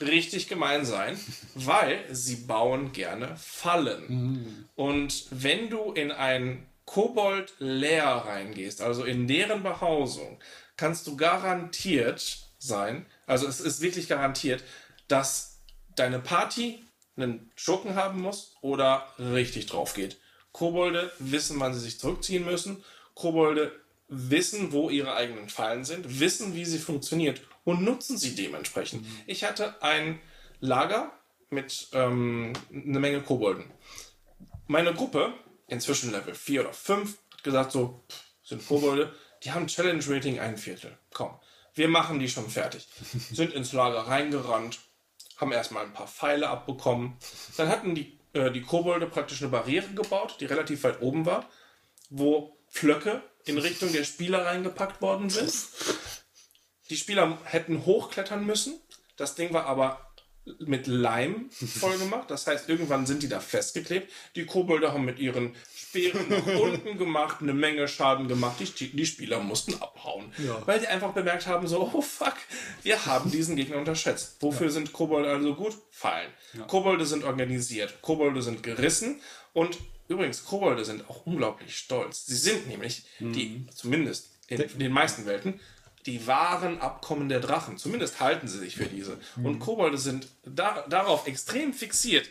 richtig 0.00 0.48
gemein 0.48 0.84
sein, 0.84 1.18
weil 1.54 2.04
sie 2.14 2.36
bauen 2.36 2.92
gerne 2.92 3.36
Fallen. 3.36 4.68
Und 4.74 5.26
wenn 5.30 5.68
du 5.68 5.92
in 5.92 6.12
ein 6.12 6.66
Kobold 6.84 7.54
leer 7.58 8.06
reingehst, 8.26 8.82
also 8.82 9.04
in 9.04 9.26
deren 9.26 9.62
Behausung, 9.62 10.38
kannst 10.76 11.06
du 11.06 11.16
garantiert 11.16 12.48
sein, 12.58 13.06
also 13.26 13.46
es 13.46 13.60
ist 13.60 13.80
wirklich 13.80 14.08
garantiert, 14.08 14.62
dass 15.08 15.60
deine 15.96 16.18
Party 16.18 16.82
einen 17.16 17.50
Schurken 17.56 17.94
haben 17.94 18.20
muss 18.20 18.56
oder 18.60 19.06
richtig 19.18 19.66
drauf 19.66 19.94
geht. 19.94 20.18
Kobolde 20.52 21.12
wissen, 21.18 21.58
wann 21.60 21.74
sie 21.74 21.80
sich 21.80 21.98
zurückziehen 21.98 22.44
müssen. 22.44 22.84
Kobolde 23.14 23.72
wissen, 24.08 24.72
wo 24.72 24.90
ihre 24.90 25.14
eigenen 25.14 25.48
Fallen 25.48 25.84
sind, 25.84 26.20
wissen, 26.20 26.54
wie 26.54 26.64
sie 26.64 26.78
funktioniert 26.78 27.40
und 27.64 27.82
nutzen 27.82 28.18
sie 28.18 28.34
dementsprechend. 28.34 29.06
Ich 29.26 29.44
hatte 29.44 29.82
ein 29.82 30.20
Lager 30.60 31.12
mit 31.50 31.88
ähm, 31.92 32.52
eine 32.70 33.00
Menge 33.00 33.22
Kobolden. 33.22 33.64
Meine 34.66 34.94
Gruppe, 34.94 35.34
inzwischen 35.66 36.12
Level 36.12 36.34
4 36.34 36.62
oder 36.62 36.72
5, 36.72 37.18
hat 37.32 37.44
gesagt 37.44 37.72
so, 37.72 38.04
pff, 38.08 38.22
sind 38.44 38.66
Kobolde, 38.66 39.14
die 39.44 39.52
haben 39.52 39.66
Challenge 39.66 40.02
Rating 40.06 40.38
ein 40.38 40.56
Viertel. 40.56 40.96
Komm, 41.12 41.34
wir 41.74 41.88
machen 41.88 42.18
die 42.18 42.28
schon 42.28 42.48
fertig. 42.48 42.86
Sind 43.32 43.52
ins 43.54 43.72
Lager 43.72 44.06
reingerannt, 44.06 44.78
haben 45.36 45.52
erstmal 45.52 45.84
ein 45.84 45.92
paar 45.92 46.06
Pfeile 46.06 46.48
abbekommen. 46.48 47.16
Dann 47.56 47.68
hatten 47.68 47.94
die, 47.94 48.18
äh, 48.32 48.50
die 48.50 48.62
Kobolde 48.62 49.06
praktisch 49.06 49.42
eine 49.42 49.50
Barriere 49.50 49.88
gebaut, 49.88 50.36
die 50.40 50.46
relativ 50.46 50.84
weit 50.84 51.02
oben 51.02 51.26
war, 51.26 51.48
wo 52.10 52.58
Pflöcke 52.70 53.22
in 53.44 53.58
Richtung 53.58 53.92
der 53.92 54.04
Spieler 54.04 54.46
reingepackt 54.46 55.02
worden 55.02 55.30
sind. 55.30 55.52
Die 56.90 56.96
Spieler 56.96 57.38
hätten 57.44 57.84
hochklettern 57.86 58.44
müssen. 58.44 58.80
Das 59.16 59.34
Ding 59.34 59.52
war 59.52 59.66
aber 59.66 60.11
mit 60.58 60.86
Leim 60.86 61.50
voll 61.50 61.96
gemacht. 61.98 62.30
Das 62.30 62.46
heißt, 62.46 62.68
irgendwann 62.68 63.06
sind 63.06 63.22
die 63.22 63.28
da 63.28 63.38
festgeklebt. 63.38 64.10
Die 64.34 64.44
Kobolde 64.44 64.92
haben 64.92 65.04
mit 65.04 65.18
ihren 65.18 65.54
Speeren 65.74 66.28
nach 66.28 66.46
unten 66.60 66.98
gemacht, 66.98 67.38
eine 67.40 67.54
Menge 67.54 67.86
Schaden 67.86 68.26
gemacht. 68.26 68.56
Die, 68.58 68.88
die 68.88 69.06
Spieler 69.06 69.40
mussten 69.40 69.74
abhauen. 69.74 70.32
Ja. 70.38 70.60
Weil 70.66 70.80
die 70.80 70.88
einfach 70.88 71.12
bemerkt 71.12 71.46
haben, 71.46 71.68
so, 71.68 71.90
oh 71.92 72.00
fuck, 72.00 72.34
wir 72.82 73.06
haben 73.06 73.30
diesen 73.30 73.54
Gegner 73.54 73.76
unterschätzt. 73.76 74.36
Wofür 74.40 74.70
sind 74.70 74.92
Kobolde 74.92 75.30
also 75.30 75.54
gut? 75.54 75.76
Fallen. 75.90 76.30
Kobolde 76.66 77.06
sind 77.06 77.24
organisiert. 77.24 78.02
Kobolde 78.02 78.42
sind 78.42 78.62
gerissen. 78.62 79.20
Und 79.52 79.78
übrigens, 80.08 80.44
Kobolde 80.44 80.84
sind 80.84 81.08
auch 81.08 81.24
unglaublich 81.24 81.76
stolz. 81.76 82.26
Sie 82.26 82.36
sind 82.36 82.68
nämlich 82.68 83.04
die, 83.20 83.66
zumindest 83.72 84.30
in, 84.48 84.60
in 84.60 84.78
den 84.78 84.92
meisten 84.92 85.24
Welten, 85.26 85.60
die 86.06 86.26
wahren 86.26 86.80
Abkommen 86.80 87.28
der 87.28 87.40
Drachen. 87.40 87.78
Zumindest 87.78 88.20
halten 88.20 88.48
sie 88.48 88.58
sich 88.58 88.76
für 88.76 88.86
diese. 88.86 89.18
Und 89.42 89.60
Kobolde 89.60 89.98
sind 89.98 90.28
da, 90.44 90.84
darauf 90.88 91.26
extrem 91.26 91.72
fixiert. 91.72 92.28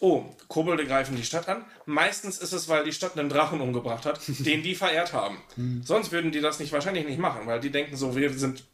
Oh, 0.00 0.24
Kobolde 0.48 0.86
greifen 0.86 1.16
die 1.16 1.24
Stadt 1.24 1.48
an. 1.48 1.64
Meistens 1.86 2.38
ist 2.38 2.52
es, 2.52 2.68
weil 2.68 2.84
die 2.84 2.92
Stadt 2.92 3.16
einen 3.16 3.28
Drachen 3.28 3.60
umgebracht 3.60 4.04
hat, 4.04 4.20
den 4.26 4.62
die 4.62 4.74
verehrt 4.74 5.12
haben. 5.12 5.38
Sonst 5.84 6.12
würden 6.12 6.32
die 6.32 6.40
das 6.40 6.58
nicht 6.58 6.72
wahrscheinlich 6.72 7.06
nicht 7.06 7.18
machen, 7.18 7.46
weil 7.46 7.60
die 7.60 7.70
denken 7.70 7.96
so, 7.96 8.14
wir 8.16 8.30
sind 8.32 8.64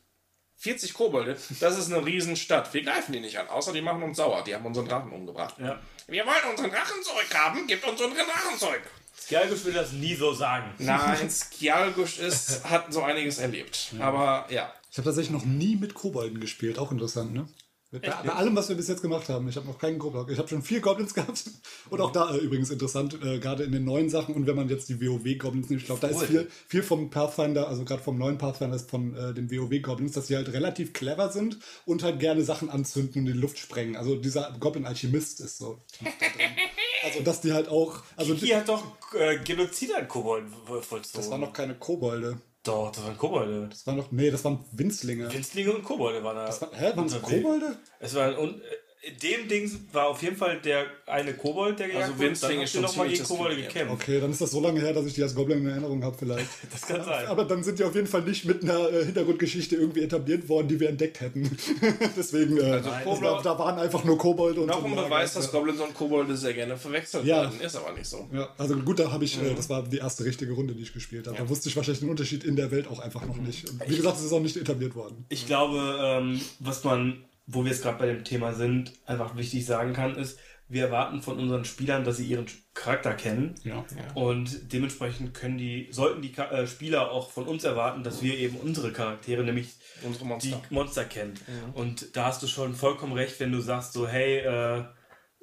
40 0.56 0.92
Kobolde, 0.92 1.38
das 1.60 1.78
ist 1.78 1.90
eine 1.90 2.04
Riesenstadt. 2.04 2.74
Wir 2.74 2.82
greifen 2.82 3.12
die 3.12 3.20
nicht 3.20 3.38
an, 3.38 3.48
außer 3.48 3.72
die 3.72 3.80
machen 3.80 4.02
uns 4.02 4.18
sauer. 4.18 4.44
Die 4.44 4.54
haben 4.54 4.66
unseren 4.66 4.88
Drachen 4.88 5.10
umgebracht. 5.12 5.54
Ja. 5.58 5.80
Wir 6.06 6.26
wollen 6.26 6.50
unseren 6.50 6.70
Drachen 6.70 7.02
zurückhaben, 7.02 7.66
gibt 7.66 7.86
uns 7.86 8.00
unseren 8.00 8.26
Drachen 8.26 8.58
zurück. 8.58 8.82
Skjalgus 9.30 9.64
will 9.64 9.74
das 9.74 9.92
nie 9.92 10.16
so 10.16 10.32
sagen. 10.32 10.74
Nein, 10.78 11.30
Skjalgusch 11.30 12.18
ist, 12.18 12.64
hat 12.64 12.92
so 12.92 13.00
einiges 13.02 13.38
erlebt. 13.38 13.94
Aber 14.00 14.46
ja. 14.50 14.72
Ich 14.90 14.98
habe 14.98 15.04
tatsächlich 15.04 15.30
noch 15.30 15.44
nie 15.44 15.76
mit 15.76 15.94
Kobolden 15.94 16.40
gespielt, 16.40 16.80
auch 16.80 16.90
interessant, 16.90 17.32
ne? 17.32 17.46
Bei, 17.92 17.98
bei 17.98 18.32
allem, 18.32 18.54
was 18.54 18.68
wir 18.68 18.76
bis 18.76 18.86
jetzt 18.86 19.02
gemacht 19.02 19.28
haben. 19.28 19.48
Ich 19.48 19.56
habe 19.56 19.66
noch 19.66 19.78
keinen 19.78 19.98
Kobold. 19.98 20.30
Ich 20.30 20.38
habe 20.38 20.48
schon 20.48 20.62
vier 20.62 20.80
Goblins 20.80 21.12
gehabt. 21.14 21.44
Und 21.90 22.00
auch 22.00 22.12
da 22.12 22.34
äh, 22.34 22.38
übrigens 22.38 22.70
interessant, 22.70 23.18
äh, 23.22 23.38
gerade 23.40 23.64
in 23.64 23.72
den 23.72 23.84
neuen 23.84 24.08
Sachen. 24.08 24.34
Und 24.34 24.46
wenn 24.46 24.54
man 24.54 24.68
jetzt 24.68 24.88
die 24.88 25.00
WoW-Goblins 25.00 25.70
nimmt, 25.70 25.82
ich 25.82 25.86
glaube, 25.86 26.00
da 26.00 26.06
ist 26.06 26.22
viel, 26.22 26.48
viel 26.68 26.82
vom 26.84 27.10
Pathfinder, 27.10 27.66
also 27.66 27.84
gerade 27.84 28.02
vom 28.02 28.16
neuen 28.16 28.38
Pathfinder, 28.38 28.76
ist 28.76 28.90
von 28.90 29.14
äh, 29.16 29.34
den 29.34 29.50
WoW-Goblins, 29.50 30.12
dass 30.12 30.28
sie 30.28 30.36
halt 30.36 30.52
relativ 30.52 30.92
clever 30.92 31.32
sind 31.32 31.58
und 31.84 32.04
halt 32.04 32.20
gerne 32.20 32.44
Sachen 32.44 32.70
anzünden 32.70 33.22
und 33.22 33.26
in 33.28 33.34
die 33.34 33.40
Luft 33.40 33.58
sprengen. 33.58 33.96
Also 33.96 34.14
dieser 34.14 34.56
Goblin-Alchemist 34.60 35.40
ist 35.40 35.58
so. 35.58 35.80
Also, 37.02 37.20
dass 37.20 37.40
die 37.40 37.52
halt 37.52 37.68
auch. 37.68 38.02
Also, 38.16 38.34
Kiki 38.34 38.48
hat 38.48 38.68
doch 38.68 38.84
äh, 39.14 39.38
Genozid 39.38 39.94
an 39.94 40.06
Kobolden 40.08 40.52
vollzogen. 40.82 41.02
das 41.14 41.30
waren 41.30 41.40
noch 41.40 41.52
keine 41.52 41.74
Kobolde. 41.74 42.40
Doch, 42.62 42.92
das 42.92 43.04
waren 43.04 43.16
Kobolde. 43.16 43.68
Das 43.70 43.86
waren 43.86 43.96
noch. 43.96 44.10
Nee, 44.12 44.30
das 44.30 44.44
waren 44.44 44.64
Winzlinge. 44.72 45.32
Winzlinge 45.32 45.72
und 45.72 45.82
Kobolde 45.82 46.22
waren 46.22 46.36
da. 46.36 46.46
Das 46.46 46.60
war, 46.60 46.70
hä, 46.72 46.92
waren 46.94 47.08
das. 47.08 47.22
Kobolde? 47.22 47.78
Es 48.00 48.14
war 48.14 48.38
und 48.38 48.60
äh, 48.60 48.64
in 49.02 49.18
dem 49.18 49.48
Ding 49.48 49.70
war 49.92 50.08
auf 50.08 50.22
jeden 50.22 50.36
Fall 50.36 50.60
der 50.60 50.84
eine 51.06 51.32
Kobold, 51.32 51.78
der 51.78 51.86
gejagt 51.88 52.04
Also 52.04 52.18
wurde. 52.18 52.28
Winzling 52.28 52.50
Dann 52.56 52.62
ist 52.64 52.72
schon 52.72 52.82
noch 52.82 52.96
mal 52.96 53.02
ziemlich 53.04 53.18
gegen 53.20 53.28
Kobolde 53.28 53.56
gekämpft. 53.56 53.92
Okay, 53.94 54.20
dann 54.20 54.30
ist 54.30 54.40
das 54.42 54.50
so 54.50 54.60
lange 54.60 54.80
her, 54.80 54.92
dass 54.92 55.06
ich 55.06 55.14
die 55.14 55.22
als 55.22 55.34
Goblin 55.34 55.58
in 55.60 55.66
Erinnerung 55.68 56.04
habe, 56.04 56.16
vielleicht. 56.18 56.46
Das 56.70 56.82
kann 56.82 57.02
sein. 57.04 57.26
Aber 57.26 57.44
dann 57.44 57.64
sind 57.64 57.78
die 57.78 57.84
auf 57.84 57.94
jeden 57.94 58.06
Fall 58.06 58.22
nicht 58.22 58.44
mit 58.44 58.62
einer 58.62 58.90
äh, 58.92 59.04
Hintergrundgeschichte 59.06 59.76
irgendwie 59.76 60.00
etabliert 60.02 60.48
worden, 60.50 60.68
die 60.68 60.78
wir 60.78 60.90
entdeckt 60.90 61.20
hätten. 61.20 61.50
Deswegen, 62.16 62.58
äh, 62.58 62.62
Also 62.62 62.90
Kobold- 63.04 63.22
da, 63.44 63.54
da 63.54 63.58
waren 63.58 63.78
einfach 63.78 64.04
nur 64.04 64.18
Kobolde 64.18 64.60
und 64.60 64.66
Noch 64.66 64.84
ein 64.84 64.94
Beweis, 64.94 65.32
dass 65.34 65.50
Goblins 65.50 65.80
und 65.80 65.94
Kobolde 65.94 66.36
sehr 66.36 66.52
gerne 66.54 66.76
verwechselt 66.76 67.24
Ja. 67.24 67.42
werden. 67.42 67.60
Ist 67.60 67.76
aber 67.76 67.92
nicht 67.92 68.06
so. 68.06 68.28
Ja, 68.32 68.48
also 68.58 68.76
gut, 68.76 68.98
da 68.98 69.10
habe 69.10 69.24
ich, 69.24 69.40
äh, 69.40 69.54
das 69.54 69.68
war 69.70 69.82
die 69.82 69.98
erste 69.98 70.24
richtige 70.24 70.52
Runde, 70.52 70.74
die 70.74 70.82
ich 70.82 70.92
gespielt 70.92 71.26
habe. 71.26 71.38
Da 71.38 71.48
wusste 71.48 71.68
ich 71.70 71.76
wahrscheinlich 71.76 72.00
den 72.00 72.10
Unterschied 72.10 72.44
in 72.44 72.56
der 72.56 72.70
Welt 72.70 72.86
auch 72.88 72.98
einfach 72.98 73.24
noch 73.26 73.36
nicht. 73.36 73.68
Und 73.70 73.80
wie 73.88 73.96
gesagt, 73.96 74.18
es 74.18 74.24
ist 74.24 74.32
auch 74.32 74.40
nicht 74.40 74.56
etabliert 74.58 74.94
worden. 74.94 75.24
Ich 75.30 75.46
glaube, 75.46 75.98
ähm, 76.02 76.40
was 76.58 76.84
man, 76.84 77.24
wo 77.52 77.64
wir 77.64 77.70
jetzt 77.70 77.82
gerade 77.82 77.98
bei 77.98 78.06
dem 78.06 78.24
Thema 78.24 78.52
sind, 78.54 78.92
einfach 79.06 79.36
wichtig 79.36 79.64
sagen 79.66 79.92
kann, 79.92 80.14
ist, 80.16 80.38
wir 80.68 80.84
erwarten 80.84 81.20
von 81.20 81.36
unseren 81.38 81.64
Spielern, 81.64 82.04
dass 82.04 82.18
sie 82.18 82.26
ihren 82.26 82.46
Charakter 82.74 83.14
kennen. 83.14 83.56
Ja. 83.64 83.84
Und 84.14 84.72
dementsprechend 84.72 85.34
können 85.34 85.58
die, 85.58 85.88
sollten 85.90 86.22
die 86.22 86.30
Ka- 86.30 86.50
äh, 86.52 86.66
Spieler 86.68 87.10
auch 87.10 87.30
von 87.32 87.46
uns 87.48 87.64
erwarten, 87.64 88.04
dass 88.04 88.22
wir 88.22 88.38
eben 88.38 88.56
unsere 88.56 88.92
Charaktere, 88.92 89.42
nämlich 89.42 89.74
Unsere 90.04 90.26
Monster. 90.26 90.62
die 90.70 90.74
Monster 90.74 91.04
kennen. 91.04 91.34
Und 91.74 92.14
da 92.16 92.26
hast 92.26 92.40
du 92.42 92.46
schon 92.46 92.74
vollkommen 92.76 93.14
recht, 93.14 93.40
wenn 93.40 93.50
du 93.50 93.60
sagst 93.60 93.94
so, 93.94 94.06
hey, 94.06 94.38
äh, 94.38 94.84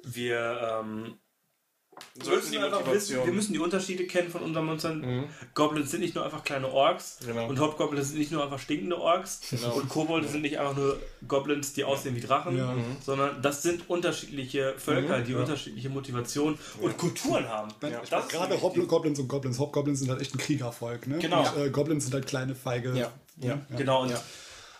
wir 0.02 0.80
ähm, 0.82 1.18
Sollten 2.22 2.50
müssen 2.50 2.52
die 2.52 2.92
wissen, 2.92 3.24
wir 3.24 3.32
müssen 3.32 3.52
die 3.52 3.58
Unterschiede 3.58 4.06
kennen 4.06 4.30
von 4.30 4.42
unseren 4.42 4.64
Monstern. 4.66 5.28
Goblins 5.54 5.90
sind 5.90 6.00
nicht 6.00 6.14
nur 6.14 6.24
einfach 6.24 6.44
kleine 6.44 6.70
Orks 6.72 7.18
Genau. 7.24 7.46
und 7.48 7.58
Hobgoblins 7.60 8.08
sind 8.08 8.18
nicht 8.18 8.32
nur 8.32 8.42
einfach 8.44 8.58
stinkende 8.58 8.98
Orks 8.98 9.40
und 9.52 9.88
Kobolde 9.88 10.28
sind 10.28 10.42
nicht 10.42 10.58
einfach 10.58 10.76
nur 10.76 10.98
Goblins, 11.26 11.72
die 11.72 11.84
aussehen 11.84 12.16
wie 12.16 12.20
Drachen, 12.20 12.56
Ja. 12.56 12.74
sondern 13.04 13.40
das 13.42 13.62
sind 13.62 13.88
unterschiedliche 13.88 14.74
Völker, 14.78 15.20
die 15.20 15.34
unterschiedliche 15.34 15.88
Motivationen 15.90 16.58
und 16.80 16.96
Kulturen 16.98 17.48
haben. 17.48 17.70
Gerade 17.80 18.02
wichtig. 18.02 18.62
Hobl 18.62 18.86
Goblins 18.86 19.18
und 19.18 19.28
Goblins. 19.28 19.58
Hobgoblins 19.58 20.00
sind 20.00 20.10
halt 20.10 20.20
echt 20.20 20.34
ein 20.34 20.38
Kriegervolk. 20.38 21.06
Ne? 21.06 21.18
Genau. 21.18 21.40
Und, 21.40 21.56
äh, 21.66 21.70
Goblins 21.70 22.04
sind 22.04 22.14
halt 22.14 22.26
kleine, 22.26 22.54
feige. 22.54 22.94
Ja. 22.96 23.12
Ja. 23.40 23.58
Genau, 23.76 24.02
und 24.02 24.10
Ja. 24.10 24.20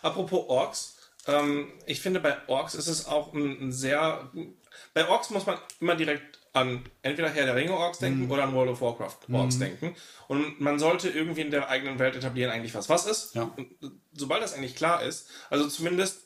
Apropos 0.01 0.45
Orks, 0.47 0.95
ähm, 1.27 1.67
ich 1.85 2.01
finde 2.01 2.19
bei 2.19 2.37
Orks 2.47 2.73
ist 2.75 2.87
es 2.87 3.05
auch 3.05 3.33
ein, 3.33 3.61
ein 3.67 3.71
sehr. 3.71 4.29
Bei 4.93 5.07
Orks 5.07 5.29
muss 5.29 5.45
man 5.45 5.57
immer 5.79 5.95
direkt 5.95 6.38
an 6.59 6.85
entweder 7.01 7.29
Herr 7.29 7.45
der 7.45 7.55
Ringe 7.55 7.73
Orks 7.73 7.99
denken 7.99 8.25
Mhm. 8.25 8.31
oder 8.31 8.43
an 8.43 8.53
World 8.53 8.71
of 8.71 8.81
Warcraft 8.81 9.17
Orks 9.31 9.57
denken. 9.59 9.95
Und 10.27 10.59
man 10.61 10.77
sollte 10.79 11.09
irgendwie 11.09 11.41
in 11.41 11.51
der 11.51 11.69
eigenen 11.69 11.99
Welt 11.99 12.15
etablieren, 12.15 12.51
eigentlich 12.51 12.73
was 12.75 12.89
was 12.89 13.05
ist. 13.05 13.35
Ja. 13.35 13.55
Sobald 14.13 14.43
das 14.43 14.53
eigentlich 14.53 14.75
klar 14.75 15.03
ist, 15.03 15.27
also 15.49 15.67
zumindest, 15.67 16.21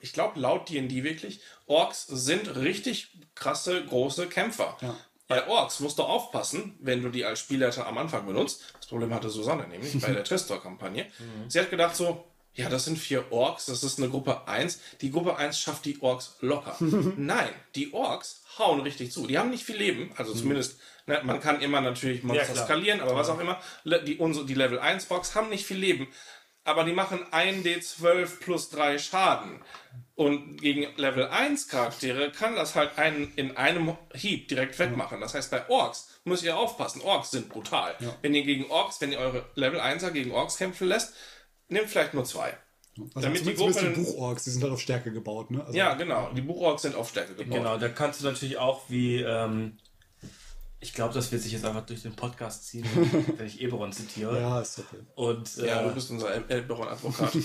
ich 0.00 0.12
glaube 0.12 0.40
laut 0.40 0.68
D&D 0.70 1.04
wirklich, 1.04 1.40
Orks 1.66 2.06
sind 2.06 2.56
richtig 2.56 3.12
krasse, 3.34 3.84
große 3.84 4.26
Kämpfer. 4.28 4.76
Ja. 4.80 4.96
Bei 5.28 5.46
Orks 5.48 5.80
musst 5.80 5.98
du 5.98 6.02
aufpassen, 6.02 6.76
wenn 6.80 7.02
du 7.02 7.08
die 7.08 7.24
als 7.24 7.40
Spielleiter 7.40 7.86
am 7.86 7.96
Anfang 7.96 8.26
benutzt. 8.26 8.62
Das 8.76 8.86
Problem 8.86 9.14
hatte 9.14 9.30
Susanne 9.30 9.66
nämlich 9.68 9.98
bei 10.00 10.12
der 10.12 10.24
Tristor-Kampagne. 10.24 11.06
Sie 11.48 11.58
hat 11.58 11.70
gedacht 11.70 11.96
so, 11.96 12.24
ja, 12.54 12.68
das 12.68 12.84
sind 12.84 12.98
vier 12.98 13.32
Orks, 13.32 13.64
das 13.66 13.82
ist 13.82 13.98
eine 13.98 14.10
Gruppe 14.10 14.46
1. 14.46 14.78
Die 15.00 15.10
Gruppe 15.10 15.36
1 15.36 15.58
schafft 15.58 15.86
die 15.86 16.02
Orks 16.02 16.36
locker. 16.40 16.76
Nein, 17.16 17.48
die 17.74 17.94
Orks 17.94 18.41
hauen 18.58 18.80
richtig 18.80 19.12
zu. 19.12 19.26
Die 19.26 19.38
haben 19.38 19.50
nicht 19.50 19.64
viel 19.64 19.76
Leben, 19.76 20.12
also 20.16 20.34
zumindest, 20.34 20.80
ne, 21.06 21.20
man 21.24 21.40
kann 21.40 21.60
immer 21.60 21.80
natürlich 21.80 22.22
Monster 22.22 22.52
klar. 22.52 22.64
skalieren, 22.66 23.00
aber 23.00 23.14
was 23.14 23.28
auch 23.28 23.40
immer. 23.40 23.60
Die, 23.84 24.16
unsere, 24.16 24.46
die 24.46 24.54
Level 24.54 24.78
1 24.78 25.10
Orks 25.10 25.34
haben 25.34 25.48
nicht 25.48 25.66
viel 25.66 25.78
Leben, 25.78 26.08
aber 26.64 26.84
die 26.84 26.92
machen 26.92 27.20
1d12 27.30 28.40
plus 28.40 28.70
3 28.70 28.98
Schaden. 28.98 29.62
Und 30.14 30.60
gegen 30.60 30.86
Level 30.96 31.26
1 31.26 31.68
Charaktere 31.68 32.30
kann 32.30 32.54
das 32.54 32.74
halt 32.74 32.98
einen 32.98 33.32
in 33.34 33.56
einem 33.56 33.96
Hieb 34.14 34.48
direkt 34.48 34.78
wegmachen. 34.78 35.20
Das 35.20 35.34
heißt, 35.34 35.50
bei 35.50 35.68
Orks 35.68 36.20
müsst 36.24 36.44
ihr 36.44 36.56
aufpassen. 36.56 37.00
Orks 37.00 37.30
sind 37.30 37.48
brutal. 37.48 37.96
Wenn 38.20 38.34
ihr 38.34 38.44
gegen 38.44 38.70
Orks, 38.70 39.00
wenn 39.00 39.10
ihr 39.12 39.18
eure 39.18 39.46
Level 39.54 39.80
1er 39.80 40.10
gegen 40.10 40.30
Orks 40.32 40.58
kämpfen 40.58 40.86
lässt, 40.86 41.14
nehmt 41.68 41.88
vielleicht 41.88 42.14
nur 42.14 42.24
zwei. 42.24 42.56
Also 42.98 43.20
Damit 43.20 43.40
die 43.46 43.54
zumindest 43.54 43.80
die 43.80 43.86
Gruppe- 43.86 44.02
Buchorks, 44.02 44.44
die 44.44 44.50
sind 44.50 44.62
halt 44.62 44.72
auf 44.72 44.80
Stärke 44.80 45.12
gebaut. 45.12 45.50
Ne? 45.50 45.64
Also, 45.64 45.76
Ja, 45.76 45.94
genau. 45.94 46.30
Die 46.34 46.42
Buchorks 46.42 46.82
sind 46.82 46.94
auf 46.94 47.08
Stärke 47.08 47.34
gebaut. 47.34 47.54
Genau, 47.54 47.78
da 47.78 47.88
kannst 47.88 48.20
du 48.20 48.24
natürlich 48.26 48.58
auch 48.58 48.82
wie, 48.88 49.20
ähm, 49.22 49.78
ich 50.80 50.92
glaube, 50.92 51.14
das 51.14 51.30
wird 51.32 51.40
sich 51.42 51.52
jetzt 51.52 51.64
einfach 51.64 51.86
durch 51.86 52.02
den 52.02 52.14
Podcast 52.14 52.66
ziehen, 52.66 52.84
wenn 53.36 53.46
ich 53.46 53.60
Eberon 53.62 53.92
zitiere. 53.92 54.38
Ja, 54.40 54.60
ist 54.60 54.78
okay. 54.78 54.98
Und, 55.14 55.58
äh, 55.58 55.66
Ja, 55.68 55.82
du 55.88 55.94
bist 55.94 56.10
unser 56.10 56.48
Elberon-Advokat. 56.50 57.32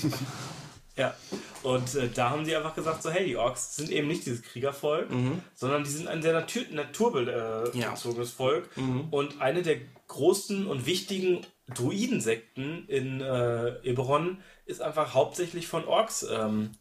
Ja, 1.00 1.14
und 1.62 1.94
äh, 1.94 2.10
da 2.10 2.32
haben 2.32 2.44
sie 2.44 2.56
einfach 2.56 2.74
gesagt, 2.74 3.04
so 3.04 3.12
hey, 3.12 3.24
die 3.24 3.38
Orks 3.38 3.76
sind 3.76 3.92
eben 3.92 4.08
nicht 4.08 4.26
dieses 4.26 4.42
Kriegervolk, 4.42 5.08
sondern 5.54 5.84
die 5.84 5.92
sind 5.92 6.08
ein 6.08 6.24
sehr 6.24 6.34
natur 6.34 6.64
naturbezogenes 6.72 7.76
äh, 7.76 7.80
Ja. 7.80 8.36
Volk. 8.36 8.70
Und 9.12 9.40
eine 9.40 9.62
der 9.62 9.78
großen 10.08 10.66
und 10.66 10.88
wichtigen 10.88 11.46
Druidensekten 11.72 12.88
in 12.88 13.22
äh, 13.22 13.76
Eberron 13.84 14.40
ist 14.68 14.82
einfach 14.82 15.14
hauptsächlich 15.14 15.68
von 15.68 15.86
Orks 15.86 16.26
ähm, 16.30 16.72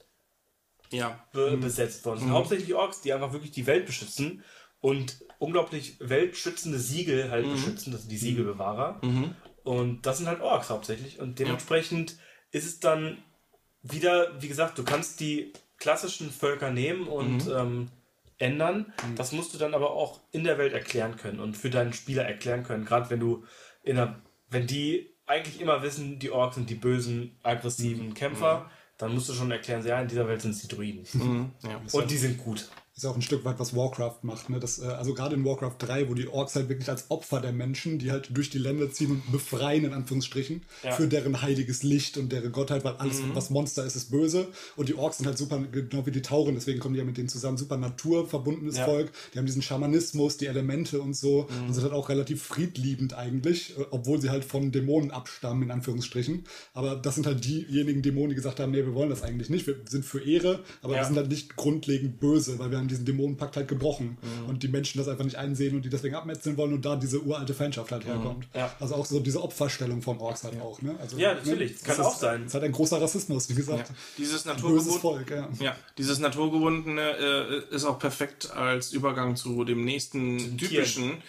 ja. 0.91 1.24
be 1.32 1.57
besetzt 1.57 2.05
worden. 2.05 2.20
Sind 2.20 2.30
hauptsächlich 2.30 2.74
Orks, 2.74 3.01
die 3.01 3.12
einfach 3.12 3.32
wirklich 3.32 3.53
die 3.53 3.66
Welt 3.66 3.87
beschützen 3.87 4.45
und 4.80 5.24
unglaublich 5.39 5.97
weltschützende 6.01 6.78
Siegel 6.78 7.30
halt 7.30 7.51
beschützen, 7.51 7.93
das 7.93 8.03
sind 8.03 8.12
die 8.12 8.18
Siegelbewahrer. 8.18 9.01
Und 9.64 10.07
das 10.07 10.18
sind 10.18 10.28
halt 10.28 10.41
Orks 10.41 10.70
hauptsächlich. 10.70 11.18
Und 11.18 11.39
dementsprechend 11.39 12.18
ist 12.51 12.66
es 12.66 12.78
dann 12.78 13.18
wieder, 13.82 14.41
wie 14.41 14.49
gesagt, 14.49 14.78
du 14.78 14.84
kannst 14.84 15.20
die 15.20 15.53
klassischen 15.78 16.30
Völker 16.30 16.70
nehmen 16.70 17.09
und 17.09 17.49
ähm, 17.49 17.91
ändern. 18.39 18.93
Das 19.16 19.32
musst 19.32 19.55
du 19.55 19.59
dann 19.59 19.74
aber 19.74 19.91
auch 19.91 20.20
in 20.30 20.45
der 20.45 20.59
Welt 20.59 20.72
erklären 20.72 21.16
können 21.16 21.41
und 21.41 21.57
für 21.57 21.70
deinen 21.70 21.93
Spieler 21.93 22.24
erklären 22.24 22.62
können. 22.62 22.84
Gerade 22.84 23.11
wenn 23.11 23.20
du 23.20 23.45
in 23.82 23.97
der, 23.97 24.22
wenn 24.49 24.66
die 24.66 25.15
eigentlich 25.26 25.60
immer 25.60 25.82
wissen, 25.82 26.18
die 26.18 26.30
Orks 26.30 26.54
sind 26.56 26.70
die 26.70 26.74
bösen, 26.74 27.36
aggressiven 27.42 28.14
Kämpfer, 28.14 28.70
dann 28.98 29.12
musst 29.14 29.28
du 29.28 29.34
schon 29.34 29.50
erklären, 29.50 29.84
ja, 29.86 30.00
in 30.00 30.08
dieser 30.08 30.26
Welt 30.28 30.40
sind 30.40 30.52
es 30.52 30.62
die 30.62 30.68
Druiden. 30.68 31.04
ja. 31.62 31.80
Und 31.92 32.10
die 32.10 32.16
sind 32.16 32.38
gut. 32.38 32.68
Ist 32.97 33.03
ja 33.03 33.11
auch 33.11 33.14
ein 33.16 33.20
Stück 33.20 33.44
weit, 33.44 33.59
was 33.59 33.76
Warcraft 33.76 34.20
macht. 34.22 34.49
Ne? 34.49 34.59
Das, 34.59 34.78
äh, 34.78 34.86
also 34.86 35.12
gerade 35.12 35.34
in 35.34 35.44
Warcraft 35.44 35.74
3, 35.80 36.09
wo 36.09 36.14
die 36.14 36.28
Orks 36.28 36.55
halt 36.57 36.70
wirklich 36.70 36.88
als 36.88 37.11
Opfer 37.11 37.40
der 37.42 37.53
Menschen, 37.53 37.99
die 37.99 38.11
halt 38.11 38.34
durch 38.34 38.49
die 38.49 38.57
Länder 38.57 38.90
ziehen 38.90 39.11
und 39.11 39.30
befreien, 39.30 39.84
in 39.84 39.92
Anführungsstrichen, 39.92 40.62
Ja. 40.82 40.92
für 40.92 41.07
deren 41.07 41.42
heiliges 41.42 41.82
Licht 41.82 42.16
und 42.16 42.32
deren 42.32 42.53
Gottheit, 42.53 42.84
weil 42.84 42.94
alles, 42.97 43.20
was 43.34 43.51
Monster 43.51 43.84
ist, 43.84 43.97
ist 43.97 44.11
böse. 44.11 44.49
Und 44.76 44.88
die 44.88 44.94
Orks 44.94 45.18
sind 45.18 45.26
halt 45.26 45.36
super, 45.36 45.59
genau 45.70 46.07
wie 46.07 46.11
die 46.11 46.22
Tauren, 46.22 46.55
deswegen 46.55 46.80
kommen 46.80 46.94
die 46.94 47.01
ja 47.01 47.05
mit 47.05 47.18
denen 47.18 47.28
zusammen, 47.28 47.59
super 47.59 47.76
naturverbundenes 47.76 48.78
Ja. 48.78 48.86
Volk. 48.86 49.12
Die 49.34 49.38
haben 49.38 49.47
diesen 49.47 49.61
Schamanismus, 49.61 50.38
die 50.38 50.47
Elemente 50.47 51.01
und 51.03 51.14
so. 51.14 51.49
Und 51.66 51.74
sind 51.74 51.82
halt 51.82 51.92
auch 51.92 52.09
relativ 52.09 52.42
friedliebend 52.44 53.12
eigentlich, 53.12 53.76
äh, 53.78 53.84
obwohl 53.90 54.22
sie 54.22 54.30
halt 54.30 54.44
von 54.44 54.72
Dämonen 54.72 55.11
abstammen, 55.11 55.64
in 55.64 55.70
Anführungsstrichen. 55.70 56.44
Aber 56.72 56.97
das 56.97 57.14
sind 57.16 57.26
halt 57.26 57.44
diejenigen 57.44 58.01
Dämonen, 58.01 58.30
die 58.30 58.36
gesagt 58.36 58.59
haben, 58.59 58.72
nee, 58.72 58.78
wir 58.86 58.94
wollen 58.94 59.11
das 59.11 59.22
eigentlich 59.22 59.51
nicht. 59.51 59.66
Wir 59.66 59.76
sind 59.86 60.05
für 60.07 60.20
Ehre, 60.24 60.61
aber 60.80 60.94
Ja. 60.94 61.01
wir 61.03 61.07
sind 61.07 61.16
halt 61.16 61.28
nicht 61.28 61.57
grundlegend 61.57 62.20
böse, 62.20 62.59
weil 62.59 62.70
wir 62.70 62.78
haben 62.87 62.89
diesen 62.89 63.05
Dämonenpakt 63.05 63.57
halt 63.57 63.68
gebrochen. 63.68 64.16
Mhm. 64.22 64.49
Und 64.49 64.62
die 64.62 64.68
Menschen 64.68 64.99
das 64.99 65.09
einfach 65.09 65.24
nicht 65.24 65.37
einsehen 65.37 65.76
und 65.76 65.84
die 65.84 65.89
deswegen 65.89 66.14
abmetzeln 66.14 66.57
wollen 66.57 66.72
und 66.72 66.84
da 66.84 66.97
diese 66.97 67.20
uralte 67.20 67.55
Feindschaft 67.55 67.93
halt 67.93 68.05
herkommt. 68.05 68.39
Mhm. 68.55 68.61
Ja. 68.61 68.74
Also 68.80 68.95
auch 68.95 69.07
so 69.07 69.20
diese 69.20 69.43
Opferstellung 69.43 70.03
von 70.03 70.18
Orks 70.18 70.45
halt 70.45 70.61
auch. 70.61 70.80
Ne? 70.82 70.95
Also, 71.01 71.18
Ja, 71.18 71.34
natürlich. 71.34 71.72
Ne? 71.72 71.76
Das 71.78 71.84
kann 71.84 71.95
ist, 71.97 72.12
auch 72.12 72.16
sein. 72.16 72.41
Es 72.43 72.47
ist 72.49 72.55
halt 72.55 72.64
ein 72.64 72.72
großer 72.72 73.01
Rassismus, 73.01 73.51
wie 73.51 73.55
gesagt. 73.55 73.91
Dieses 74.16 74.45
Böses 74.45 74.47
naturgebundene, 74.47 75.01
Volk, 75.01 75.30
ja. 75.30 75.49
ja, 75.61 75.76
dieses 75.99 76.18
naturgebundene 76.18 77.62
äh, 77.70 77.74
ist 77.74 77.84
auch 77.84 77.99
perfekt 77.99 78.51
als 78.53 78.93
Übergang 78.93 79.37
zu 79.37 79.64
dem 79.64 79.84
nächsten 79.84 80.57
typischen 80.57 81.22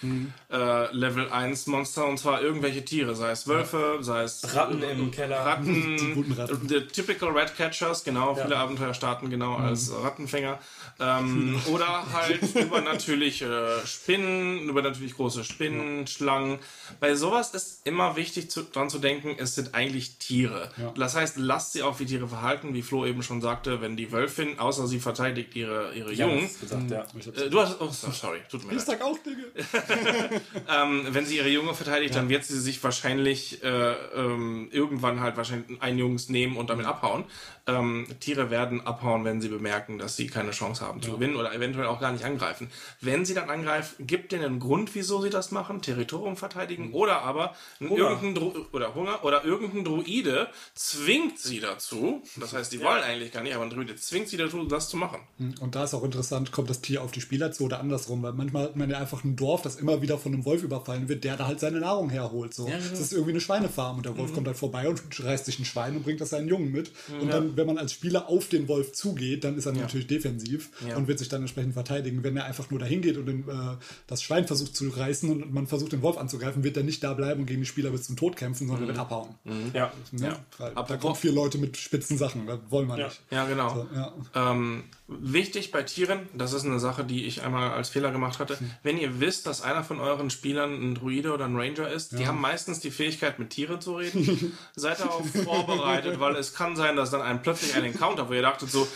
äh, 0.51 0.95
Level 0.95 1.29
1 1.29 1.67
Monster 1.67 2.05
und 2.05 2.19
zwar 2.19 2.41
irgendwelche 2.41 2.83
Tiere, 2.83 3.15
sei 3.15 3.31
es 3.31 3.47
Wölfe, 3.47 3.97
sei 4.01 4.23
es 4.23 4.55
Ratten 4.55 4.83
im 4.83 5.11
Keller. 5.11 5.37
Ratten, 5.37 5.97
Die 5.97 6.13
guten 6.13 6.33
Ratten. 6.33 6.67
The 6.67 6.81
typical 6.81 7.29
Rat 7.29 7.55
Catchers, 7.55 8.03
genau, 8.03 8.35
viele 8.35 8.57
Abenteuer 8.57 8.93
starten 8.93 9.29
genau 9.29 9.55
als 9.55 9.91
Rattenfänger. 9.91 10.59
Ähm, 10.99 11.46
oder 11.67 12.11
halt 12.13 12.41
übernatürliche 12.55 13.81
Spinnen, 13.85 14.67
übernatürlich 14.69 15.15
große 15.15 15.43
Spinnen, 15.43 16.07
Schlangen. 16.07 16.59
Bei 16.99 17.15
sowas 17.15 17.53
ist 17.53 17.85
immer 17.85 18.15
wichtig 18.15 18.49
zu, 18.49 18.63
dran 18.63 18.89
zu 18.89 18.99
denken, 18.99 19.35
es 19.37 19.55
sind 19.55 19.73
eigentlich 19.73 20.17
Tiere. 20.17 20.69
Ja. 20.77 20.91
Das 20.97 21.15
heißt, 21.15 21.37
lasst 21.37 21.73
sie 21.73 21.83
auch 21.83 21.99
wie 21.99 22.05
Tiere 22.05 22.27
verhalten, 22.27 22.73
wie 22.73 22.81
Flo 22.81 23.05
eben 23.05 23.23
schon 23.23 23.41
sagte, 23.41 23.81
wenn 23.81 23.95
die 23.97 24.11
Wölfin, 24.11 24.59
außer 24.59 24.87
sie 24.87 24.99
verteidigt 24.99 25.55
ihre, 25.55 25.93
ihre 25.95 26.13
Ja, 26.13 26.27
Jungen. 26.27 26.49
gesagt, 26.59 26.91
ja. 26.91 27.05
Äh, 27.43 27.49
du 27.49 27.59
hast, 27.61 27.79
oh, 27.79 27.89
so- 27.89 28.11
sorry, 28.11 28.39
tut 28.49 28.63
mir 28.65 28.71
Ich 28.73 28.77
leid. 28.79 28.87
sag 28.87 29.01
auch 29.01 29.17
Dinge. 29.19 29.45
Ähm, 30.69 31.05
wenn 31.11 31.25
sie 31.25 31.37
ihre 31.37 31.49
Junge 31.49 31.73
verteidigt, 31.73 32.15
dann 32.15 32.29
wird 32.29 32.43
sie 32.43 32.59
sich 32.59 32.83
wahrscheinlich 32.83 33.63
äh, 33.63 33.93
ähm, 34.15 34.67
irgendwann 34.71 35.19
halt 35.21 35.37
wahrscheinlich 35.37 35.81
einen 35.81 35.97
Jungs 35.97 36.29
nehmen 36.29 36.57
und 36.57 36.69
damit 36.69 36.85
abhauen. 36.85 37.23
Ähm, 37.67 38.07
Tiere 38.19 38.49
werden 38.49 38.85
abhauen, 38.85 39.25
wenn 39.25 39.41
sie 39.41 39.49
bemerken, 39.49 39.97
dass 39.97 40.15
sie 40.15 40.27
keine 40.27 40.51
Chance 40.51 40.85
haben 40.85 41.01
zu 41.01 41.11
gewinnen 41.13 41.35
oder 41.35 41.53
eventuell 41.53 41.85
auch 41.87 41.99
gar 41.99 42.11
nicht 42.11 42.23
angreifen. 42.23 42.69
Wenn 43.01 43.25
sie 43.25 43.33
dann 43.33 43.49
angreifen, 43.49 44.07
gibt 44.07 44.31
denen 44.31 44.45
einen 44.45 44.59
Grund, 44.59 44.95
wieso 44.95 45.21
sie 45.21 45.29
das 45.29 45.51
machen, 45.51 45.81
Territorium 45.81 46.37
verteidigen 46.37 46.93
oder 46.93 47.21
aber 47.21 47.55
irgendein 47.79 48.35
Dru 48.35 48.53
oder 48.71 48.95
Hunger 48.95 49.23
oder 49.23 49.43
irgendein 49.43 49.83
Druide 49.83 50.47
zwingt 50.75 51.39
sie 51.39 51.59
dazu. 51.59 52.21
Das 52.37 52.53
heißt, 52.53 52.71
die 52.71 52.81
wollen 52.81 53.03
eigentlich 53.03 53.31
gar 53.31 53.43
nicht, 53.43 53.55
aber 53.55 53.63
ein 53.65 53.69
Druide 53.69 53.95
zwingt 53.95 54.27
sie 54.29 54.37
dazu, 54.37 54.63
das 54.65 54.89
zu 54.89 54.97
machen. 54.97 55.19
Und 55.61 55.75
da 55.75 55.83
ist 55.83 55.93
auch 55.93 56.03
interessant, 56.03 56.51
kommt 56.51 56.69
das 56.69 56.81
Tier 56.81 57.01
auf 57.03 57.11
die 57.11 57.21
Spieler 57.21 57.51
zu 57.51 57.65
oder 57.65 57.79
andersrum, 57.79 58.21
weil 58.23 58.33
manchmal 58.33 58.63
hat 58.65 58.75
man 58.75 58.89
ja 58.89 58.97
einfach 58.97 59.23
ein 59.23 59.35
Dorf, 59.35 59.61
das 59.61 59.75
immer 59.77 60.01
wieder 60.01 60.17
von 60.17 60.33
einem 60.33 60.45
Wolf 60.45 60.63
überfallen 60.63 61.09
wird, 61.09 61.23
der 61.23 61.37
da 61.37 61.47
halt 61.47 61.59
seine 61.59 61.79
Nahrung 61.79 62.09
herholt. 62.09 62.53
So. 62.53 62.65
genau. 62.65 62.77
Das 62.77 62.99
ist 62.99 63.11
irgendwie 63.13 63.31
eine 63.31 63.41
Schweinefarm 63.41 63.97
und 63.97 64.05
der 64.05 64.13
Mhm. 64.13 64.17
Wolf 64.19 64.33
kommt 64.33 64.47
halt 64.47 64.57
vorbei 64.57 64.87
und 64.89 65.01
reißt 65.23 65.45
sich 65.45 65.59
ein 65.59 65.65
Schwein 65.65 65.95
und 65.97 66.03
bringt 66.03 66.21
das 66.21 66.29
seinen 66.29 66.47
Jungen 66.47 66.71
mit. 66.71 66.91
Und 67.21 67.31
dann, 67.31 67.55
wenn 67.57 67.67
man 67.67 67.77
als 67.77 67.91
Spieler 67.93 68.29
auf 68.29 68.47
den 68.47 68.67
Wolf 68.67 68.93
zugeht, 68.93 69.43
dann 69.43 69.57
ist 69.57 69.65
er 69.65 69.73
natürlich 69.73 70.07
defensiv 70.07 70.69
Ja. 70.87 70.95
und 70.95 71.07
wird 71.07 71.19
sich 71.19 71.27
dann 71.29 71.41
entsprechend 71.41 71.73
verteidigen. 71.73 72.23
Wenn 72.23 72.37
er 72.37 72.45
einfach 72.45 72.69
nur 72.69 72.79
dahin 72.79 73.01
geht 73.01 73.17
und 73.17 73.25
den, 73.25 73.41
äh, 73.49 73.75
das 74.07 74.21
Schwein 74.23 74.47
versucht 74.47 74.75
zu 74.75 74.87
reißen 74.89 75.29
und 75.29 75.53
man 75.53 75.67
versucht 75.67 75.91
den 75.91 76.01
Wolf 76.01 76.17
anzugreifen, 76.17 76.63
wird 76.63 76.77
er 76.77 76.83
nicht 76.83 77.03
da 77.03 77.13
bleiben 77.13 77.41
und 77.41 77.45
gegen 77.47 77.61
die 77.61 77.65
Spieler 77.67 77.89
bis 77.89 78.03
zum 78.03 78.15
Tod 78.15 78.35
kämpfen, 78.37 78.67
sondern 78.67 78.87
wird 78.87 78.97
abhauen. 78.97 79.35
Ja. 79.73 79.91
Ne? 80.11 80.37
Weil 80.57 80.73
da 80.75 80.97
kommen 80.97 81.15
vier 81.15 81.31
Leute 81.33 81.57
mit 81.57 81.75
spitzen 81.77 82.17
Sachen, 82.17 82.45
das 82.47 82.59
wollen 82.69 82.87
wir 82.87 82.97
Ja. 82.97 83.07
nicht. 83.07 83.21
Ja, 83.31 83.45
genau. 83.47 83.73
So, 83.73 83.87
ja. 83.93 84.13
Ähm, 84.51 84.83
wichtig 85.07 85.71
bei 85.71 85.83
Tieren, 85.83 86.27
das 86.33 86.53
ist 86.53 86.65
eine 86.65 86.79
Sache, 86.79 87.03
die 87.05 87.25
ich 87.25 87.41
einmal 87.41 87.71
als 87.71 87.89
Fehler 87.89 88.11
gemacht 88.11 88.39
hatte. 88.39 88.57
Wenn 88.83 88.97
ihr 88.97 89.19
wisst, 89.21 89.47
dass 89.47 89.61
einer 89.61 89.83
von 89.83 89.99
euren 89.99 90.29
Spielern 90.29 90.73
ein 90.73 90.95
Druide 90.95 91.33
oder 91.33 91.45
ein 91.45 91.55
Ranger 91.55 91.89
ist, 91.89 92.17
die 92.19 92.27
haben 92.27 92.41
meistens 92.41 92.81
die 92.81 92.91
Fähigkeit, 92.91 93.39
mit 93.39 93.51
Tieren 93.51 93.79
zu 93.79 93.95
reden. 93.95 94.57
Seid 94.75 94.99
darauf 94.99 95.25
vorbereitet, 95.43 96.19
weil 96.19 96.35
es 96.35 96.53
kann 96.53 96.75
sein, 96.75 96.95
dass 96.97 97.11
dann 97.11 97.21
einem 97.21 97.41
plötzlich 97.41 97.75
ein 97.75 97.85
Encounter, 97.85 98.27
wo 98.29 98.33
ihr 98.33 98.41
dachtet 98.41 98.69
so, 98.69 98.87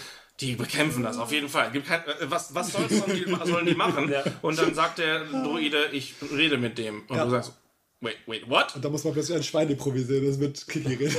die 0.41 0.55
bekämpfen 0.55 1.03
das 1.03 1.17
auf 1.17 1.31
jeden 1.31 1.49
Fall. 1.49 1.71
Gibt 1.71 1.87
kein, 1.87 2.01
äh, 2.01 2.13
was 2.23 2.55
was 2.55 2.71
soll's, 2.73 2.97
sollen, 2.97 3.15
die, 3.15 3.49
sollen 3.49 3.65
die 3.65 3.75
machen? 3.75 4.09
Ja. 4.09 4.23
Und 4.41 4.57
dann 4.57 4.73
sagt 4.73 4.97
der 4.97 5.23
Druide, 5.25 5.85
ich 5.91 6.15
rede 6.31 6.57
mit 6.57 6.77
dem. 6.77 7.03
Und 7.07 7.15
Ja. 7.15 7.25
du 7.25 7.29
sagst, 7.31 7.53
wait, 8.01 8.17
wait, 8.25 8.49
what? 8.49 8.75
Und 8.75 8.83
da 8.83 8.89
muss 8.89 9.03
man 9.03 9.13
plötzlich 9.13 9.37
ein 9.37 9.43
Schwein 9.43 9.69
improvisieren, 9.69 10.25
das 10.25 10.37
mit 10.37 10.67
Kiki 10.67 10.95
reden. 10.95 11.15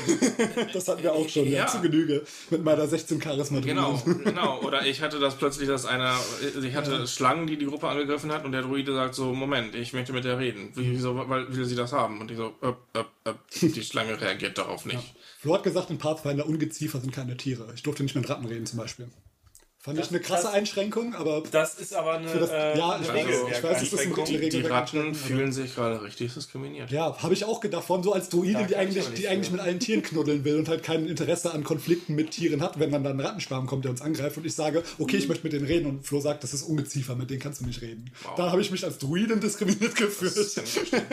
das 0.73 0.89
hatten 0.89 1.03
wir 1.03 1.13
auch 1.13 1.29
schon, 1.29 1.45
ja. 1.47 1.61
Ja. 1.61 1.67
zu 1.67 1.81
Genüge. 1.81 2.23
Mit 2.51 2.65
meiner 2.65 2.87
16 2.87 3.23
Charisma 3.23 3.61
drin. 3.61 3.69
Genau, 3.77 4.03
genau. 4.25 4.61
Oder 4.63 4.85
ich 4.87 5.01
hatte 5.01 5.19
das 5.21 5.37
plötzlich, 5.37 5.69
dass 5.69 5.87
einer, 5.87 6.17
ich 6.63 6.75
hatte 6.75 7.07
Schlangen, 7.07 7.47
die 7.47 7.57
die 7.57 7.67
Gruppe 7.67 7.89
angegriffen 7.89 8.33
hat 8.33 8.45
und 8.45 8.53
der 8.53 8.63
Druide 8.63 8.95
sagt 8.95 9.15
so, 9.15 9.33
Moment, 9.33 9.75
ich 9.75 9.93
möchte 9.93 10.13
mit 10.13 10.25
der 10.25 10.39
reden. 10.39 10.73
Wie- 10.75 10.91
Wieso, 10.93 11.17
weil 11.29 11.55
will 11.55 11.65
sie 11.65 11.77
das 11.77 11.93
haben? 11.93 12.21
Und 12.21 12.31
die 12.31 12.35
so, 12.35 12.53
öp, 12.63 12.77
öp, 12.97 13.07
öp. 13.27 13.39
die 13.61 13.83
Schlange 13.83 14.21
reagiert 14.21 14.59
darauf 14.59 14.85
nicht. 14.85 15.15
Flo 15.41 15.55
hat 15.55 15.63
gesagt, 15.63 15.91
in 15.91 15.99
Pathfinder 15.99 16.47
Ungeziefer 16.47 17.01
sind 17.01 17.13
keine 17.13 17.37
Tiere. 17.37 17.73
Ich 17.75 17.83
durfte 17.83 18.03
nicht 18.03 18.15
mit 18.15 18.29
Ratten 18.29 18.47
reden 18.47 18.67
zum 18.67 18.79
Beispiel. 18.79 19.09
Fand 19.85 19.99
ich 19.99 20.11
eine 20.11 20.21
krasse 20.21 20.45
das- 20.45 20.53
Einschränkung, 20.55 21.13
aber 21.17 21.43
Das 21.51 21.75
ist 21.75 21.93
aber 21.93 22.13
eine, 22.13 22.33
das- 22.33 22.51
äh, 22.51 22.79
ja, 22.79 22.91
eine 22.91 23.03
ich 23.03 23.09
weiß, 23.09 23.17
Regelwerk- 23.17 23.51
ich 23.59 23.63
weiß, 23.65 23.77
es 23.79 23.83
ist 23.83 23.93
ein 23.95 23.99
Einschränkung. 24.11 24.25
Regel- 24.27 24.49
Die 24.63 24.67
Ratten 24.69 25.15
fühlen 25.17 25.51
sich 25.51 25.75
gerade 25.75 26.01
richtig 26.05 26.33
diskriminiert. 26.35 26.89
ja, 26.93 27.21
habe 27.21 27.35
ich 27.35 27.45
auch 27.45 27.59
gedacht, 27.61 27.83
vor 27.85 27.97
allem 27.97 28.05
so 28.05 28.13
als 28.13 28.29
Druide, 28.29 28.61
Da 28.61 28.63
die 28.63 28.77
eigentlich, 28.77 29.09
die 29.15 29.27
eigentlich 29.27 29.51
mit 29.51 29.61
allen 29.61 29.81
Tieren 29.81 30.03
knuddeln 30.03 30.45
will 30.45 30.57
und 30.61 30.69
halt 30.69 30.85
kein 30.85 31.07
Interesse 31.09 31.53
an 31.53 31.65
Konflikten 31.65 32.15
mit 32.15 32.31
Tieren 32.31 32.63
hat, 32.63 32.79
wenn 32.79 32.93
dann, 32.93 33.03
dann 33.03 33.19
ein 33.19 33.27
Rattenschwarm 33.27 33.67
kommt, 33.67 33.85
der 33.85 33.91
uns 33.91 34.01
angreift 34.03 34.37
und 34.37 34.47
ich 34.47 34.55
sage, 34.55 34.85
okay, 35.01 35.17
ich 35.17 35.27
möchte 35.27 35.43
mit 35.43 35.53
denen 35.53 35.67
reden 35.67 35.87
und 35.87 36.07
Flo 36.07 36.21
sagt, 36.21 36.45
das 36.45 36.55
ist 36.55 36.63
Ungeziefer, 36.63 37.17
mit 37.17 37.31
denen 37.31 37.41
kannst 37.41 37.61
du 37.61 37.67
nicht 37.67 37.83
reden. 37.83 38.09
Da 38.37 38.53
habe 38.53 38.61
ich 38.61 38.71
mich 38.71 38.85
als 38.85 38.99
Druiden 38.99 39.41
diskriminiert 39.41 39.97
gefühlt. 39.97 40.63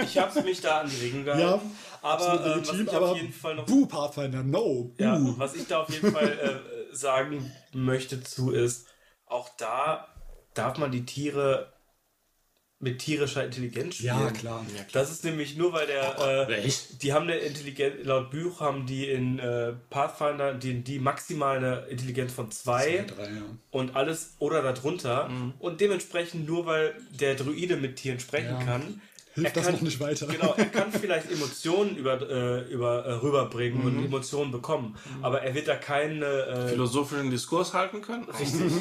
Ich 0.03 0.17
habe 0.19 0.43
mich 0.43 0.61
da 0.61 0.81
an 0.81 0.91
die 0.95 1.05
Regeln 1.05 1.25
gehalten. 1.25 1.43
Ja, 1.43 1.61
aber 2.03 2.45
äh, 2.57 2.61
was 2.67 2.79
ich 2.79 2.93
aber 2.93 3.09
auf 3.13 3.17
jeden 3.17 3.33
Fall 3.33 3.55
noch 3.55 3.65
Buh, 3.65 3.87
Pathfinder, 3.87 4.43
no. 4.43 4.91
Ja, 4.99 5.19
was 5.37 5.55
ich 5.55 5.65
da 5.65 5.81
auf 5.81 5.89
jeden 5.89 6.11
Fall 6.11 6.27
äh, 6.27 6.78
sagen 6.91 7.51
möchte 7.73 8.21
zu 8.23 8.51
ist, 8.51 8.87
auch 9.25 9.49
da 9.57 10.07
darf 10.53 10.77
man 10.77 10.91
die 10.91 11.05
Tiere 11.05 11.73
mit 12.81 12.99
tierischer 12.99 13.43
Intelligenz 13.43 13.95
spielen. 13.95 14.17
Ja, 14.17 14.31
klar. 14.31 14.65
Das 14.93 15.11
ist 15.11 15.25
nämlich 15.25 15.57
nur, 15.57 15.73
weil 15.73 15.85
der, 15.85 16.47
äh, 16.47 16.63
echt? 16.63 17.03
die 17.03 17.11
haben 17.11 17.23
eine 17.23 17.35
Intelligenz, 17.35 18.05
laut 18.05 18.31
Buch 18.31 18.61
haben 18.61 18.85
die 18.85 19.09
in 19.09 19.37
äh, 19.37 19.73
Pathfinder 19.89 20.53
die, 20.53 20.81
die 20.81 20.99
maximal 20.99 21.57
eine 21.57 21.87
Intelligenz 21.89 22.31
von 22.31 22.51
zwei 22.51 22.99
Drei, 22.99 23.25
ja. 23.25 23.41
und 23.71 23.97
alles 23.97 24.35
oder 24.39 24.61
darunter. 24.61 25.29
Und 25.59 25.81
dementsprechend 25.81 26.47
nur, 26.47 26.65
weil 26.67 26.95
der 27.11 27.35
Druide 27.35 27.75
mit 27.75 27.97
Tieren 27.97 28.21
sprechen 28.21 28.55
Ja. 28.59 28.63
kann, 28.63 29.01
Hilft 29.41 29.57
er 29.57 29.63
das 29.63 29.71
noch 29.73 29.81
nicht 29.81 29.99
weiter. 29.99 30.27
Genau, 30.27 30.53
er 30.55 30.65
kann 30.65 30.91
vielleicht 30.99 31.31
Emotionen 31.31 31.95
über, 31.95 32.21
äh, 32.29 32.71
über, 32.71 33.05
äh, 33.05 33.13
rüberbringen 33.13 33.81
und 33.83 34.03
Emotionen 34.05 34.51
bekommen, 34.51 34.97
aber 35.21 35.41
er 35.41 35.53
wird 35.55 35.67
da 35.67 35.75
keine. 35.75 36.25
Äh, 36.25 36.67
Philosophischen 36.69 37.29
Diskurs 37.31 37.73
halten 37.73 38.01
können? 38.01 38.25
richtig. 38.39 38.71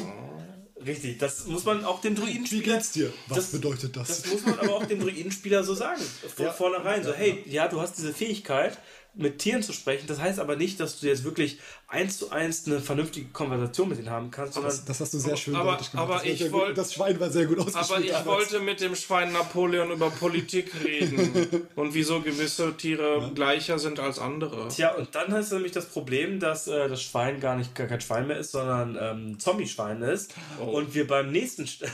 Richtig, 0.85 1.17
das 1.17 1.45
muss 1.45 1.65
man 1.65 1.83
auch 1.83 1.99
dem 1.99 2.15
Wie 2.15 2.21
Druidenspieler. 2.21 2.75
geht's 2.75 2.93
dir? 2.93 3.11
Was 3.27 3.37
Das- 3.37 3.51
bedeutet 3.51 3.97
das? 3.97 4.07
Das 4.21 4.31
muss 4.31 4.45
man 4.45 4.59
aber 4.59 4.75
auch 4.75 4.85
dem 4.85 5.01
Druidenspieler 5.01 5.61
so 5.65 5.73
sagen. 5.73 6.01
Von 6.35 6.45
Ja. 6.45 6.53
vornherein. 6.53 7.03
So, 7.03 7.11
hey, 7.13 7.43
ja, 7.47 7.67
du 7.67 7.81
hast 7.81 7.97
diese 7.97 8.13
Fähigkeit, 8.13 8.77
mit 9.13 9.39
Tieren 9.39 9.61
zu 9.61 9.73
sprechen. 9.73 10.07
Das 10.07 10.21
heißt 10.21 10.39
aber 10.39 10.55
nicht, 10.55 10.79
dass 10.79 11.01
du 11.01 11.07
jetzt 11.07 11.25
wirklich 11.25 11.59
eins 11.91 12.19
zu 12.19 12.29
eins 12.31 12.67
eine 12.67 12.79
vernünftige 12.79 13.29
Konversation 13.29 13.89
mit 13.89 13.97
ihnen 13.97 14.11
haben 14.11 14.29
kannst, 14.29 14.53
sondern 14.53 14.69
das, 14.71 14.85
das 14.85 14.99
hast 14.99 15.13
du 15.13 15.17
sehr 15.17 15.35
schön 15.35 15.55
Aber- 15.55 15.71
gemacht. 15.77 15.89
aber 15.95 16.13
das, 16.15 16.23
ich 16.25 16.37
sehr 16.39 16.49
gut. 16.49 16.61
wollt- 16.61 16.77
das 16.77 16.93
Schwein 16.93 17.19
war 17.19 17.29
sehr 17.31 17.45
gut 17.47 17.57
ausgespielt. 17.59 17.89
Aber 17.91 17.99
ich 18.01 18.11
damals. 18.11 18.25
wollte 18.27 18.59
mit 18.59 18.79
dem 18.79 18.95
Schwein 18.95 19.31
Napoleon 19.33 19.89
über 19.91 20.11
Politik 20.11 20.71
reden 20.85 21.47
und 21.75 21.93
wieso 21.95 22.21
gewisse 22.21 22.77
Tiere 22.77 23.31
gleicher 23.33 23.79
sind 23.79 23.99
als 23.99 24.19
andere. 24.19 24.67
Tja, 24.67 24.93
und 24.93 25.15
dann 25.15 25.33
hast 25.33 25.51
du 25.51 25.55
nämlich 25.55 25.71
das 25.71 25.87
Problem, 25.87 26.39
dass 26.39 26.67
äh, 26.67 26.87
das 26.87 27.01
Schwein 27.01 27.39
gar 27.39 27.55
nicht 27.55 27.73
gar 27.73 27.87
kein 27.87 28.01
Schwein 28.01 28.27
mehr 28.27 28.37
ist, 28.37 28.51
sondern 28.51 28.95
ähm, 29.01 29.39
Zombie-Schwein 29.39 30.03
ist. 30.03 30.35
Oh. 30.61 30.65
Und 30.65 30.93
wir 30.93 31.07
beim 31.07 31.31
nächsten 31.31 31.63
St- 31.65 31.87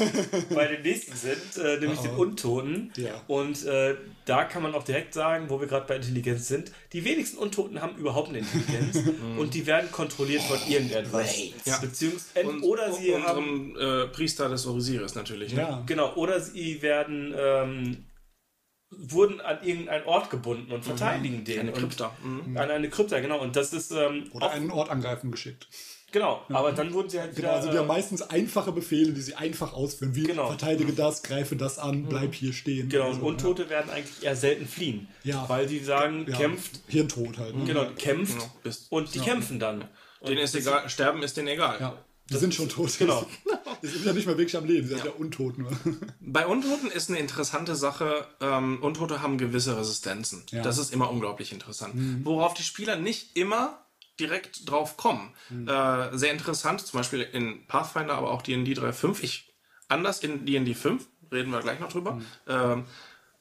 bei 0.54 0.66
dem 0.66 0.82
nächsten 0.82 1.14
sind, 1.14 1.62
äh, 1.62 1.78
nämlich 1.78 1.98
den 2.00 2.12
Untoten. 2.12 2.92
Ja. 2.96 3.10
Und 3.26 3.64
äh, 3.66 3.96
da 4.24 4.44
kann 4.44 4.62
man 4.62 4.74
auch 4.74 4.84
direkt 4.84 5.14
sagen, 5.14 5.46
wo 5.50 5.60
wir 5.60 5.66
gerade 5.66 5.86
bei 5.86 5.96
Intelligenz 5.96 6.48
sind, 6.48 6.72
die 6.92 7.04
wenigsten 7.04 7.38
Untoten 7.38 7.82
haben 7.82 7.96
überhaupt 7.96 8.28
eine 8.30 8.38
Intelligenz 8.38 8.98
und 9.42 9.54
die 9.54 9.66
werden 9.66 9.90
kontrolliert 9.90 10.42
von 10.42 10.58
irgendetwas. 10.68 11.36
Ja. 11.64 11.78
Beziehungsweise 11.78 12.48
Und 12.48 12.62
oder 12.62 12.92
sie 12.92 13.14
haben 13.14 13.72
unserem 13.72 14.04
äh, 14.04 14.08
Priester 14.08 14.48
des 14.48 14.66
Osiris 14.66 15.14
natürlich. 15.14 15.52
Ne? 15.54 15.60
Ja. 15.62 15.82
Genau, 15.86 16.14
oder 16.14 16.40
sie 16.40 16.80
werden 16.82 17.34
ähm, 17.36 18.06
wurden 18.90 19.40
an 19.40 19.62
irgendeinen 19.62 20.04
Ort 20.06 20.30
gebunden 20.30 20.70
und 20.72 20.84
verteidigen 20.84 21.44
den. 21.44 21.60
Eine 21.60 21.72
und- 21.72 21.78
Krypta. 21.78 22.16
Mhm. 22.22 22.56
An 22.56 22.70
eine 22.70 22.88
Krypta, 22.90 23.20
genau. 23.20 23.40
Und 23.40 23.56
das 23.56 23.72
ist 23.72 23.90
ähm, 23.90 24.30
Oder 24.32 24.50
einen 24.50 24.70
Ort 24.70 24.90
angreifen 24.90 25.30
geschickt. 25.30 25.68
Genau, 26.12 26.42
aber 26.50 26.72
dann 26.72 26.92
wurden 26.92 27.08
sie 27.08 27.18
halt 27.18 27.36
wieder. 27.36 27.48
Genau, 27.48 27.58
also 27.58 27.70
die 27.70 27.78
haben 27.78 27.84
äh, 27.86 27.88
meistens 27.88 28.22
einfache 28.22 28.70
Befehle, 28.70 29.12
die 29.12 29.20
sie 29.22 29.34
einfach 29.34 29.72
ausführen, 29.72 30.14
wie 30.14 30.22
Genau. 30.24 30.46
verteidige 30.48 30.92
das, 30.92 31.22
greife 31.22 31.56
das 31.56 31.78
an, 31.78 32.04
bleib 32.04 32.34
hier 32.34 32.52
stehen. 32.52 32.88
genau, 32.90 33.06
Also, 33.06 33.20
und 33.20 33.26
Untote 33.26 33.68
werden 33.70 33.90
eigentlich 33.90 34.22
eher 34.22 34.36
selten 34.36 34.66
fliehen. 34.66 35.08
Ja. 35.24 35.48
Weil 35.48 35.66
die 35.66 35.78
sagen, 35.80 36.26
ja, 36.28 36.36
kämpft, 36.36 36.80
Hirntod 36.86 37.38
halt. 37.38 37.56
Ne? 37.56 37.64
genau, 37.64 37.86
kämpft 37.96 38.36
Genau, 38.62 38.76
und 38.90 39.14
die 39.14 39.20
kämpfen 39.20 39.58
dann. 39.58 39.84
Denen 40.26 40.38
ist 40.38 40.54
egal, 40.54 40.88
sterben 40.88 41.22
ist 41.22 41.36
denen 41.36 41.48
egal. 41.48 41.78
Ja. 41.80 41.94
Die 42.30 42.36
sind 42.36 42.54
schon 42.54 42.68
tot. 42.68 42.90
Genau. 42.98 43.26
Die 43.82 43.88
sind 43.88 44.06
ja 44.06 44.12
nicht 44.12 44.26
mehr 44.26 44.38
wirklich 44.38 44.56
am 44.56 44.64
Leben, 44.64 44.86
sie 44.86 44.94
sind 44.94 45.04
ja 45.06 45.10
untot 45.10 45.58
nur. 45.58 45.72
Bei 46.20 46.46
Untoten 46.46 46.88
ist 46.90 47.10
eine 47.10 47.18
interessante 47.18 47.74
Sache, 47.74 48.26
ähm, 48.40 48.78
Untote 48.80 49.22
haben 49.22 49.38
gewisse 49.38 49.76
Resistenzen. 49.76 50.44
Ja. 50.50 50.62
Das 50.62 50.78
ist 50.78 50.92
immer 50.92 51.10
unglaublich 51.10 51.52
interessant. 51.52 51.94
Worauf 52.24 52.54
die 52.54 52.62
Spieler 52.62 52.94
nicht 52.94 53.36
immer 53.36 53.84
direkt 54.22 54.70
drauf 54.70 54.96
kommen. 54.96 55.34
Äh, 55.50 56.16
sehr 56.16 56.32
interessant, 56.32 56.80
zum 56.80 56.98
Beispiel 56.98 57.20
in 57.20 57.66
Pathfinder, 57.66 58.14
aber 58.14 58.30
auch 58.30 58.42
D&D 58.42 58.72
3.5. 58.72 59.22
Ich, 59.22 59.52
anders 59.88 60.20
in 60.20 60.46
D&D 60.46 60.74
5, 60.74 61.06
reden 61.32 61.50
wir 61.50 61.60
gleich 61.60 61.80
noch 61.80 61.90
drüber. 61.90 62.20
Ähm, 62.46 62.84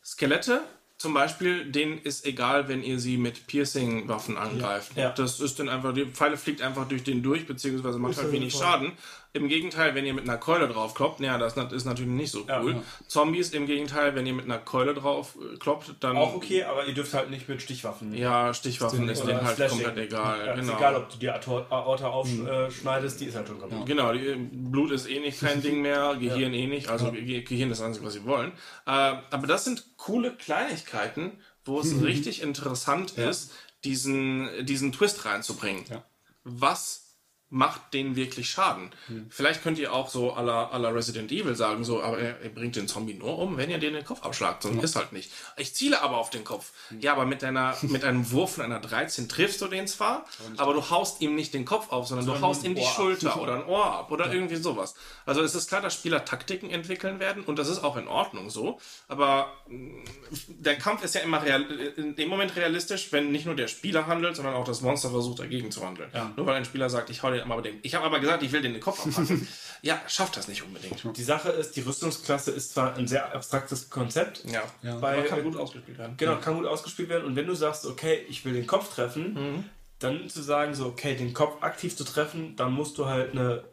Skelette 0.04 0.64
zum 1.02 1.16
Beispiel, 1.16 1.66
denen 1.66 1.98
ist 1.98 2.28
egal, 2.28 2.68
wenn 2.68 2.84
ihr 2.84 3.00
sie 3.00 3.18
mit 3.18 3.48
Piercing-Waffen 3.48 4.38
angreift. 4.38 4.96
Ja. 4.96 5.10
Das 5.10 5.40
ist 5.40 5.58
dann 5.58 5.68
einfach, 5.68 5.96
die 5.96 6.06
Pfeile 6.06 6.38
fliegt 6.38 6.62
einfach 6.62 6.88
durch 6.88 7.04
den 7.04 7.24
durch, 7.24 7.48
beziehungsweise 7.48 7.98
macht 7.98 8.18
halt 8.18 8.28
ja 8.28 8.34
wenig. 8.34 8.54
Schaden. 8.54 8.92
Im 9.34 9.48
Gegenteil, 9.48 9.96
wenn 9.96 10.06
ihr 10.06 10.14
mit 10.14 10.26
einer 10.28 10.38
Keule 10.38 10.68
drauf 10.68 10.94
kloppt, 10.94 11.22
naja, 11.22 11.38
das 11.38 11.56
ist 11.56 11.86
natürlich 11.86 12.12
nicht 12.12 12.32
so 12.32 12.46
Ja, 12.48 12.62
cool. 12.62 12.74
ja. 12.74 12.84
Zombies 13.08 13.52
im 13.52 13.66
Gegenteil, 13.66 14.14
wenn 14.14 14.26
ihr 14.26 14.34
mit 14.34 14.44
einer 14.44 14.58
Keule 14.58 14.94
drauf 14.94 15.36
äh, 15.40 15.58
kloppt, 15.58 15.96
dann. 16.02 16.18
Auch 16.18 16.36
okay, 16.36 16.64
aber 16.64 16.86
ihr 16.86 16.94
dürft 16.94 17.14
halt 17.14 17.30
nicht 17.30 17.48
mit 17.48 17.62
Stichwaffen. 17.62 18.14
Ja, 18.14 18.54
Stichwaffen 18.54 19.08
ist 19.08 19.24
denen 19.26 19.42
halt 19.42 19.56
Slashing. 19.56 19.84
komplett 19.84 20.08
egal. 20.12 20.46
Ja, 20.46 20.56
genau. 20.56 20.72
Ist 20.74 20.78
egal, 20.78 20.96
ob 20.98 21.10
du 21.12 21.18
die 21.18 21.30
Aorta 21.30 22.08
aufschneidest, 22.08 23.22
die 23.22 23.26
ist 23.26 23.36
halt 23.36 23.48
schon 23.48 23.60
kaputt. 23.60 23.86
Genau, 23.86 24.12
die, 24.14 24.36
Blut 24.52 24.92
ist 24.92 25.10
eh 25.10 25.20
nicht 25.20 25.40
kein 25.40 25.62
Ding 25.62 25.82
mehr, 25.82 26.16
Gehirn 26.20 26.54
eh 26.54 26.68
nicht, 26.68 26.90
also 26.90 27.12
Ge- 27.12 27.42
Gehirn 27.42 27.72
ist 27.72 27.80
das 27.80 27.88
Einzige, 27.88 28.06
was 28.06 28.14
sie 28.14 28.26
wollen. 28.26 28.52
Äh, 28.86 28.92
aber 28.92 29.48
das 29.48 29.64
sind 29.66 29.98
coole 29.98 30.36
Kleinigkeiten, 30.36 31.32
wo 31.66 31.80
es 31.80 32.02
richtig 32.04 32.42
interessant 32.42 33.12
ist, 33.18 33.54
diesen, 33.86 34.50
diesen 34.66 34.92
Twist 34.92 35.26
reinzubringen. 35.26 35.86
Ja. 35.90 36.04
Was 36.44 37.11
macht 37.52 37.94
denen 37.94 38.16
wirklich 38.16 38.50
Schaden? 38.50 38.92
Vielleicht 39.30 39.62
könnt 39.62 39.78
ihr 39.78 39.94
auch 39.94 40.10
so 40.10 40.34
à 40.34 40.42
la 40.42 40.90
Resident 40.90 41.32
Evil 41.32 41.56
sagen, 41.56 41.84
so, 41.84 42.02
aber 42.02 42.18
er, 42.18 42.40
er 42.42 42.50
bringt 42.50 42.76
den 42.78 42.88
Zombie 42.88 43.14
nur 43.14 43.38
um, 43.38 43.58
wenn 43.58 43.70
ihr 43.70 43.78
den 43.78 43.94
den 43.94 44.06
Kopf 44.06 44.24
abschlagt. 44.24 44.64
So 44.64 44.70
ist 44.70 44.96
halt 44.96 45.12
nicht. 45.12 45.32
Ich 45.58 45.76
ziele 45.76 46.02
aber 46.02 46.18
auf 46.18 46.30
den 46.30 46.44
Kopf. 46.44 46.72
Ja, 47.00 47.12
aber 47.12 47.26
mit 47.26 47.42
deiner, 47.42 47.76
mit 47.82 48.04
einem 48.04 48.32
Wurf 48.32 48.56
von 48.56 48.64
einer 48.64 48.80
13 48.80 49.28
triffst 49.28 49.62
du 49.62 49.68
den 49.68 49.86
zwar, 49.88 50.26
aber 50.58 50.74
du 50.74 50.90
haust 50.90 51.22
ihm 51.22 51.36
nicht 51.36 51.54
den 51.54 51.66
Kopf 51.66 51.92
auf, 51.92 52.08
sondern 52.08 52.26
du 52.26 52.40
haust 52.40 52.64
ihm 52.64 52.74
die 52.74 52.86
ab. 52.86 52.94
Schulter 52.96 53.42
oder 53.42 53.56
ein 53.56 53.66
Ohr 53.66 53.86
ab 53.86 54.12
oder 54.12 54.34
irgendwie 54.34 54.56
sowas. 54.56 54.96
Also 55.26 55.42
es 55.42 55.54
ist 55.54 55.68
klar, 55.68 55.82
dass 55.82 55.94
Spieler 55.94 56.24
Taktiken 56.24 56.70
entwickeln 56.70 57.20
werden 57.20 57.44
und 57.44 57.60
das 57.60 57.68
ist 57.68 57.84
auch 57.84 57.98
in 57.98 58.08
Ordnung 58.08 58.50
so. 58.50 58.80
Aber 59.10 59.52
mh, 59.68 60.06
der 60.48 60.78
Kampf 60.78 61.04
ist 61.04 61.16
ja 61.16 61.22
immer 61.22 61.44
real, 61.44 61.64
in 61.98 62.16
dem 62.16 62.30
Moment 62.30 62.56
realistisch, 62.56 63.12
wenn 63.12 63.32
nicht 63.32 63.46
nur 63.46 63.56
der 63.56 63.68
Spieler 63.68 64.08
handelt, 64.08 64.38
sondern 64.38 64.56
auch 64.56 64.66
das 64.66 64.82
Monster 64.82 65.10
versucht 65.10 65.40
dagegen 65.40 65.70
zu 65.70 65.86
handeln. 65.86 66.10
Nur 66.38 66.46
weil 66.46 66.56
ein 66.56 66.66
Spieler 66.66 66.90
sagt, 66.90 67.10
ich 67.10 67.24
hau 67.24 67.32
den 67.44 67.52
aber 67.52 67.62
den. 67.62 67.80
Ich 67.84 67.96
habe 67.96 68.06
aber 68.06 68.20
gesagt, 68.20 68.44
ich 68.44 68.52
will 68.52 68.62
den 68.62 68.74
den 68.74 68.82
Kopf 68.82 69.06
abhacken. 69.06 69.48
ja, 69.82 70.00
schafft 70.08 70.38
das 70.38 70.48
nicht 70.48 70.64
unbedingt. 70.64 71.04
Die 71.18 71.24
Sache 71.24 71.50
ist, 71.50 71.76
die 71.76 71.82
Rüstungsklasse 71.82 72.52
ist 72.52 72.74
zwar 72.74 72.96
ein 72.96 73.08
sehr 73.08 73.34
abstraktes 73.36 73.90
Konzept, 73.90 74.44
Ja. 74.46 74.64
Ja. 74.84 74.98
Bei- 74.98 75.18
aber 75.20 75.24
kann 75.28 75.44
gut 75.44 75.58
ausgespielt 75.58 75.98
werden. 75.98 76.16
Genau, 76.18 76.38
kann 76.38 76.56
gut 76.56 76.66
ausgespielt 76.66 77.10
werden. 77.10 77.26
Und 77.26 77.36
wenn 77.36 77.48
du 77.48 77.56
sagst, 77.56 77.86
okay, 77.86 78.26
ich 78.30 78.44
will 78.46 78.54
den 78.54 78.68
Kopf 78.68 78.94
treffen, 78.94 79.66
dann 80.00 80.30
zu 80.30 80.42
sagen, 80.42 80.74
so, 80.74 80.86
okay, 80.88 81.16
den 81.16 81.34
Kopf 81.34 81.62
aktiv 81.62 81.96
zu 81.96 82.04
treffen, 82.04 82.56
dann 82.56 82.74
musst 82.74 82.98
du 82.98 83.06
halt 83.06 83.32
eine 83.34 83.64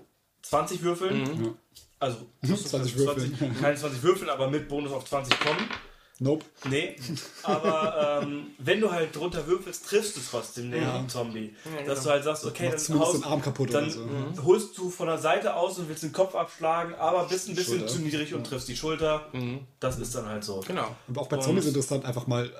20 0.42 0.82
würfeln. 0.82 1.56
Also, 2.00 2.26
musst 2.42 2.66
du 2.66 2.68
20 2.70 2.96
20 2.96 3.30
würfeln. 3.40 3.56
keine 3.60 3.76
20 3.76 4.02
würfeln, 4.02 4.30
aber 4.30 4.48
mit 4.50 4.68
Bonus 4.68 4.92
auf 4.92 5.04
20 5.04 5.38
kommen. 5.40 5.68
Nope. 6.20 6.44
Nee, 6.68 6.96
aber 7.44 8.20
ähm, 8.22 8.48
wenn 8.58 8.80
du 8.80 8.90
halt 8.90 9.14
drunter 9.14 9.46
würfelst, 9.46 9.86
triffst 9.86 10.16
du 10.16 10.20
trotzdem 10.28 10.70
den 10.72 10.82
Ja. 10.82 11.04
Zombie. 11.06 11.54
Dass 11.86 12.02
du 12.02 12.10
halt 12.10 12.24
sagst, 12.24 12.44
okay, 12.44 12.70
dann, 12.70 12.98
haust, 12.98 13.14
den 13.14 13.24
Arm 13.24 13.40
kaputt 13.40 13.72
dann 13.72 13.84
oder 13.84 13.92
so. 13.92 14.00
mhm. 14.00 14.44
holst 14.44 14.76
du 14.76 14.90
von 14.90 15.06
der 15.06 15.18
Seite 15.18 15.54
aus 15.54 15.78
und 15.78 15.88
willst 15.88 16.02
den 16.02 16.12
Kopf 16.12 16.34
abschlagen, 16.34 16.94
aber 16.96 17.28
bist 17.28 17.48
ein 17.48 17.54
bisschen 17.54 17.78
Schulter. 17.80 17.92
zu 17.94 18.00
niedrig 18.00 18.34
und 18.34 18.44
triffst 18.44 18.66
die 18.68 18.76
Schulter. 18.76 19.26
Das 19.78 19.98
ist 19.98 20.14
dann 20.14 20.26
halt 20.26 20.42
so. 20.42 20.62
Genau. 20.66 20.88
Aber 21.08 21.20
auch 21.20 21.28
bei 21.28 21.36
Zombies 21.38 21.66
interessant, 21.66 22.04
einfach 22.04 22.26
mal 22.26 22.50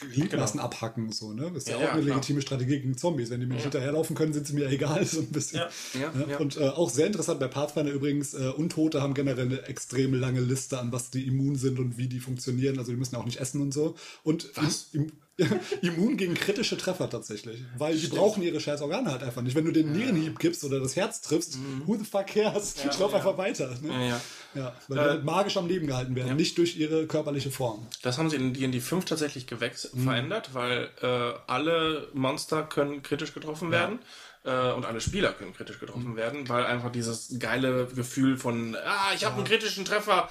äh, 0.00 0.06
Gliedmaßen 0.06 0.60
abhacken. 0.60 1.12
So, 1.12 1.32
ne? 1.32 1.50
Das 1.52 1.64
ist 1.64 1.68
ja, 1.70 1.80
Ja, 1.80 1.88
auch 1.88 1.92
eine 1.94 2.02
klar. 2.02 2.16
legitime 2.16 2.42
Strategie 2.42 2.78
gegen 2.80 2.96
Zombies. 2.96 3.30
Wenn 3.30 3.40
die 3.40 3.46
mir 3.46 3.54
nicht 3.54 3.62
hinterherlaufen 3.64 4.14
können, 4.16 4.32
sind 4.32 4.46
sie 4.46 4.54
mir 4.54 4.68
egal. 4.68 5.04
So 5.06 5.20
ein 5.20 5.26
bisschen. 5.28 5.60
Ja. 5.60 6.00
Ja, 6.00 6.10
Ne? 6.12 6.26
ja. 6.32 6.38
Und 6.38 6.56
äh, 6.56 6.68
auch 6.68 6.90
sehr 6.90 7.06
interessant 7.06 7.40
bei 7.40 7.48
Pathfinder 7.48 7.92
übrigens, 7.92 8.34
äh, 8.34 8.48
Untote 8.56 9.00
haben 9.02 9.14
generell 9.14 9.46
eine 9.46 9.62
extrem 9.62 10.14
lange 10.14 10.40
Liste 10.40 10.78
an, 10.78 10.92
was 10.92 11.10
die 11.10 11.26
immun 11.26 11.56
sind 11.56 11.78
und 11.78 11.96
wie 11.98 12.08
die 12.08 12.20
funktionieren. 12.20 12.78
Also 12.78 12.92
die 12.92 12.98
müssen 12.98 13.16
auch 13.16 13.24
nicht 13.24 13.38
essen 13.40 13.60
und 13.60 13.72
so. 13.72 13.94
Und 14.22 14.50
Was? 14.56 14.88
Im, 14.92 15.12
immun 15.82 16.16
gegen 16.16 16.34
kritische 16.34 16.76
Treffer 16.76 17.10
tatsächlich. 17.10 17.60
Weil 17.76 17.96
die 17.96 18.06
brauchen 18.06 18.42
ihre 18.42 18.60
scheiß 18.60 18.80
Organe 18.80 19.10
halt 19.10 19.22
einfach 19.22 19.42
nicht. 19.42 19.54
Wenn 19.54 19.64
du 19.64 19.72
den 19.72 19.92
Nierenhieb 19.92 20.38
gibst 20.38 20.64
oder 20.64 20.80
das 20.80 20.96
Herz 20.96 21.20
triffst, 21.20 21.58
who 21.84 21.96
the 21.96 22.04
fuck 22.04 22.26
cares? 22.26 22.74
ich 22.90 22.98
lauf 22.98 23.12
einfach 23.12 23.36
weiter. 23.36 23.74
Ne? 23.82 23.92
Ja, 23.92 24.08
ja. 24.08 24.20
Ja, 24.54 24.74
weil 24.88 24.98
die 24.98 25.04
halt 25.04 25.24
magisch 25.24 25.56
am 25.58 25.68
Leben 25.68 25.86
gehalten 25.86 26.16
werden, 26.16 26.34
nicht 26.36 26.56
durch 26.56 26.76
ihre 26.76 27.06
körperliche 27.06 27.50
Form. 27.50 27.86
Das 28.02 28.16
haben 28.16 28.30
sie 28.30 28.36
in 28.36 28.54
D&D 28.54 28.80
5 28.80 29.04
tatsächlich 29.04 29.46
gewechselt, 29.46 29.92
verändert, 30.02 30.54
weil 30.54 30.88
äh, 31.02 31.32
alle 31.46 32.08
Monster 32.14 32.62
können 32.62 33.02
kritisch 33.02 33.34
getroffen 33.34 33.70
werden 33.70 33.98
äh, 34.44 34.72
und 34.72 34.86
alle 34.86 35.00
Spieler 35.02 35.32
können 35.32 35.52
kritisch 35.52 35.78
getroffen 35.78 36.16
werden, 36.16 36.48
weil 36.48 36.64
einfach 36.64 36.90
dieses 36.90 37.38
geile 37.38 37.86
Gefühl 37.86 38.38
von, 38.38 38.76
ah, 38.76 39.12
ich 39.14 39.26
habe 39.26 39.36
einen 39.36 39.44
kritischen 39.44 39.84
Treffer, 39.84 40.30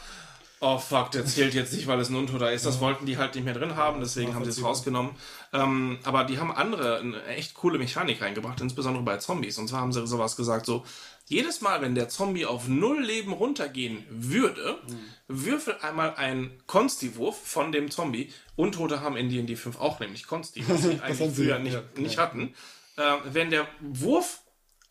oh 0.59 0.77
fuck, 0.77 1.11
der 1.11 1.25
zählt 1.25 1.53
jetzt 1.53 1.73
nicht, 1.73 1.87
weil 1.87 1.99
es 1.99 2.09
ein 2.09 2.15
Untoter 2.15 2.51
ist, 2.51 2.65
das 2.65 2.79
wollten 2.79 3.05
die 3.05 3.17
halt 3.17 3.35
nicht 3.35 3.43
mehr 3.43 3.53
drin 3.53 3.75
haben, 3.75 3.99
deswegen 3.99 4.35
haben 4.35 4.45
sie 4.45 4.51
es 4.51 4.63
rausgenommen. 4.63 5.11
Ähm, 5.53 5.99
aber 6.03 6.23
die 6.23 6.39
haben 6.39 6.51
andere, 6.51 6.99
eine 6.99 7.23
echt 7.25 7.53
coole 7.55 7.77
Mechanik 7.77 8.21
reingebracht, 8.21 8.61
insbesondere 8.61 9.03
bei 9.03 9.17
Zombies. 9.17 9.57
Und 9.57 9.67
zwar 9.67 9.81
haben 9.81 9.91
sie 9.91 10.05
sowas 10.07 10.35
gesagt, 10.35 10.65
so, 10.65 10.83
jedes 11.27 11.61
Mal, 11.61 11.81
wenn 11.81 11.95
der 11.95 12.07
Zombie 12.07 12.45
auf 12.45 12.67
null 12.67 13.03
Leben 13.03 13.33
runtergehen 13.33 14.05
würde, 14.09 14.79
würfel 15.27 15.75
einmal 15.81 16.15
einen 16.15 16.61
Consti-Wurf 16.67 17.35
von 17.35 17.71
dem 17.71 17.89
Zombie. 17.89 18.31
Untote 18.55 19.01
haben 19.01 19.17
in 19.17 19.29
D&D 19.29 19.55
5 19.55 19.79
auch 19.79 19.99
nämlich 19.99 20.27
Consti, 20.27 20.63
was 20.67 20.83
sie 20.83 20.99
eigentlich 21.01 21.35
früher 21.35 21.57
nicht, 21.59 21.97
nicht 21.97 22.17
hatten. 22.19 22.53
Äh, 22.97 23.01
wenn 23.25 23.49
der 23.49 23.67
Wurf 23.81 24.41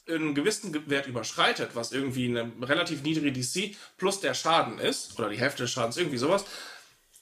einen 0.09 0.35
gewissen 0.35 0.73
Ge- 0.73 0.83
Wert 0.87 1.07
überschreitet, 1.07 1.71
was 1.75 1.93
irgendwie 1.93 2.29
eine 2.29 2.53
relativ 2.63 3.03
niedrige 3.03 3.33
DC 3.33 3.77
plus 3.97 4.21
der 4.21 4.35
Schaden 4.35 4.79
ist, 4.79 5.19
oder 5.19 5.29
die 5.31 5.39
Hälfte 5.39 5.63
des 5.65 5.71
Schadens, 5.73 5.97
irgendwie 5.97 6.19
sowas, 6.19 6.45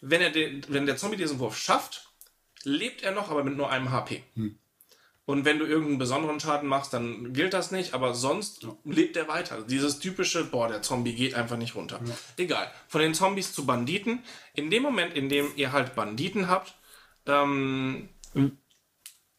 wenn, 0.00 0.20
er 0.20 0.30
den, 0.30 0.62
wenn 0.68 0.86
der 0.86 0.96
Zombie 0.96 1.16
diesen 1.16 1.38
Wurf 1.38 1.56
schafft, 1.56 2.08
lebt 2.64 3.02
er 3.02 3.12
noch, 3.12 3.30
aber 3.30 3.44
mit 3.44 3.56
nur 3.56 3.70
einem 3.70 3.90
HP. 3.90 4.22
Und 5.24 5.44
wenn 5.44 5.60
du 5.60 5.64
irgendeinen 5.64 5.98
besonderen 5.98 6.40
Schaden 6.40 6.68
machst, 6.68 6.92
dann 6.92 7.32
gilt 7.32 7.54
das 7.54 7.70
nicht, 7.70 7.94
aber 7.94 8.12
sonst 8.14 8.66
lebt 8.84 9.16
er 9.16 9.28
weiter. 9.28 9.62
Dieses 9.62 10.00
typische, 10.00 10.44
boah, 10.44 10.66
der 10.66 10.82
Zombie 10.82 11.14
geht 11.14 11.34
einfach 11.34 11.56
nicht 11.56 11.76
runter. 11.76 12.00
Egal. 12.36 12.68
Von 12.88 13.00
den 13.00 13.14
Zombies 13.14 13.52
zu 13.52 13.64
Banditen. 13.64 14.24
In 14.54 14.70
dem 14.70 14.82
Moment, 14.82 15.14
in 15.14 15.28
dem 15.28 15.52
ihr 15.54 15.70
halt 15.70 15.94
Banditen 15.94 16.48
habt, 16.48 16.74
ähm, 17.26 18.08
Mm, 18.34 18.46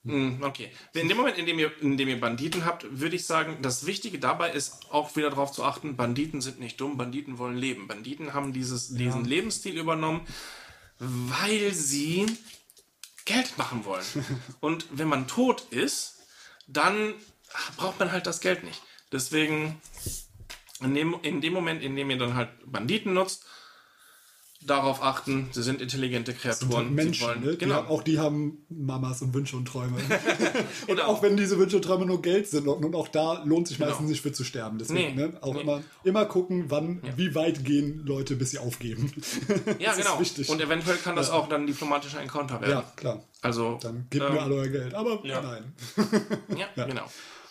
Okay. 0.05 0.69
In 0.93 1.07
dem 1.07 1.15
Moment, 1.15 1.37
in 1.37 1.45
dem, 1.45 1.57
ihr, 1.59 1.71
in 1.81 1.95
dem 1.95 2.09
ihr 2.09 2.19
Banditen 2.19 2.65
habt, 2.65 2.85
würde 2.99 3.15
ich 3.15 3.25
sagen, 3.25 3.59
das 3.61 3.85
Wichtige 3.85 4.19
dabei 4.19 4.51
ist 4.51 4.91
auch 4.91 5.15
wieder 5.15 5.29
darauf 5.29 5.53
zu 5.53 5.63
achten, 5.63 5.95
Banditen 5.95 6.41
sind 6.41 6.59
nicht 6.59 6.81
dumm, 6.81 6.97
Banditen 6.97 7.37
wollen 7.37 7.55
leben. 7.55 7.87
Banditen 7.87 8.33
haben 8.33 8.51
dieses, 8.51 8.89
diesen 8.89 9.23
Lebensstil 9.23 9.77
übernommen, 9.77 10.27
weil 10.99 11.73
sie 11.73 12.25
Geld 13.23 13.57
machen 13.57 13.85
wollen. 13.85 14.03
Und 14.59 14.87
wenn 14.91 15.07
man 15.07 15.27
tot 15.27 15.67
ist, 15.69 16.19
dann 16.67 17.13
braucht 17.77 17.99
man 17.99 18.11
halt 18.11 18.27
das 18.27 18.41
Geld 18.41 18.65
nicht. 18.65 18.81
Deswegen, 19.13 19.79
in 20.81 20.95
dem, 20.95 21.15
in 21.21 21.39
dem 21.39 21.53
Moment, 21.53 21.81
in 21.81 21.95
dem 21.95 22.09
ihr 22.09 22.17
dann 22.17 22.35
halt 22.35 22.49
Banditen 22.65 23.13
nutzt, 23.13 23.45
darauf 24.65 25.01
achten, 25.03 25.49
sie 25.51 25.63
sind 25.63 25.81
intelligente 25.81 26.33
Kreaturen. 26.33 26.89
sie 26.89 26.93
Menschen, 26.93 27.27
wollen, 27.27 27.41
ne? 27.41 27.51
die 27.51 27.57
genau. 27.57 27.75
haben, 27.75 27.87
auch 27.87 28.03
die 28.03 28.19
haben 28.19 28.65
Mamas 28.69 29.21
und 29.21 29.33
Wünsche 29.33 29.55
und 29.57 29.65
Träume. 29.65 29.97
und 30.87 30.87
Genau. 30.87 31.03
auch 31.03 31.21
wenn 31.21 31.37
diese 31.37 31.57
Wünsche 31.57 31.75
und 31.77 31.81
Träume 31.83 32.05
nur 32.05 32.21
Geld 32.21 32.47
sind 32.47 32.67
und, 32.67 32.83
und 32.85 32.95
auch 32.95 33.07
da 33.07 33.43
lohnt 33.43 33.67
sich 33.67 33.79
meistens 33.79 33.97
Genau. 33.99 34.09
nicht 34.09 34.21
für 34.21 34.31
zu 34.31 34.43
sterben. 34.43 34.77
Deswegen 34.77 35.15
Nee. 35.15 35.21
ne? 35.27 35.37
auch 35.41 35.53
Nee. 35.53 35.61
immer, 35.61 35.81
immer 36.03 36.25
gucken, 36.25 36.65
wann, 36.69 37.01
wie 37.15 37.35
weit 37.35 37.63
gehen 37.65 38.05
Leute, 38.05 38.35
bis 38.35 38.51
sie 38.51 38.59
aufgeben. 38.59 39.11
Ja, 39.79 39.89
Das 39.91 39.97
ist 39.99 40.05
genau. 40.05 40.19
wichtig. 40.19 40.49
Und 40.49 40.61
eventuell 40.61 40.97
kann 40.97 41.15
das 41.15 41.29
auch 41.29 41.47
dann 41.49 41.61
ein 41.61 41.67
diplomatischer 41.67 42.21
Encounter 42.21 42.59
werden. 42.61 42.71
ja, 42.71 42.83
klar. 42.95 43.23
Also, 43.41 43.77
Dann 43.81 44.07
gebt 44.09 44.23
ähm, 44.25 44.33
mir 44.33 44.41
alle 44.41 44.55
euer 44.55 44.67
Geld. 44.67 44.93
Aber 44.93 45.19
ja. 45.25 45.41
nein. 45.41 45.73
ja, 46.75 46.85
genau. 46.85 47.03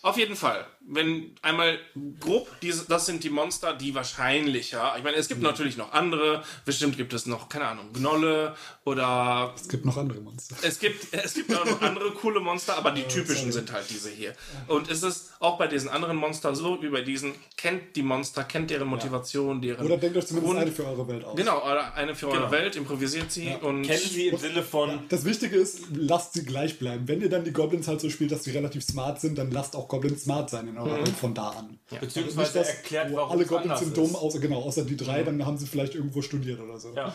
Auf 0.05 0.19
jeden 0.19 0.35
Fall, 0.35 0.67
wenn 0.85 1.31
einmal 1.43 1.79
grob, 2.19 2.49
diese, 2.61 2.87
das 2.89 3.07
sind 3.07 3.23
die 3.23 3.31
Monster, 3.31 3.73
die 3.75 3.95
wahrscheinlicher. 3.95 4.95
Ich 4.99 5.05
meine, 5.05 5.17
es 5.17 5.29
gibt 5.29 5.41
Mhm. 5.41 5.47
natürlich 5.47 5.77
noch 5.77 5.93
andere. 5.93 6.43
Bestimmt 6.65 6.97
gibt 6.97 7.13
es 7.13 7.27
noch, 7.27 7.49
keine 7.49 7.67
Ahnung, 7.69 7.93
Gnolle 7.93 8.57
oder 8.85 9.53
Es 9.55 9.69
gibt 9.69 9.85
noch 9.85 9.97
andere 9.97 10.21
Monster. 10.21 10.57
es 10.63 10.81
gibt, 10.81 11.07
es 11.15 11.35
gibt 11.35 11.55
auch 11.55 11.65
noch 11.65 11.81
andere 11.83 12.11
coole 12.13 12.41
Monster, 12.41 12.77
aber 12.77 12.91
die 12.91 13.05
typischen 13.05 13.53
sind 13.53 13.71
halt 13.73 13.89
diese 13.91 14.11
hier. 14.11 14.33
Und 14.67 14.91
es 14.91 15.05
ist 15.05 15.35
auch 15.39 15.57
bei 15.57 15.69
diesen 15.69 15.89
anderen 15.89 16.17
Monstern 16.17 16.57
so 16.57 16.83
wie 16.83 16.89
bei 16.89 17.03
diesen, 17.03 17.33
kennt 17.57 17.95
die 17.95 18.03
Monster, 18.03 18.43
kennt 18.43 18.71
deren 18.71 18.89
Motivation, 18.89 19.63
deren. 19.63 19.87
Oder 19.87 19.99
denkt 19.99 20.17
euch 20.17 20.27
zumindest 20.27 20.53
Grund- 20.53 20.63
eine 20.67 20.73
für 20.73 20.87
eure 20.87 21.07
Welt 21.07 21.25
aus. 21.25 21.37
Genau, 21.37 21.63
oder 21.65 21.95
eine 21.95 22.17
für 22.17 22.27
eure 22.27 22.39
Genau. 22.39 22.51
Welt, 22.51 22.75
improvisiert 22.75 23.31
sie 23.31 23.55
und. 23.61 23.83
Kennen 23.83 24.01
Sie 24.03 24.27
im 24.29 24.37
Sinne 24.39 24.63
von. 24.65 25.05
Das 25.09 25.25
Wichtige 25.25 25.57
ist, 25.57 25.83
lasst 25.95 26.33
sie 26.35 26.45
gleich 26.45 26.79
bleiben. 26.81 27.07
Wenn 27.07 27.21
ihr 27.21 27.29
dann 27.29 27.45
die 27.45 27.53
Goblins 27.53 27.87
halt 27.87 28.01
so 28.01 28.11
spielt, 28.11 28.33
dass 28.33 28.43
sie 28.45 28.51
relativ 28.51 28.83
smart 28.83 29.21
sind, 29.21 29.39
dann 29.39 29.51
lasst 29.53 29.77
auch 29.77 29.89
Goblins 29.93 30.23
smart 30.25 30.49
sein 30.51 30.67
in 30.69 30.77
eurer 30.79 30.97
Welt 30.97 31.09
von 31.17 31.35
da 31.35 31.51
an. 31.51 31.79
Beziehungsweise 32.01 32.41
Nicht, 32.41 32.57
dass 32.57 32.69
erklärt, 32.77 33.13
wo 33.13 33.17
warum 33.17 33.33
alle 33.33 33.45
Goblins 33.47 33.79
sind 33.81 33.97
dumm, 33.97 34.17
außer, 34.17 34.39
genau, 34.41 34.63
außer 34.63 34.85
die 34.85 34.97
drei, 34.97 35.23
dann 35.23 35.45
haben 35.45 35.59
sie 35.59 35.67
vielleicht 35.67 35.95
irgendwo 35.95 36.23
studiert 36.23 36.59
oder 36.61 36.79
so. 36.79 36.93
Ja. 36.95 37.15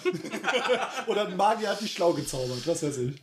Oder 1.08 1.28
ein 1.28 1.36
Magier 1.36 1.70
hat 1.70 1.82
die 1.82 1.88
schlau 1.88 2.14
gezaubert, 2.14 2.66
was 2.66 2.84
weiß 2.84 2.98
ich. 3.00 3.16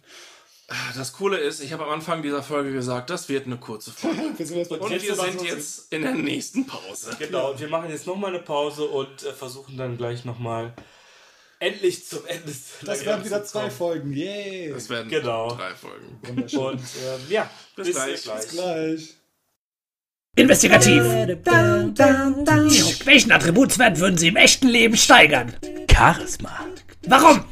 Das 0.96 1.12
Coole 1.12 1.36
ist, 1.38 1.60
ich 1.60 1.72
habe 1.72 1.84
am 1.84 1.90
Anfang 1.90 2.22
dieser 2.22 2.42
Folge 2.42 2.72
gesagt, 2.72 3.10
das 3.10 3.28
wird 3.28 3.46
eine 3.46 3.58
kurze 3.58 3.90
Folge. 3.92 4.18
Wir 4.38 4.46
sind 4.46 4.56
jetzt 4.56 4.70
bei 4.70 4.76
Und 4.78 4.90
wir 4.90 5.14
sind 5.14 5.42
jetzt 5.42 5.92
in 5.92 6.02
der 6.02 6.14
nächsten 6.14 6.66
Pause. 6.66 7.14
Genau, 7.18 7.50
und 7.52 7.60
wir 7.60 7.68
machen 7.68 7.90
jetzt 7.90 8.06
nochmal 8.06 8.30
eine 8.34 8.42
Pause 8.42 8.84
und 8.86 9.22
äh, 9.24 9.32
versuchen 9.32 9.76
dann 9.76 9.98
gleich 9.98 10.24
nochmal 10.24 10.72
endlich 11.60 12.06
zum 12.06 12.24
Ende. 12.26 12.46
des 12.46 12.62
Das 12.82 13.00
Diagramms 13.00 13.04
werden 13.06 13.24
wieder 13.26 13.44
zu 13.44 13.52
zwei 13.52 13.60
kommen. 13.60 13.70
Folgen. 13.72 14.12
Yay! 14.12 14.70
Das 14.72 14.88
werden 14.88 15.10
Genau. 15.10 15.48
drei 15.54 15.74
Folgen. 15.74 16.18
Und 16.58 16.80
äh, 16.80 17.32
ja, 17.32 17.50
Bis 17.76 17.90
gleich. 17.92 18.22
gleich. 18.22 18.48
Gleich. 18.48 19.14
Investigativ. 20.36 21.02
Welchen 23.04 23.32
Attributswert 23.32 24.00
würden 24.00 24.18
Sie 24.18 24.28
im 24.28 24.36
echten 24.36 24.66
Leben 24.68 24.96
steigern? 24.96 25.52
Charisma. 25.90 26.50
Warum? 27.06 27.44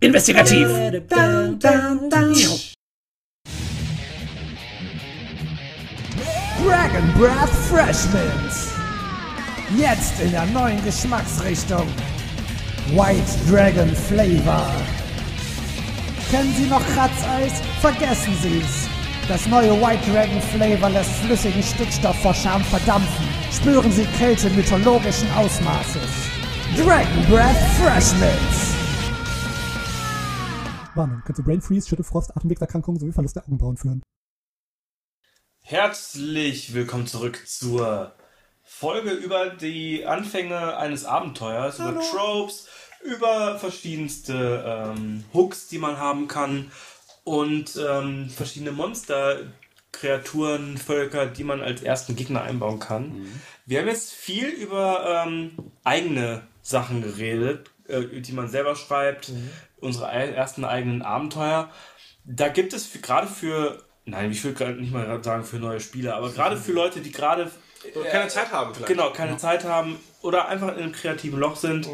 Investigativ. 0.00 0.68
Dragon 6.64 7.14
Breath 7.18 7.50
Fresh 7.68 8.04
Mints. 8.12 8.68
Jetzt 9.76 10.20
in 10.20 10.30
der 10.30 10.46
neuen 10.46 10.84
Geschmacksrichtung. 10.84 11.86
White 12.90 13.24
Dragon 13.48 13.88
Flavor. 13.94 14.66
Kennen 16.30 16.52
Sie 16.54 16.66
noch 16.66 16.84
Kratzeis? 16.88 17.62
Vergessen 17.80 18.34
Sie's. 18.42 18.88
Das 19.28 19.46
neue 19.46 19.80
White 19.80 20.10
Dragon 20.10 20.42
Flavor 20.42 20.90
lässt 20.90 21.10
flüssigen 21.20 21.62
Stickstoff 21.62 22.16
vor 22.20 22.34
Scham 22.34 22.62
verdampfen. 22.64 23.26
Spüren 23.50 23.90
Sie 23.92 24.04
Kälte 24.18 24.50
mythologischen 24.50 25.30
Ausmaßes. 25.32 26.10
Dragon 26.76 27.24
Breath 27.30 27.56
Fresh 27.78 28.12
Mints. 28.20 28.74
Warnung, 30.94 31.22
könnte 31.24 31.42
Brain 31.42 31.62
Freeze, 31.62 31.88
Schüttelfrost, 31.88 32.36
Atemwegserkrankungen 32.36 33.00
sowie 33.00 33.12
Verlust 33.12 33.36
der 33.36 33.44
Augenbrauen 33.44 33.76
führen. 33.78 34.02
Herzlich 35.62 36.74
willkommen 36.74 37.06
zurück 37.06 37.44
zur 37.46 38.12
Folge 38.82 39.10
über 39.12 39.46
die 39.50 40.04
Anfänge 40.06 40.76
eines 40.76 41.04
Abenteuers, 41.04 41.78
über 41.78 42.00
Tropes, 42.10 42.66
über 43.04 43.56
verschiedenste 43.60 44.64
ähm, 44.66 45.24
Hooks, 45.32 45.68
die 45.68 45.78
man 45.78 45.98
haben 45.98 46.26
kann 46.26 46.72
und 47.22 47.76
ähm, 47.76 48.28
verschiedene 48.28 48.72
Monster, 48.72 49.38
Kreaturen, 49.92 50.78
Völker, 50.78 51.26
die 51.26 51.44
man 51.44 51.60
als 51.60 51.82
ersten 51.82 52.16
Gegner 52.16 52.42
einbauen 52.42 52.80
kann. 52.80 53.24
Wir 53.66 53.80
haben 53.80 53.86
jetzt 53.88 54.12
viel 54.12 54.48
über 54.48 55.24
ähm, 55.26 55.52
eigene 55.84 56.42
Sachen 56.62 57.02
geredet, 57.02 57.70
äh, 57.86 58.20
die 58.20 58.32
man 58.32 58.48
selber 58.48 58.74
schreibt, 58.74 59.30
unsere 59.80 60.08
ei- 60.08 60.30
ersten 60.32 60.64
eigenen 60.64 61.02
Abenteuer. 61.02 61.70
Da 62.24 62.48
gibt 62.48 62.72
es 62.72 62.88
gerade 63.00 63.28
für, 63.28 63.78
nein, 64.06 64.32
ich 64.32 64.42
will 64.42 64.54
gerade 64.54 64.74
nicht 64.74 64.92
mal 64.92 65.22
sagen 65.22 65.44
für 65.44 65.56
neue 65.58 65.78
Spieler, 65.80 66.16
aber 66.16 66.30
gerade 66.32 66.56
für 66.56 66.72
Leute, 66.82 67.00
die 67.00 67.12
gerade 67.12 67.48
Oder 67.94 68.10
keine 68.10 68.28
Zeit 68.28 68.52
haben 68.52 68.74
vielleicht. 68.74 68.88
genau 68.88 69.10
keine 69.12 69.36
Zeit 69.36 69.64
haben 69.64 69.98
oder 70.22 70.48
einfach 70.48 70.68
in 70.68 70.82
einem 70.82 70.92
kreativen 70.92 71.38
Loch 71.38 71.56
sind 71.56 71.88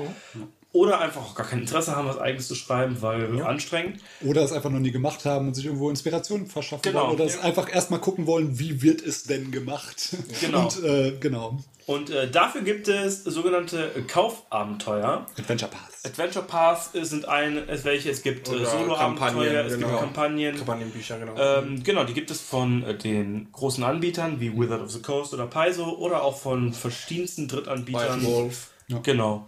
oder 0.72 1.00
einfach 1.00 1.22
auch 1.22 1.34
gar 1.34 1.46
kein 1.46 1.60
Interesse 1.60 1.96
haben, 1.96 2.06
was 2.08 2.18
eigenes 2.18 2.46
zu 2.48 2.54
schreiben, 2.54 3.00
weil 3.00 3.42
anstrengend. 3.42 4.00
Oder 4.20 4.42
es 4.42 4.52
einfach 4.52 4.70
noch 4.70 4.80
nie 4.80 4.90
gemacht 4.90 5.24
haben 5.24 5.48
und 5.48 5.54
sich 5.54 5.64
irgendwo 5.64 5.88
Inspiration 5.88 6.46
verschaffen 6.46 6.82
Genau. 6.82 7.04
wollen. 7.06 7.14
Oder 7.14 7.24
es 7.24 7.38
einfach 7.40 7.72
erstmal 7.72 8.00
gucken 8.00 8.26
wollen, 8.26 8.58
wie 8.58 8.82
wird 8.82 9.00
es 9.02 9.24
denn 9.24 9.50
gemacht. 9.50 10.10
Genau. 10.40 10.64
Und 10.64 10.84
äh, 10.84 11.12
genau. 11.18 11.58
Und 11.86 12.10
äh, 12.10 12.30
dafür 12.30 12.60
gibt 12.60 12.86
es 12.88 13.24
sogenannte 13.24 13.90
Kaufabenteuer. 14.08 15.24
Adventure 15.38 15.70
Paths. 15.70 16.04
Adventure 16.04 16.44
Paths 16.44 16.90
sind 16.92 17.26
ein, 17.26 17.66
es 17.66 17.84
welche 17.84 18.10
es 18.10 18.22
gibt 18.22 18.48
äh, 18.48 18.64
Solo-Abenteuer, 18.66 19.64
es 19.64 19.72
genau. 19.74 19.88
gibt 19.88 20.00
Kampagnen. 20.00 20.56
Kampagnenbücher, 20.56 21.18
genau. 21.18 21.34
Ähm, 21.38 21.82
genau, 21.82 22.04
die 22.04 22.12
gibt 22.12 22.30
es 22.30 22.42
von 22.42 22.82
äh, 22.82 22.94
den 22.94 23.48
großen 23.52 23.82
Anbietern 23.82 24.38
wie 24.38 24.52
Wizard 24.54 24.82
of 24.82 24.90
the 24.90 25.00
Coast 25.00 25.32
oder 25.32 25.46
Paizo 25.46 25.96
oder 25.96 26.22
auch 26.22 26.36
von 26.36 26.74
verschiedensten 26.74 27.48
Drittanbietern. 27.48 28.22
Wolf, 28.22 28.68
Genau. 29.02 29.46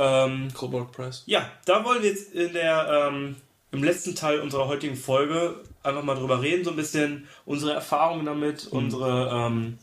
Ähm, 0.00 0.48
Cobalt 0.54 0.92
Press. 0.92 1.22
ja, 1.26 1.48
da 1.66 1.84
wollen 1.84 2.02
wir 2.02 2.10
jetzt 2.10 2.32
in 2.34 2.52
der, 2.52 3.08
ähm, 3.12 3.36
im 3.72 3.84
letzten 3.84 4.14
Teil 4.16 4.40
unserer 4.40 4.66
heutigen 4.66 4.96
Folge 4.96 5.56
einfach 5.82 6.02
mal 6.02 6.14
drüber 6.16 6.40
reden, 6.42 6.64
so 6.64 6.70
ein 6.70 6.76
bisschen 6.76 7.28
unsere 7.46 7.72
Erfahrungen 7.72 8.26
damit, 8.26 8.66
unsere 8.70 9.30
ähm, 9.32 9.78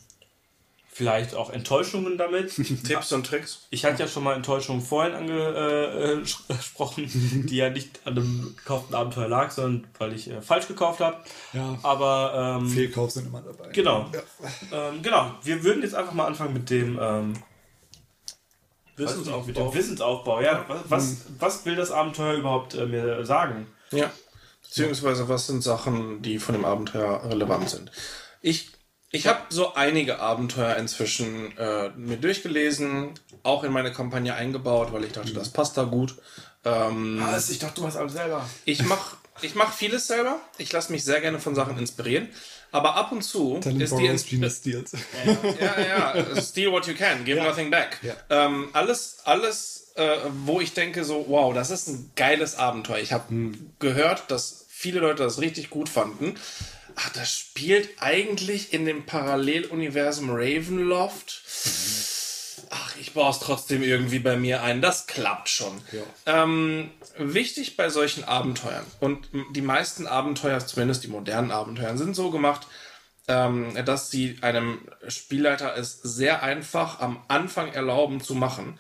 vielleicht 0.92 1.36
auch 1.36 1.52
Enttäuschungen 1.52 2.18
damit. 2.18 2.56
Tipps 2.86 3.12
und 3.14 3.26
Tricks. 3.28 3.68
Ich 3.70 3.86
hatte 3.86 4.02
ja 4.04 4.08
schon 4.10 4.24
mal 4.24 4.34
Enttäuschungen 4.36 4.82
vorhin 4.82 5.14
angesprochen, 5.14 7.06
die 7.50 7.56
ja 7.56 7.70
nicht 7.70 8.00
an 8.06 8.14
einem 8.18 8.56
gekauften 8.58 8.96
Abenteuer 8.96 9.28
lag, 9.28 9.52
sondern 9.52 9.88
weil 10.00 10.14
ich 10.14 10.30
äh, 10.30 10.42
falsch 10.42 10.68
gekauft 10.68 11.00
habe. 11.00 11.18
Ja, 11.54 11.78
Aber 11.84 12.58
ähm, 12.62 12.68
Fehlkauf 12.70 13.12
sind 13.12 13.28
immer 13.28 13.42
dabei. 13.42 13.70
genau, 13.72 14.10
Ja. 14.14 14.90
ähm, 14.90 15.02
genau. 15.02 15.32
Wir 15.44 15.64
würden 15.64 15.82
jetzt 15.84 15.96
einfach 15.96 16.14
mal 16.14 16.26
anfangen 16.26 16.54
mit 16.54 16.70
dem 16.70 16.98
ähm, 17.02 17.34
Wissensaufbau. 18.98 19.48
Mit 19.48 19.58
dem 19.58 19.74
Wissensaufbau. 19.74 20.42
Ja, 20.42 20.66
was, 20.68 20.82
was, 20.90 21.18
was 21.40 21.66
will 21.66 21.76
das 21.76 21.92
Abenteuer 21.92 22.36
überhaupt 22.36 22.74
äh, 22.74 22.86
mir 22.86 23.26
sagen? 23.26 23.68
Ja. 23.92 24.12
Beziehungsweise, 24.64 25.30
was 25.30 25.48
sind 25.48 25.64
Sachen, 25.64 26.22
die 26.22 26.40
von 26.40 26.54
dem 26.54 26.66
Abenteuer 26.66 27.24
relevant 27.24 27.70
sind? 27.70 27.92
Ich, 28.42 28.72
ich 29.12 29.28
habe 29.28 29.42
so 29.50 29.76
einige 29.76 30.20
Abenteuer 30.20 30.76
inzwischen 30.76 31.58
äh, 31.58 31.90
mir 31.96 32.18
durchgelesen, 32.18 33.14
auch 33.44 33.64
in 33.64 33.72
meine 33.72 33.94
Kampagne 33.94 34.34
eingebaut, 34.34 34.92
weil 34.92 35.06
ich 35.06 35.14
dachte, 35.14 35.34
das 35.34 35.50
passt 35.50 35.78
da 35.78 35.84
gut. 35.84 36.16
Ähm, 36.66 37.22
Was? 37.22 37.50
Ich 37.50 37.60
dachte, 37.60 37.76
du 37.76 37.84
machst 37.84 37.98
alles 37.98 38.14
selber. 38.14 38.48
ich 38.66 38.84
mache 38.84 39.16
ich 39.42 39.56
mach 39.56 39.72
vieles 39.72 40.08
selber. 40.08 40.40
Ich 40.58 40.72
lasse 40.72 40.92
mich 40.92 41.04
sehr 41.04 41.22
gerne 41.22 41.40
von 41.40 41.54
Sachen 41.54 41.78
inspirieren. 41.78 42.30
Aber 42.72 42.96
ab 42.96 43.12
und 43.12 43.24
zu 43.24 43.60
Talent 43.60 43.82
ist 43.82 43.98
die 43.98 44.04
Genius 44.30 44.58
steals. 44.58 44.92
ja, 45.60 46.16
ja, 46.16 46.42
steal 46.42 46.72
what 46.72 46.86
you 46.88 46.94
can, 46.94 47.24
give 47.26 47.42
nothing 47.42 47.72
back. 47.72 48.00
Ja. 48.02 48.16
Ähm, 48.30 48.70
alles, 48.74 49.18
alles, 49.24 49.92
äh, 49.96 50.18
wo 50.46 50.60
ich 50.60 50.74
denke 50.74 51.04
so, 51.04 51.26
wow, 51.28 51.54
das 51.54 51.72
ist 51.72 51.88
ein 51.88 52.12
geiles 52.16 52.56
Abenteuer. 52.56 53.00
Ich 53.00 53.14
habe 53.14 53.52
gehört, 53.80 54.30
dass 54.30 54.66
viele 54.70 55.00
Leute 55.00 55.24
das 55.24 55.40
richtig 55.40 55.70
gut 55.70 55.90
fanden. 55.90 56.36
Ach, 56.96 57.10
das 57.10 57.32
spielt 57.32 57.90
eigentlich 58.00 58.74
in 58.74 58.86
dem 58.86 59.06
Paralleluniversum 59.06 60.30
Ravenloft. 60.32 61.44
Ach, 62.70 62.96
ich 63.00 63.14
baue 63.14 63.32
es 63.32 63.40
trotzdem 63.40 63.82
irgendwie 63.84 64.20
bei 64.20 64.38
mir 64.38 64.62
ein. 64.64 64.82
Das 64.82 65.08
klappt 65.08 65.50
schon. 65.50 65.82
Ähm, 66.26 66.92
wichtig 67.18 67.78
bei 67.78 67.90
solchen 67.90 68.24
Abenteuern, 68.24 68.86
und 69.00 69.30
die 69.56 69.62
meisten 69.62 70.06
Abenteuer, 70.08 70.60
zumindest 70.66 71.04
die 71.04 71.08
modernen 71.08 71.52
Abenteuer, 71.52 71.98
sind 71.98 72.16
so 72.16 72.30
gemacht, 72.30 72.68
ähm, 73.28 73.74
dass 73.86 74.12
sie 74.12 74.38
einem 74.42 74.80
Spielleiter 75.08 75.76
es 75.76 76.00
sehr 76.02 76.44
einfach 76.44 77.00
am 77.00 77.24
Anfang 77.28 77.72
erlauben 77.74 78.22
zu 78.22 78.36
machen. 78.36 78.80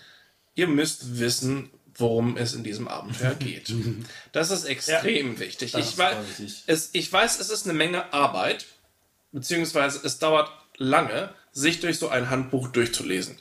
Ihr 0.55 0.68
müsst 0.68 1.19
wissen, 1.19 1.69
worum 1.95 2.38
es 2.38 2.53
in 2.53 2.64
diesem 2.64 2.88
Abenteuer 2.88 3.34
geht. 3.39 3.73
Das 4.31 4.51
ist 4.51 4.65
extrem 4.65 5.39
wichtig. 5.39 5.72
das 5.72 5.81
Ich, 5.81 5.88
ist 5.91 5.97
wei 5.97 6.14
voll 6.14 6.26
wichtig. 6.30 6.64
es, 6.68 6.89
ich 6.93 7.11
weiß, 7.11 7.39
es 7.39 7.49
ist 7.49 7.65
eine 7.65 7.73
Menge 7.77 8.14
Arbeit, 8.14 8.65
beziehungsweise 9.31 9.99
es 10.05 10.19
dauert 10.19 10.51
lange, 10.77 11.34
sich 11.51 11.80
durch 11.80 11.97
so 11.97 12.09
ein 12.09 12.30
Handbuch 12.30 12.68
durchzulesen. 12.69 13.38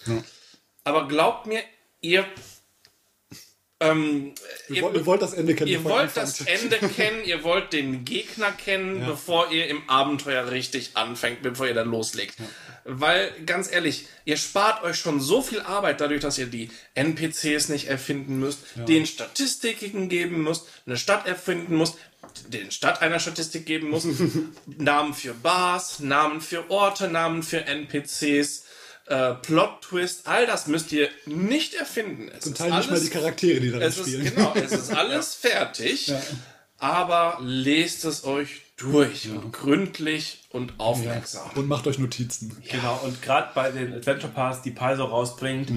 Aber 0.86 1.08
glaubt 1.08 1.46
mir, 1.46 1.60
ihr, 2.00 2.24
ähm, 3.80 4.32
Ihr, 4.70 4.82
wollt- 4.82 4.96
ihr 4.96 5.04
wollt 5.06 5.20
das 5.22 5.34
Ende 5.34 5.54
kennen. 5.54 5.70
Ihr 5.70 5.84
wollt 5.84 6.16
das. 6.16 6.40
Ende 6.40 6.78
kennen, 6.96 7.22
ihr 7.24 7.44
wollt 7.44 7.72
den 7.74 8.04
Gegner 8.06 8.50
kennen, 8.52 9.04
bevor 9.04 9.50
ihr 9.52 9.66
im 9.68 9.86
Abenteuer 9.88 10.50
richtig 10.50 10.96
anfängt, 10.96 11.42
bevor 11.42 11.66
ihr 11.66 11.74
dann 11.74 11.90
loslegt. 11.90 12.36
Weil, 12.84 13.32
ganz 13.44 13.70
ehrlich, 13.70 14.06
ihr 14.24 14.36
spart 14.38 14.82
euch 14.82 14.96
schon 14.96 15.20
so 15.20 15.42
viel 15.42 15.60
Arbeit 15.60 16.00
dadurch, 16.00 16.20
dass 16.22 16.38
ihr 16.38 16.46
die 16.46 16.70
NPCs 16.94 17.68
nicht 17.68 17.88
erfinden 17.88 18.38
müsst, 18.38 18.60
den 18.88 19.04
Statistiken 19.06 20.08
geben 20.08 20.42
müsst, 20.42 20.66
eine 20.86 20.96
Stadt 20.96 21.26
erfinden 21.26 21.76
müsst, 21.76 21.96
den 22.48 22.70
Stadt 22.70 23.02
einer 23.02 23.18
Statistik 23.20 23.66
geben 23.66 23.90
müsst, 23.90 24.06
Namen 24.66 25.12
für 25.14 25.34
Bars, 25.34 25.98
Namen 25.98 26.40
für 26.40 26.70
Orte, 26.70 27.08
Namen 27.08 27.42
für 27.42 27.64
NPCs, 27.66 28.64
äh, 29.08 29.34
Plot-Twist, 29.34 30.26
all 30.26 30.46
das 30.46 30.66
müsst 30.66 30.92
ihr 30.92 31.08
nicht 31.26 31.74
erfinden. 31.74 32.28
Es 32.32 32.40
Zum 32.44 32.52
ist 32.52 32.58
Teil 32.58 32.70
nicht 32.72 32.86
mal 32.86 32.96
alles- 32.96 33.04
die 33.04 33.10
Charaktere, 33.10 33.60
die 33.60 33.70
darin 33.70 33.86
es 33.88 33.98
ist, 33.98 34.02
spielen. 34.08 34.34
genau, 34.34 34.52
es 34.54 34.72
ist 34.72 34.90
alles 34.94 35.34
fertig, 35.34 36.12
aber 36.78 37.38
lest 37.40 38.04
es 38.04 38.24
euch 38.24 38.62
durch 38.76 39.30
und 39.30 39.52
gründlich 39.52 40.44
und 40.50 40.74
aufmerksam. 40.78 41.50
Und 41.54 41.66
macht 41.66 41.86
euch 41.86 41.98
Notizen. 41.98 42.54
Genau, 42.70 43.00
und 43.04 43.22
gerade 43.22 43.50
bei 43.54 43.70
den 43.70 43.94
Adventure 43.94 44.30
Pass, 44.32 44.60
die 44.62 44.70
Paizo 44.70 45.04
rausbringt, 45.04 45.70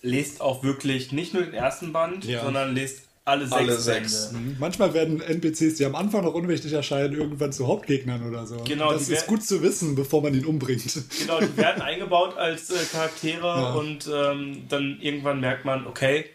lest 0.00 0.40
auch 0.40 0.62
wirklich 0.62 1.12
nicht 1.12 1.34
nur 1.34 1.42
den 1.42 1.52
ersten 1.54 1.92
Band, 1.92 2.24
Ja. 2.24 2.42
sondern 2.44 2.74
lest 2.74 3.02
alle 3.26 3.46
sechs 3.46 3.54
Alle 3.60 3.78
sechs. 3.78 4.32
Manchmal 4.58 4.94
werden 4.94 5.20
NPCs, 5.20 5.74
die 5.74 5.84
am 5.84 5.94
Anfang 5.96 6.24
noch 6.24 6.32
unwichtig 6.34 6.72
erscheinen, 6.72 7.12
irgendwann 7.14 7.52
zu 7.52 7.66
Hauptgegnern 7.66 8.26
oder 8.26 8.46
so. 8.46 8.56
Genau, 8.64 8.92
das 8.92 9.08
ist 9.08 9.26
gut 9.26 9.42
zu 9.44 9.60
wissen, 9.62 9.94
bevor 9.96 10.22
man 10.22 10.32
ihn 10.32 10.46
umbringt. 10.46 10.84
Genau, 11.18 11.40
die 11.40 11.56
werden 11.56 11.82
eingebaut 11.90 12.36
als 12.36 12.70
äh, 12.70 12.76
Charaktere 12.90 13.76
und 13.78 14.08
ähm, 14.12 14.64
dann 14.68 14.98
irgendwann 15.00 15.40
merkt 15.40 15.64
man, 15.64 15.86
okay, 15.86 16.26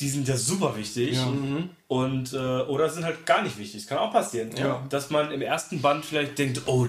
die 0.00 0.08
sind 0.08 0.28
ja 0.28 0.36
super 0.36 0.76
wichtig 0.76 1.18
und 1.86 2.32
äh, 2.32 2.36
oder 2.36 2.88
sind 2.88 3.04
halt 3.04 3.24
gar 3.24 3.42
nicht 3.42 3.58
wichtig. 3.58 3.82
Das 3.82 3.88
kann 3.88 3.98
auch 3.98 4.12
passieren, 4.12 4.50
Ja. 4.56 4.84
dass 4.90 5.10
man 5.10 5.30
im 5.32 5.42
ersten 5.42 5.80
Band 5.80 6.04
vielleicht 6.04 6.38
denkt, 6.38 6.62
oh, 6.66 6.88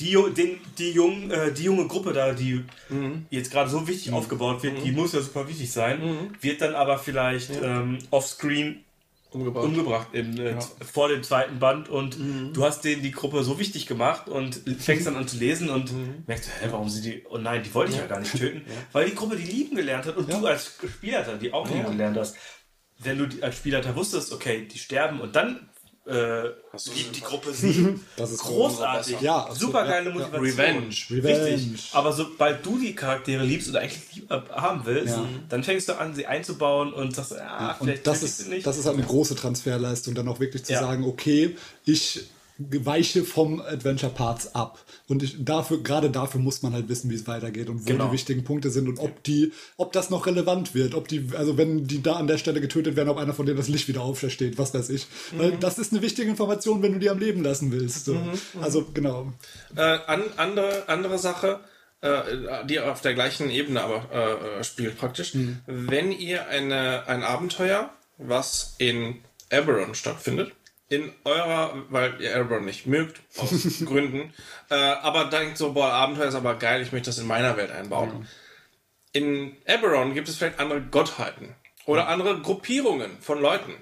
die, 0.00 0.16
den, 0.34 0.58
die, 0.78 0.92
jung, 0.92 1.30
äh, 1.30 1.52
die 1.52 1.64
junge 1.64 1.86
Gruppe 1.86 2.12
da, 2.12 2.32
die 2.32 2.64
jetzt 3.30 3.50
gerade 3.52 3.70
so 3.70 3.86
wichtig 3.86 4.12
aufgebaut 4.12 4.62
wird, 4.62 4.84
die 4.84 4.92
muss 4.92 5.12
ja 5.12 5.20
super 5.20 5.46
wichtig 5.48 5.70
sein, 5.70 6.30
wird 6.40 6.60
dann 6.60 6.74
aber 6.74 6.98
vielleicht 6.98 7.50
ähm, 7.62 7.98
offscreen 8.10 8.84
Umgebaut. 9.32 9.64
umgebracht 9.64 10.08
im, 10.12 10.36
äh, 10.38 10.56
vor 10.92 11.08
dem 11.08 11.22
zweiten 11.22 11.60
Band 11.60 11.88
und 11.88 12.18
du 12.52 12.64
hast 12.64 12.82
denen 12.84 13.02
die 13.02 13.12
Gruppe 13.12 13.44
so 13.44 13.60
wichtig 13.60 13.86
gemacht 13.86 14.28
und 14.28 14.60
fängst 14.80 15.06
dann 15.06 15.14
an 15.14 15.28
zu 15.28 15.36
lesen 15.36 15.70
und 15.70 15.92
merkst, 16.26 16.50
hä, 16.60 16.66
warum 16.70 16.88
sind 16.88 17.04
die, 17.04 17.24
oh 17.30 17.38
nein, 17.38 17.62
die 17.62 17.72
wollte 17.72 17.92
ich 17.92 17.98
ja, 17.98 18.06
gar 18.06 18.18
nicht 18.18 18.36
töten, 18.36 18.62
weil 18.92 19.08
die 19.08 19.14
Gruppe 19.14 19.36
die 19.36 19.44
lieben 19.44 19.76
gelernt 19.76 20.06
hat 20.06 20.16
und 20.16 20.32
du 20.32 20.44
als 20.46 20.78
Spielleiter 20.96 21.36
die 21.36 21.52
auch 21.52 21.68
lieben 21.70 21.92
gelernt 21.92 22.16
hast. 22.16 22.36
Wenn 22.98 23.18
du 23.18 23.42
als 23.42 23.56
Spielleiter 23.56 23.94
wusstest, 23.96 24.32
okay, 24.32 24.66
die 24.66 24.78
sterben 24.78 25.20
und 25.20 25.34
dann 25.36 25.69
äh, 26.06 26.42
liebt 26.94 27.16
die 27.16 27.20
Gruppe 27.20 27.52
sie, 27.52 27.94
Das 28.16 28.30
ist 28.32 28.40
großartig, 28.40 29.20
Ja, 29.20 29.48
super 29.54 29.84
geile 29.84 30.10
ja, 30.10 30.16
ja. 30.16 30.18
Motivation. 30.26 30.44
Revenge. 30.44 30.94
Revenge. 31.10 31.54
Richtig. 31.54 31.90
Aber 31.92 32.12
sobald 32.12 32.64
du 32.64 32.78
die 32.78 32.94
Charaktere 32.94 33.44
liebst 33.44 33.68
oder 33.68 33.80
eigentlich 33.80 34.22
äh, 34.30 34.40
haben 34.52 34.80
willst, 34.86 35.14
Ja. 35.16 35.28
dann 35.48 35.62
fängst 35.62 35.88
du 35.88 35.98
an, 35.98 36.14
sie 36.14 36.26
einzubauen 36.26 36.92
und 36.92 37.14
sagst, 37.14 37.32
ah, 37.38 37.76
vielleicht 37.78 37.98
Und 37.98 38.06
das 38.06 38.22
ist, 38.22 38.38
sie 38.38 38.48
nicht. 38.48 38.66
das 38.66 38.78
ist 38.78 38.86
halt 38.86 38.96
eine 38.96 39.06
große 39.06 39.34
Transferleistung, 39.36 40.14
dann 40.14 40.26
auch 40.28 40.40
wirklich 40.40 40.64
zu 40.64 40.72
Ja. 40.72 40.80
sagen, 40.80 41.04
okay, 41.04 41.56
ich 41.84 42.24
weiche 42.84 43.24
vom 43.24 43.60
Adventure 43.60 44.12
Parts 44.12 44.54
ab. 44.54 44.84
Und 45.08 45.22
ich, 45.22 45.44
dafür, 45.44 45.82
gerade 45.82 46.10
dafür 46.10 46.40
muss 46.40 46.62
man 46.62 46.72
halt 46.72 46.88
wissen, 46.88 47.10
wie 47.10 47.14
es 47.14 47.26
weitergeht 47.26 47.68
und 47.68 47.82
wo 47.82 47.86
Genau. 47.86 48.06
die 48.06 48.12
wichtigen 48.12 48.44
Punkte 48.44 48.70
sind 48.70 48.88
und 48.88 48.98
ob 48.98 49.22
die, 49.24 49.52
ob 49.76 49.92
das 49.92 50.10
noch 50.10 50.26
relevant 50.26 50.74
wird, 50.74 50.94
ob 50.94 51.08
die, 51.08 51.30
also 51.36 51.56
wenn 51.56 51.86
die 51.86 52.02
da 52.02 52.14
an 52.14 52.26
der 52.26 52.38
Stelle 52.38 52.60
getötet 52.60 52.96
werden, 52.96 53.08
ob 53.08 53.18
einer 53.18 53.32
von 53.34 53.46
denen 53.46 53.58
das 53.58 53.68
Licht 53.68 53.88
wieder 53.88 54.02
aufsteht, 54.02 54.58
was 54.58 54.74
weiß 54.74 54.90
ich. 54.90 55.06
Weil 55.36 55.52
das 55.52 55.78
ist 55.78 55.92
eine 55.92 56.02
wichtige 56.02 56.28
Information, 56.28 56.82
wenn 56.82 56.92
du 56.92 56.98
die 56.98 57.10
am 57.10 57.18
Leben 57.18 57.42
lassen 57.42 57.72
willst. 57.72 58.04
So. 58.04 58.20
Also 58.60 58.86
genau. 58.92 59.32
Äh, 59.76 59.80
an, 59.80 60.22
andere, 60.36 60.88
andere 60.88 61.18
Sache, 61.18 61.60
äh, 62.02 62.22
die 62.66 62.80
auf 62.80 63.00
der 63.00 63.14
gleichen 63.14 63.50
Ebene 63.50 63.82
aber 63.82 64.58
äh, 64.58 64.64
spielt 64.64 64.98
praktisch. 64.98 65.36
Wenn 65.66 66.12
ihr 66.12 66.48
eine, 66.48 67.06
ein 67.06 67.22
Abenteuer, 67.22 67.90
was 68.18 68.74
in 68.78 69.16
Eberron 69.50 69.94
stattfindet, 69.94 70.52
in 70.90 71.10
eurer, 71.24 71.74
weil 71.88 72.20
ihr 72.20 72.34
Eberron 72.34 72.66
nicht 72.66 72.86
mögt, 72.86 73.20
aus 73.38 73.50
Gründen, 73.86 74.34
äh, 74.68 74.74
aber 74.74 75.24
denkt 75.26 75.56
so, 75.56 75.72
boah, 75.72 75.90
Abenteuer 75.92 76.28
ist 76.28 76.34
aber 76.34 76.56
geil, 76.56 76.82
ich 76.82 76.92
möchte 76.92 77.08
das 77.10 77.18
in 77.18 77.26
meiner 77.26 77.56
Welt 77.56 77.70
einbauen. 77.70 78.28
In 79.12 79.56
Eberron 79.64 80.14
gibt 80.14 80.28
es 80.28 80.36
vielleicht 80.36 80.58
andere 80.60 80.82
Gottheiten 80.82 81.54
oder 81.86 82.08
andere 82.08 82.40
Gruppierungen 82.40 83.10
von 83.20 83.40
Leuten. 83.40 83.72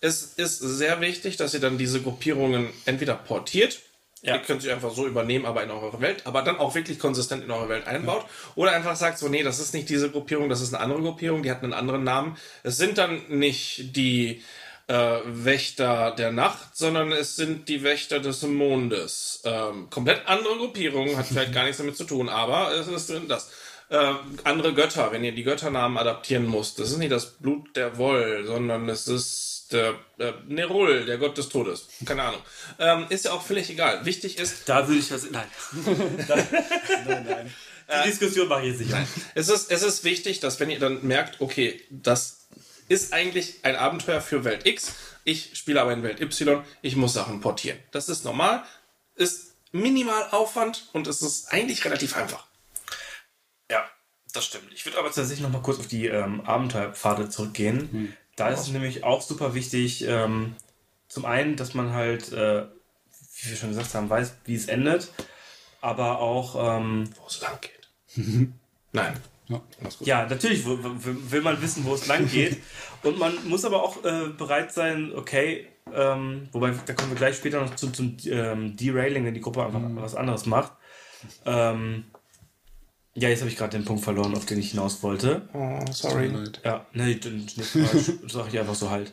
Es 0.00 0.22
ist 0.34 0.58
sehr 0.58 1.00
wichtig, 1.00 1.36
dass 1.36 1.54
ihr 1.54 1.60
dann 1.60 1.78
diese 1.78 2.02
Gruppierungen 2.02 2.68
entweder 2.84 3.14
portiert, 3.14 3.80
Ja. 4.22 4.34
ihr 4.34 4.40
könnt 4.42 4.60
sie 4.62 4.70
einfach 4.72 4.90
so 4.90 5.06
übernehmen, 5.06 5.46
aber 5.46 5.62
in 5.62 5.70
eure 5.70 6.00
Welt, 6.02 6.26
aber 6.26 6.42
dann 6.42 6.58
auch 6.58 6.74
wirklich 6.74 6.98
konsistent 6.98 7.44
in 7.44 7.50
eure 7.50 7.68
Welt 7.70 7.86
einbaut. 7.86 8.24
Oder 8.54 8.72
einfach 8.72 8.96
sagt 8.96 9.18
so, 9.18 9.28
nee, 9.28 9.42
das 9.42 9.60
ist 9.60 9.72
nicht 9.74 9.88
diese 9.88 10.10
Gruppierung, 10.10 10.48
das 10.50 10.60
ist 10.62 10.74
eine 10.74 10.82
andere 10.82 11.00
Gruppierung, 11.02 11.42
die 11.42 11.50
hat 11.50 11.62
einen 11.62 11.72
anderen 11.74 12.04
Namen. 12.04 12.36
Es 12.62 12.76
sind 12.78 12.98
dann 12.98 13.22
nicht 13.28 13.96
die 13.96 14.42
äh, 14.86 15.18
Wächter 15.24 16.12
der 16.12 16.32
Nacht, 16.32 16.76
sondern 16.76 17.12
es 17.12 17.36
sind 17.36 17.68
die 17.68 17.82
Wächter 17.82 18.20
des 18.20 18.42
Mondes. 18.42 19.40
Ähm, 19.44 19.88
komplett 19.90 20.26
andere 20.26 20.56
Gruppierung, 20.56 21.16
hat 21.16 21.26
vielleicht 21.26 21.52
gar 21.52 21.64
nichts 21.64 21.78
damit 21.78 21.96
zu 21.96 22.04
tun, 22.04 22.28
aber 22.28 22.72
es 22.72 22.86
ist 22.88 23.12
das. 23.28 23.50
Äh, 23.90 24.14
andere 24.44 24.72
Götter, 24.72 25.12
wenn 25.12 25.24
ihr 25.24 25.32
die 25.32 25.42
Götternamen 25.42 25.98
adaptieren 25.98 26.50
müsst, 26.50 26.78
das 26.78 26.90
ist 26.90 26.96
nicht 26.96 27.12
das 27.12 27.32
Blut 27.36 27.76
der 27.76 27.98
Woll, 27.98 28.44
sondern 28.46 28.88
es 28.88 29.06
ist 29.08 29.54
der 29.72 29.94
äh, 30.18 30.32
Nerul, 30.46 31.04
der 31.04 31.18
Gott 31.18 31.36
des 31.36 31.48
Todes. 31.48 31.88
Keine 32.04 32.22
Ahnung. 32.22 32.40
Ähm, 32.78 33.06
ist 33.10 33.26
ja 33.26 33.32
auch 33.32 33.42
völlig 33.42 33.68
egal. 33.70 34.04
Wichtig 34.04 34.38
ist, 34.38 34.68
Da 34.68 34.88
würde 34.88 35.00
ich 35.00 35.08
das. 35.08 35.30
Nein. 35.30 35.46
Die 37.86 38.08
Diskussion 38.08 38.48
mache 38.48 38.62
ich 38.62 38.78
jetzt 38.78 38.80
nicht. 38.80 38.94
es 39.34 39.48
ist, 39.48 39.70
es 39.70 39.82
ist 39.82 40.04
wichtig, 40.04 40.40
dass 40.40 40.58
wenn 40.58 40.70
ihr 40.70 40.78
dann 40.78 41.06
merkt, 41.06 41.42
okay, 41.42 41.82
das 41.90 42.43
ist 42.88 43.12
eigentlich 43.12 43.64
ein 43.64 43.76
Abenteuer 43.76 44.20
für 44.20 44.44
Welt 44.44 44.66
X, 44.66 44.94
ich 45.24 45.56
spiele 45.56 45.80
aber 45.80 45.92
in 45.92 46.02
Welt 46.02 46.20
Y, 46.20 46.62
ich 46.82 46.96
muss 46.96 47.14
Sachen 47.14 47.40
portieren. 47.40 47.78
Das 47.90 48.08
ist 48.08 48.24
normal, 48.24 48.64
ist 49.14 49.54
minimal 49.72 50.28
Aufwand 50.30 50.88
und 50.92 51.06
es 51.06 51.22
ist 51.22 51.52
eigentlich 51.52 51.84
relativ 51.84 52.16
einfach. 52.16 52.46
Ja, 53.70 53.84
das 54.32 54.44
stimmt. 54.44 54.72
Ich 54.72 54.84
würde 54.84 54.98
aber 54.98 55.08
tatsächlich 55.08 55.40
noch 55.40 55.50
mal 55.50 55.62
kurz 55.62 55.78
auf 55.78 55.86
die 55.86 56.06
ähm, 56.06 56.42
Abenteuerpfade 56.42 57.28
zurückgehen. 57.28 58.14
Da 58.36 58.48
ist 58.48 58.60
es 58.60 58.68
nämlich 58.68 59.04
auch 59.04 59.22
super 59.22 59.54
wichtig, 59.54 60.04
ähm, 60.06 60.56
zum 61.08 61.24
einen, 61.24 61.56
dass 61.56 61.74
man 61.74 61.92
halt, 61.92 62.32
äh, 62.32 62.66
wie 63.36 63.50
wir 63.50 63.56
schon 63.56 63.70
gesagt 63.70 63.94
haben, 63.94 64.10
weiß, 64.10 64.34
wie 64.44 64.54
es 64.54 64.66
endet, 64.66 65.12
aber 65.80 66.18
auch, 66.18 66.78
ähm, 66.78 67.08
Wo 67.16 67.26
es 67.26 67.40
lang 67.40 67.58
geht. 67.60 67.88
Nein. 68.92 69.20
Ja. 69.48 69.60
Ja, 70.00 70.26
natürlich 70.26 70.64
will, 70.64 71.40
man 71.42 71.60
wissen, 71.60 71.84
wo 71.84 71.94
es 71.94 72.06
lang 72.06 72.28
geht. 72.28 72.62
Und 73.02 73.18
man 73.18 73.32
muss 73.46 73.64
aber 73.64 73.82
auch 73.82 74.02
äh, 74.04 74.28
bereit 74.36 74.72
sein, 74.72 75.12
okay, 75.14 75.66
ähm, 75.92 76.48
wobei, 76.52 76.72
da 76.86 76.94
kommen 76.94 77.10
wir 77.10 77.16
gleich 77.16 77.36
später 77.36 77.60
noch 77.60 77.76
zu, 77.76 77.90
zum 77.90 78.16
ähm, 78.24 78.76
Derailing, 78.76 79.26
wenn 79.26 79.34
die 79.34 79.42
Gruppe 79.42 79.64
einfach 79.64 79.80
was 79.96 80.14
anderes 80.14 80.46
macht. 80.46 80.72
Ähm, 81.44 82.04
ja, 83.16 83.28
jetzt 83.28 83.40
habe 83.40 83.50
ich 83.50 83.56
gerade 83.56 83.76
den 83.78 83.84
Punkt 83.84 84.02
verloren, 84.02 84.34
auf 84.34 84.44
den 84.44 84.58
ich 84.58 84.72
hinaus 84.72 85.02
wollte. 85.04 85.42
Oh, 85.52 85.78
sorry. 85.92 86.30
Ja, 86.64 86.84
nee, 86.94 87.14
dann 87.22 87.46
sage 88.28 88.48
ich 88.50 88.58
einfach 88.58 88.74
so 88.74 88.90
halt. 88.90 89.12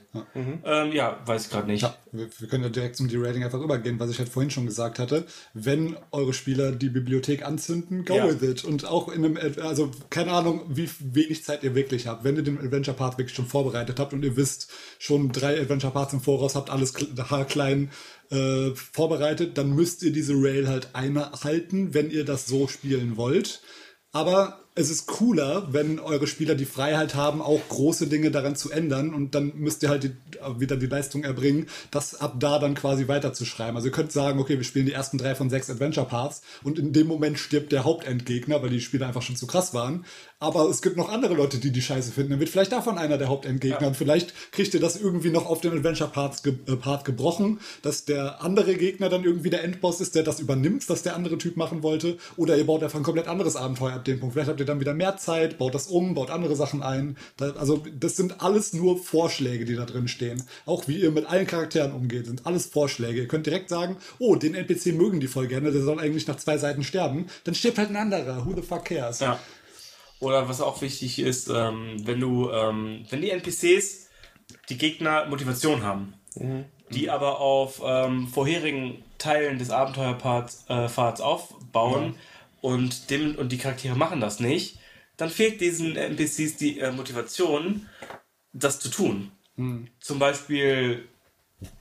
Ähm, 0.65 0.91
ja, 0.91 1.19
weiß 1.25 1.45
ich 1.45 1.51
gerade 1.51 1.67
nicht. 1.67 1.83
Ja, 1.83 1.95
wir, 2.11 2.27
wir 2.39 2.47
können 2.47 2.63
ja 2.63 2.69
direkt 2.69 2.95
zum 2.95 3.07
Derating 3.09 3.43
einfach 3.43 3.61
übergehen, 3.61 3.99
was 3.99 4.09
ich 4.09 4.17
halt 4.17 4.29
vorhin 4.29 4.49
schon 4.49 4.65
gesagt 4.65 4.97
hatte. 4.97 5.25
Wenn 5.53 5.95
eure 6.11 6.33
Spieler 6.33 6.71
die 6.71 6.89
Bibliothek 6.89 7.45
anzünden, 7.45 8.03
go 8.05 8.15
Ja. 8.15 8.27
with 8.27 8.41
it. 8.41 8.63
Und 8.63 8.85
auch 8.85 9.07
in 9.09 9.23
einem, 9.23 9.37
also 9.61 9.91
keine 10.09 10.31
Ahnung, 10.31 10.61
wie 10.69 10.89
wenig 10.99 11.43
Zeit 11.43 11.63
ihr 11.63 11.75
wirklich 11.75 12.07
habt. 12.07 12.23
Wenn 12.23 12.35
ihr 12.37 12.43
den 12.43 12.57
Adventure 12.59 12.97
Path 12.97 13.19
wirklich 13.19 13.35
schon 13.35 13.45
vorbereitet 13.45 13.99
habt 13.99 14.13
und 14.13 14.23
ihr 14.25 14.35
wisst 14.35 14.71
schon 14.97 15.31
drei 15.31 15.59
Adventure 15.61 15.93
Paths 15.93 16.13
im 16.13 16.21
Voraus, 16.21 16.55
habt 16.55 16.71
alles 16.71 16.95
kl- 16.95 17.29
haarklein 17.29 17.91
äh, 18.31 18.71
vorbereitet, 18.73 19.57
dann 19.59 19.71
müsst 19.75 20.01
ihr 20.03 20.11
diese 20.11 20.33
Rail 20.33 20.67
halt 20.67 20.89
einhalten, 20.93 21.93
wenn 21.93 22.09
ihr 22.09 22.25
das 22.25 22.47
so 22.47 22.67
spielen 22.67 23.15
wollt. 23.17 23.61
Aber 24.11 24.61
es 24.73 24.89
ist 24.89 25.05
cooler, 25.05 25.73
wenn 25.73 25.99
eure 25.99 26.27
Spieler 26.27 26.55
die 26.55 26.65
Freiheit 26.65 27.13
haben, 27.13 27.41
auch 27.41 27.61
große 27.67 28.07
Dinge 28.07 28.31
daran 28.31 28.55
zu 28.55 28.71
ändern 28.71 29.13
und 29.13 29.35
dann 29.35 29.53
müsst 29.55 29.83
ihr 29.83 29.89
halt 29.89 30.03
die, 30.03 30.15
wieder 30.59 30.77
die 30.77 30.87
Leistung 30.87 31.23
erbringen, 31.23 31.67
das 31.91 32.15
ab 32.19 32.35
da 32.39 32.57
dann 32.57 32.73
quasi 32.73 33.07
weiterzuschreiben. 33.09 33.75
Also 33.75 33.89
ihr 33.89 33.93
könnt 33.93 34.13
sagen, 34.13 34.39
okay, 34.39 34.57
wir 34.57 34.63
spielen 34.63 34.85
die 34.85 34.93
ersten 34.93 35.17
drei 35.17 35.35
von 35.35 35.49
sechs 35.49 35.69
Adventure 35.69 36.07
Paths 36.07 36.41
und 36.63 36.79
in 36.79 36.93
dem 36.93 37.07
Moment 37.07 37.37
stirbt 37.37 37.73
der 37.73 37.83
Hauptendgegner, 37.83 38.61
weil 38.61 38.69
die 38.69 38.81
Spieler 38.81 39.07
einfach 39.07 39.21
schon 39.21 39.35
zu 39.35 39.45
krass 39.45 39.73
waren. 39.73 40.05
Aber 40.41 40.69
es 40.69 40.81
gibt 40.81 40.97
noch 40.97 41.09
andere 41.09 41.35
Leute, 41.35 41.57
die 41.57 41.71
die 41.71 41.81
Scheiße 41.81 42.11
finden. 42.11 42.31
Dann 42.31 42.39
wird 42.39 42.49
vielleicht 42.49 42.71
davon 42.71 42.97
einer 42.97 43.17
der 43.17 43.27
Hauptendgegner 43.27 43.87
und 43.87 43.97
vielleicht 43.97 44.33
kriegt 44.51 44.73
ihr 44.73 44.79
das 44.79 44.99
irgendwie 44.99 45.29
noch 45.29 45.45
auf 45.45 45.61
den 45.61 45.73
Adventure 45.73 46.09
Parts 46.09 46.43
ge 46.43 46.55
äh, 46.67 46.75
Part 46.75 47.05
gebrochen, 47.05 47.59
dass 47.83 48.05
der 48.05 48.41
andere 48.41 48.75
Gegner 48.75 49.09
dann 49.09 49.23
irgendwie 49.23 49.49
der 49.49 49.63
Endboss 49.63 50.01
ist, 50.01 50.15
der 50.15 50.23
das 50.23 50.39
übernimmt, 50.39 50.89
was 50.89 51.03
der 51.03 51.15
andere 51.15 51.37
Typ 51.37 51.57
machen 51.57 51.83
wollte. 51.83 52.17
Oder 52.37 52.57
ihr 52.57 52.65
baut 52.65 52.83
einfach 52.83 52.99
ein 52.99 53.03
komplett 53.03 53.27
anderes 53.27 53.55
Abenteuer 53.55 53.93
ab 53.93 54.05
dem 54.05 54.19
Punkt. 54.19 54.33
Vielleicht 54.33 54.49
habt 54.49 54.59
ihr 54.59 54.61
ihr 54.61 54.65
dann 54.65 54.79
wieder 54.79 54.93
mehr 54.93 55.17
Zeit, 55.17 55.57
baut 55.57 55.75
das 55.75 55.87
um, 55.87 56.13
baut 56.13 56.29
andere 56.29 56.55
Sachen 56.55 56.81
ein. 56.81 57.17
Da, 57.35 57.51
also 57.51 57.83
das 57.99 58.15
sind 58.15 58.41
alles 58.41 58.73
nur 58.73 58.97
Vorschläge, 58.97 59.65
die 59.65 59.75
da 59.75 59.85
drin 59.85 60.07
stehen. 60.07 60.41
Auch 60.65 60.87
wie 60.87 61.01
ihr 61.01 61.11
mit 61.11 61.25
allen 61.25 61.45
Charakteren 61.45 61.91
umgeht, 61.91 62.27
sind 62.27 62.45
alles 62.45 62.67
Vorschläge. 62.67 63.21
Ihr 63.21 63.27
könnt 63.27 63.45
direkt 63.45 63.69
sagen, 63.69 63.97
oh, 64.19 64.35
den 64.35 64.55
NPC 64.55 64.93
mögen 64.95 65.19
die 65.19 65.27
voll 65.27 65.47
gerne, 65.47 65.71
der 65.71 65.81
soll 65.81 65.99
eigentlich 65.99 66.27
nach 66.27 66.37
zwei 66.37 66.57
Seiten 66.57 66.83
sterben. 66.83 67.27
Dann 67.43 67.55
stirbt 67.55 67.77
halt 67.77 67.89
ein 67.89 67.97
anderer. 67.97 68.45
Who 68.45 68.53
the 68.55 68.61
fuck 68.61 68.85
cares? 68.85 69.19
Ja. 69.19 69.39
Oder 70.21 70.47
was 70.47 70.61
auch 70.61 70.81
wichtig 70.81 71.19
ist, 71.19 71.49
ähm, 71.49 71.95
wenn 72.05 72.19
du, 72.19 72.49
ähm, 72.51 73.05
wenn 73.09 73.21
die 73.21 73.31
NPCs 73.31 74.07
die 74.69 74.77
Gegner 74.77 75.25
Motivation 75.25 75.83
haben, 75.83 76.13
die 76.91 77.09
aber 77.09 77.39
auf 77.41 77.81
ähm, 77.83 78.27
vorherigen 78.27 79.03
Teilen 79.17 79.57
des 79.59 79.71
Abenteuerparts 79.71 80.65
äh, 80.69 81.23
aufbauen 81.23 82.15
und, 82.61 83.09
dem, 83.09 83.35
und 83.35 83.51
die 83.51 83.57
Charaktere 83.57 83.95
machen 83.95 84.21
das 84.21 84.39
nicht, 84.39 84.79
dann 85.17 85.29
fehlt 85.29 85.59
diesen 85.59 85.95
NPCs 85.95 86.57
die 86.57 86.79
äh, 86.79 86.91
Motivation, 86.91 87.87
das 88.53 88.79
zu 88.79 88.89
tun. 88.89 89.31
Zum 89.99 90.19
Beispiel 90.19 91.07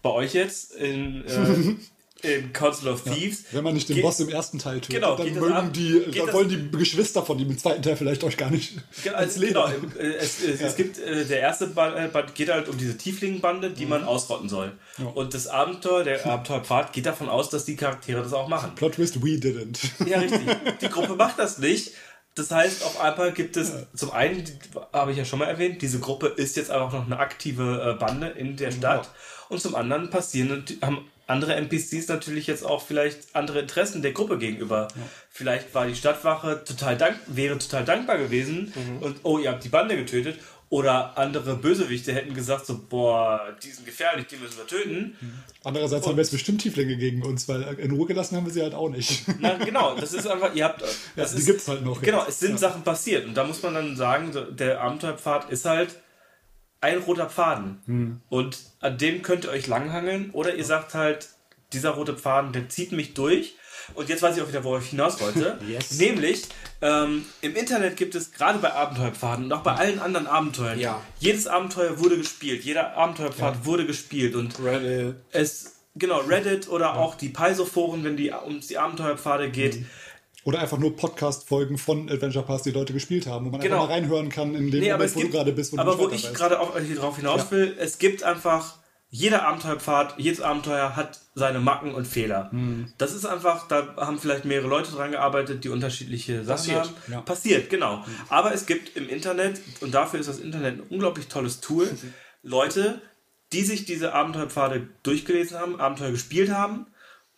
bei 0.03 0.11
euch 0.11 0.35
jetzt 0.35 0.75
in, 0.75 1.25
äh, 1.27 1.77
in 2.23 2.53
Council 2.53 2.89
of 2.89 3.03
Thieves. 3.05 3.45
Wenn 3.53 3.65
man 3.65 3.75
nicht 3.75 3.89
den 3.89 3.97
Geht- 3.97 4.05
Boss 4.05 4.21
im 4.21 4.29
ersten 4.29 4.59
Teil 4.59 4.81
tötet, 4.81 4.97
Genau, 4.97 5.17
dann 5.17 5.33
mögen 5.35 5.53
ab- 5.53 5.73
die, 5.73 6.03
dann 6.17 6.33
wollen 6.33 6.49
die 6.49 6.77
Geschwister 6.79 7.25
von 7.25 7.39
ihm 7.39 7.51
im 7.51 7.59
zweiten 7.59 7.83
Teil 7.83 7.97
vielleicht 7.97 8.23
euch 8.25 8.37
gar 8.37 8.51
nicht 8.51 8.75
Genau, 9.03 9.17
ans 9.17 9.35
also, 9.35 9.47
genau 9.47 9.67
Leder. 9.67 9.99
äh, 9.99 10.17
es, 10.17 10.43
es, 10.43 10.61
es 10.61 10.77
gibt 10.77 10.99
äh, 10.99 11.25
der 11.25 11.41
erste 11.41 11.67
Band, 11.69 11.97
äh, 11.97 12.09
Band 12.09 12.35
geht 12.35 12.51
halt 12.51 12.69
um 12.69 12.77
diese 12.79 12.97
Tieflingenbande, 12.97 13.71
die 13.71 13.87
man 13.87 14.05
ausrotten 14.05 14.49
soll. 14.49 14.73
Und 15.15 15.35
das 15.35 15.47
Abenteuer, 15.47 16.05
der 16.05 16.25
Abenteuerpfad 16.27 16.93
geht 16.93 17.07
davon 17.07 17.29
aus, 17.29 17.51
dass 17.51 17.65
die 17.65 17.77
Charaktere 17.77 18.23
das 18.23 18.33
auch 18.33 18.49
machen. 18.49 18.75
Plot 18.75 18.95
Twist, 18.95 19.23
we 19.23 19.37
didn't. 19.39 19.79
Ja, 20.09 20.19
richtig. 20.19 20.41
Die 20.81 20.89
Gruppe 20.89 21.15
macht 21.17 21.39
das 21.39 21.59
nicht. 21.59 21.93
Das 22.37 22.51
heißt, 22.53 22.85
auf 22.85 23.01
einmal 23.01 23.33
gibt 23.33 23.57
es 23.57 23.73
zum 23.95 24.13
einen, 24.13 24.45
habe 24.93 25.11
ich 25.11 25.19
ja 25.19 25.25
schon 25.25 25.41
mal 25.41 25.47
erwähnt, 25.47 25.83
diese 25.83 25.99
Gruppe 25.99 26.29
ist 26.29 26.57
jetzt 26.57 26.71
einfach 26.71 26.93
noch 26.93 27.05
eine 27.07 27.19
aktive 27.19 27.97
Bande 27.99 28.29
in 28.29 28.57
der 28.57 28.71
Stadt. 28.71 29.11
Und 29.49 29.61
zum 29.61 29.75
anderen 29.75 30.11
passieren, 30.11 30.65
haben 30.81 31.11
andere 31.31 31.55
NPCs 31.55 32.09
natürlich 32.09 32.47
jetzt 32.47 32.65
auch 32.65 32.83
vielleicht 32.83 33.35
andere 33.35 33.61
Interessen 33.61 34.03
der 34.03 34.13
Gruppe 34.13 34.39
gegenüber. 34.39 34.89
Vielleicht 35.31 35.75
war 35.75 35.87
die 35.87 35.95
Stadtwache 35.95 36.63
total 36.65 36.97
dank 36.97 37.17
wäre 37.27 37.57
total 37.59 37.85
dankbar 37.85 38.19
gewesen 38.19 38.73
und 39.01 39.21
oh, 39.23 39.39
ihr 39.39 39.51
habt 39.51 39.65
die 39.65 39.69
Bande 39.69 39.97
getötet. 39.97 40.37
Oder 40.73 41.19
andere 41.19 41.57
Bösewichte 41.57 42.13
hätten 42.15 42.33
gesagt 42.33 42.65
so, 42.65 42.81
boah, 42.89 43.41
die 43.61 43.71
sind 43.71 43.85
gefährlich, 43.85 44.27
die 44.29 44.37
müssen 44.37 44.57
wir 44.57 44.69
töten. 44.69 45.17
Andererseits 45.65 46.07
haben 46.07 46.15
wir 46.17 46.23
jetzt 46.23 46.31
bestimmt 46.31 46.61
Tieflinge 46.61 46.97
gegen 46.97 47.25
uns, 47.25 47.49
weil 47.49 47.63
in 47.81 47.91
Ruhe 47.91 48.07
gelassen 48.07 48.37
haben 48.37 48.47
wir 48.47 48.53
sie 48.53 48.63
halt 48.63 48.75
auch 48.75 48.89
nicht. 48.89 49.25
Na, 49.41 49.55
genau, 49.55 49.97
das 49.97 50.13
ist 50.13 50.29
einfach, 50.29 50.55
ihr 50.55 50.67
habt, 50.67 50.85
das 51.17 51.33
die 51.33 51.41
ist, 51.41 51.47
gibt's 51.47 51.67
halt 51.67 51.85
noch 51.85 52.01
Genau, 52.01 52.21
jetzt. 52.21 52.29
es 52.29 52.39
sind 52.39 52.61
Sachen 52.61 52.83
passiert 52.85 53.27
und 53.27 53.35
da 53.35 53.43
muss 53.43 53.61
man 53.65 53.75
dann 53.75 53.97
sagen, 53.97 54.31
der 54.53 54.81
Abenteuerpfad 54.81 55.51
ist 55.51 55.65
halt 55.65 55.97
ein 56.81 56.99
roter 56.99 57.29
Faden 57.29 57.81
Hm. 57.87 58.21
und 58.29 58.59
an 58.81 58.97
dem 58.99 59.23
könnt 59.23 59.45
ihr 59.45 59.51
euch 59.51 59.67
langhangeln 59.67 60.31
oder 60.33 60.55
ihr 60.55 60.65
sagt 60.65 60.95
halt, 60.95 61.29
dieser 61.73 61.91
rote 61.91 62.17
Faden, 62.17 62.53
der 62.53 62.69
zieht 62.69 62.93
mich 62.93 63.15
durch. 63.15 63.55
Und 63.95 64.09
jetzt 64.09 64.23
weiß 64.23 64.37
ich 64.37 64.43
auch 64.43 64.49
wieder, 64.49 64.63
wo 64.65 64.77
ich 64.77 64.87
hinaus 64.87 65.21
wollte. 65.21 65.59
Yes. 65.69 65.93
Nämlich, 65.99 66.43
ähm, 66.81 67.25
im 67.41 67.55
Internet 67.57 67.97
gibt 67.97 68.15
es 68.15 68.33
gerade 68.33 68.59
bei 68.59 68.73
Abenteuerpfaden 68.73 69.45
und 69.47 69.53
auch 69.53 69.63
bei 69.63 69.73
allen 69.75 69.99
anderen 70.01 70.27
Abenteuern, 70.27 70.79
Ja. 70.79 71.01
jedes 71.19 71.47
Abenteuer 71.47 71.99
wurde 71.99 72.17
gespielt, 72.19 72.65
jeder 72.65 72.97
Abenteuerpfad 72.97 73.65
wurde 73.65 73.87
gespielt 73.87 74.35
und 74.35 74.59
Reddit. 74.63 75.17
es, 75.33 75.77
genau, 75.97 76.19
Reddit 76.21 76.69
oder 76.69 76.97
auch 76.97 77.15
die 77.15 77.29
Paizo-Foren, 77.31 78.05
wenn 78.05 78.17
die 78.17 78.31
um 78.33 78.61
die 78.61 78.79
Abenteuerpfade 78.79 79.51
geht, 79.51 79.77
Mhm. 79.81 79.87
Oder 80.45 80.61
einfach 80.61 80.79
nur 80.79 80.97
Podcast-Folgen 80.97 81.77
von 81.77 82.09
Adventure 82.09 82.45
Pass, 82.45 82.63
die 82.63 82.71
Leute 82.71 82.93
gespielt 82.93 83.27
haben, 83.27 83.47
wo 83.47 83.51
man 83.51 83.61
Genau. 83.61 83.77
einfach 83.77 83.89
mal 83.89 83.95
reinhören 83.95 84.29
kann 84.31 84.55
in 84.55 84.71
dem 84.71 84.81
Nee, 84.81 84.91
aber 84.91 85.05
Moment, 85.05 85.15
wo 85.17 85.21
gibt, 85.21 85.33
du 85.33 85.37
gerade 85.37 85.53
bist, 85.53 85.73
wo 85.73 85.79
aber 85.79 85.93
du 85.93 85.99
wo 85.99 86.09
ich 86.09 86.33
gerade 86.33 86.59
auf, 86.61 86.79
hier 86.79 86.97
drauf 86.97 87.17
hinaus 87.17 87.51
will, 87.51 87.77
es 87.79 87.99
gibt 87.99 88.23
einfach, 88.23 88.77
jeder 89.11 89.47
Abenteuerpfad, 89.47 90.15
jedes 90.19 90.41
Abenteuer 90.41 90.97
hat 90.97 91.21
seine 91.35 91.61
Macken 91.61 91.95
und 91.95 92.07
Fehler. 92.07 92.51
Hm. 92.53 92.93
Das 92.97 93.13
ist 93.13 93.27
einfach, 93.27 93.69
da 93.69 93.97
haben 93.97 94.19
vielleicht 94.19 94.45
mehrere 94.47 94.69
Leute 94.69 94.93
dran 94.93 95.11
gearbeitet, 95.11 95.65
die 95.65 95.69
unterschiedliche 95.69 96.45
Sachen 96.45 96.57
Passiert, 96.57 96.79
haben. 96.79 96.95
ja. 97.09 97.21
Passiert, 97.21 97.71
genau. 97.71 98.05
Aber 98.29 98.55
es 98.55 98.65
gibt 98.67 98.97
im 98.97 99.09
Internet, 99.09 99.61
und 99.81 99.93
dafür 99.95 100.21
ist 100.21 100.29
das 100.29 100.39
Internet 100.39 100.79
ein 100.79 100.81
unglaublich 100.89 101.27
tolles 101.29 101.61
Tool, 101.61 101.89
Leute, 102.43 103.03
die 103.53 103.63
sich 103.63 103.85
diese 103.85 104.15
Abenteuerpfade 104.15 104.89
durchgelesen 105.03 105.59
haben, 105.59 105.81
Abenteuer 105.81 106.13
gespielt 106.13 106.51
haben 106.51 106.87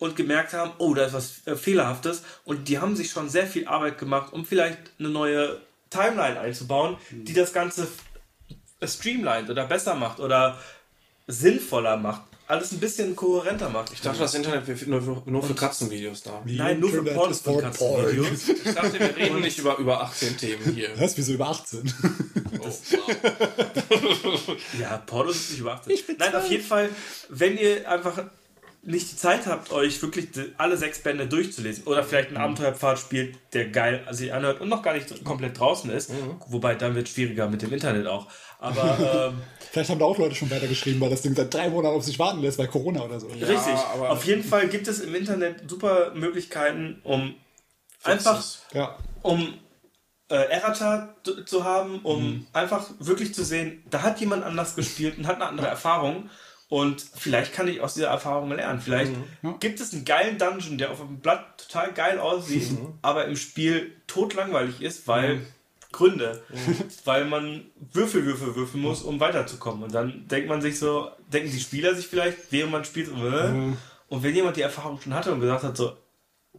und 0.03 0.17
gemerkt 0.17 0.53
haben, 0.53 0.73
oh, 0.79 0.95
da 0.95 1.05
ist 1.07 1.13
was 1.15 1.47
äh, 1.47 1.57
Fehlerhaftes 1.57 2.23
und 2.45 2.69
die 2.69 2.79
haben 2.79 2.97
sich 2.97 3.11
schon 3.11 3.29
sehr 3.29 3.47
viel 3.47 3.67
Arbeit 3.69 3.99
gemacht, 3.99 4.33
um 4.33 4.45
vielleicht 4.45 4.79
eine 4.99 5.09
neue 5.11 5.61
Timeline 5.91 6.39
einzubauen, 6.41 6.97
die 7.11 7.33
das 7.35 7.53
Ganze 7.53 7.83
f- 7.85 8.91
streamlined 8.95 9.49
oder 9.51 9.65
besser 9.67 9.95
macht 9.95 10.19
oder 10.21 10.59
sinnvoller 11.27 11.97
macht. 11.97 12.23
Alles 12.49 12.73
ein 12.73 12.81
bisschen 12.81 13.15
kohärenter 13.17 13.69
macht. 13.71 13.93
Ich 13.93 14.01
dachte, 14.01 14.19
das 14.19 14.35
Internet 14.35 14.67
wäre 14.67 14.91
nur, 14.91 15.23
nur 15.25 15.43
für 15.43 15.55
Katzenvideos 15.55 16.23
da. 16.23 16.43
Nein, 16.45 16.81
nur 16.81 16.91
für 16.91 17.03
Porn 17.05 17.31
is 17.31 17.41
von 17.41 17.55
for 17.55 17.63
Katzenvideos. 17.63 18.49
Ich 18.49 18.75
dachte, 18.75 18.99
wir 18.99 19.17
reden 19.17 19.41
nicht 19.41 19.59
über, 19.59 19.79
über 19.79 20.03
18 20.03 20.37
Themen 20.37 20.75
hier. 20.75 20.91
Was, 20.99 21.17
wieso 21.17 21.33
über 21.33 21.49
18? 21.49 21.95
Oh, 22.61 22.65
wow. 22.65 24.57
Ja, 24.81 24.99
Pornos 24.99 25.37
ist 25.37 25.51
nicht 25.51 25.61
überachtet. 25.61 26.19
Nein, 26.19 26.35
auf 26.35 26.51
jeden 26.51 26.65
Fall, 26.65 26.91
wenn 27.29 27.57
ihr 27.57 27.89
einfach 27.89 28.25
nicht 28.85 29.13
die 29.13 29.17
Zeit 29.17 29.47
habt, 29.47 29.71
euch 29.71 30.03
wirklich 30.03 30.29
alle 30.59 30.77
sechs 30.77 30.99
Bände 30.99 31.29
durchzulesen 31.29 31.85
oder 31.85 32.03
vielleicht 32.03 32.29
einen 32.29 32.39
Abenteuerpfad 32.39 32.99
spielt, 32.99 33.39
der 33.53 33.69
geil 33.69 34.05
sich 34.11 34.33
anhört 34.35 34.61
und 34.61 34.69
noch 34.69 34.83
gar 34.83 34.95
nicht 34.95 35.25
komplett 35.25 35.59
draußen 35.61 35.89
ist, 35.91 36.11
wobei 36.49 36.75
dann 36.75 36.97
wird 36.97 37.07
es 37.07 37.15
schwieriger 37.15 37.49
mit 37.49 37.63
dem 37.63 37.73
Internet 37.73 38.09
auch. 38.09 38.27
Aber 38.59 39.31
ähm, 39.33 39.43
Vielleicht 39.71 39.89
haben 39.91 40.01
da 40.01 40.05
auch 40.05 40.19
Leute 40.19 40.35
schon 40.35 40.51
weitergeschrieben, 40.51 41.01
weil 41.01 41.11
das 41.11 41.23
Ding 41.23 41.35
seit 41.35 41.55
drei 41.55 41.71
Monaten 41.71 41.95
auf 41.97 42.05
sich 42.05 42.19
warten 42.19 42.41
lässt, 42.43 42.59
weil 42.59 42.67
Corona 42.69 43.03
oder 43.03 43.21
so. 43.21 43.29
richtig, 43.29 43.49
aber- 43.95 44.11
auf 44.11 44.25
jeden 44.25 44.43
Fall 44.43 44.69
gibt 44.69 44.89
es 44.89 44.99
im 45.01 45.15
Internet 45.15 45.71
super 45.71 46.13
Möglichkeiten, 46.15 47.01
um 47.05 47.37
einfach 48.03 48.43
Ja. 48.75 48.99
um 49.23 49.55
äh, 50.29 50.35
Errata 50.35 51.15
zu- 51.25 51.45
zu 51.45 51.63
haben, 51.65 52.01
um 52.01 52.47
einfach 52.53 52.89
wirklich 52.99 53.35
zu 53.35 53.45
sehen, 53.45 53.85
da 53.91 54.03
hat 54.03 54.19
jemand 54.19 54.43
anders 54.45 54.75
gespielt 54.77 55.19
und 55.19 55.27
hat 55.27 55.37
eine 55.37 55.47
andere 55.47 55.67
Erfahrung. 55.69 56.31
Und 56.73 57.05
vielleicht 57.15 57.53
kann 57.53 57.69
ich 57.69 57.83
aus 57.83 57.93
dieser 57.93 58.07
Erfahrung 58.07 58.51
lernen. 58.51 58.81
Vielleicht 58.81 59.13
gibt 59.61 59.79
es 59.79 59.93
einen 59.93 60.07
geilen 60.07 60.39
Dungeon, 60.39 60.79
der 60.79 60.91
auf 60.91 61.01
dem 61.01 61.19
Blatt 61.19 61.59
total 61.59 61.93
geil 61.93 62.19
aussieht, 62.19 62.71
aber 63.03 63.27
im 63.27 63.37
Spiel 63.37 63.93
totlangweilig 64.07 64.81
ist, 64.81 65.07
weil 65.07 65.43
Gründe. 65.93 66.43
Weil 67.05 67.27
man 67.27 67.67
Würfel, 67.93 68.25
Würfel, 68.25 68.57
würfeln 68.57 68.83
muss, 68.83 69.03
um 69.03 69.21
weiterzukommen. 69.21 69.83
Und 69.83 69.95
dann 69.95 70.27
denkt 70.29 70.49
man 70.49 70.63
sich 70.63 70.79
so, 70.79 71.11
denken 71.31 71.51
die 71.51 71.61
Spieler 71.61 71.95
sich 71.95 72.07
vielleicht, 72.07 72.51
während 72.51 72.73
man 72.73 72.87
spielt, 72.87 73.09
so, 73.09 73.17
äh? 73.17 73.75
und 74.09 74.23
wenn 74.23 74.35
jemand 74.35 74.57
die 74.57 74.63
Erfahrung 74.63 74.99
schon 74.99 75.13
hatte 75.13 75.31
und 75.31 75.41
gesagt 75.41 75.65
hat, 75.65 75.77
so, 75.77 75.99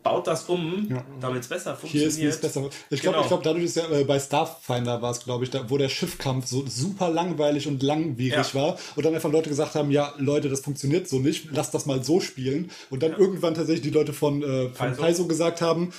baut 0.02 0.28
das 0.28 0.44
um, 0.50 0.90
damit 1.22 1.44
es 1.44 1.48
besser 1.48 1.78
Hier 1.84 2.08
ist 2.08 2.16
funktioniert. 2.16 2.34
es 2.34 2.42
besser. 2.42 2.70
Ich 2.90 3.02
glaube, 3.02 3.16
Genau. 3.16 3.22
ich 3.22 3.28
glaube, 3.30 3.44
dadurch 3.44 3.64
ist 3.66 3.76
ja 3.78 3.90
äh, 3.90 4.04
bei 4.04 4.20
Starfinder 4.20 5.02
war 5.02 5.12
es, 5.12 5.24
glaube 5.24 5.44
ich, 5.44 5.50
da, 5.50 5.70
wo 5.70 5.78
der 5.78 5.88
Schiffkampf 5.90 6.46
so 6.48 6.66
super 6.68 7.10
langweilig 7.10 7.68
und 7.68 7.82
langwierig 7.84 8.54
Ja. 8.54 8.62
war 8.62 8.78
und 8.96 9.06
dann 9.06 9.14
einfach 9.16 9.32
Leute 9.32 9.50
gesagt 9.50 9.76
haben, 9.76 9.92
ja, 9.92 10.14
Leute, 10.18 10.50
das 10.50 10.62
funktioniert 10.62 11.08
so 11.08 11.20
nicht, 11.20 11.48
lass 11.52 11.72
das 11.72 11.86
mal 11.86 12.04
so 12.04 12.20
spielen 12.20 12.72
und 12.90 13.04
dann 13.04 13.14
irgendwann 13.14 13.54
tatsächlich 13.54 13.84
die 13.84 13.92
Leute 13.98 14.14
von, 14.14 14.42
äh, 14.44 14.70
von. 14.70 14.96
Paizo 14.98 15.26
gesagt 15.28 15.62
haben, 15.62 15.94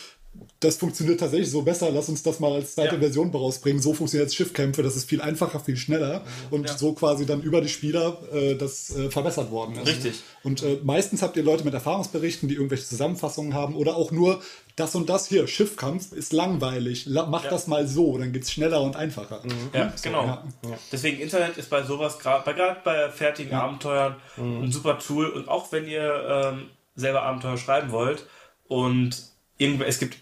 das 0.61 0.77
funktioniert 0.79 1.21
tatsächlich 1.21 1.51
so 1.51 1.63
besser, 1.63 1.91
lass 1.91 2.09
uns 2.09 2.23
das 2.23 2.41
mal 2.41 2.53
als 2.53 2.75
zweite 2.75 2.95
Ja. 2.95 3.01
Version 3.01 3.31
rausbringen. 3.31 3.83
So 3.83 3.93
funktioniert 3.93 4.29
jetzt 4.29 4.37
Schiffkämpfe, 4.37 4.83
das 4.83 4.97
ist 4.97 5.09
viel 5.09 5.21
einfacher, 5.21 5.61
viel 5.61 5.77
schneller 5.77 6.25
und 6.51 6.69
so 6.69 6.95
quasi 6.95 7.27
dann 7.27 7.43
über 7.43 7.61
die 7.61 7.69
Spieler 7.69 8.19
äh, 8.33 8.55
das 8.55 8.97
äh, 8.97 9.11
verbessert 9.11 9.51
worden 9.51 9.77
ist. 9.77 9.87
Richtig. 9.87 10.23
Und 10.43 10.63
äh, 10.63 10.79
meistens 10.83 11.23
habt 11.23 11.37
ihr 11.37 11.43
Leute 11.43 11.65
mit 11.65 11.75
Erfahrungsberichten, 11.75 12.49
die 12.49 12.55
irgendwelche 12.55 12.85
Zusammenfassungen 12.85 13.53
haben 13.55 13.77
oder 13.77 13.97
auch 13.97 14.11
nur 14.11 14.41
das 14.77 14.95
und 14.95 15.09
das 15.09 15.29
hier, 15.29 15.47
Schiffkampf 15.47 16.13
ist 16.13 16.33
langweilig, 16.33 17.07
La 17.07 17.27
mach 17.27 17.47
das 17.47 17.67
mal 17.67 17.87
so, 17.87 18.17
dann 18.19 18.33
geht's 18.33 18.51
schneller 18.51 18.81
und 18.83 18.97
einfacher. 18.97 19.43
Ja, 19.73 19.93
genau. 20.03 20.25
ja. 20.25 20.45
Deswegen 20.91 21.21
Internet 21.21 21.59
ist 21.59 21.71
bei 21.71 21.83
sowas 21.85 22.19
gerade 22.19 22.45
bei, 22.45 22.55
grad 22.55 22.83
bei 22.85 23.11
fertigen 23.11 23.53
Abenteuern 23.53 24.17
ein 24.37 24.73
super 24.73 24.99
Tool 24.99 25.29
und 25.29 25.49
auch 25.49 25.71
wenn 25.73 25.87
ihr 25.87 26.25
ähm, 26.29 26.71
selber 26.97 27.23
Abenteuer 27.23 27.57
schreiben 27.57 27.93
wollt 27.93 28.27
und 28.67 29.23
irgendwo, 29.59 29.85
es 29.85 29.99
gibt 29.99 30.17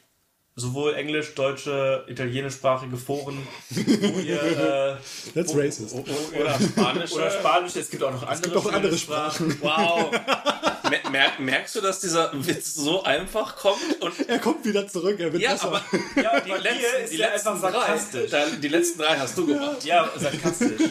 sowohl 0.54 0.94
englisch, 0.94 1.34
deutsche, 1.34 2.04
italienischsprachige 2.08 2.96
Foren, 2.96 3.46
wo 3.70 4.20
ihr 4.20 4.42
äh, 4.42 5.32
That's 5.34 5.56
racist. 5.56 5.94
Oder 5.94 6.54
Spanisch. 6.60 7.12
oder 7.12 7.30
Spanisch, 7.30 7.76
es 7.76 7.90
gibt 7.90 8.02
auch 8.02 8.12
noch 8.12 8.22
andere, 8.26 8.42
gibt 8.52 8.56
auch 8.56 8.72
andere 8.72 8.96
Sprachen. 8.98 9.56
Wow. 9.60 10.10
Mer 10.90 11.10
mer 11.10 11.32
merkst 11.38 11.76
du, 11.76 11.80
dass 11.80 12.00
dieser 12.00 12.30
Witz 12.34 12.74
so 12.74 13.02
einfach 13.02 13.56
kommt? 13.56 13.80
Und 14.02 14.28
Er 14.28 14.38
kommt 14.40 14.62
wieder 14.66 14.86
zurück, 14.86 15.18
er 15.18 15.32
wird 15.32 15.42
ja, 15.42 15.52
besser. 15.52 15.68
aber 15.68 15.82
Ja, 16.22 16.40
die 16.40 16.50
letzten, 16.50 17.04
ist 17.04 17.12
die 17.12 17.16
ja 17.16 17.28
letzten 17.30 17.48
einfach 17.48 17.70
drei, 17.70 17.78
sarkastisch. 17.80 18.30
dann, 18.30 18.60
die 18.60 18.68
letzten 18.68 18.98
drei 18.98 19.16
hast 19.16 19.38
du 19.38 19.46
gemacht. 19.46 19.84
Ja, 19.84 20.10
sarkastisch. 20.18 20.82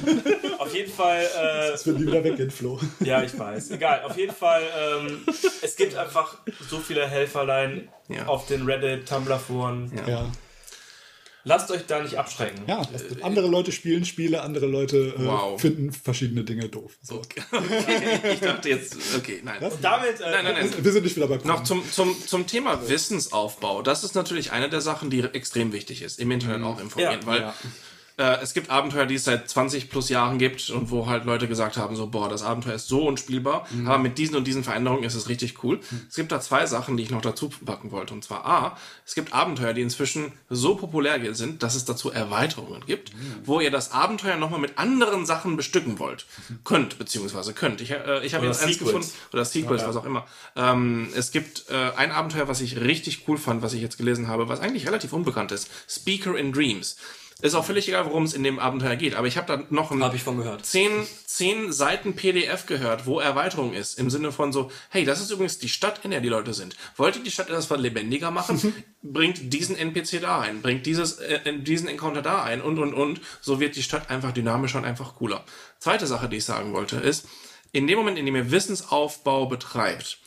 Auf 0.58 0.74
jeden 0.74 0.92
Fall 0.92 1.22
äh, 1.24 1.72
Das 1.72 1.86
wird 1.86 2.00
nie 2.00 2.08
wieder 2.08 2.24
weggehen, 2.24 2.50
Flo. 2.50 2.80
Ja, 3.02 3.22
ich 3.22 3.38
weiß. 3.38 3.70
Egal. 3.72 4.02
Auf 4.06 4.18
jeden 4.18 4.34
Fall, 4.34 4.64
ähm, 4.76 5.24
es 5.62 5.76
gibt 5.76 5.96
einfach 5.96 6.36
so 6.68 6.80
viele 6.80 7.08
Helferlein 7.08 7.88
Ja. 8.14 8.26
auf 8.28 8.48
den 8.48 8.66
Reddit, 8.66 9.08
Tumblr-Foren. 9.08 9.92
Ja. 10.08 10.30
lasst 11.44 11.72
euch 11.72 11.86
da 11.88 12.02
nicht 12.04 12.16
abschrecken. 12.18 12.62
Ja, 12.68 12.82
andere 13.24 13.48
Leute 13.48 13.72
spielen 13.72 14.06
Spiele, 14.06 14.42
andere 14.42 14.68
Leute 14.68 15.16
äh, 15.18 15.26
Wow. 15.26 15.60
finden 15.60 15.92
verschiedene 15.92 16.44
Dinge 16.44 16.70
doof. 16.70 16.92
So. 17.02 17.16
Okay, 17.16 17.42
ich 18.34 18.40
dachte 18.40 18.70
jetzt, 18.70 18.96
okay, 19.18 19.42
nein. 19.44 19.62
Und 19.64 19.74
damit, 19.82 20.20
äh, 20.22 20.30
Nein, 20.32 20.44
nein, 20.46 20.54
nein. 20.70 20.74
Wir 20.84 20.92
sind 20.92 21.04
nicht 21.04 21.16
wieder 21.16 21.28
bei 21.28 21.38
Noch 21.44 21.64
zum, 21.64 21.84
zum, 21.92 22.16
zum 22.28 22.46
Thema 22.46 22.88
Wissensaufbau. 22.88 23.82
Das 23.82 24.04
ist 24.04 24.14
natürlich 24.16 24.52
eine 24.52 24.70
der 24.70 24.82
Sachen, 24.82 25.10
die 25.10 25.22
extrem 25.22 25.74
wichtig 25.74 26.02
ist. 26.04 26.20
Im 26.20 26.30
Internet 26.32 26.62
auch 26.64 26.80
informieren, 26.80 27.22
Ja. 27.22 27.26
weil 27.28 27.42
Ja. 27.42 27.56
Äh, 28.22 28.38
es 28.42 28.54
gibt 28.54 28.70
Abenteuer, 28.70 29.06
die 29.06 29.16
es 29.16 29.24
seit 29.24 29.50
20 29.50 29.90
plus 29.90 30.10
Jahren 30.10 30.38
gibt 30.38 30.70
und 30.70 30.92
wo 30.92 31.08
halt 31.08 31.26
Leute 31.26 31.48
gesagt 31.48 31.78
haben, 31.78 31.96
so, 31.96 32.08
boah, 32.08 32.30
das 32.30 32.44
Abenteuer 32.44 32.76
ist 32.76 32.88
so 32.88 33.08
unspielbar, 33.08 33.68
aber 33.86 33.98
mit 33.98 34.18
diesen 34.18 34.36
und 34.36 34.46
diesen 34.46 34.64
Veränderungen 34.64 35.04
ist 35.04 35.16
es 35.16 35.28
richtig 35.28 35.64
cool. 35.64 35.80
Es 36.08 36.16
gibt 36.16 36.32
da 36.32 36.40
zwei 36.40 36.66
Sachen, 36.66 36.98
die 36.98 37.04
ich 37.04 37.10
noch 37.10 37.22
dazu 37.22 37.50
packen 37.66 37.92
wollte. 37.92 38.14
Und 38.14 38.24
zwar 38.24 38.46
A, 38.46 38.78
es 39.06 39.16
gibt 39.16 39.34
Abenteuer, 39.34 39.74
die 39.74 39.82
inzwischen 39.82 40.34
so 40.50 40.76
populär 40.76 41.20
sind, 41.34 41.64
dass 41.64 41.76
es 41.76 41.86
dazu 41.86 42.12
Erweiterungen 42.12 42.86
gibt, 42.86 43.12
wo 43.44 43.60
ihr 43.60 43.72
das 43.72 43.92
Abenteuer 43.92 44.38
nochmal 44.38 44.60
mit 44.60 44.78
anderen 44.78 45.26
Sachen 45.26 45.58
bestücken 45.58 46.00
wollt. 46.00 46.26
Könnt, 46.64 46.98
beziehungsweise 46.98 47.54
könnt. 47.54 47.82
Ich, 47.82 47.92
äh, 47.92 48.26
ich 48.26 48.34
habe 48.34 48.46
jetzt 48.46 48.62
eins 48.62 48.74
Sequels. 48.74 48.92
gefunden, 48.92 49.12
oder 49.34 49.46
Sequels, 49.46 49.86
was 49.86 49.96
auch 49.96 50.06
immer. 50.06 50.26
Ähm, 50.56 51.10
es 51.16 51.32
gibt 51.32 51.66
äh, 51.70 51.92
ein 51.96 52.12
Abenteuer, 52.12 52.48
was 52.48 52.62
ich 52.62 52.80
richtig 52.80 53.28
cool 53.28 53.38
fand, 53.38 53.62
was 53.62 53.74
ich 53.74 53.82
jetzt 53.82 53.98
gelesen 53.98 54.28
habe, 54.28 54.48
was 54.48 54.60
eigentlich 54.60 54.86
relativ 54.86 55.14
unbekannt 55.14 55.52
ist. 55.52 55.70
Speaker 55.88 56.38
in 56.38 56.54
Dreams. 56.54 56.98
Ist 57.42 57.56
auch 57.56 57.66
völlig 57.66 57.88
egal, 57.88 58.06
worum 58.06 58.24
es 58.24 58.34
in 58.34 58.44
dem 58.44 58.60
Abenteuer 58.60 58.96
geht. 58.96 59.16
Aber 59.16 59.28
ich 59.28 59.38
habe 59.38 59.48
da 59.48 59.64
noch 59.70 59.92
ein 59.92 60.04
Habe 60.04 60.16
ich 60.16 60.24
von 60.24 60.38
gehört. 60.38 60.66
zehn, 60.66 60.92
zehn 61.26 61.74
Seiten 61.74 62.16
PDF 62.16 62.68
gehört, 62.68 63.06
wo 63.06 63.20
Erweiterung 63.20 63.74
ist. 63.74 63.98
Im 63.98 64.10
Sinne 64.10 64.32
von 64.32 64.54
so, 64.54 64.72
hey, 64.90 65.06
das 65.06 65.22
ist 65.22 65.32
übrigens 65.32 65.58
die 65.58 65.70
Stadt, 65.70 66.02
in 66.04 66.12
der 66.12 66.22
die 66.22 66.30
Leute 66.30 66.54
sind. 66.54 66.76
Wollt 66.98 67.16
ihr 67.16 67.24
die 67.24 67.32
Stadt 67.32 67.50
etwas 67.50 67.70
lebendiger 67.70 68.30
machen? 68.32 68.74
bringt 69.02 69.52
diesen 69.52 69.76
NPC 69.76 70.22
da 70.22 70.42
ein, 70.42 70.62
bringt 70.62 70.86
dieses, 70.86 71.18
äh, 71.20 71.58
diesen 71.58 71.88
Encounter 71.88 72.22
da 72.22 72.44
ein 72.44 72.62
und, 72.62 72.78
und, 72.78 72.94
und. 72.94 73.22
So 73.42 73.60
wird 73.60 73.76
die 73.76 73.84
Stadt 73.84 74.10
einfach 74.10 74.32
dynamischer 74.32 74.78
und 74.78 74.86
einfach 74.86 75.16
cooler. 75.16 75.44
Zweite 75.80 76.06
Sache, 76.06 76.30
die 76.30 76.38
ich 76.38 76.46
sagen 76.46 76.74
wollte, 76.74 76.98
ist, 76.98 77.26
in 77.72 77.88
dem 77.88 77.98
Moment, 77.98 78.20
in 78.20 78.26
dem 78.26 78.36
ihr 78.36 78.52
Wissensaufbau 78.52 79.48
betreibt, 79.48 80.20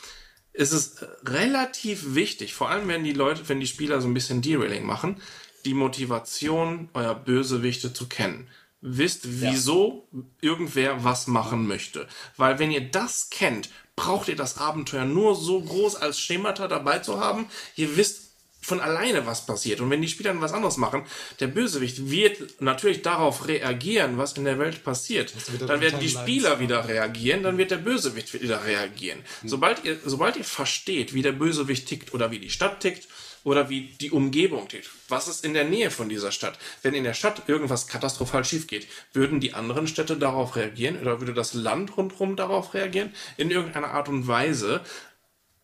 ist 0.55 0.73
es 0.73 1.05
relativ 1.27 2.15
wichtig, 2.15 2.55
vor 2.55 2.71
allem 2.71 2.89
wenn 2.89 3.05
die 3.05 3.13
Leute, 3.13 3.49
wenn 3.49 3.61
die 3.61 3.67
Spieler 3.67 4.01
so 4.01 4.09
ein 4.09 4.15
bisschen 4.15 4.41
Derailing 4.41 4.87
machen, 4.87 5.21
die 5.65 5.75
Motivation 5.75 6.89
eurer 6.95 7.15
Bösewichte 7.15 7.93
zu 7.93 8.09
kennen. 8.09 8.49
Wisst, 8.81 9.23
wieso 9.41 10.07
irgendwer 10.43 11.05
was 11.05 11.27
machen 11.27 11.67
möchte. 11.67 12.07
Weil 12.37 12.59
wenn 12.59 12.71
ihr 12.71 12.91
das 12.91 13.31
kennt, 13.31 13.71
braucht 13.97 14.29
ihr 14.29 14.37
das 14.37 14.59
Abenteuer 14.59 15.07
nur 15.07 15.35
so 15.35 15.63
groß 15.63 15.97
als 15.97 16.21
Schemata 16.21 16.69
dabei 16.69 16.99
zu 16.99 17.19
haben. 17.19 17.47
Ihr 17.77 17.97
wisst 17.97 18.25
von 18.65 18.81
alleine, 18.81 19.27
was 19.27 19.47
passiert. 19.47 19.81
Und 19.81 19.91
wenn 19.91 20.01
die 20.01 20.09
Spieler 20.09 20.33
dann 20.33 20.41
was 20.41 20.53
anderes 20.53 20.79
machen, 20.79 21.05
der 21.39 21.49
Bösewicht 21.49 22.11
wird 22.11 22.61
natürlich 22.61 23.03
darauf 23.03 23.47
reagieren, 23.47 24.17
was 24.17 24.33
in 24.35 24.45
der 24.45 24.59
Welt 24.59 24.83
passiert. 24.85 25.35
Dann 25.61 25.81
werden 25.81 26.01
die. 26.01 26.09
Spieler 26.09 26.61
wieder 26.61 26.89
reagieren, 26.89 27.43
dann 27.43 27.59
wird 27.59 27.71
der 27.71 27.79
Bösewicht 27.79 28.41
wieder 28.41 28.65
reagieren. 28.65 29.19
Sobald 29.45 29.85
ihr, 29.85 29.99
sobald 30.05 30.37
ihr 30.37 30.45
versteht, 30.45 31.13
wie 31.13 31.23
der 31.23 31.33
Bösewicht 31.33 31.87
tickt 31.87 32.15
oder 32.15 32.31
wie 32.31 32.39
die 32.39 32.51
Stadt 32.51 32.81
tickt 32.81 33.09
oder 33.45 33.69
wie 33.69 33.95
die 34.01 34.11
Umgebung 34.11 34.69
tickt, 34.69 34.91
was 35.09 35.29
ist 35.29 35.45
in 35.45 35.55
der 35.55 35.65
Nähe 35.65 35.91
von 35.91 36.09
dieser 36.09 36.33
Stadt? 36.33 36.59
Wenn 36.83 36.95
in 36.95 37.05
der 37.05 37.15
Stadt 37.15 37.43
irgendwas 37.47 37.87
katastrophal 37.87 38.45
schief 38.45 38.67
geht, 38.67 38.89
würden 39.13 39.39
die 39.39 39.55
anderen 39.55 39.87
Städte 39.87 40.17
darauf 40.17 40.57
reagieren 40.57 40.99
oder 41.01 41.21
würde 41.21 41.35
das 41.35 41.55
Land 41.55 41.97
rundherum 41.97 42.37
darauf 42.37 42.75
reagieren? 42.75 43.13
In 43.37 43.51
irgendeiner 43.51 43.91
Art 43.91 44.09
und 44.09 44.27
Weise 44.27 44.81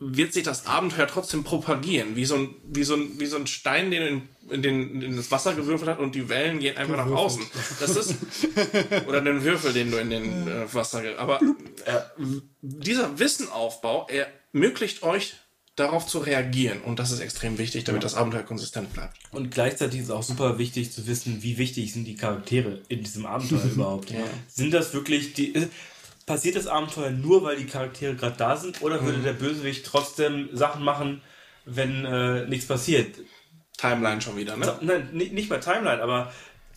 wird 0.03 0.33
sich 0.33 0.45
das 0.45 0.67
Abenteuer 0.67 1.07
trotzdem 1.07 1.45
propagieren, 1.45 2.17
wie 2.17 2.25
so 2.25 2.35
ein, 2.35 2.55
wie 2.65 2.85
so 2.85 2.95
ein, 2.95 3.21
wie 3.21 3.27
so 3.27 3.37
ein 3.37 3.47
Stein, 3.47 3.91
den 3.91 4.03
in, 4.03 4.29
in, 4.51 4.63
den, 4.63 5.03
in 5.03 5.17
das 5.17 5.31
Wasser 5.31 5.55
gewürfelt 5.55 5.91
hat 5.91 5.99
und 5.99 6.15
die 6.15 6.31
Wellen 6.31 6.59
gehen 6.59 6.79
einfach 6.79 6.97
nach 6.97 7.11
außen. 7.11 7.43
Das 7.81 7.97
ist, 7.97 8.17
oder 9.07 9.21
den 9.21 9.45
Würfel, 9.45 9.75
den 9.75 9.91
du 9.91 9.99
in 9.99 10.09
den 10.09 10.49
äh, 10.49 10.73
Wasser, 10.73 11.03
aber 11.19 11.41
äh, 11.85 12.01
dieser 12.63 13.19
Wissenaufbau 13.19 14.09
ermöglicht 14.09 15.03
euch 15.03 15.35
darauf 15.81 16.07
zu 16.07 16.19
reagieren 16.19 16.81
und 16.83 16.99
das 16.99 17.11
ist 17.11 17.21
extrem 17.21 17.59
wichtig, 17.59 17.85
damit 17.85 18.05
das 18.05 18.15
Abenteuer 18.15 18.43
konsistent 18.43 18.93
bleibt. 18.93 19.17
Und 19.33 19.51
gleichzeitig 19.51 20.01
ist 20.01 20.07
es 20.07 20.11
auch 20.13 20.23
super 20.23 20.59
wichtig 20.59 20.93
zu 20.93 21.07
wissen, 21.07 21.43
wie 21.43 21.59
wichtig 21.59 21.93
sind 21.93 22.05
die 22.05 22.15
Charaktere 22.15 22.81
in 22.89 23.03
diesem 23.03 23.27
Abenteuer 23.27 23.65
überhaupt. 23.73 24.11
Sind 24.49 24.73
das 24.75 24.93
wirklich 24.95 25.33
die. 25.35 25.69
Passiert 26.27 26.55
das 26.55 26.69
Abenteuer 26.69 27.11
nur, 27.11 27.43
weil 27.43 27.57
die 27.57 27.67
Charaktere 27.67 28.15
gerade 28.15 28.37
da 28.37 28.57
sind, 28.57 28.83
oder 28.83 29.05
würde 29.05 29.19
der 29.19 29.33
Bösewicht 29.33 29.85
trotzdem 29.85 30.49
Sachen 30.53 30.85
machen, 30.85 31.23
wenn 31.65 32.05
äh, 32.05 32.47
nichts 32.47 32.67
passiert? 32.67 33.17
Timeline 33.77 34.21
schon 34.21 34.37
wieder, 34.37 34.57
ne? 34.57 34.79
nein, 34.83 35.09
ni- 35.13 35.31
nicht 35.31 35.49
bei 35.49 35.57
Timeline, 35.59 36.01
aber 36.03 36.33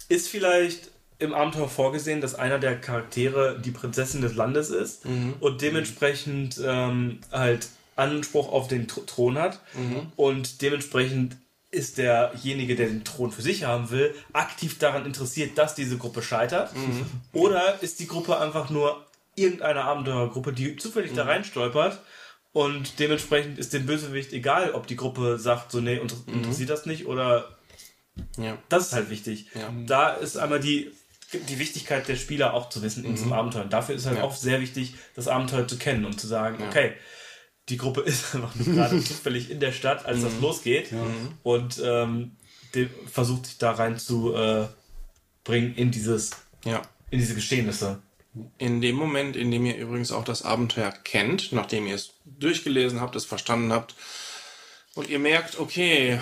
ist 0.10 0.28
vielleicht 0.30 0.90
im 1.20 1.34
Abenteuer 1.34 1.68
vorgesehen, 1.70 2.20
dass 2.22 2.34
einer 2.34 2.58
der 2.58 2.80
Charaktere 2.80 3.60
die 3.64 3.72
Prinzessin 3.72 4.22
des 4.22 4.34
Landes 4.36 4.70
ist 4.72 5.06
und 5.40 5.62
dementsprechend 5.62 6.60
ähm, 6.66 7.20
halt 7.32 7.68
Anspruch 7.96 8.52
auf 8.52 8.68
den 8.68 8.88
Thr- 8.88 9.06
Thron 9.06 9.38
hat. 9.38 9.60
Und 10.16 10.62
dementsprechend 10.62 11.38
ist 11.72 11.98
derjenige, 11.98 12.76
der 12.76 12.88
den 12.88 13.04
Thron 13.04 13.32
für 13.32 13.42
sich 13.42 13.64
haben 13.64 13.90
will, 13.90 14.14
aktiv 14.32 14.78
daran 14.78 15.06
interessiert, 15.06 15.58
dass 15.58 15.74
diese 15.76 15.98
Gruppe 15.98 16.22
scheitert? 16.22 16.72
Oder 17.34 17.82
ist 17.82 18.00
die 18.00 18.08
Gruppe 18.08 18.38
einfach 18.40 18.70
nur 18.70 19.06
irgendeine 19.36 19.84
Abenteurergruppe, 19.84 20.54
die 20.54 20.76
zufällig 20.78 21.14
da 21.14 21.24
reinstolpert 21.24 22.00
und 22.52 23.00
dementsprechend 23.00 23.58
ist 23.58 23.74
dem 23.74 23.88
Bösewicht 23.88 24.32
egal, 24.34 24.74
ob 24.74 24.86
die 24.86 24.96
Gruppe 24.96 25.40
sagt, 25.40 25.72
so, 25.72 25.82
nee, 25.82 25.98
unter 25.98 26.16
interessiert 26.28 26.70
das 26.70 26.86
nicht 26.86 27.08
oder 27.08 27.50
Ja. 28.38 28.60
das 28.70 28.88
ist 28.88 28.94
halt 28.94 29.10
wichtig. 29.10 29.48
Da 29.88 30.10
ist 30.14 30.38
einmal 30.38 30.60
die, 30.60 30.92
die 31.50 31.58
Wichtigkeit 31.58 32.08
der 32.08 32.16
Spieler 32.16 32.54
auch 32.54 32.70
zu 32.70 32.84
wissen 32.84 33.04
in 33.06 33.16
diesem 33.16 33.34
Abenteuer. 33.34 33.64
Und 33.64 33.74
dafür 33.74 33.96
ist 33.96 34.06
halt 34.06 34.22
auch 34.22 34.36
sehr 34.36 34.62
wichtig, 34.62 34.94
das 35.16 35.28
Abenteuer 35.28 35.68
zu 35.68 35.78
kennen 35.80 36.06
und 36.06 36.20
zu 36.22 36.28
sagen, 36.28 36.64
okay, 36.68 36.94
die 37.70 37.78
Gruppe 37.78 38.02
ist 38.06 38.36
einfach 38.36 38.56
nur 38.56 38.76
gerade 38.76 39.00
zufällig 39.04 39.50
in 39.50 39.60
der 39.60 39.72
Stadt, 39.72 40.06
als 40.06 40.22
das 40.22 40.40
losgeht 40.42 40.90
und 41.44 41.82
ähm, 41.84 42.32
versucht 43.12 43.46
sich 43.46 43.58
da 43.58 43.72
rein 43.72 43.98
zu 43.98 44.34
äh, 44.36 44.68
bringen 45.44 45.76
in 45.76 45.92
dieses, 45.92 46.32
Ja. 46.66 46.82
in 47.12 47.20
diese 47.20 47.36
Geschehnisse. 47.36 48.02
In 48.58 48.82
dem 48.82 48.96
Moment, 48.96 49.36
in 49.36 49.52
dem 49.52 49.64
ihr 49.66 49.78
übrigens 49.78 50.12
auch 50.12 50.24
das 50.24 50.42
Abenteuer 50.42 50.92
kennt, 50.92 51.52
nachdem 51.52 51.86
ihr 51.86 51.94
es 51.94 52.14
durchgelesen 52.26 53.00
habt, 53.00 53.16
es 53.16 53.26
verstanden 53.26 53.72
habt, 53.72 53.94
und 54.96 55.10
ihr 55.10 55.20
merkt, 55.20 55.60
okay, 55.60 56.20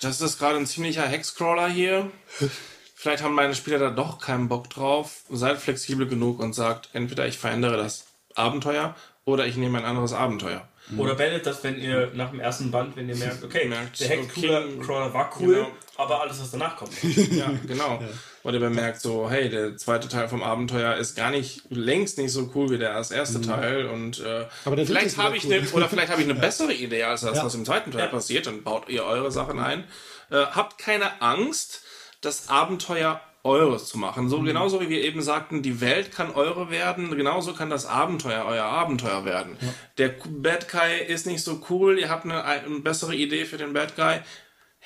das 0.00 0.20
ist 0.20 0.38
gerade 0.38 0.58
ein 0.58 0.66
ziemlicher 0.66 1.06
Hexcrawler 1.06 1.68
hier. 1.68 2.10
Vielleicht 2.94 3.22
haben 3.22 3.34
meine 3.34 3.54
Spieler 3.54 3.78
da 3.78 3.90
doch 3.90 4.18
keinen 4.18 4.48
Bock 4.48 4.70
drauf. 4.70 5.22
Seid 5.30 5.58
flexibel 5.58 6.06
genug 6.06 6.40
und 6.40 6.54
sagt, 6.54 6.88
entweder 6.94 7.26
ich 7.26 7.36
verändere 7.36 7.76
das 7.76 8.06
Abenteuer 8.34 8.96
oder 9.26 9.46
ich 9.46 9.56
nehme 9.56 9.76
ein 9.78 9.84
anderes 9.84 10.14
Abenteuer. 10.14 10.66
Oder 10.98 11.14
beendet 11.14 11.46
das, 11.46 11.64
wenn 11.64 11.78
ihr 11.80 12.10
nach 12.14 12.30
dem 12.30 12.40
ersten 12.40 12.70
Band, 12.70 12.94
wenn 12.96 13.08
ihr 13.08 13.16
merkt, 13.16 13.42
okay, 13.42 13.66
Merkt, 13.66 14.00
der 14.00 14.18
okay, 14.18 14.48
Hexcrawler 14.48 15.14
war 15.14 15.30
cool, 15.40 15.54
genau. 15.54 15.70
aber 15.96 16.20
alles, 16.20 16.40
was 16.40 16.50
danach 16.50 16.76
kommt. 16.76 16.92
Ja, 17.32 17.50
genau. 17.66 18.02
Oder 18.42 18.54
ihr 18.54 18.60
bemerkt 18.60 19.00
so, 19.00 19.30
hey, 19.30 19.48
der 19.48 19.78
zweite 19.78 20.08
Teil 20.08 20.28
vom 20.28 20.42
Abenteuer 20.42 20.96
ist 20.96 21.16
gar 21.16 21.30
nicht, 21.30 21.62
längst 21.70 22.18
nicht 22.18 22.32
so 22.32 22.50
cool 22.54 22.68
wie 22.68 22.76
der 22.76 22.94
als 22.94 23.10
erste 23.10 23.40
Teil 23.40 23.86
und 23.86 24.20
äh, 24.20 24.44
dritte 24.64 24.84
vielleicht 24.84 25.16
habe 25.16 25.38
ich 25.38 25.46
cool. 25.46 25.54
eine, 25.54 25.70
oder 25.70 25.88
vielleicht 25.88 26.10
habe 26.12 26.20
ich 26.20 26.28
eine 26.28 26.38
bessere 26.40 26.74
Idee 26.74 27.04
als 27.04 27.22
das, 27.22 27.38
Ja. 27.38 27.44
was 27.46 27.54
im 27.54 27.64
zweiten 27.64 27.90
Teil 27.90 28.08
passiert, 28.08 28.46
dann 28.46 28.62
baut 28.62 28.90
ihr 28.90 29.04
eure 29.04 29.32
Sachen 29.32 29.58
ein. 29.58 29.84
Äh, 30.30 30.36
habt 30.36 30.76
keine 30.76 31.22
Angst, 31.22 31.82
das 32.20 32.50
Abenteuer 32.50 33.20
eures 33.44 33.86
zu 33.86 33.98
machen. 33.98 34.28
So 34.28 34.40
genauso 34.40 34.80
wie 34.80 34.88
wir 34.88 35.02
eben 35.02 35.22
sagten, 35.22 35.62
die 35.62 35.80
Welt 35.80 36.10
kann 36.10 36.32
eure 36.32 36.70
werden, 36.70 37.14
genauso 37.16 37.52
kann 37.52 37.70
das 37.70 37.86
Abenteuer 37.86 38.46
euer 38.46 38.64
Abenteuer 38.64 39.24
werden. 39.24 39.56
Der 39.98 40.14
Bad 40.28 40.68
Guy 40.70 41.04
ist 41.06 41.26
nicht 41.26 41.44
so 41.44 41.62
cool, 41.68 41.98
ihr 41.98 42.08
habt 42.08 42.24
eine, 42.24 42.44
eine 42.44 42.80
bessere 42.80 43.14
Idee 43.14 43.44
für 43.44 43.58
den 43.58 43.74
Bad 43.74 43.96
Guy. 43.96 44.20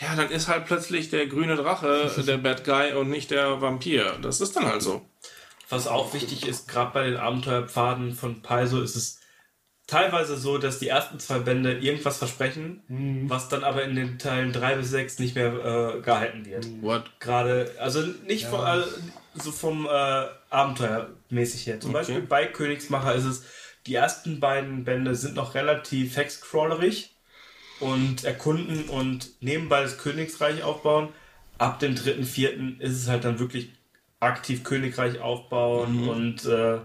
Ja, 0.00 0.14
dann 0.14 0.30
ist 0.30 0.48
halt 0.48 0.66
plötzlich 0.66 1.08
der 1.10 1.26
grüne 1.26 1.56
Drache 1.56 2.10
der 2.26 2.38
Bad 2.38 2.64
Guy 2.64 2.92
und 2.92 3.08
nicht 3.08 3.30
der 3.30 3.60
Vampir. 3.60 4.18
Das 4.20 4.40
ist 4.40 4.56
dann 4.56 4.66
halt 4.66 4.82
so. 4.82 5.06
Was 5.68 5.86
auch 5.86 6.12
wichtig 6.14 6.46
ist, 6.46 6.68
gerade 6.68 6.92
bei 6.92 7.04
den 7.04 7.16
Abenteuerpfaden 7.16 8.14
von 8.14 8.42
Paizo, 8.42 8.80
ist 8.80 8.96
es 8.96 9.17
teilweise 9.88 10.36
so, 10.36 10.58
dass 10.58 10.78
die 10.78 10.88
ersten 10.88 11.18
zwei 11.18 11.40
Bände 11.40 11.72
irgendwas 11.78 12.18
versprechen, 12.18 12.82
was 13.26 13.48
dann 13.48 13.64
aber 13.64 13.82
in 13.82 13.96
den 13.96 14.18
Teilen 14.18 14.52
drei 14.52 14.76
bis 14.76 14.90
sechs 14.90 15.18
nicht 15.18 15.34
mehr 15.34 15.96
äh, 15.96 16.00
gehalten 16.00 16.46
wird. 16.46 16.66
What? 16.82 17.10
Gerade, 17.18 17.72
also 17.80 18.02
nicht 18.26 18.44
von, 18.46 18.60
äh, 18.64 18.84
so 19.34 19.50
vom 19.50 19.86
äh, 19.86 20.26
Abenteuermäßig 20.50 21.66
her. 21.66 21.80
Zum 21.80 21.92
Beispiel 21.92 22.20
bei 22.20 22.46
Königsmacher 22.46 23.14
ist 23.14 23.24
es, 23.24 23.44
die 23.86 23.94
ersten 23.94 24.38
beiden 24.38 24.84
Bände 24.84 25.14
sind 25.14 25.34
noch 25.34 25.54
relativ 25.54 26.16
hexcrawlerig 26.16 27.14
und 27.80 28.24
erkunden 28.24 28.90
und 28.90 29.30
nebenbei 29.40 29.82
das 29.82 29.98
Königsreich 29.98 30.62
aufbauen. 30.62 31.08
Ab 31.56 31.80
dem 31.80 31.94
dritten, 31.94 32.24
vierten 32.24 32.78
ist 32.78 32.92
es 32.92 33.08
halt 33.08 33.24
dann 33.24 33.38
wirklich 33.38 33.70
aktiv 34.20 34.64
Königreich 34.64 35.20
aufbauen 35.20 36.08
und 36.08 36.44
äh, 36.44 36.78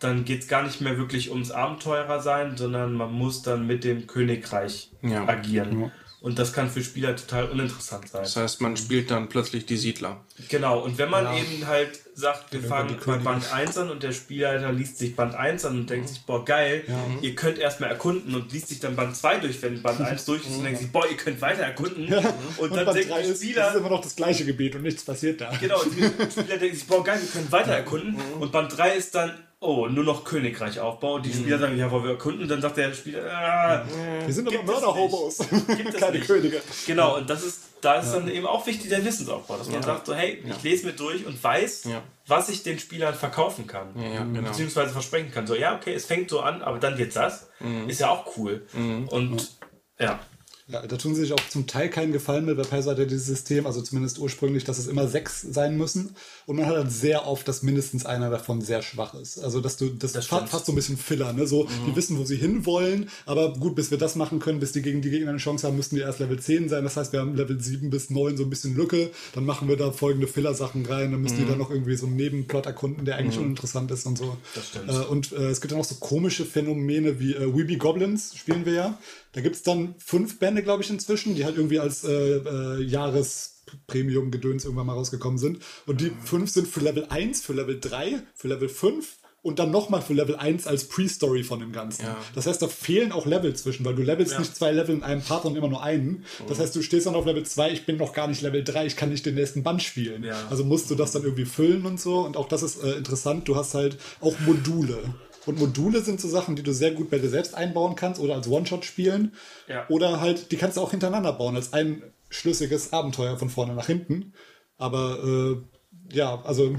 dann 0.00 0.24
geht 0.24 0.42
es 0.42 0.48
gar 0.48 0.62
nicht 0.62 0.80
mehr 0.80 0.98
wirklich 0.98 1.30
ums 1.30 1.50
Abenteurer 1.50 2.20
sein, 2.20 2.56
sondern 2.56 2.94
man 2.94 3.12
muss 3.12 3.42
dann 3.42 3.66
mit 3.66 3.84
dem 3.84 4.06
Königreich 4.06 4.90
Ja. 5.02 5.26
agieren. 5.28 5.90
Und 6.20 6.38
das 6.38 6.52
kann 6.54 6.70
für 6.70 6.82
Spieler 6.82 7.14
total 7.16 7.50
uninteressant 7.50 8.08
sein. 8.08 8.22
Das 8.22 8.36
heißt, 8.36 8.60
man 8.62 8.76
spielt 8.78 9.10
dann 9.10 9.28
plötzlich 9.28 9.66
die 9.66 9.76
Siedler. 9.76 10.20
Genau, 10.48 10.80
und 10.80 10.96
wenn 10.96 11.10
man 11.10 11.26
eben 11.36 11.66
halt 11.66 12.00
sagt, 12.14 12.52
wir 12.52 12.62
fangen 12.62 12.96
bei. 13.04 13.16
Band 13.18 13.52
1 13.52 13.78
an 13.78 13.90
und 13.90 14.02
der 14.02 14.12
Spielleiter 14.12 14.72
liest 14.72 14.98
sich 14.98 15.16
Band 15.16 15.34
1 15.34 15.64
an 15.64 15.78
und 15.80 15.90
denkt 15.90 16.08
sich, 16.08 16.22
boah, 16.24 16.44
geil, 16.44 16.84
ihr 17.20 17.34
könnt 17.34 17.58
erstmal 17.58 17.90
erkunden 17.90 18.34
und 18.34 18.52
liest 18.52 18.68
sich 18.68 18.80
dann 18.80 18.96
Band 18.96 19.16
2 19.16 19.38
durch, 19.38 19.62
wenn 19.62 19.82
Band 19.82 20.00
1 20.00 20.24
durch 20.26 20.46
ist 20.46 20.56
und 20.56 20.64
denkt 20.64 20.80
sich, 20.80 20.90
boah, 20.92 21.04
ihr 21.08 21.16
könnt 21.16 21.40
weiter 21.40 21.62
erkunden. 21.62 22.12
Und, 22.12 22.24
Und 22.58 22.76
dann 22.76 22.84
Band 22.84 22.98
denkt 22.98 23.10
3 23.10 23.22
der 23.22 23.34
Spieler, 23.34 23.68
ist 23.70 23.76
immer 23.76 23.90
noch 23.90 24.00
das 24.00 24.16
gleiche 24.16 24.44
Gebiet 24.44 24.74
und 24.76 24.82
nichts 24.82 25.04
passiert 25.04 25.40
da. 25.40 25.50
Genau, 25.60 25.82
und 25.82 25.96
die 25.96 26.02
Spieler 26.30 26.56
denken 26.58 26.76
sich, 26.76 26.86
boah, 26.86 27.02
geil, 27.02 27.20
wir 27.20 27.28
können 27.28 27.52
weiter 27.52 27.72
erkunden. 27.72 28.16
Und 28.38 28.52
Band 28.52 28.76
3 28.76 28.94
ist 28.94 29.14
dann, 29.14 29.32
oh, 29.64 29.86
nur 29.88 30.04
noch 30.04 30.24
Königreich 30.24 30.78
aufbauen. 30.80 31.16
Und 31.16 31.26
die 31.26 31.32
Spieler 31.32 31.58
sagen, 31.58 31.76
ja, 31.78 31.90
wollen 31.90 32.04
wir 32.04 32.10
erkunden? 32.12 32.42
Und 32.42 32.48
dann 32.48 32.60
sagt 32.60 32.76
der 32.76 32.92
Spieler, 32.92 33.22
ah, 33.32 33.84
Wir 34.24 34.32
sind 34.34 34.46
aber 34.48 34.62
Mörder-Hobos. 34.62 35.38
Keine 35.98 36.18
nicht. 36.18 36.26
Könige. 36.26 36.60
genau, 36.86 37.16
und 37.16 37.28
das 37.30 37.42
ist, 37.44 37.60
da 37.80 37.94
ist 38.00 38.12
dann 38.12 38.28
eben 38.28 38.46
auch 38.46 38.66
wichtig 38.66 38.88
der 38.90 39.04
Wissensaufbau, 39.04 39.56
dass 39.56 39.68
man 39.68 39.82
sagt, 39.82 40.06
so, 40.06 40.14
hey, 40.14 40.42
ich 40.46 40.62
lese 40.62 40.86
mir 40.86 40.92
durch 40.92 41.26
und 41.26 41.42
weiß, 41.42 41.84
Ja. 41.84 42.02
was 42.26 42.48
ich 42.48 42.62
den 42.62 42.78
Spielern 42.78 43.14
verkaufen 43.14 43.66
kann. 43.66 43.88
Ja, 43.96 44.08
ja, 44.08 44.24
genau. 44.24 44.48
Beziehungsweise 44.48 44.92
versprechen 44.92 45.30
kann. 45.32 45.46
So, 45.46 45.54
ja, 45.54 45.74
okay, 45.76 45.94
es 45.94 46.06
fängt 46.06 46.30
so 46.30 46.40
an, 46.40 46.62
aber 46.62 46.78
dann 46.78 46.96
wird 46.98 47.14
das. 47.16 47.48
Ist 47.88 48.00
ja 48.00 48.10
auch 48.10 48.36
cool. 48.36 48.66
Und 49.10 49.50
ja. 49.98 50.18
Ja, 50.66 50.86
da 50.86 50.96
tun 50.96 51.14
sie 51.14 51.20
sich 51.20 51.32
auch 51.34 51.48
zum 51.50 51.66
Teil 51.66 51.90
keinen 51.90 52.12
Gefallen 52.12 52.46
mit. 52.46 52.56
Bei 52.56 52.62
Paizo 52.62 52.90
hat 52.90 52.98
ja 52.98 53.04
dieses 53.04 53.26
System, 53.26 53.66
also 53.66 53.82
zumindest 53.82 54.18
ursprünglich, 54.18 54.64
dass 54.64 54.78
es 54.78 54.86
immer 54.86 55.06
sechs 55.08 55.42
sein 55.42 55.76
müssen. 55.76 56.16
Und 56.46 56.56
man 56.56 56.64
hat 56.64 56.76
dann 56.76 56.88
sehr 56.88 57.26
oft, 57.26 57.46
dass 57.46 57.62
mindestens 57.62 58.06
einer 58.06 58.30
davon 58.30 58.62
sehr 58.62 58.80
schwach 58.80 59.12
ist. 59.12 59.38
Also, 59.38 59.60
dass 59.60 59.76
du, 59.76 59.90
das, 59.90 60.12
Das 60.12 60.24
fa 60.26 60.36
stimmt. 60.36 60.50
fast 60.50 60.64
so 60.64 60.72
ein 60.72 60.74
bisschen 60.74 60.96
Filler, 60.96 61.34
ne? 61.34 61.46
So, 61.46 61.68
die 61.86 61.94
wissen, 61.94 62.18
wo 62.18 62.24
sie 62.24 62.36
hinwollen. 62.36 63.10
Aber 63.26 63.52
gut, 63.52 63.74
bis 63.74 63.90
wir 63.90 63.98
das 63.98 64.16
machen 64.16 64.38
können, 64.38 64.58
bis 64.58 64.72
die 64.72 64.80
gegen 64.80 65.02
die 65.02 65.10
Gegner 65.10 65.28
eine 65.30 65.38
Chance 65.38 65.66
haben, 65.66 65.76
müssten 65.76 65.96
die 65.96 66.00
erst 66.02 66.20
Level 66.20 66.38
10 66.40 66.70
sein. 66.70 66.82
Das 66.82 66.96
heißt, 66.96 67.12
wir 67.12 67.20
haben 67.20 67.34
Level 67.34 67.60
7 67.60 67.90
bis 67.90 68.08
9 68.08 68.38
so 68.38 68.44
ein 68.44 68.50
bisschen 68.50 68.74
Lücke. 68.74 69.10
Dann 69.34 69.44
machen 69.44 69.68
wir 69.68 69.76
da 69.76 69.92
folgende 69.92 70.26
Filler-Sachen 70.28 70.86
rein. 70.86 71.12
Dann 71.12 71.20
müssen 71.20 71.36
die 71.36 71.46
dann 71.46 71.58
noch 71.58 71.70
irgendwie 71.70 71.96
so 71.96 72.06
einen 72.06 72.16
Nebenplot 72.16 72.64
erkunden, 72.64 73.04
der 73.04 73.16
eigentlich 73.16 73.38
uninteressant 73.38 73.90
ist 73.90 74.06
und 74.06 74.16
so. 74.16 74.34
Das 74.54 74.68
stimmt. 74.68 74.88
Äh, 74.88 74.94
und 75.10 75.32
äh, 75.32 75.50
es 75.50 75.60
gibt 75.60 75.72
ja 75.72 75.76
noch 75.78 75.84
so 75.84 75.96
komische 75.96 76.46
Phänomene 76.46 77.20
wie 77.20 77.34
äh, 77.34 77.54
Weeby 77.54 77.76
Goblins, 77.76 78.34
spielen 78.34 78.64
wir 78.64 78.72
ja. 78.72 78.98
Da 79.34 79.40
gibt 79.40 79.56
es 79.56 79.62
dann 79.62 79.94
fünf 79.98 80.38
Bände, 80.38 80.62
glaube 80.62 80.82
ich, 80.82 80.90
inzwischen, 80.90 81.34
die 81.34 81.44
halt 81.44 81.56
irgendwie 81.56 81.80
als 81.80 82.04
äh, 82.04 82.36
äh, 82.36 82.82
Jahrespremium-Gedöns 82.82 84.64
irgendwann 84.64 84.86
mal 84.86 84.94
rausgekommen 84.94 85.38
sind. 85.38 85.58
Und 85.86 86.00
die 86.00 86.12
fünf 86.24 86.50
sind 86.50 86.68
für 86.68 86.80
Level 86.80 87.06
1, 87.08 87.42
für 87.42 87.52
Level 87.52 87.78
3, 87.80 88.22
für 88.34 88.48
Level 88.48 88.68
5 88.68 89.16
und 89.44 89.58
dann 89.58 89.70
nochmal 89.70 90.00
für 90.00 90.14
Level 90.14 90.36
1 90.36 90.66
als 90.66 90.88
Pre-Story 90.88 91.42
von 91.42 91.60
dem 91.60 91.70
Ganzen. 91.70 92.06
Ja. 92.06 92.16
Das 92.34 92.46
heißt, 92.46 92.62
da 92.62 92.68
fehlen 92.68 93.12
auch 93.12 93.26
Level 93.26 93.54
zwischen, 93.54 93.84
weil 93.84 93.94
du 93.94 94.02
levelst 94.02 94.38
nicht 94.38 94.56
zwei 94.56 94.72
Level 94.72 94.94
in 94.94 95.02
einem 95.02 95.20
Part, 95.20 95.42
sondern 95.42 95.62
immer 95.62 95.70
nur 95.70 95.82
einen. 95.82 96.24
Das 96.48 96.60
heißt, 96.60 96.74
du 96.74 96.80
stehst 96.80 97.06
dann 97.06 97.14
auf 97.14 97.26
Level 97.26 97.44
2, 97.44 97.70
ich 97.72 97.84
bin 97.84 97.98
noch 97.98 98.14
gar 98.14 98.26
nicht 98.26 98.40
Level 98.40 98.64
3, 98.64 98.86
ich 98.86 98.96
kann 98.96 99.10
nicht 99.10 99.26
den 99.26 99.34
nächsten 99.34 99.62
Band 99.62 99.82
spielen. 99.82 100.24
Ja. 100.24 100.46
Also 100.48 100.64
musst 100.64 100.90
du 100.90 100.94
das 100.94 101.12
dann 101.12 101.24
irgendwie 101.24 101.44
füllen 101.44 101.84
und 101.84 102.00
so. 102.00 102.20
Und 102.20 102.38
auch 102.38 102.48
das 102.48 102.62
ist 102.62 102.82
äh, 102.82 102.92
interessant. 102.92 103.46
Du 103.46 103.54
hast 103.54 103.74
halt 103.74 103.98
auch 104.22 104.38
Module. 104.40 104.98
Und 105.46 105.58
Module 105.58 106.00
sind 106.02 106.20
so 106.20 106.28
Sachen, 106.28 106.56
die 106.56 106.62
du 106.62 106.72
sehr 106.72 106.92
gut 106.92 107.10
bei 107.10 107.18
dir 107.18 107.28
selbst 107.28 107.54
einbauen 107.54 107.96
kannst 107.96 108.20
oder 108.20 108.34
als 108.34 108.48
One-Shot 108.48 108.84
spielen. 108.84 109.32
Ja. 109.68 109.86
Oder 109.88 110.20
halt, 110.20 110.52
die 110.52 110.56
kannst 110.56 110.76
du 110.76 110.80
auch 110.80 110.90
hintereinander 110.90 111.32
bauen, 111.32 111.56
als 111.56 111.72
ein 111.72 112.02
schlüssiges 112.30 112.92
Abenteuer 112.92 113.38
von 113.38 113.50
vorne 113.50 113.74
nach 113.74 113.86
hinten. 113.86 114.32
Aber 114.76 115.18
äh, 115.22 116.14
ja, 116.14 116.42
also 116.42 116.76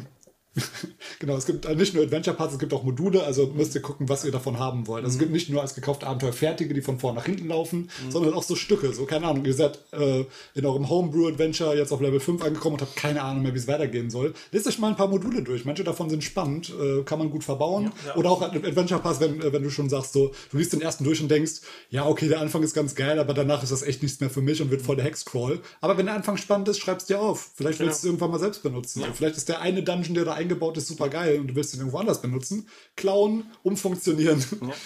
genau, 1.20 1.36
es 1.38 1.46
gibt 1.46 1.68
nicht 1.78 1.94
nur 1.94 2.04
Adventure 2.04 2.36
Parts, 2.36 2.54
es 2.54 2.60
gibt 2.60 2.74
auch 2.74 2.84
Module, 2.84 3.24
also 3.24 3.48
müsst 3.48 3.76
ihr 3.76 3.82
gucken, 3.82 4.08
was 4.10 4.24
ihr 4.26 4.32
davon 4.32 4.58
haben 4.60 4.88
wollt. 4.88 5.04
Also 5.04 5.16
es 5.16 5.20
gibt 5.20 5.32
nicht 5.32 5.50
nur 5.50 5.62
als 5.62 5.76
gekaufte 5.76 6.08
Abenteuer 6.08 6.34
fertige, 6.34 6.74
die 6.74 6.82
von 6.82 7.00
vorne 7.00 7.20
nach 7.20 7.26
hinten 7.26 7.48
laufen, 7.48 7.90
sondern 8.10 8.34
auch 8.34 8.44
so 8.44 8.56
Stücke. 8.56 8.94
So, 8.94 9.06
keine 9.06 9.28
Ahnung, 9.28 9.46
ihr 9.46 9.54
seid 9.54 9.80
äh, 9.92 10.26
in 10.54 10.66
eurem 10.66 10.90
Homebrew 10.90 11.28
Adventure 11.28 11.76
jetzt 11.78 11.92
auf 11.92 12.02
Level 12.02 12.20
5 12.20 12.44
angekommen 12.44 12.76
und 12.76 12.82
habt 12.82 12.96
keine 12.96 13.22
Ahnung 13.22 13.44
mehr, 13.44 13.54
wie 13.54 13.58
es 13.58 13.68
weitergehen 13.68 14.10
soll. 14.10 14.34
Lest 14.52 14.68
euch 14.68 14.80
mal 14.80 14.90
ein 14.90 14.96
paar 14.96 15.08
Module 15.10 15.42
durch. 15.42 15.66
Manche 15.66 15.84
davon 15.84 16.10
sind 16.10 16.24
spannend, 16.24 16.72
äh, 16.82 17.04
kann 17.04 17.20
man 17.20 17.30
gut 17.30 17.44
verbauen. 17.44 17.92
Oder 18.16 18.32
auch 18.32 18.42
Ad- 18.42 18.58
Adventure 18.66 19.02
Pass, 19.02 19.20
wenn, 19.20 19.42
äh, 19.42 19.52
wenn 19.52 19.64
du 19.64 19.70
schon 19.70 19.90
sagst, 19.90 20.14
so, 20.14 20.32
du 20.52 20.58
liest 20.58 20.74
den 20.74 20.82
ersten 20.82 21.04
durch 21.04 21.22
und 21.22 21.30
denkst, 21.30 21.62
ja, 21.90 22.06
okay, 22.08 22.28
der 22.28 22.40
Anfang 22.40 22.64
ist 22.64 22.74
ganz 22.74 22.96
geil, 22.96 23.20
aber 23.20 23.34
danach 23.34 23.62
ist 23.64 23.72
das 23.72 23.82
echt 23.84 24.02
nichts 24.04 24.20
mehr 24.20 24.30
für 24.30 24.42
mich 24.42 24.62
und 24.62 24.72
wird 24.72 24.82
voll 24.82 24.96
der 24.96 25.06
Hexcrawl. 25.06 25.60
Aber 25.82 25.98
wenn 25.98 26.06
der 26.06 26.16
Anfang 26.16 26.38
spannend 26.38 26.68
ist, 26.70 26.80
schreib's 26.80 27.06
dir 27.06 27.20
auf. 27.20 27.52
Vielleicht 27.56 27.80
willst 27.80 28.04
du 28.04 28.08
es 28.08 28.12
irgendwann 28.12 28.32
mal 28.32 28.40
selbst 28.40 28.64
benutzen. 28.64 29.04
Vielleicht 29.14 29.38
ist 29.38 29.50
der 29.50 29.62
eine 29.62 29.84
Dungeon, 29.84 30.14
der 30.16 30.26
da 30.26 30.34
eingebaut 30.46 30.78
ist, 30.78 30.88
super 30.88 31.10
geil 31.10 31.40
und 31.40 31.48
du 31.48 31.56
willst 31.56 31.74
ihn 31.74 31.80
irgendwo 31.80 31.98
anders 32.00 32.22
benutzen. 32.22 32.68
Klauen, 32.96 33.46
umfunktionieren. 33.64 34.44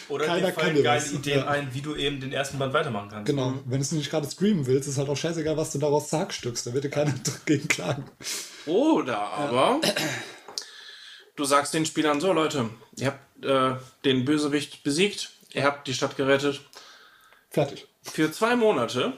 Oder 0.09 0.25
Keiner 0.25 0.47
dir 0.47 0.53
kann 0.53 0.73
dir 0.75 0.83
geile 0.83 1.01
was. 1.01 1.11
Ideen 1.11 1.39
Ja. 1.39 1.47
ein, 1.47 1.73
wie 1.73 1.81
du 1.81 1.95
eben 1.95 2.19
den 2.19 2.31
ersten 2.31 2.57
Band 2.57 2.73
weitermachen 2.73 3.09
kannst. 3.09 3.25
Genau. 3.27 3.53
Wenn 3.65 3.77
du 3.77 3.81
es 3.81 3.91
nicht 3.91 4.09
gerade 4.09 4.29
streamen 4.29 4.65
willst, 4.65 4.87
ist 4.89 4.97
halt 4.97 5.09
auch 5.09 5.17
scheißegal, 5.17 5.55
was 5.57 5.71
du 5.71 5.77
daraus 5.79 6.09
zerhackstückst. 6.09 6.65
Da 6.67 6.73
wird 6.73 6.83
dir 6.85 6.89
keiner 6.89 7.13
dagegen 7.45 7.67
klagen. 7.67 8.05
Oder 8.65 9.19
aber 9.19 9.79
du 11.35 11.45
sagst 11.45 11.73
den 11.73 11.85
Spielern 11.85 12.19
so, 12.21 12.33
Leute, 12.33 12.69
ihr 12.97 13.07
habt 13.07 13.45
äh, 13.45 13.75
den 14.05 14.25
Bösewicht 14.25 14.83
besiegt, 14.83 15.31
ihr 15.53 15.63
habt 15.63 15.87
die 15.87 15.93
Stadt 15.93 16.17
gerettet. 16.17 16.61
Fertig. 17.49 17.87
Für 18.03 18.31
zwei 18.31 18.55
Monate 18.55 19.13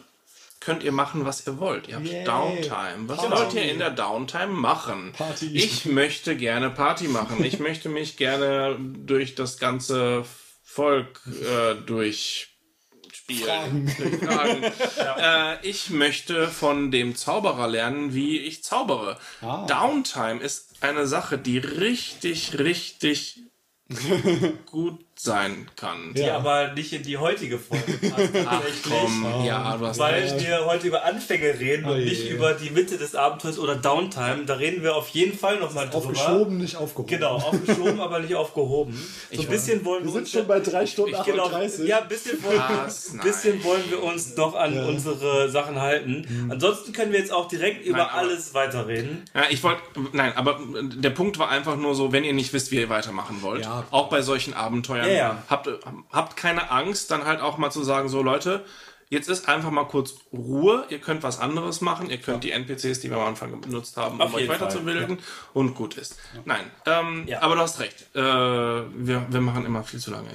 könnt 0.61 0.83
ihr 0.83 0.93
machen, 0.93 1.25
was 1.25 1.45
ihr 1.45 1.59
wollt. 1.59 1.89
Ihr 1.89 1.95
habt 1.95 2.07
Yay. 2.07 2.23
Downtime. 2.23 3.07
Was 3.09 3.17
Party. 3.17 3.31
wollt 3.35 3.53
ihr 3.55 3.63
in 3.71 3.79
der 3.79 3.89
Downtime 3.89 4.53
machen? 4.53 5.11
Party. 5.17 5.47
Ich 5.53 5.85
möchte 5.85 6.37
gerne 6.37 6.69
Party 6.69 7.09
machen. 7.09 7.43
Ich 7.43 7.59
möchte 7.67 7.89
mich 7.89 8.15
gerne 8.15 8.77
durch 8.79 9.35
das 9.35 9.57
ganze 9.57 10.23
Volk 10.63 11.19
äh, 11.27 11.75
durchspielen. 11.75 12.51
Fragen. 13.45 13.85
Durchfragen. 13.97 14.63
äh, 15.17 15.67
ich 15.67 15.89
möchte 15.89 16.47
von 16.47 16.91
dem 16.91 17.15
Zauberer 17.15 17.67
lernen, 17.67 18.13
wie 18.13 18.37
ich 18.39 18.63
zaubere. 18.63 19.17
Ah. 19.41 19.65
Downtime 19.65 20.39
ist 20.41 20.75
eine 20.81 21.07
Sache, 21.07 21.37
die 21.37 21.57
richtig, 21.57 22.59
richtig 22.59 23.39
gut 24.65 24.99
sein 25.25 25.67
kann. 25.75 26.13
Die 26.15 26.21
Ja. 26.21 26.37
aber 26.37 26.73
nicht 26.73 26.91
in 26.93 27.03
die 27.03 27.17
heutige 27.17 27.59
Folge 27.59 27.93
passt. 28.09 28.29
Ach 28.47 28.61
komm, 28.89 29.45
ja, 29.45 29.77
du 29.77 29.85
hast 29.85 29.99
Weil 29.99 30.21
recht. 30.23 30.39
wir 30.47 30.65
heute 30.65 30.87
über 30.87 31.05
Anfänge 31.05 31.59
reden 31.59 31.85
und 31.85 31.91
Oh 31.91 31.95
je. 31.95 32.05
nicht 32.05 32.27
über 32.29 32.53
die 32.53 32.71
Mitte 32.71 32.97
des 32.97 33.13
Abenteuers 33.13 33.59
oder 33.59 33.75
Downtime. 33.75 34.45
Da 34.47 34.55
reden 34.55 34.81
wir 34.81 34.95
auf 34.95 35.09
jeden 35.09 35.37
Fall 35.37 35.59
nochmal 35.59 35.85
drüber. 35.89 35.97
Aufgeschoben, 35.97 36.57
nicht 36.57 36.75
aufgehoben. 36.75 37.07
Genau, 37.09 37.35
aufgeschoben, 37.35 37.99
aber 38.01 38.19
nicht 38.19 38.33
aufgehoben. 38.33 38.99
So 39.31 39.41
ein 39.43 39.47
bisschen 39.47 39.85
wollen 39.85 39.99
wir, 40.03 40.05
Wir 40.07 40.11
sind 40.13 40.21
uns 40.21 40.31
schon 40.31 40.47
bei 40.47 40.59
3 40.59 40.87
Stunden 40.87 41.13
Ich- 41.15 41.23
genau, 41.23 41.45
38. 41.45 41.87
ja, 41.87 41.99
ein 42.01 42.07
bisschen 42.07 42.43
wollen? 42.43 42.57
Nein. 42.57 43.21
bisschen 43.23 43.63
wollen 43.63 43.83
wir 43.89 44.01
uns 44.03 44.33
doch 44.33 44.55
an 44.55 44.77
unsere 44.85 45.49
Sachen 45.51 45.79
halten. 45.79 46.47
Ansonsten 46.49 46.93
können 46.93 47.11
wir 47.11 47.19
jetzt 47.19 47.31
auch 47.31 47.47
direkt 47.47 47.85
über 47.85 47.99
Nein, 47.99 48.07
aber- 48.07 48.17
alles 48.17 48.53
weiterreden. 48.55 49.23
Ja, 49.35 49.43
ich 49.51 49.61
wollte, 49.61 49.81
nein, 50.13 50.33
aber 50.35 50.59
der 50.95 51.11
Punkt 51.11 51.37
war 51.37 51.49
einfach 51.49 51.75
nur 51.75 51.93
so, 51.93 52.11
wenn 52.11 52.23
ihr 52.23 52.33
nicht 52.33 52.51
wisst, 52.53 52.71
wie 52.71 52.77
ihr 52.77 52.89
weitermachen 52.89 53.37
wollt, 53.41 53.65
Ja. 53.65 53.85
auch 53.91 54.09
bei 54.09 54.21
solchen 54.23 54.53
Abenteuern, 54.53 55.10
Ja, 55.11 55.17
ja. 55.17 55.43
Habt, 55.49 55.69
habt 56.11 56.37
keine 56.37 56.71
Angst, 56.71 57.11
dann 57.11 57.25
halt 57.25 57.41
auch 57.41 57.57
mal 57.57 57.71
zu 57.71 57.83
sagen, 57.83 58.09
so 58.09 58.21
Leute, 58.23 58.63
jetzt 59.09 59.27
ist 59.27 59.49
einfach 59.49 59.71
mal 59.71 59.83
kurz 59.83 60.13
Ruhe, 60.31 60.85
ihr 60.87 60.99
könnt 60.99 61.21
was 61.21 61.39
anderes 61.39 61.81
machen, 61.81 62.09
ihr 62.09 62.17
könnt 62.17 62.45
die 62.45 62.51
NPCs, 62.51 63.01
die 63.01 63.09
wir 63.09 63.17
am 63.17 63.27
Anfang 63.27 63.59
benutzt 63.59 63.97
haben, 63.97 64.21
Auf 64.21 64.29
um 64.29 64.35
euch 64.35 64.47
weiterzubilden 64.47 65.19
und 65.53 65.75
gut 65.75 65.95
ist. 65.97 66.15
Nein, 66.45 66.61
ähm, 66.85 67.25
Ja. 67.27 67.41
aber 67.41 67.55
du 67.55 67.61
hast 67.61 67.79
recht, 67.81 68.05
äh, 68.15 68.19
wir, 68.21 69.25
wir 69.29 69.41
machen 69.41 69.65
immer 69.65 69.83
viel 69.83 69.99
zu 69.99 70.11
lange 70.11 70.29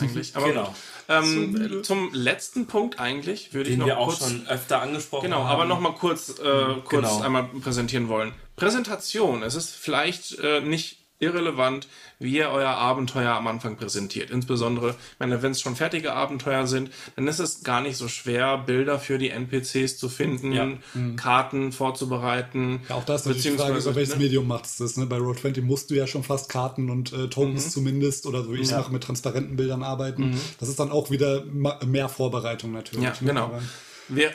eigentlich. 0.00 0.34
Aber 0.36 0.46
Genau. 0.48 0.74
Ähm, 1.06 1.82
zum 1.82 2.14
letzten 2.14 2.66
Punkt 2.66 2.98
eigentlich 2.98 3.52
würde 3.52 3.68
ich 3.68 3.76
noch 3.76 3.84
wir 3.86 3.98
auch 3.98 4.06
kurz... 4.06 4.20
schon 4.26 4.46
öfter 4.46 4.80
angesprochen 4.80 5.24
Genau, 5.24 5.40
haben. 5.44 5.50
aber 5.50 5.64
noch 5.66 5.80
mal 5.80 5.92
kurz, 5.92 6.30
äh, 6.38 6.64
kurz 6.82 6.88
Genau. 7.10 7.20
einmal 7.20 7.44
präsentieren 7.62 8.08
wollen. 8.08 8.32
Präsentation. 8.56 9.42
Es 9.42 9.54
ist 9.54 9.74
vielleicht 9.76 10.38
äh, 10.38 10.60
nicht 10.62 10.96
irrelevant, 11.18 11.88
wie 12.24 12.36
ihr 12.38 12.48
euer 12.48 12.70
Abenteuer 12.70 13.30
am 13.34 13.46
Anfang 13.46 13.76
präsentiert. 13.76 14.30
Insbesondere, 14.30 14.90
ich 14.90 15.20
meine, 15.20 15.40
wenn 15.42 15.52
es 15.52 15.60
schon 15.60 15.76
fertige 15.76 16.12
Abenteuer 16.14 16.66
sind, 16.66 16.90
dann 17.14 17.28
ist 17.28 17.38
es 17.38 17.62
gar 17.62 17.80
nicht 17.80 17.96
so 17.96 18.08
schwer, 18.08 18.58
Bilder 18.58 18.98
für 18.98 19.18
die 19.18 19.30
NPCs 19.30 19.96
zu 19.98 20.08
finden, 20.08 20.52
Ja. 20.52 20.66
Karten 21.16 21.70
vorzubereiten. 21.70 22.80
Ja, 22.88 22.96
auch 22.96 23.04
da 23.04 23.14
ist 23.14 23.26
die 23.26 23.50
Frage, 23.50 23.78
über 23.78 23.94
welches 23.94 24.16
Medium 24.16 24.46
machst 24.48 24.80
du 24.80 24.84
das. 24.84 24.96
Ne? 24.96 25.06
Bei 25.06 25.18
Roll20 25.18 25.62
musst 25.62 25.90
du 25.90 25.94
ja 25.94 26.06
schon 26.06 26.22
fast 26.24 26.48
Karten 26.48 26.90
und 26.90 27.12
äh, 27.12 27.16
Mhm. 27.16 27.30
Tokens 27.30 27.70
zumindest 27.70 28.26
oder 28.26 28.42
so 28.42 28.52
wie 28.54 28.60
ich 28.60 28.70
mache 28.72 28.92
mit 28.92 29.02
transparenten 29.04 29.56
Bildern 29.56 29.82
arbeiten. 29.82 30.40
Das 30.60 30.68
ist 30.68 30.80
dann 30.80 30.90
auch 30.90 31.10
wieder 31.10 31.44
mehr 31.86 32.08
Vorbereitung 32.08 32.72
natürlich. 32.72 33.04
Ja, 33.04 33.10
ne? 33.10 33.16
genau. 33.20 33.44
Aber- 33.44 33.62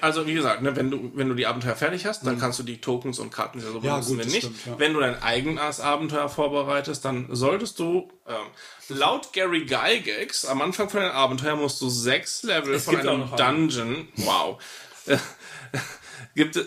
also 0.02 0.26
wie 0.28 0.34
gesagt, 0.34 0.62
ne, 0.62 0.76
wenn, 0.76 0.90
du, 0.92 1.12
wenn 1.16 1.30
du 1.30 1.36
die 1.36 1.46
Abenteuer 1.46 1.76
fertig 1.76 2.06
hast, 2.06 2.26
dann 2.26 2.40
kannst 2.40 2.58
du 2.60 2.64
die 2.64 2.82
Tokens 2.82 3.20
und 3.20 3.32
Karten 3.32 3.60
ja 3.60 3.66
so 3.72 3.80
Mhm. 3.80 3.86
Ja, 3.86 3.94
benutzen. 3.98 4.18
gut, 4.18 4.26
nicht, 4.26 4.38
stimmt, 4.40 4.66
ja. 4.66 4.80
wenn 4.80 4.94
du 4.94 5.00
dein 5.00 5.22
eigenes 5.22 5.80
Abenteuer 5.80 6.28
vorbereitest, 6.30 7.06
dann 7.06 7.28
solltest 7.30 7.78
du 7.80 8.10
ähm, 8.28 8.36
laut 8.90 9.32
Gary 9.34 9.66
Gygax 9.66 10.46
am 10.46 10.62
Anfang 10.62 10.90
von 10.90 11.02
deinem 11.02 11.12
Abenteuer 11.12 11.56
musst 11.56 11.80
du 11.82 11.90
sechs 11.90 12.44
Level 12.44 12.74
Es 12.74 12.86
von 12.86 12.98
einem. 12.98 13.30
Dungeon. 13.36 14.08
Wow. 14.18 14.62
Gibt, 16.36 16.56
äh, 16.56 16.66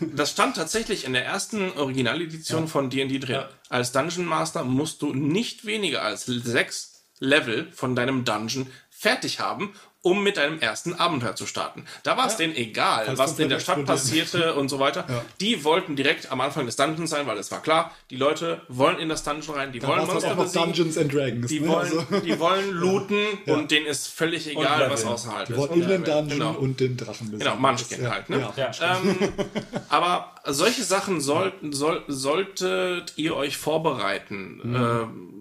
das 0.00 0.30
stand 0.30 0.56
tatsächlich 0.56 1.04
in 1.04 1.12
der 1.12 1.24
ersten 1.24 1.72
Originaledition 1.72 2.68
von 2.68 2.90
D&D 2.90 3.18
drin. 3.18 3.34
Ja. 3.36 3.48
Als 3.68 3.92
Dungeon 3.92 4.24
Master 4.26 4.64
musst 4.64 5.02
du 5.02 5.12
nicht 5.12 5.64
weniger 5.66 6.02
als 6.02 6.26
sechs 6.26 7.04
Level 7.18 7.70
von 7.72 7.96
deinem 7.96 8.24
Dungeon 8.24 8.70
fertig 8.90 9.40
haben, 9.40 9.74
um 10.02 10.22
mit 10.22 10.36
deinem 10.36 10.60
ersten 10.60 10.94
Abenteuer 10.94 11.34
zu 11.34 11.44
starten. 11.46 11.84
Da 12.04 12.16
war 12.16 12.26
es 12.28 12.36
denen 12.36 12.54
egal, 12.54 13.04
Falls 13.06 13.18
was 13.18 13.38
in 13.38 13.48
der 13.48 13.58
Stadt 13.58 13.84
passierte 13.84 14.54
und 14.56 14.68
so 14.68 14.78
weiter. 14.78 15.04
Die 15.40 15.64
wollten 15.64 15.96
direkt 15.96 16.30
am 16.30 16.40
Anfang 16.40 16.66
des 16.66 16.76
Dungeons 16.76 17.10
sein, 17.10 17.26
weil 17.26 17.36
es 17.38 17.50
war 17.50 17.60
klar, 17.62 17.90
die 18.10 18.16
Leute 18.16 18.62
wollen 18.68 18.98
in 18.98 19.08
das 19.08 19.24
Dungeon 19.24 19.56
rein, 19.56 19.72
die 19.72 19.80
Da 19.80 19.88
wollen 19.88 19.98
war's 20.02 20.08
Monster 20.12 20.34
besiegen, 20.36 20.64
Dungeons 20.66 20.98
and 20.98 21.12
Dragons. 21.12 21.46
die 21.48 21.60
ne? 21.60 21.68
wollen, 21.68 21.78
Also, 21.80 22.20
die 22.24 22.38
wollen 22.38 22.70
looten 22.70 23.24
und 23.46 23.70
denen 23.70 23.86
ist 23.86 24.06
völlig 24.08 24.46
egal, 24.48 24.88
was 24.90 25.04
außerhalb 25.04 25.46
die 25.46 25.52
ist. 25.54 25.58
wollen 25.58 25.72
in 25.72 25.80
den 25.80 25.88
leveln. 25.88 26.04
Dungeon 26.28 26.38
Genau. 26.38 26.52
und 26.58 26.80
den 26.80 26.96
Drachen 26.96 27.30
besiegen. 27.30 27.38
Genau, 27.40 27.56
Munchkin 27.56 28.02
Ja, 28.02 28.10
halt, 28.10 28.30
ne? 28.30 28.48
Ja. 28.56 28.70
Ja, 28.80 28.98
Ähm, 28.98 29.18
aber 29.88 30.34
solche 30.46 30.84
Sachen 30.84 31.20
sollten, 31.20 31.72
soll, 31.72 32.04
solltet 32.06 33.14
ihr 33.16 33.34
euch 33.36 33.56
vorbereiten. 33.56 34.60
Ähm, 34.64 35.34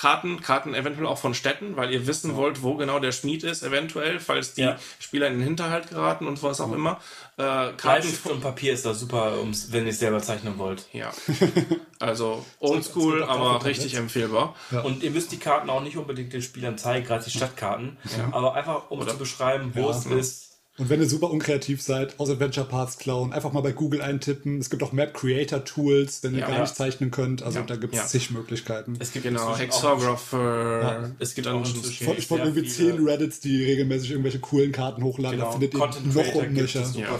Karten, 0.00 0.40
Karten 0.40 0.72
eventuell 0.72 1.06
auch 1.06 1.18
von 1.18 1.34
Städten, 1.34 1.76
weil 1.76 1.90
ihr 1.92 2.06
wissen 2.06 2.34
wollt, 2.34 2.62
wo 2.62 2.74
genau 2.76 3.00
der 3.00 3.12
Schmied 3.12 3.44
ist, 3.44 3.62
eventuell, 3.62 4.18
falls 4.18 4.54
die 4.54 4.62
Ja. 4.62 4.78
Spieler 4.98 5.26
in 5.26 5.34
den 5.34 5.42
Hinterhalt 5.42 5.90
geraten 5.90 6.26
und 6.26 6.42
was 6.42 6.58
auch 6.62 6.72
immer. 6.72 6.92
Äh, 7.36 7.42
Karten 7.42 7.76
Bleistift 7.76 8.26
und 8.28 8.40
Papier 8.40 8.72
ist 8.72 8.86
da 8.86 8.94
super, 8.94 9.38
um's, 9.38 9.72
wenn 9.72 9.84
ihr 9.84 9.90
es 9.90 9.98
selber 9.98 10.22
zeichnen 10.22 10.56
wollt. 10.56 10.86
ja. 10.94 11.12
Also 11.98 12.46
oldschool, 12.60 13.22
aber 13.24 13.62
richtig 13.66 13.92
empfehlbar. 13.96 14.54
Und 14.84 15.02
ihr 15.02 15.10
müsst 15.10 15.32
die 15.32 15.36
Karten 15.36 15.68
auch 15.68 15.82
nicht 15.82 15.98
unbedingt 15.98 16.32
den 16.32 16.40
Spielern 16.40 16.78
zeigen, 16.78 17.04
gerade 17.06 17.22
die 17.22 17.30
Stadtkarten, 17.36 17.98
aber 18.32 18.54
einfach 18.54 18.90
um 18.90 19.06
zu 19.06 19.18
beschreiben, 19.18 19.72
wo 19.74 19.90
es 19.90 20.06
ist. 20.06 20.49
Und 20.80 20.88
wenn 20.88 20.98
ihr 21.00 21.08
super 21.08 21.30
unkreativ 21.30 21.82
seid, 21.82 22.18
aus 22.18 22.30
Adventure 22.30 22.66
Parts 22.66 22.96
klauen, 22.96 23.32
einfach 23.34 23.52
mal 23.52 23.60
bei 23.60 23.72
Google 23.72 24.00
eintippen. 24.00 24.58
Es 24.58 24.70
gibt 24.70 24.82
auch 24.82 24.92
Map 24.92 25.12
Creator 25.12 25.62
Tools, 25.64 26.22
wenn 26.22 26.32
ihr 26.32 26.40
Ja. 26.40 26.46
gar 26.46 26.54
Ja. 26.56 26.60
nicht 26.62 26.74
zeichnen 26.74 27.10
könnt. 27.10 27.42
Also 27.42 27.58
Ja. 27.58 27.66
da 27.66 27.76
gibt 27.76 27.92
es 27.94 28.00
Ja. 28.00 28.06
zig 28.06 28.30
Möglichkeiten. 28.30 28.96
Es 28.98 29.12
gibt 29.12 29.24
Genau, 29.26 29.56
Hexographer. 29.58 31.10
Es 31.18 31.34
gibt 31.34 31.46
auch 31.48 31.58
inzwischen 31.58 32.08
Ich 32.16 32.26
folge 32.26 32.44
irgendwie 32.44 32.68
viele- 32.68 32.96
zehn 32.96 33.06
Reddits, 33.06 33.40
die 33.40 33.62
regelmäßig 33.64 34.10
irgendwelche 34.12 34.38
coolen 34.40 34.72
Karten 34.72 35.04
hochladen. 35.04 35.38
Genau, 35.38 35.50
Da 35.50 35.52
findet 35.52 35.74
ihr 35.74 35.80
Content 35.80 36.06
noch 36.06 36.12
Creator 36.14 36.82
es 36.82 36.92
super 36.94 37.18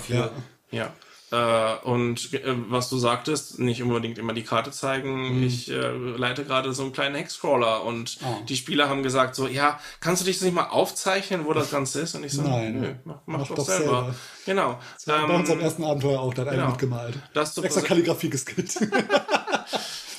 Ja. 0.71 0.93
Äh, 1.33 1.75
und 1.85 2.35
äh, 2.35 2.41
was 2.69 2.89
du 2.89 2.99
sagtest, 2.99 3.59
nicht 3.61 3.83
unbedingt 3.83 4.19
immer 4.19 4.33
die 4.33 4.43
Karte 4.43 4.73
zeigen. 4.73 5.37
Mhm. 5.39 5.43
Ich 5.45 5.71
äh, 5.71 5.77
leite 6.17 6.45
gerade 6.45 6.73
so 6.73 6.83
einen 6.83 6.93
kleinen 6.93 7.15
Hexcrawler 7.15 7.85
und 7.85 8.19
Oh. 8.25 8.43
die 8.49 8.57
Spieler 8.57 8.89
haben 8.89 9.03
gesagt 9.03 9.35
so, 9.37 9.47
ja, 9.47 9.79
kannst 10.01 10.23
du 10.23 10.27
dich 10.27 10.37
das 10.39 10.45
nicht 10.45 10.55
mal 10.55 10.65
aufzeichnen, 10.69 11.47
wo 11.47 11.53
das 11.53 11.71
Ganze 11.71 12.01
ist? 12.01 12.15
Und 12.17 12.25
ich 12.25 12.33
so, 12.33 12.43
Nein. 12.43 12.81
nö, 12.81 12.95
mach, 13.05 13.17
mach, 13.27 13.39
Mach 13.41 13.49
doch, 13.49 13.57
doch 13.57 13.65
selber. 13.67 13.85
selber. 13.85 14.15
Genau. 14.47 14.79
Bei 15.07 15.35
unserem 15.37 15.59
Ähm, 15.61 15.65
ersten 15.65 15.85
Abenteuer 15.85 16.19
auch, 16.21 16.35
da 16.35 16.43
hat 16.43 16.49
einer 16.49 16.57
genau. 16.59 16.71
mitgemalt. 16.71 17.19
Das 17.33 17.57
Extra 17.59 17.83
Kalligrafie 17.83 18.31
geskillt. 18.31 18.75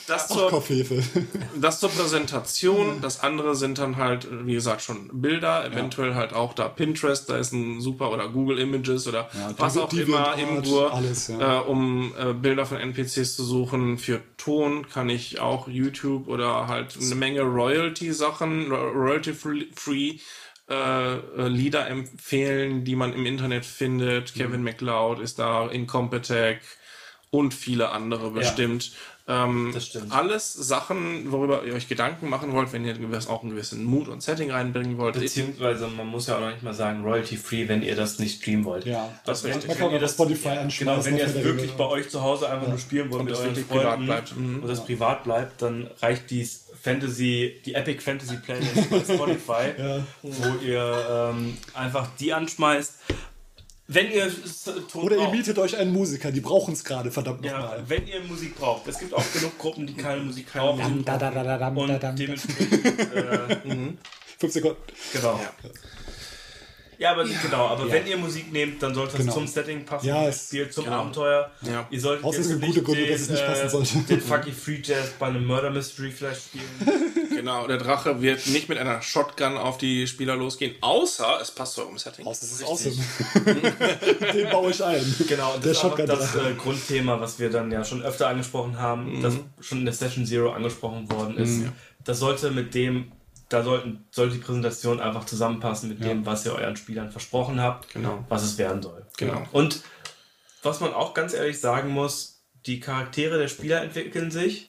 das, 0.07 0.27
zur, 0.27 0.49
das 1.61 1.79
zur 1.79 1.89
Präsentation. 1.89 3.01
Das 3.01 3.21
andere 3.21 3.55
sind 3.55 3.77
dann 3.77 3.97
halt, 3.97 4.27
wie 4.45 4.53
gesagt, 4.53 4.81
schon 4.81 5.09
Bilder, 5.21 5.65
eventuell 5.65 6.15
halt 6.15 6.33
auch 6.33 6.53
da 6.53 6.67
Pinterest, 6.67 7.29
da 7.29 7.37
ist 7.37 7.51
ein 7.53 7.81
super 7.81 8.11
oder 8.11 8.27
Google 8.29 8.59
Images 8.59 9.07
oder 9.07 9.29
was 9.57 9.77
auch 9.77 9.89
immer 9.93 10.35
im 10.37 10.63
Gur, 10.63 10.93
alles, 10.93 11.27
ja. 11.27 11.59
äh, 11.59 11.61
um 11.63 12.13
äh, 12.17 12.33
Bilder 12.33 12.65
von 12.65 12.77
NPCs 12.77 13.35
zu 13.35 13.43
suchen. 13.43 13.97
Für 13.97 14.21
Ton 14.37 14.87
kann 14.89 15.09
ich 15.09 15.39
auch 15.39 15.67
YouTube 15.67 16.27
oder 16.27 16.67
halt 16.67 16.97
eine 16.99 17.15
Menge 17.15 17.41
Royalty-Sachen, 17.41 18.71
ro- 18.71 18.89
Royalty-free 18.89 20.19
äh, 20.69 21.13
äh, 21.15 21.47
Lieder 21.47 21.87
empfehlen, 21.87 22.83
die 22.85 22.95
man 22.95 23.13
im 23.13 23.25
Internet 23.25 23.65
findet. 23.65 24.33
Kevin 24.33 24.63
MacLeod 24.63 25.19
ist 25.19 25.39
da, 25.39 25.67
Incompetech 25.67 26.59
und 27.29 27.53
viele 27.53 27.89
andere 27.91 28.31
bestimmt. 28.31 28.91
Ähm, 29.31 29.71
Das 29.73 29.85
stimmt. 29.85 30.11
Alles 30.11 30.53
Sachen, 30.53 31.31
worüber 31.31 31.63
ihr 31.63 31.73
euch 31.73 31.87
Gedanken 31.87 32.29
machen 32.29 32.51
wollt, 32.53 32.73
wenn 32.73 32.83
ihr 32.85 32.95
auch 33.29 33.41
einen 33.41 33.51
gewissen 33.51 33.83
Mut 33.83 34.07
und 34.07 34.21
Setting 34.21 34.51
reinbringen 34.51 34.97
wollt. 34.97 35.17
Beziehungsweise 35.19 35.87
man 35.87 36.07
muss 36.07 36.27
ja 36.27 36.35
auch 36.37 36.41
noch 36.41 36.51
nicht 36.51 36.63
mal 36.63 36.73
sagen 36.73 37.03
royalty-free, 37.03 37.67
wenn 37.67 37.81
ihr 37.81 37.95
das 37.95 38.19
nicht 38.19 38.41
streamen 38.41 38.65
wollt. 38.65 38.85
Ja, 38.85 39.09
das 39.25 39.43
richtig. 39.43 39.67
Man 39.67 39.77
kann 39.77 39.89
auch 39.89 40.01
auf 40.03 40.11
Spotify 40.11 40.49
Genau, 40.49 40.61
anschmeißen. 40.61 41.05
wenn 41.05 41.17
ihr 41.17 41.25
es 41.25 41.35
wirklich 41.43 41.71
bei 41.73 41.85
euch 41.85 42.09
zu 42.09 42.21
Hause 42.21 42.49
einfach 42.49 42.67
nur 42.67 42.77
spielen 42.77 43.09
wollt 43.11 43.21
Und 43.21 43.25
mit 43.25 43.33
es 43.35 43.39
euren 43.39 43.49
wirklich 43.55 43.65
Freunden 43.67 43.83
privat 43.85 44.05
bleibt. 44.05 44.35
Mhm. 44.37 44.63
und 44.63 44.69
es 44.69 44.79
privat 44.83 45.23
bleibt, 45.23 45.61
dann 45.61 45.89
reicht 46.01 46.29
die 46.29 46.47
Fantasy, 46.81 47.61
die 47.65 47.75
Epic 47.75 48.01
Fantasy 48.01 48.37
Playlist 48.37 48.89
bei 48.89 48.99
Spotify, 49.13 49.73
wo 50.23 50.65
ihr 50.65 51.31
ähm, 51.31 51.57
einfach 51.73 52.07
die 52.19 52.33
anschmeißt. 52.33 52.95
Wenn 53.93 54.09
ihr 54.11 54.31
Ton 54.91 55.03
Oder 55.03 55.15
ihr 55.17 55.23
braucht. 55.23 55.33
mietet 55.35 55.59
euch 55.59 55.75
einen 55.77 55.91
Musiker, 55.91 56.31
die 56.31 56.39
brauchen 56.39 56.73
es 56.73 56.83
gerade, 56.83 57.11
verdammt 57.11 57.43
Ja, 57.43 57.59
nochmal. 57.59 57.83
wenn 57.87 58.07
ihr 58.07 58.21
Musik 58.21 58.55
braucht. 58.55 58.87
Es 58.87 58.99
gibt 58.99 59.13
auch 59.13 59.23
genug 59.33 59.57
Gruppen, 59.57 59.85
die 59.85 59.93
keine 59.93 60.21
Musik 60.21 60.51
brauchen. 60.51 61.03
Da, 61.03 61.17
da, 61.17 61.29
da, 61.29 61.43
da, 61.43 61.57
da, 61.57 61.67
Und 61.67 61.87
da, 61.89 61.97
da. 61.99 62.11
dementsprechend, 62.13 62.85
äh, 62.85 63.57
Fünf 64.39 64.53
Sekunden. 64.53 64.77
genau. 65.13 65.39
Ja, 65.41 65.69
aber 67.09 67.23
genau, 67.25 67.67
aber 67.67 67.91
wenn 67.91 68.05
ihr 68.05 68.15
Musik 68.17 68.51
nehmt, 68.51 68.81
dann 68.83 68.93
sollte 68.93 69.13
das 69.13 69.21
Genau. 69.21 69.33
zum 69.33 69.47
Setting 69.47 69.83
passen, 69.85 70.05
Ja, 70.07 70.19
zum 70.21 70.29
es- 70.29 70.47
Spiel, 70.47 70.69
zum 70.69 70.83
genau. 70.85 70.99
Abenteuer. 70.99 71.49
Ja. 71.63 71.87
Ihr 71.89 71.99
solltet 71.99 72.23
Außer 72.23 72.39
es 72.41 72.49
jetzt 72.49 72.61
gibt 72.61 72.65
gute 72.67 72.79
nicht 72.79 72.85
Gründe, 72.85 73.01
den, 73.03 73.11
dass 73.11 73.21
es 73.21 73.29
nicht 73.29 73.45
passen 73.45 73.65
äh, 73.65 73.69
sollte. 73.69 73.97
den 74.07 74.21
Funky 74.21 74.51
Free 74.51 74.79
Jazz 74.83 75.09
bei 75.17 75.25
einem 75.27 75.45
Murder 75.47 75.71
Mystery 75.71 76.11
vielleicht 76.11 76.41
spielen. 76.43 76.65
Genau, 77.33 77.65
der 77.65 77.77
Drache 77.77 78.21
wird 78.21 78.45
nicht 78.47 78.69
mit 78.69 78.77
einer 78.77 79.01
Shotgun 79.01 79.57
auf 79.57 79.77
die 79.79 80.05
Spieler 80.05 80.35
losgehen, 80.35 80.75
außer 80.81 81.39
es 81.41 81.49
passt 81.49 81.73
zu 81.73 81.81
eurem 81.81 81.97
Setting. 81.97 82.27
Aus, 82.27 82.41
das 82.41 82.51
ist 82.51 82.63
awesome. 82.63 82.93
Den 84.33 84.49
baue 84.49 84.69
ich 84.71 84.83
ein. 84.83 85.03
Genau, 85.27 85.53
und 85.55 85.63
Der 85.63 85.69
das 85.73 85.77
ist 85.77 85.81
Shotgun 85.81 86.05
das 86.05 86.35
äh, 86.35 86.53
Grundthema, 86.57 87.19
was 87.19 87.39
wir 87.39 87.49
dann 87.49 87.71
ja 87.71 87.83
schon 87.83 88.03
öfter 88.03 88.27
angesprochen 88.27 88.77
haben, 88.77 89.21
das 89.23 89.35
schon 89.59 89.79
in 89.79 89.85
der 89.85 89.93
Session 89.93 90.25
Zero 90.25 90.51
angesprochen 90.51 91.09
worden 91.11 91.37
ist. 91.37 91.61
Das 92.03 92.19
sollte 92.19 92.51
mit 92.51 92.73
dem, 92.75 93.11
da 93.51 93.63
sollten, 93.63 94.05
sollte 94.11 94.35
die 94.35 94.41
Präsentation 94.41 94.99
einfach 95.01 95.25
zusammenpassen 95.25 95.89
mit 95.89 96.03
dem, 96.03 96.25
was 96.25 96.45
ihr 96.45 96.53
euren 96.53 96.75
Spielern 96.75 97.11
versprochen 97.11 97.61
habt, 97.61 97.93
Genau. 97.93 98.23
was 98.29 98.43
es 98.43 98.57
werden 98.57 98.81
soll. 98.81 99.05
Genau. 99.17 99.43
Und 99.51 99.81
was 100.63 100.79
man 100.79 100.93
auch 100.93 101.13
ganz 101.13 101.33
ehrlich 101.33 101.59
sagen 101.59 101.89
muss, 101.89 102.41
die 102.67 102.79
Charaktere 102.79 103.39
der 103.39 103.47
Spieler 103.47 103.81
entwickeln 103.81 104.29
sich 104.31 104.67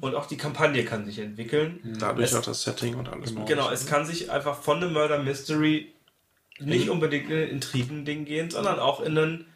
und 0.00 0.14
auch 0.14 0.26
die 0.26 0.38
Kampagne 0.38 0.84
kann 0.84 1.04
sich 1.04 1.18
entwickeln. 1.18 1.96
Dadurch 2.00 2.30
Es- 2.32 2.34
auch 2.34 2.42
das 2.42 2.62
Setting 2.62 2.94
und 2.96 3.08
alles. 3.08 3.34
Genau, 3.46 3.70
es 3.70 3.86
kann 3.86 4.06
sich 4.06 4.30
einfach 4.30 4.56
von 4.60 4.78
einem 4.78 4.92
Murder 4.94 5.22
Mystery 5.22 5.92
nicht 6.58 6.88
unbedingt 6.88 7.30
in 7.30 7.36
ein 7.36 7.48
Intrigen-Ding 7.50 8.24
gehen, 8.24 8.50
sondern 8.50 8.78
auch 8.78 9.00
in 9.02 9.18
einen 9.18 9.46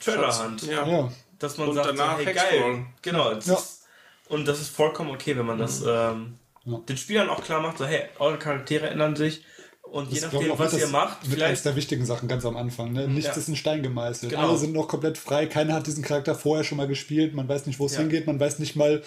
Trailer-Hunt. 0.00 0.62
Ja. 0.62 0.86
Ja. 0.86 1.12
Dass 1.38 1.58
man 1.58 1.68
Und 1.68 1.74
sagt, 1.74 1.88
danach 1.88 2.18
so, 2.18 2.24
hey, 2.24 2.34
geil. 2.34 2.86
Genau. 3.02 3.34
das 3.34 3.46
Ja. 3.46 3.54
Ist, 3.54 3.84
und 4.28 4.46
das 4.46 4.60
ist 4.60 4.68
vollkommen 4.74 5.10
okay, 5.10 5.36
wenn 5.36 5.46
man 5.46 5.58
das 5.58 5.82
ähm, 5.86 6.38
den 6.66 6.96
Spielern 6.96 7.28
auch 7.30 7.42
klar 7.42 7.60
macht, 7.60 7.78
so, 7.78 7.86
hey, 7.86 8.02
eure 8.18 8.38
Charaktere 8.38 8.88
ändern 8.90 9.14
sich 9.16 9.44
und 9.82 10.08
je 10.12 10.20
Das 10.20 10.28
ich, 10.28 10.32
nachdem, 10.34 10.50
auch 10.52 10.58
was 10.58 10.72
ihr 10.74 10.80
das- 10.80 10.90
macht, 10.90 11.22
Mit 11.22 11.30
eines 11.30 11.36
vielleicht 11.36 11.64
der 11.64 11.76
wichtigen 11.76 12.04
Sachen 12.04 12.28
ganz 12.28 12.44
am 12.44 12.56
Anfang. 12.56 12.92
Ne? 12.92 13.06
Nichts 13.08 13.34
Ja. 13.34 13.40
ist 13.40 13.48
in 13.48 13.56
Stein 13.56 13.82
gemeißelt. 13.82 14.32
Genau. 14.32 14.48
Alle 14.48 14.58
sind 14.58 14.72
noch 14.72 14.88
komplett 14.88 15.16
frei. 15.16 15.46
Keiner 15.46 15.74
hat 15.74 15.86
diesen 15.86 16.02
Charakter 16.02 16.34
vorher 16.34 16.64
schon 16.64 16.76
mal 16.78 16.88
gespielt. 16.88 17.34
Man 17.34 17.48
weiß 17.48 17.66
nicht, 17.66 17.78
wo 17.78 17.86
es 17.86 17.92
Ja. 17.94 18.00
hingeht. 18.00 18.26
Man 18.26 18.40
weiß 18.40 18.58
nicht 18.58 18.74
mal, 18.74 19.02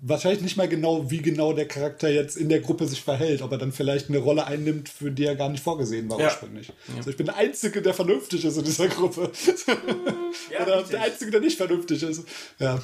wahrscheinlich 0.00 0.40
nicht 0.40 0.56
mal 0.56 0.68
genau, 0.68 1.10
wie 1.10 1.20
genau 1.20 1.52
der 1.52 1.68
Charakter 1.68 2.08
jetzt 2.08 2.38
in 2.38 2.48
der 2.48 2.60
Gruppe 2.60 2.86
sich 2.88 3.02
verhält. 3.02 3.42
Ob 3.42 3.52
er 3.52 3.58
dann 3.58 3.72
vielleicht 3.72 4.08
eine 4.08 4.16
Rolle 4.18 4.46
einnimmt, 4.46 4.88
für 4.88 5.10
die 5.10 5.26
er 5.26 5.36
gar 5.36 5.50
nicht 5.50 5.62
vorgesehen 5.62 6.08
war 6.08 6.18
Ja. 6.18 6.26
ursprünglich. 6.28 6.72
Also 6.96 7.10
ich 7.10 7.16
bin 7.18 7.26
der 7.26 7.36
Einzige, 7.36 7.82
der 7.82 7.92
vernünftig 7.92 8.42
ist 8.42 8.56
in 8.56 8.64
dieser 8.64 8.88
Gruppe. 8.88 9.30
Ja, 10.50 10.62
Oder 10.62 10.76
richtig. 10.78 10.90
der 10.92 11.02
Einzige, 11.02 11.30
der 11.30 11.40
nicht 11.40 11.58
vernünftig 11.58 12.02
ist. 12.02 12.24
Ja. 12.58 12.80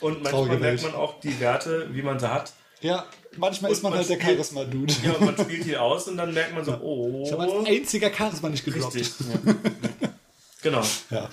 und 0.00 0.14
manchmal 0.22 0.32
Traurige 0.32 0.56
merkt 0.58 0.82
Welt. 0.84 0.92
man 0.92 1.00
auch 1.02 1.20
die 1.20 1.40
Werte, 1.40 1.88
wie 1.92 2.02
man 2.02 2.18
sie 2.18 2.32
hat. 2.32 2.52
Ja, 2.82 3.06
manchmal 3.36 3.70
Und 3.70 3.76
ist 3.76 3.82
man, 3.82 3.92
man 3.92 3.98
halt 4.00 4.08
der 4.08 4.20
Charisma-Dude. 4.20 4.94
Ja, 5.04 5.12
und 5.12 5.24
man 5.26 5.36
spielt 5.46 5.64
die 5.66 5.76
aus 5.76 6.08
und 6.08 6.16
dann 6.16 6.32
merkt 6.34 6.54
man 6.54 6.64
so, 6.64 6.72
oh, 6.80 7.22
Ich 7.26 7.32
habe 7.32 7.42
als 7.42 7.66
einziger 7.66 8.10
Charisma 8.12 8.48
nicht 8.48 8.64
gedroppt. 8.64 8.94
richtig. 8.94 9.26
Genau. 10.62 10.82
Ja. 11.10 11.30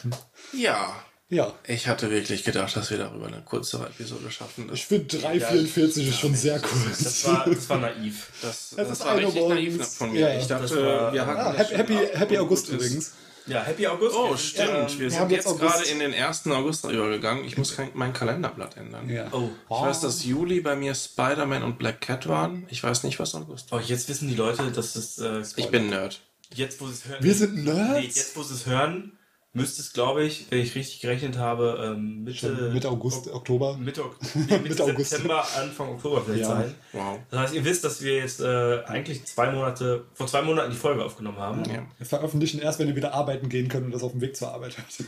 Ja. 0.53 0.95
ja. 1.29 1.53
Ich 1.67 1.87
hatte 1.89 2.09
wirklich 2.09 2.45
gedacht, 2.45 2.73
dass 2.77 2.89
wir 2.91 2.97
darüber 2.97 3.27
eine 3.27 3.41
kurze 3.41 3.77
Episode 3.79 4.31
schaffen. 4.31 4.69
Ich 4.73 4.85
finde 4.85 5.17
3,44 5.17 6.07
ist 6.07 6.19
schon 6.19 6.33
sehr 6.33 6.59
kurz. 6.61 7.03
Das 7.03 7.25
war, 7.27 7.45
das 7.45 7.67
war 7.69 7.77
naiv. 7.79 8.29
Das, 8.41 8.73
das 8.77 8.89
ist 8.89 9.03
war 9.05 9.17
richtig 9.17 9.47
naiv 9.49 9.85
von 9.85 10.11
mir. 10.13 10.19
Ja, 10.21 10.29
ich 10.39 10.47
das 10.47 10.61
dachte, 10.69 10.81
war- 10.85 11.11
wir 11.11 11.25
hatten 11.25 11.39
Ah, 11.41 11.53
das 11.57 11.71
Happy, 11.71 11.97
Happy, 12.13 12.37
August 12.37 12.69
gut 12.71 12.79
ist. 12.81 13.13
Ja, 13.47 13.63
Happy 13.63 13.87
August. 13.87 14.15
Oh, 14.15 14.29
Wir 14.31 14.37
sind, 14.37 14.39
stimmt. 14.39 14.69
ähm, 14.69 14.99
wir 14.99 15.09
sind 15.11 15.19
haben 15.19 15.29
jetzt 15.29 15.45
jetzt 15.45 15.47
August. 15.47 15.75
gerade 15.75 15.89
in 15.89 15.99
den 15.99 16.13
1. 16.13 16.47
August 16.47 16.83
übergegangen. 16.85 17.45
Ich 17.45 17.57
muss 17.57 17.75
kein, 17.75 17.89
mein 17.93 18.13
Kalenderblatt 18.13 18.77
ändern. 18.77 19.09
Ja. 19.09 19.27
Oh. 19.31 19.49
Ich 19.69 19.81
weiß, 19.81 20.01
dass 20.01 20.23
Juli 20.25 20.59
bei 20.61 20.75
mir 20.75 20.93
Spider-Man 20.93 21.63
und 21.63 21.77
Black 21.79 22.01
Cat 22.01 22.27
waren. 22.27 22.65
Ich 22.69 22.83
weiß 22.83 23.03
nicht, 23.03 23.19
was 23.19 23.33
August 23.35 23.71
war. 23.71 23.79
oh, 23.79 23.81
jetzt 23.85 24.09
wissen 24.09 24.27
die 24.27 24.35
Leute, 24.35 24.71
dass 24.71 24.95
es. 24.95 25.17
Äh, 25.17 25.43
Ich 25.55 25.69
bin 25.69 25.89
Nerd. 25.89 26.21
Jetzt, 26.53 26.79
wo 26.79 26.87
sie 26.87 26.93
es 26.93 27.05
hören. 27.07 27.23
Wir 27.23 27.33
sind 27.35 27.63
Nerds? 27.65 27.91
Nee, 27.99 28.05
jetzt, 28.05 28.35
wo 28.37 28.43
sie 28.43 28.53
es 28.53 28.65
hören, 28.65 29.16
müsste 29.57 29.81
es, 29.81 29.91
glaube 29.93 30.23
ich, 30.23 30.45
wenn 30.49 30.59
ich 30.59 30.73
richtig 30.75 31.01
gerechnet 31.01 31.37
habe, 31.37 31.93
ähm, 31.95 32.23
Mitte, 32.23 32.69
Mitte 32.73 32.89
August, 32.89 33.27
Oktober. 33.29 33.77
Mitte, 33.77 34.03
nee, 34.35 34.41
Mitte 34.57 34.59
Mitte 34.69 34.83
August. 34.83 35.09
September, 35.09 35.45
Anfang 35.57 35.89
Oktober 35.89 36.21
vielleicht 36.25 36.43
Ja. 36.43 36.47
sein. 36.47 36.75
Wow. 36.93 37.19
Das 37.29 37.39
heißt, 37.41 37.53
ihr 37.55 37.65
wisst, 37.65 37.83
dass 37.83 38.01
wir 38.01 38.17
jetzt 38.17 38.39
äh, 38.39 38.83
eigentlich 38.85 39.25
zwei 39.25 39.51
Monate, 39.51 40.05
vor 40.13 40.27
zwei 40.27 40.41
Monaten 40.41 40.71
die 40.71 40.77
Folge 40.77 41.03
aufgenommen 41.03 41.37
haben. 41.39 41.63
Ja. 41.65 41.85
Wir 41.97 42.05
veröffentlichen 42.05 42.59
erst, 42.61 42.79
wenn 42.79 42.87
ihr 42.87 42.95
wieder 42.95 43.13
arbeiten 43.13 43.49
gehen 43.49 43.67
könnt 43.67 43.85
und 43.85 43.91
das 43.91 44.03
auf 44.03 44.11
dem 44.11 44.21
Weg 44.21 44.35
zur 44.37 44.53
Arbeit 44.53 44.77
habt. 44.77 45.03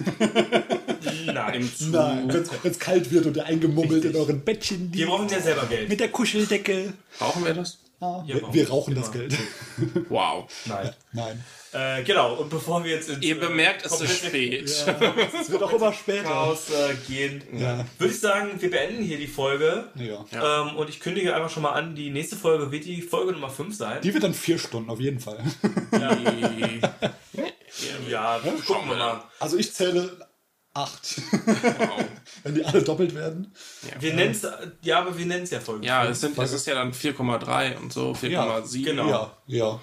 Nein. 1.25 1.69
Nein, 1.91 2.33
wenn 2.61 2.71
es 2.71 2.79
kalt 2.79 3.11
wird 3.11 3.25
und 3.25 3.37
ihr 3.37 3.45
eingemummelt 3.45 3.93
Richtig. 3.93 4.11
in 4.11 4.17
euren 4.17 4.41
Bettchen 4.43 4.91
Wir 4.91 4.97
liegt. 5.05 5.09
brauchen 5.09 5.29
ja 5.29 5.39
selber 5.39 5.65
Geld. 5.67 5.89
Mit 5.89 5.99
der 5.99 6.09
Kuscheldecke. 6.09 6.93
Brauchen 7.17 7.45
wir 7.45 7.53
das? 7.53 7.77
ah, 8.01 8.23
Ja, 8.25 8.35
wir, 8.35 8.53
wir 8.53 8.69
rauchen 8.69 8.91
Immer. 8.93 9.01
das 9.01 9.11
Geld. 9.11 9.35
Wow. 10.09 10.45
Nein. 10.65 10.89
Nein. 11.13 11.43
Äh, 11.71 12.03
genau, 12.03 12.33
und 12.35 12.49
bevor 12.49 12.83
wir 12.83 12.91
jetzt 12.91 13.09
ins 13.09 13.23
Ihr 13.23 13.39
bemerkt, 13.39 13.85
es 13.85 14.01
ist 14.01 14.25
spät. 14.25 14.63
Es 15.39 15.51
wird 15.51 15.61
auch 15.61 15.71
immer 15.71 15.93
später. 15.93 16.23
Chaos 16.23 16.69
äh, 16.71 16.95
gehen, 17.07 17.43
Ja. 17.57 17.85
würde 17.97 18.13
ich 18.13 18.19
sagen, 18.19 18.51
wir 18.59 18.71
beenden 18.71 19.03
hier 19.03 19.17
die 19.17 19.27
Folge. 19.27 19.87
Ja. 19.95 20.25
Ja. 20.31 20.61
Ähm, 20.67 20.75
und 20.77 20.89
ich 20.89 20.99
kündige 20.99 21.35
einfach 21.35 21.49
schon 21.51 21.63
mal 21.63 21.73
an, 21.73 21.95
die 21.95 22.09
nächste 22.09 22.35
Folge 22.35 22.71
wird 22.71 22.85
die 22.85 23.01
Folge 23.01 23.33
Nummer 23.33 23.49
5 23.49 23.75
sein. 23.75 24.01
Die 24.01 24.13
wird 24.13 24.23
dann 24.23 24.33
vier 24.33 24.57
Stunden, 24.57 24.89
auf 24.89 24.99
jeden 24.99 25.19
Fall. 25.19 25.43
ja, 28.09 28.39
gucken 28.67 28.89
wir 28.89 28.95
mal. 28.97 29.23
Also 29.39 29.57
ich 29.57 29.73
zähle 29.73 30.17
acht. 30.73 31.21
wow. 31.45 32.05
Wenn 32.43 32.55
die 32.55 32.63
alle 32.65 32.81
doppelt 32.81 33.13
werden. 33.15 33.53
Wir 33.99 34.13
nennen 34.13 34.31
es, 34.31 34.47
ja, 34.81 34.99
aber 34.99 35.17
wir 35.17 35.25
nennen 35.25 35.43
es 35.43 35.49
ja 35.51 35.59
Folge 35.59 35.85
Ja, 35.85 36.01
5. 36.01 36.11
es, 36.11 36.21
sind, 36.21 36.37
es 36.37 36.53
ist 36.53 36.67
ja 36.67 36.75
dann 36.75 36.93
4,3 36.93 37.77
und 37.77 37.91
so, 37.93 38.11
4,7. 38.13 38.83
genau. 38.85 39.09
Ja, 39.09 39.37
ja. 39.47 39.79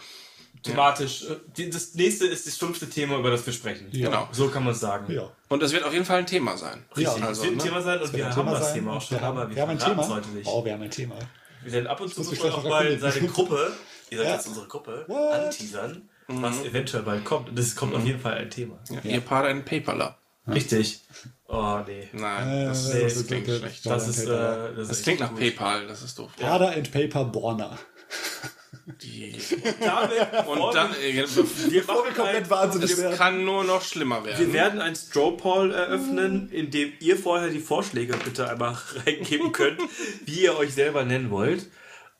Thematisch. 0.72 1.24
äh, 1.24 1.36
die- 1.56 1.70
Das 1.70 1.94
nächste 1.94 2.26
ist 2.26 2.46
das 2.46 2.56
fünfte 2.56 2.88
Thema, 2.88 3.18
über 3.18 3.30
das 3.30 3.44
wir 3.46 3.52
sprechen. 3.52 3.88
Ja. 3.92 4.08
Genau. 4.08 4.28
So 4.32 4.48
kann 4.48 4.64
man 4.64 4.72
es 4.74 4.80
sagen. 4.80 5.12
Ja. 5.12 5.30
Und 5.48 5.62
es 5.62 5.72
wird 5.72 5.84
auf 5.84 5.92
jeden 5.92 6.04
Fall 6.04 6.18
ein 6.18 6.26
Thema 6.26 6.56
sein. 6.56 6.84
Richtig, 6.96 7.04
Ja, 7.22 7.30
es 7.30 7.40
wird 7.42 7.52
ein 7.52 7.56
ne? 7.58 7.62
Thema 7.64 7.80
sein 7.82 8.00
und 8.00 8.12
wir 8.12 8.24
haben 8.26 8.34
Thema 8.34 8.50
das 8.52 8.64
sein. 8.66 8.74
Thema 8.74 8.92
auch 8.92 9.00
schon, 9.02 9.18
wir 9.18 9.20
haben, 9.26 9.38
aber 9.38 9.54
wir 9.54 9.62
haben 9.62 9.70
ein 9.70 9.78
Thema. 9.78 10.08
heute 10.08 10.28
nicht. 10.30 10.46
Oh, 10.46 10.64
wir 10.64 10.72
haben 10.72 10.82
ein 10.82 10.90
Thema. 10.90 11.14
Wir 11.62 11.72
werden 11.72 11.86
ab 11.86 12.00
und 12.00 12.14
zu 12.14 12.22
noch 12.22 12.32
noch 12.44 12.64
mal 12.64 12.98
seine 12.98 13.26
Gruppe, 13.28 13.72
ihr 14.10 14.18
seid 14.18 14.26
Ja. 14.26 14.34
jetzt 14.34 14.46
unsere 14.48 14.66
Gruppe, 14.68 15.04
What? 15.08 15.32
anteasern, 15.32 16.08
was 16.28 16.60
eventuell 16.64 17.02
bald 17.02 17.24
kommt. 17.24 17.48
Und 17.48 17.58
es 17.58 17.74
kommt 17.74 17.94
auf 17.94 18.04
jeden 18.04 18.20
Fall 18.20 18.34
ein 18.34 18.50
Thema. 18.50 18.78
Ja. 18.90 19.00
Ihr 19.10 19.20
Paar 19.20 19.44
ein 19.44 19.64
Paperler. 19.64 20.16
Richtig. 20.48 21.00
Oh, 21.48 21.78
nee. 21.86 22.08
Nein, 22.12 22.66
das, 22.66 22.90
Äh, 22.90 23.02
das 23.02 23.14
das- 23.14 23.26
klingt 23.26 23.46
schlecht. 23.46 23.84
Das 23.86 24.06
ist, 24.08 24.24
äh, 24.24 24.26
das, 24.26 24.78
ist 24.78 24.90
Das 24.90 25.02
klingt 25.02 25.20
nach 25.20 25.30
gut. 25.30 25.38
PayPal, 25.40 25.86
das 25.88 26.02
ist 26.02 26.16
doof. 26.18 26.30
Pada 26.38 26.70
and 26.70 26.92
Paper 26.92 27.24
Borna. 27.24 27.76
Die, 28.86 29.34
Damit 29.80 30.46
und 30.46 30.74
dann, 30.74 30.94
äh, 30.94 31.26
wir 31.26 31.84
machen 31.86 32.14
komplett 32.14 32.44
ein, 32.44 32.50
wahnsinnig 32.50 32.92
es 32.92 32.98
werden. 32.98 33.16
kann 33.16 33.44
nur 33.44 33.64
noch 33.64 33.82
schlimmer 33.82 34.24
wir 34.24 34.38
werden. 34.38 34.52
werden 34.52 34.80
ein 34.80 34.94
Straw 34.94 35.32
Poll 35.36 35.72
eröffnen, 35.72 36.48
in 36.52 36.70
dem 36.70 36.92
ihr 37.00 37.18
vorher 37.18 37.48
die 37.48 37.58
Vorschläge 37.58 38.16
bitte 38.16 38.48
einmal 38.48 38.78
reingeben 39.04 39.50
könnt, 39.50 39.80
wie 40.24 40.42
ihr 40.44 40.56
euch 40.56 40.72
selber 40.72 41.04
nennen 41.04 41.30
wollt. 41.30 41.66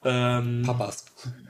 Ähm, 0.05 0.65
Papas. 0.67 1.05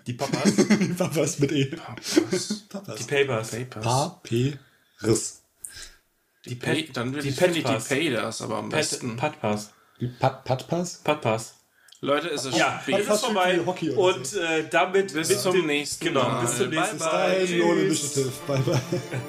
die 0.07 0.13
Papas, 0.13 0.53
Papas 0.99 1.39
mit 1.39 1.53
E. 1.53 1.73
Was? 1.73 2.65
Papas. 2.69 2.97
die 2.97 3.05
Papers, 3.05 3.51
Papers. 3.53 3.85
Pa, 3.85 4.21
P, 4.23 4.59
Riss. 5.03 5.43
die 6.45 6.55
Pet, 6.57 6.95
dann 6.95 7.15
die 7.15 7.21
die 7.23 7.33
die. 7.33 7.63
Paydas, 7.89 8.43
aber 8.43 8.59
am 8.59 8.69
Pet, 8.69 8.79
besten. 8.81 9.17
Patpass. 9.17 9.73
Die 9.99 10.09
Pat, 10.09 10.45
Patpass? 10.45 10.99
Patpass. 11.03 11.56
Leute, 12.03 12.29
es 12.29 12.45
ist 12.45 12.57
Ja, 12.57 12.79
spät. 12.83 13.01
es 13.01 13.09
ist 13.09 13.25
vorbei. 13.25 13.59
Und 13.61 14.35
äh, 14.35 14.65
damit 14.71 15.13
Bis 15.15 15.43
zum 15.43 15.67
nächsten 15.67 16.05
Genau, 16.05 16.23
Mal. 16.25 16.43
bis 16.43 16.57
zum 16.59 16.71
Bye, 16.71 16.81
nächsten 16.81 16.99
bye. 16.99 17.09
Mal. 17.09 17.47
Tschüss. 17.47 18.17
initiative. 18.17 18.33
Bye, 18.47 18.59
bye. 18.59 19.21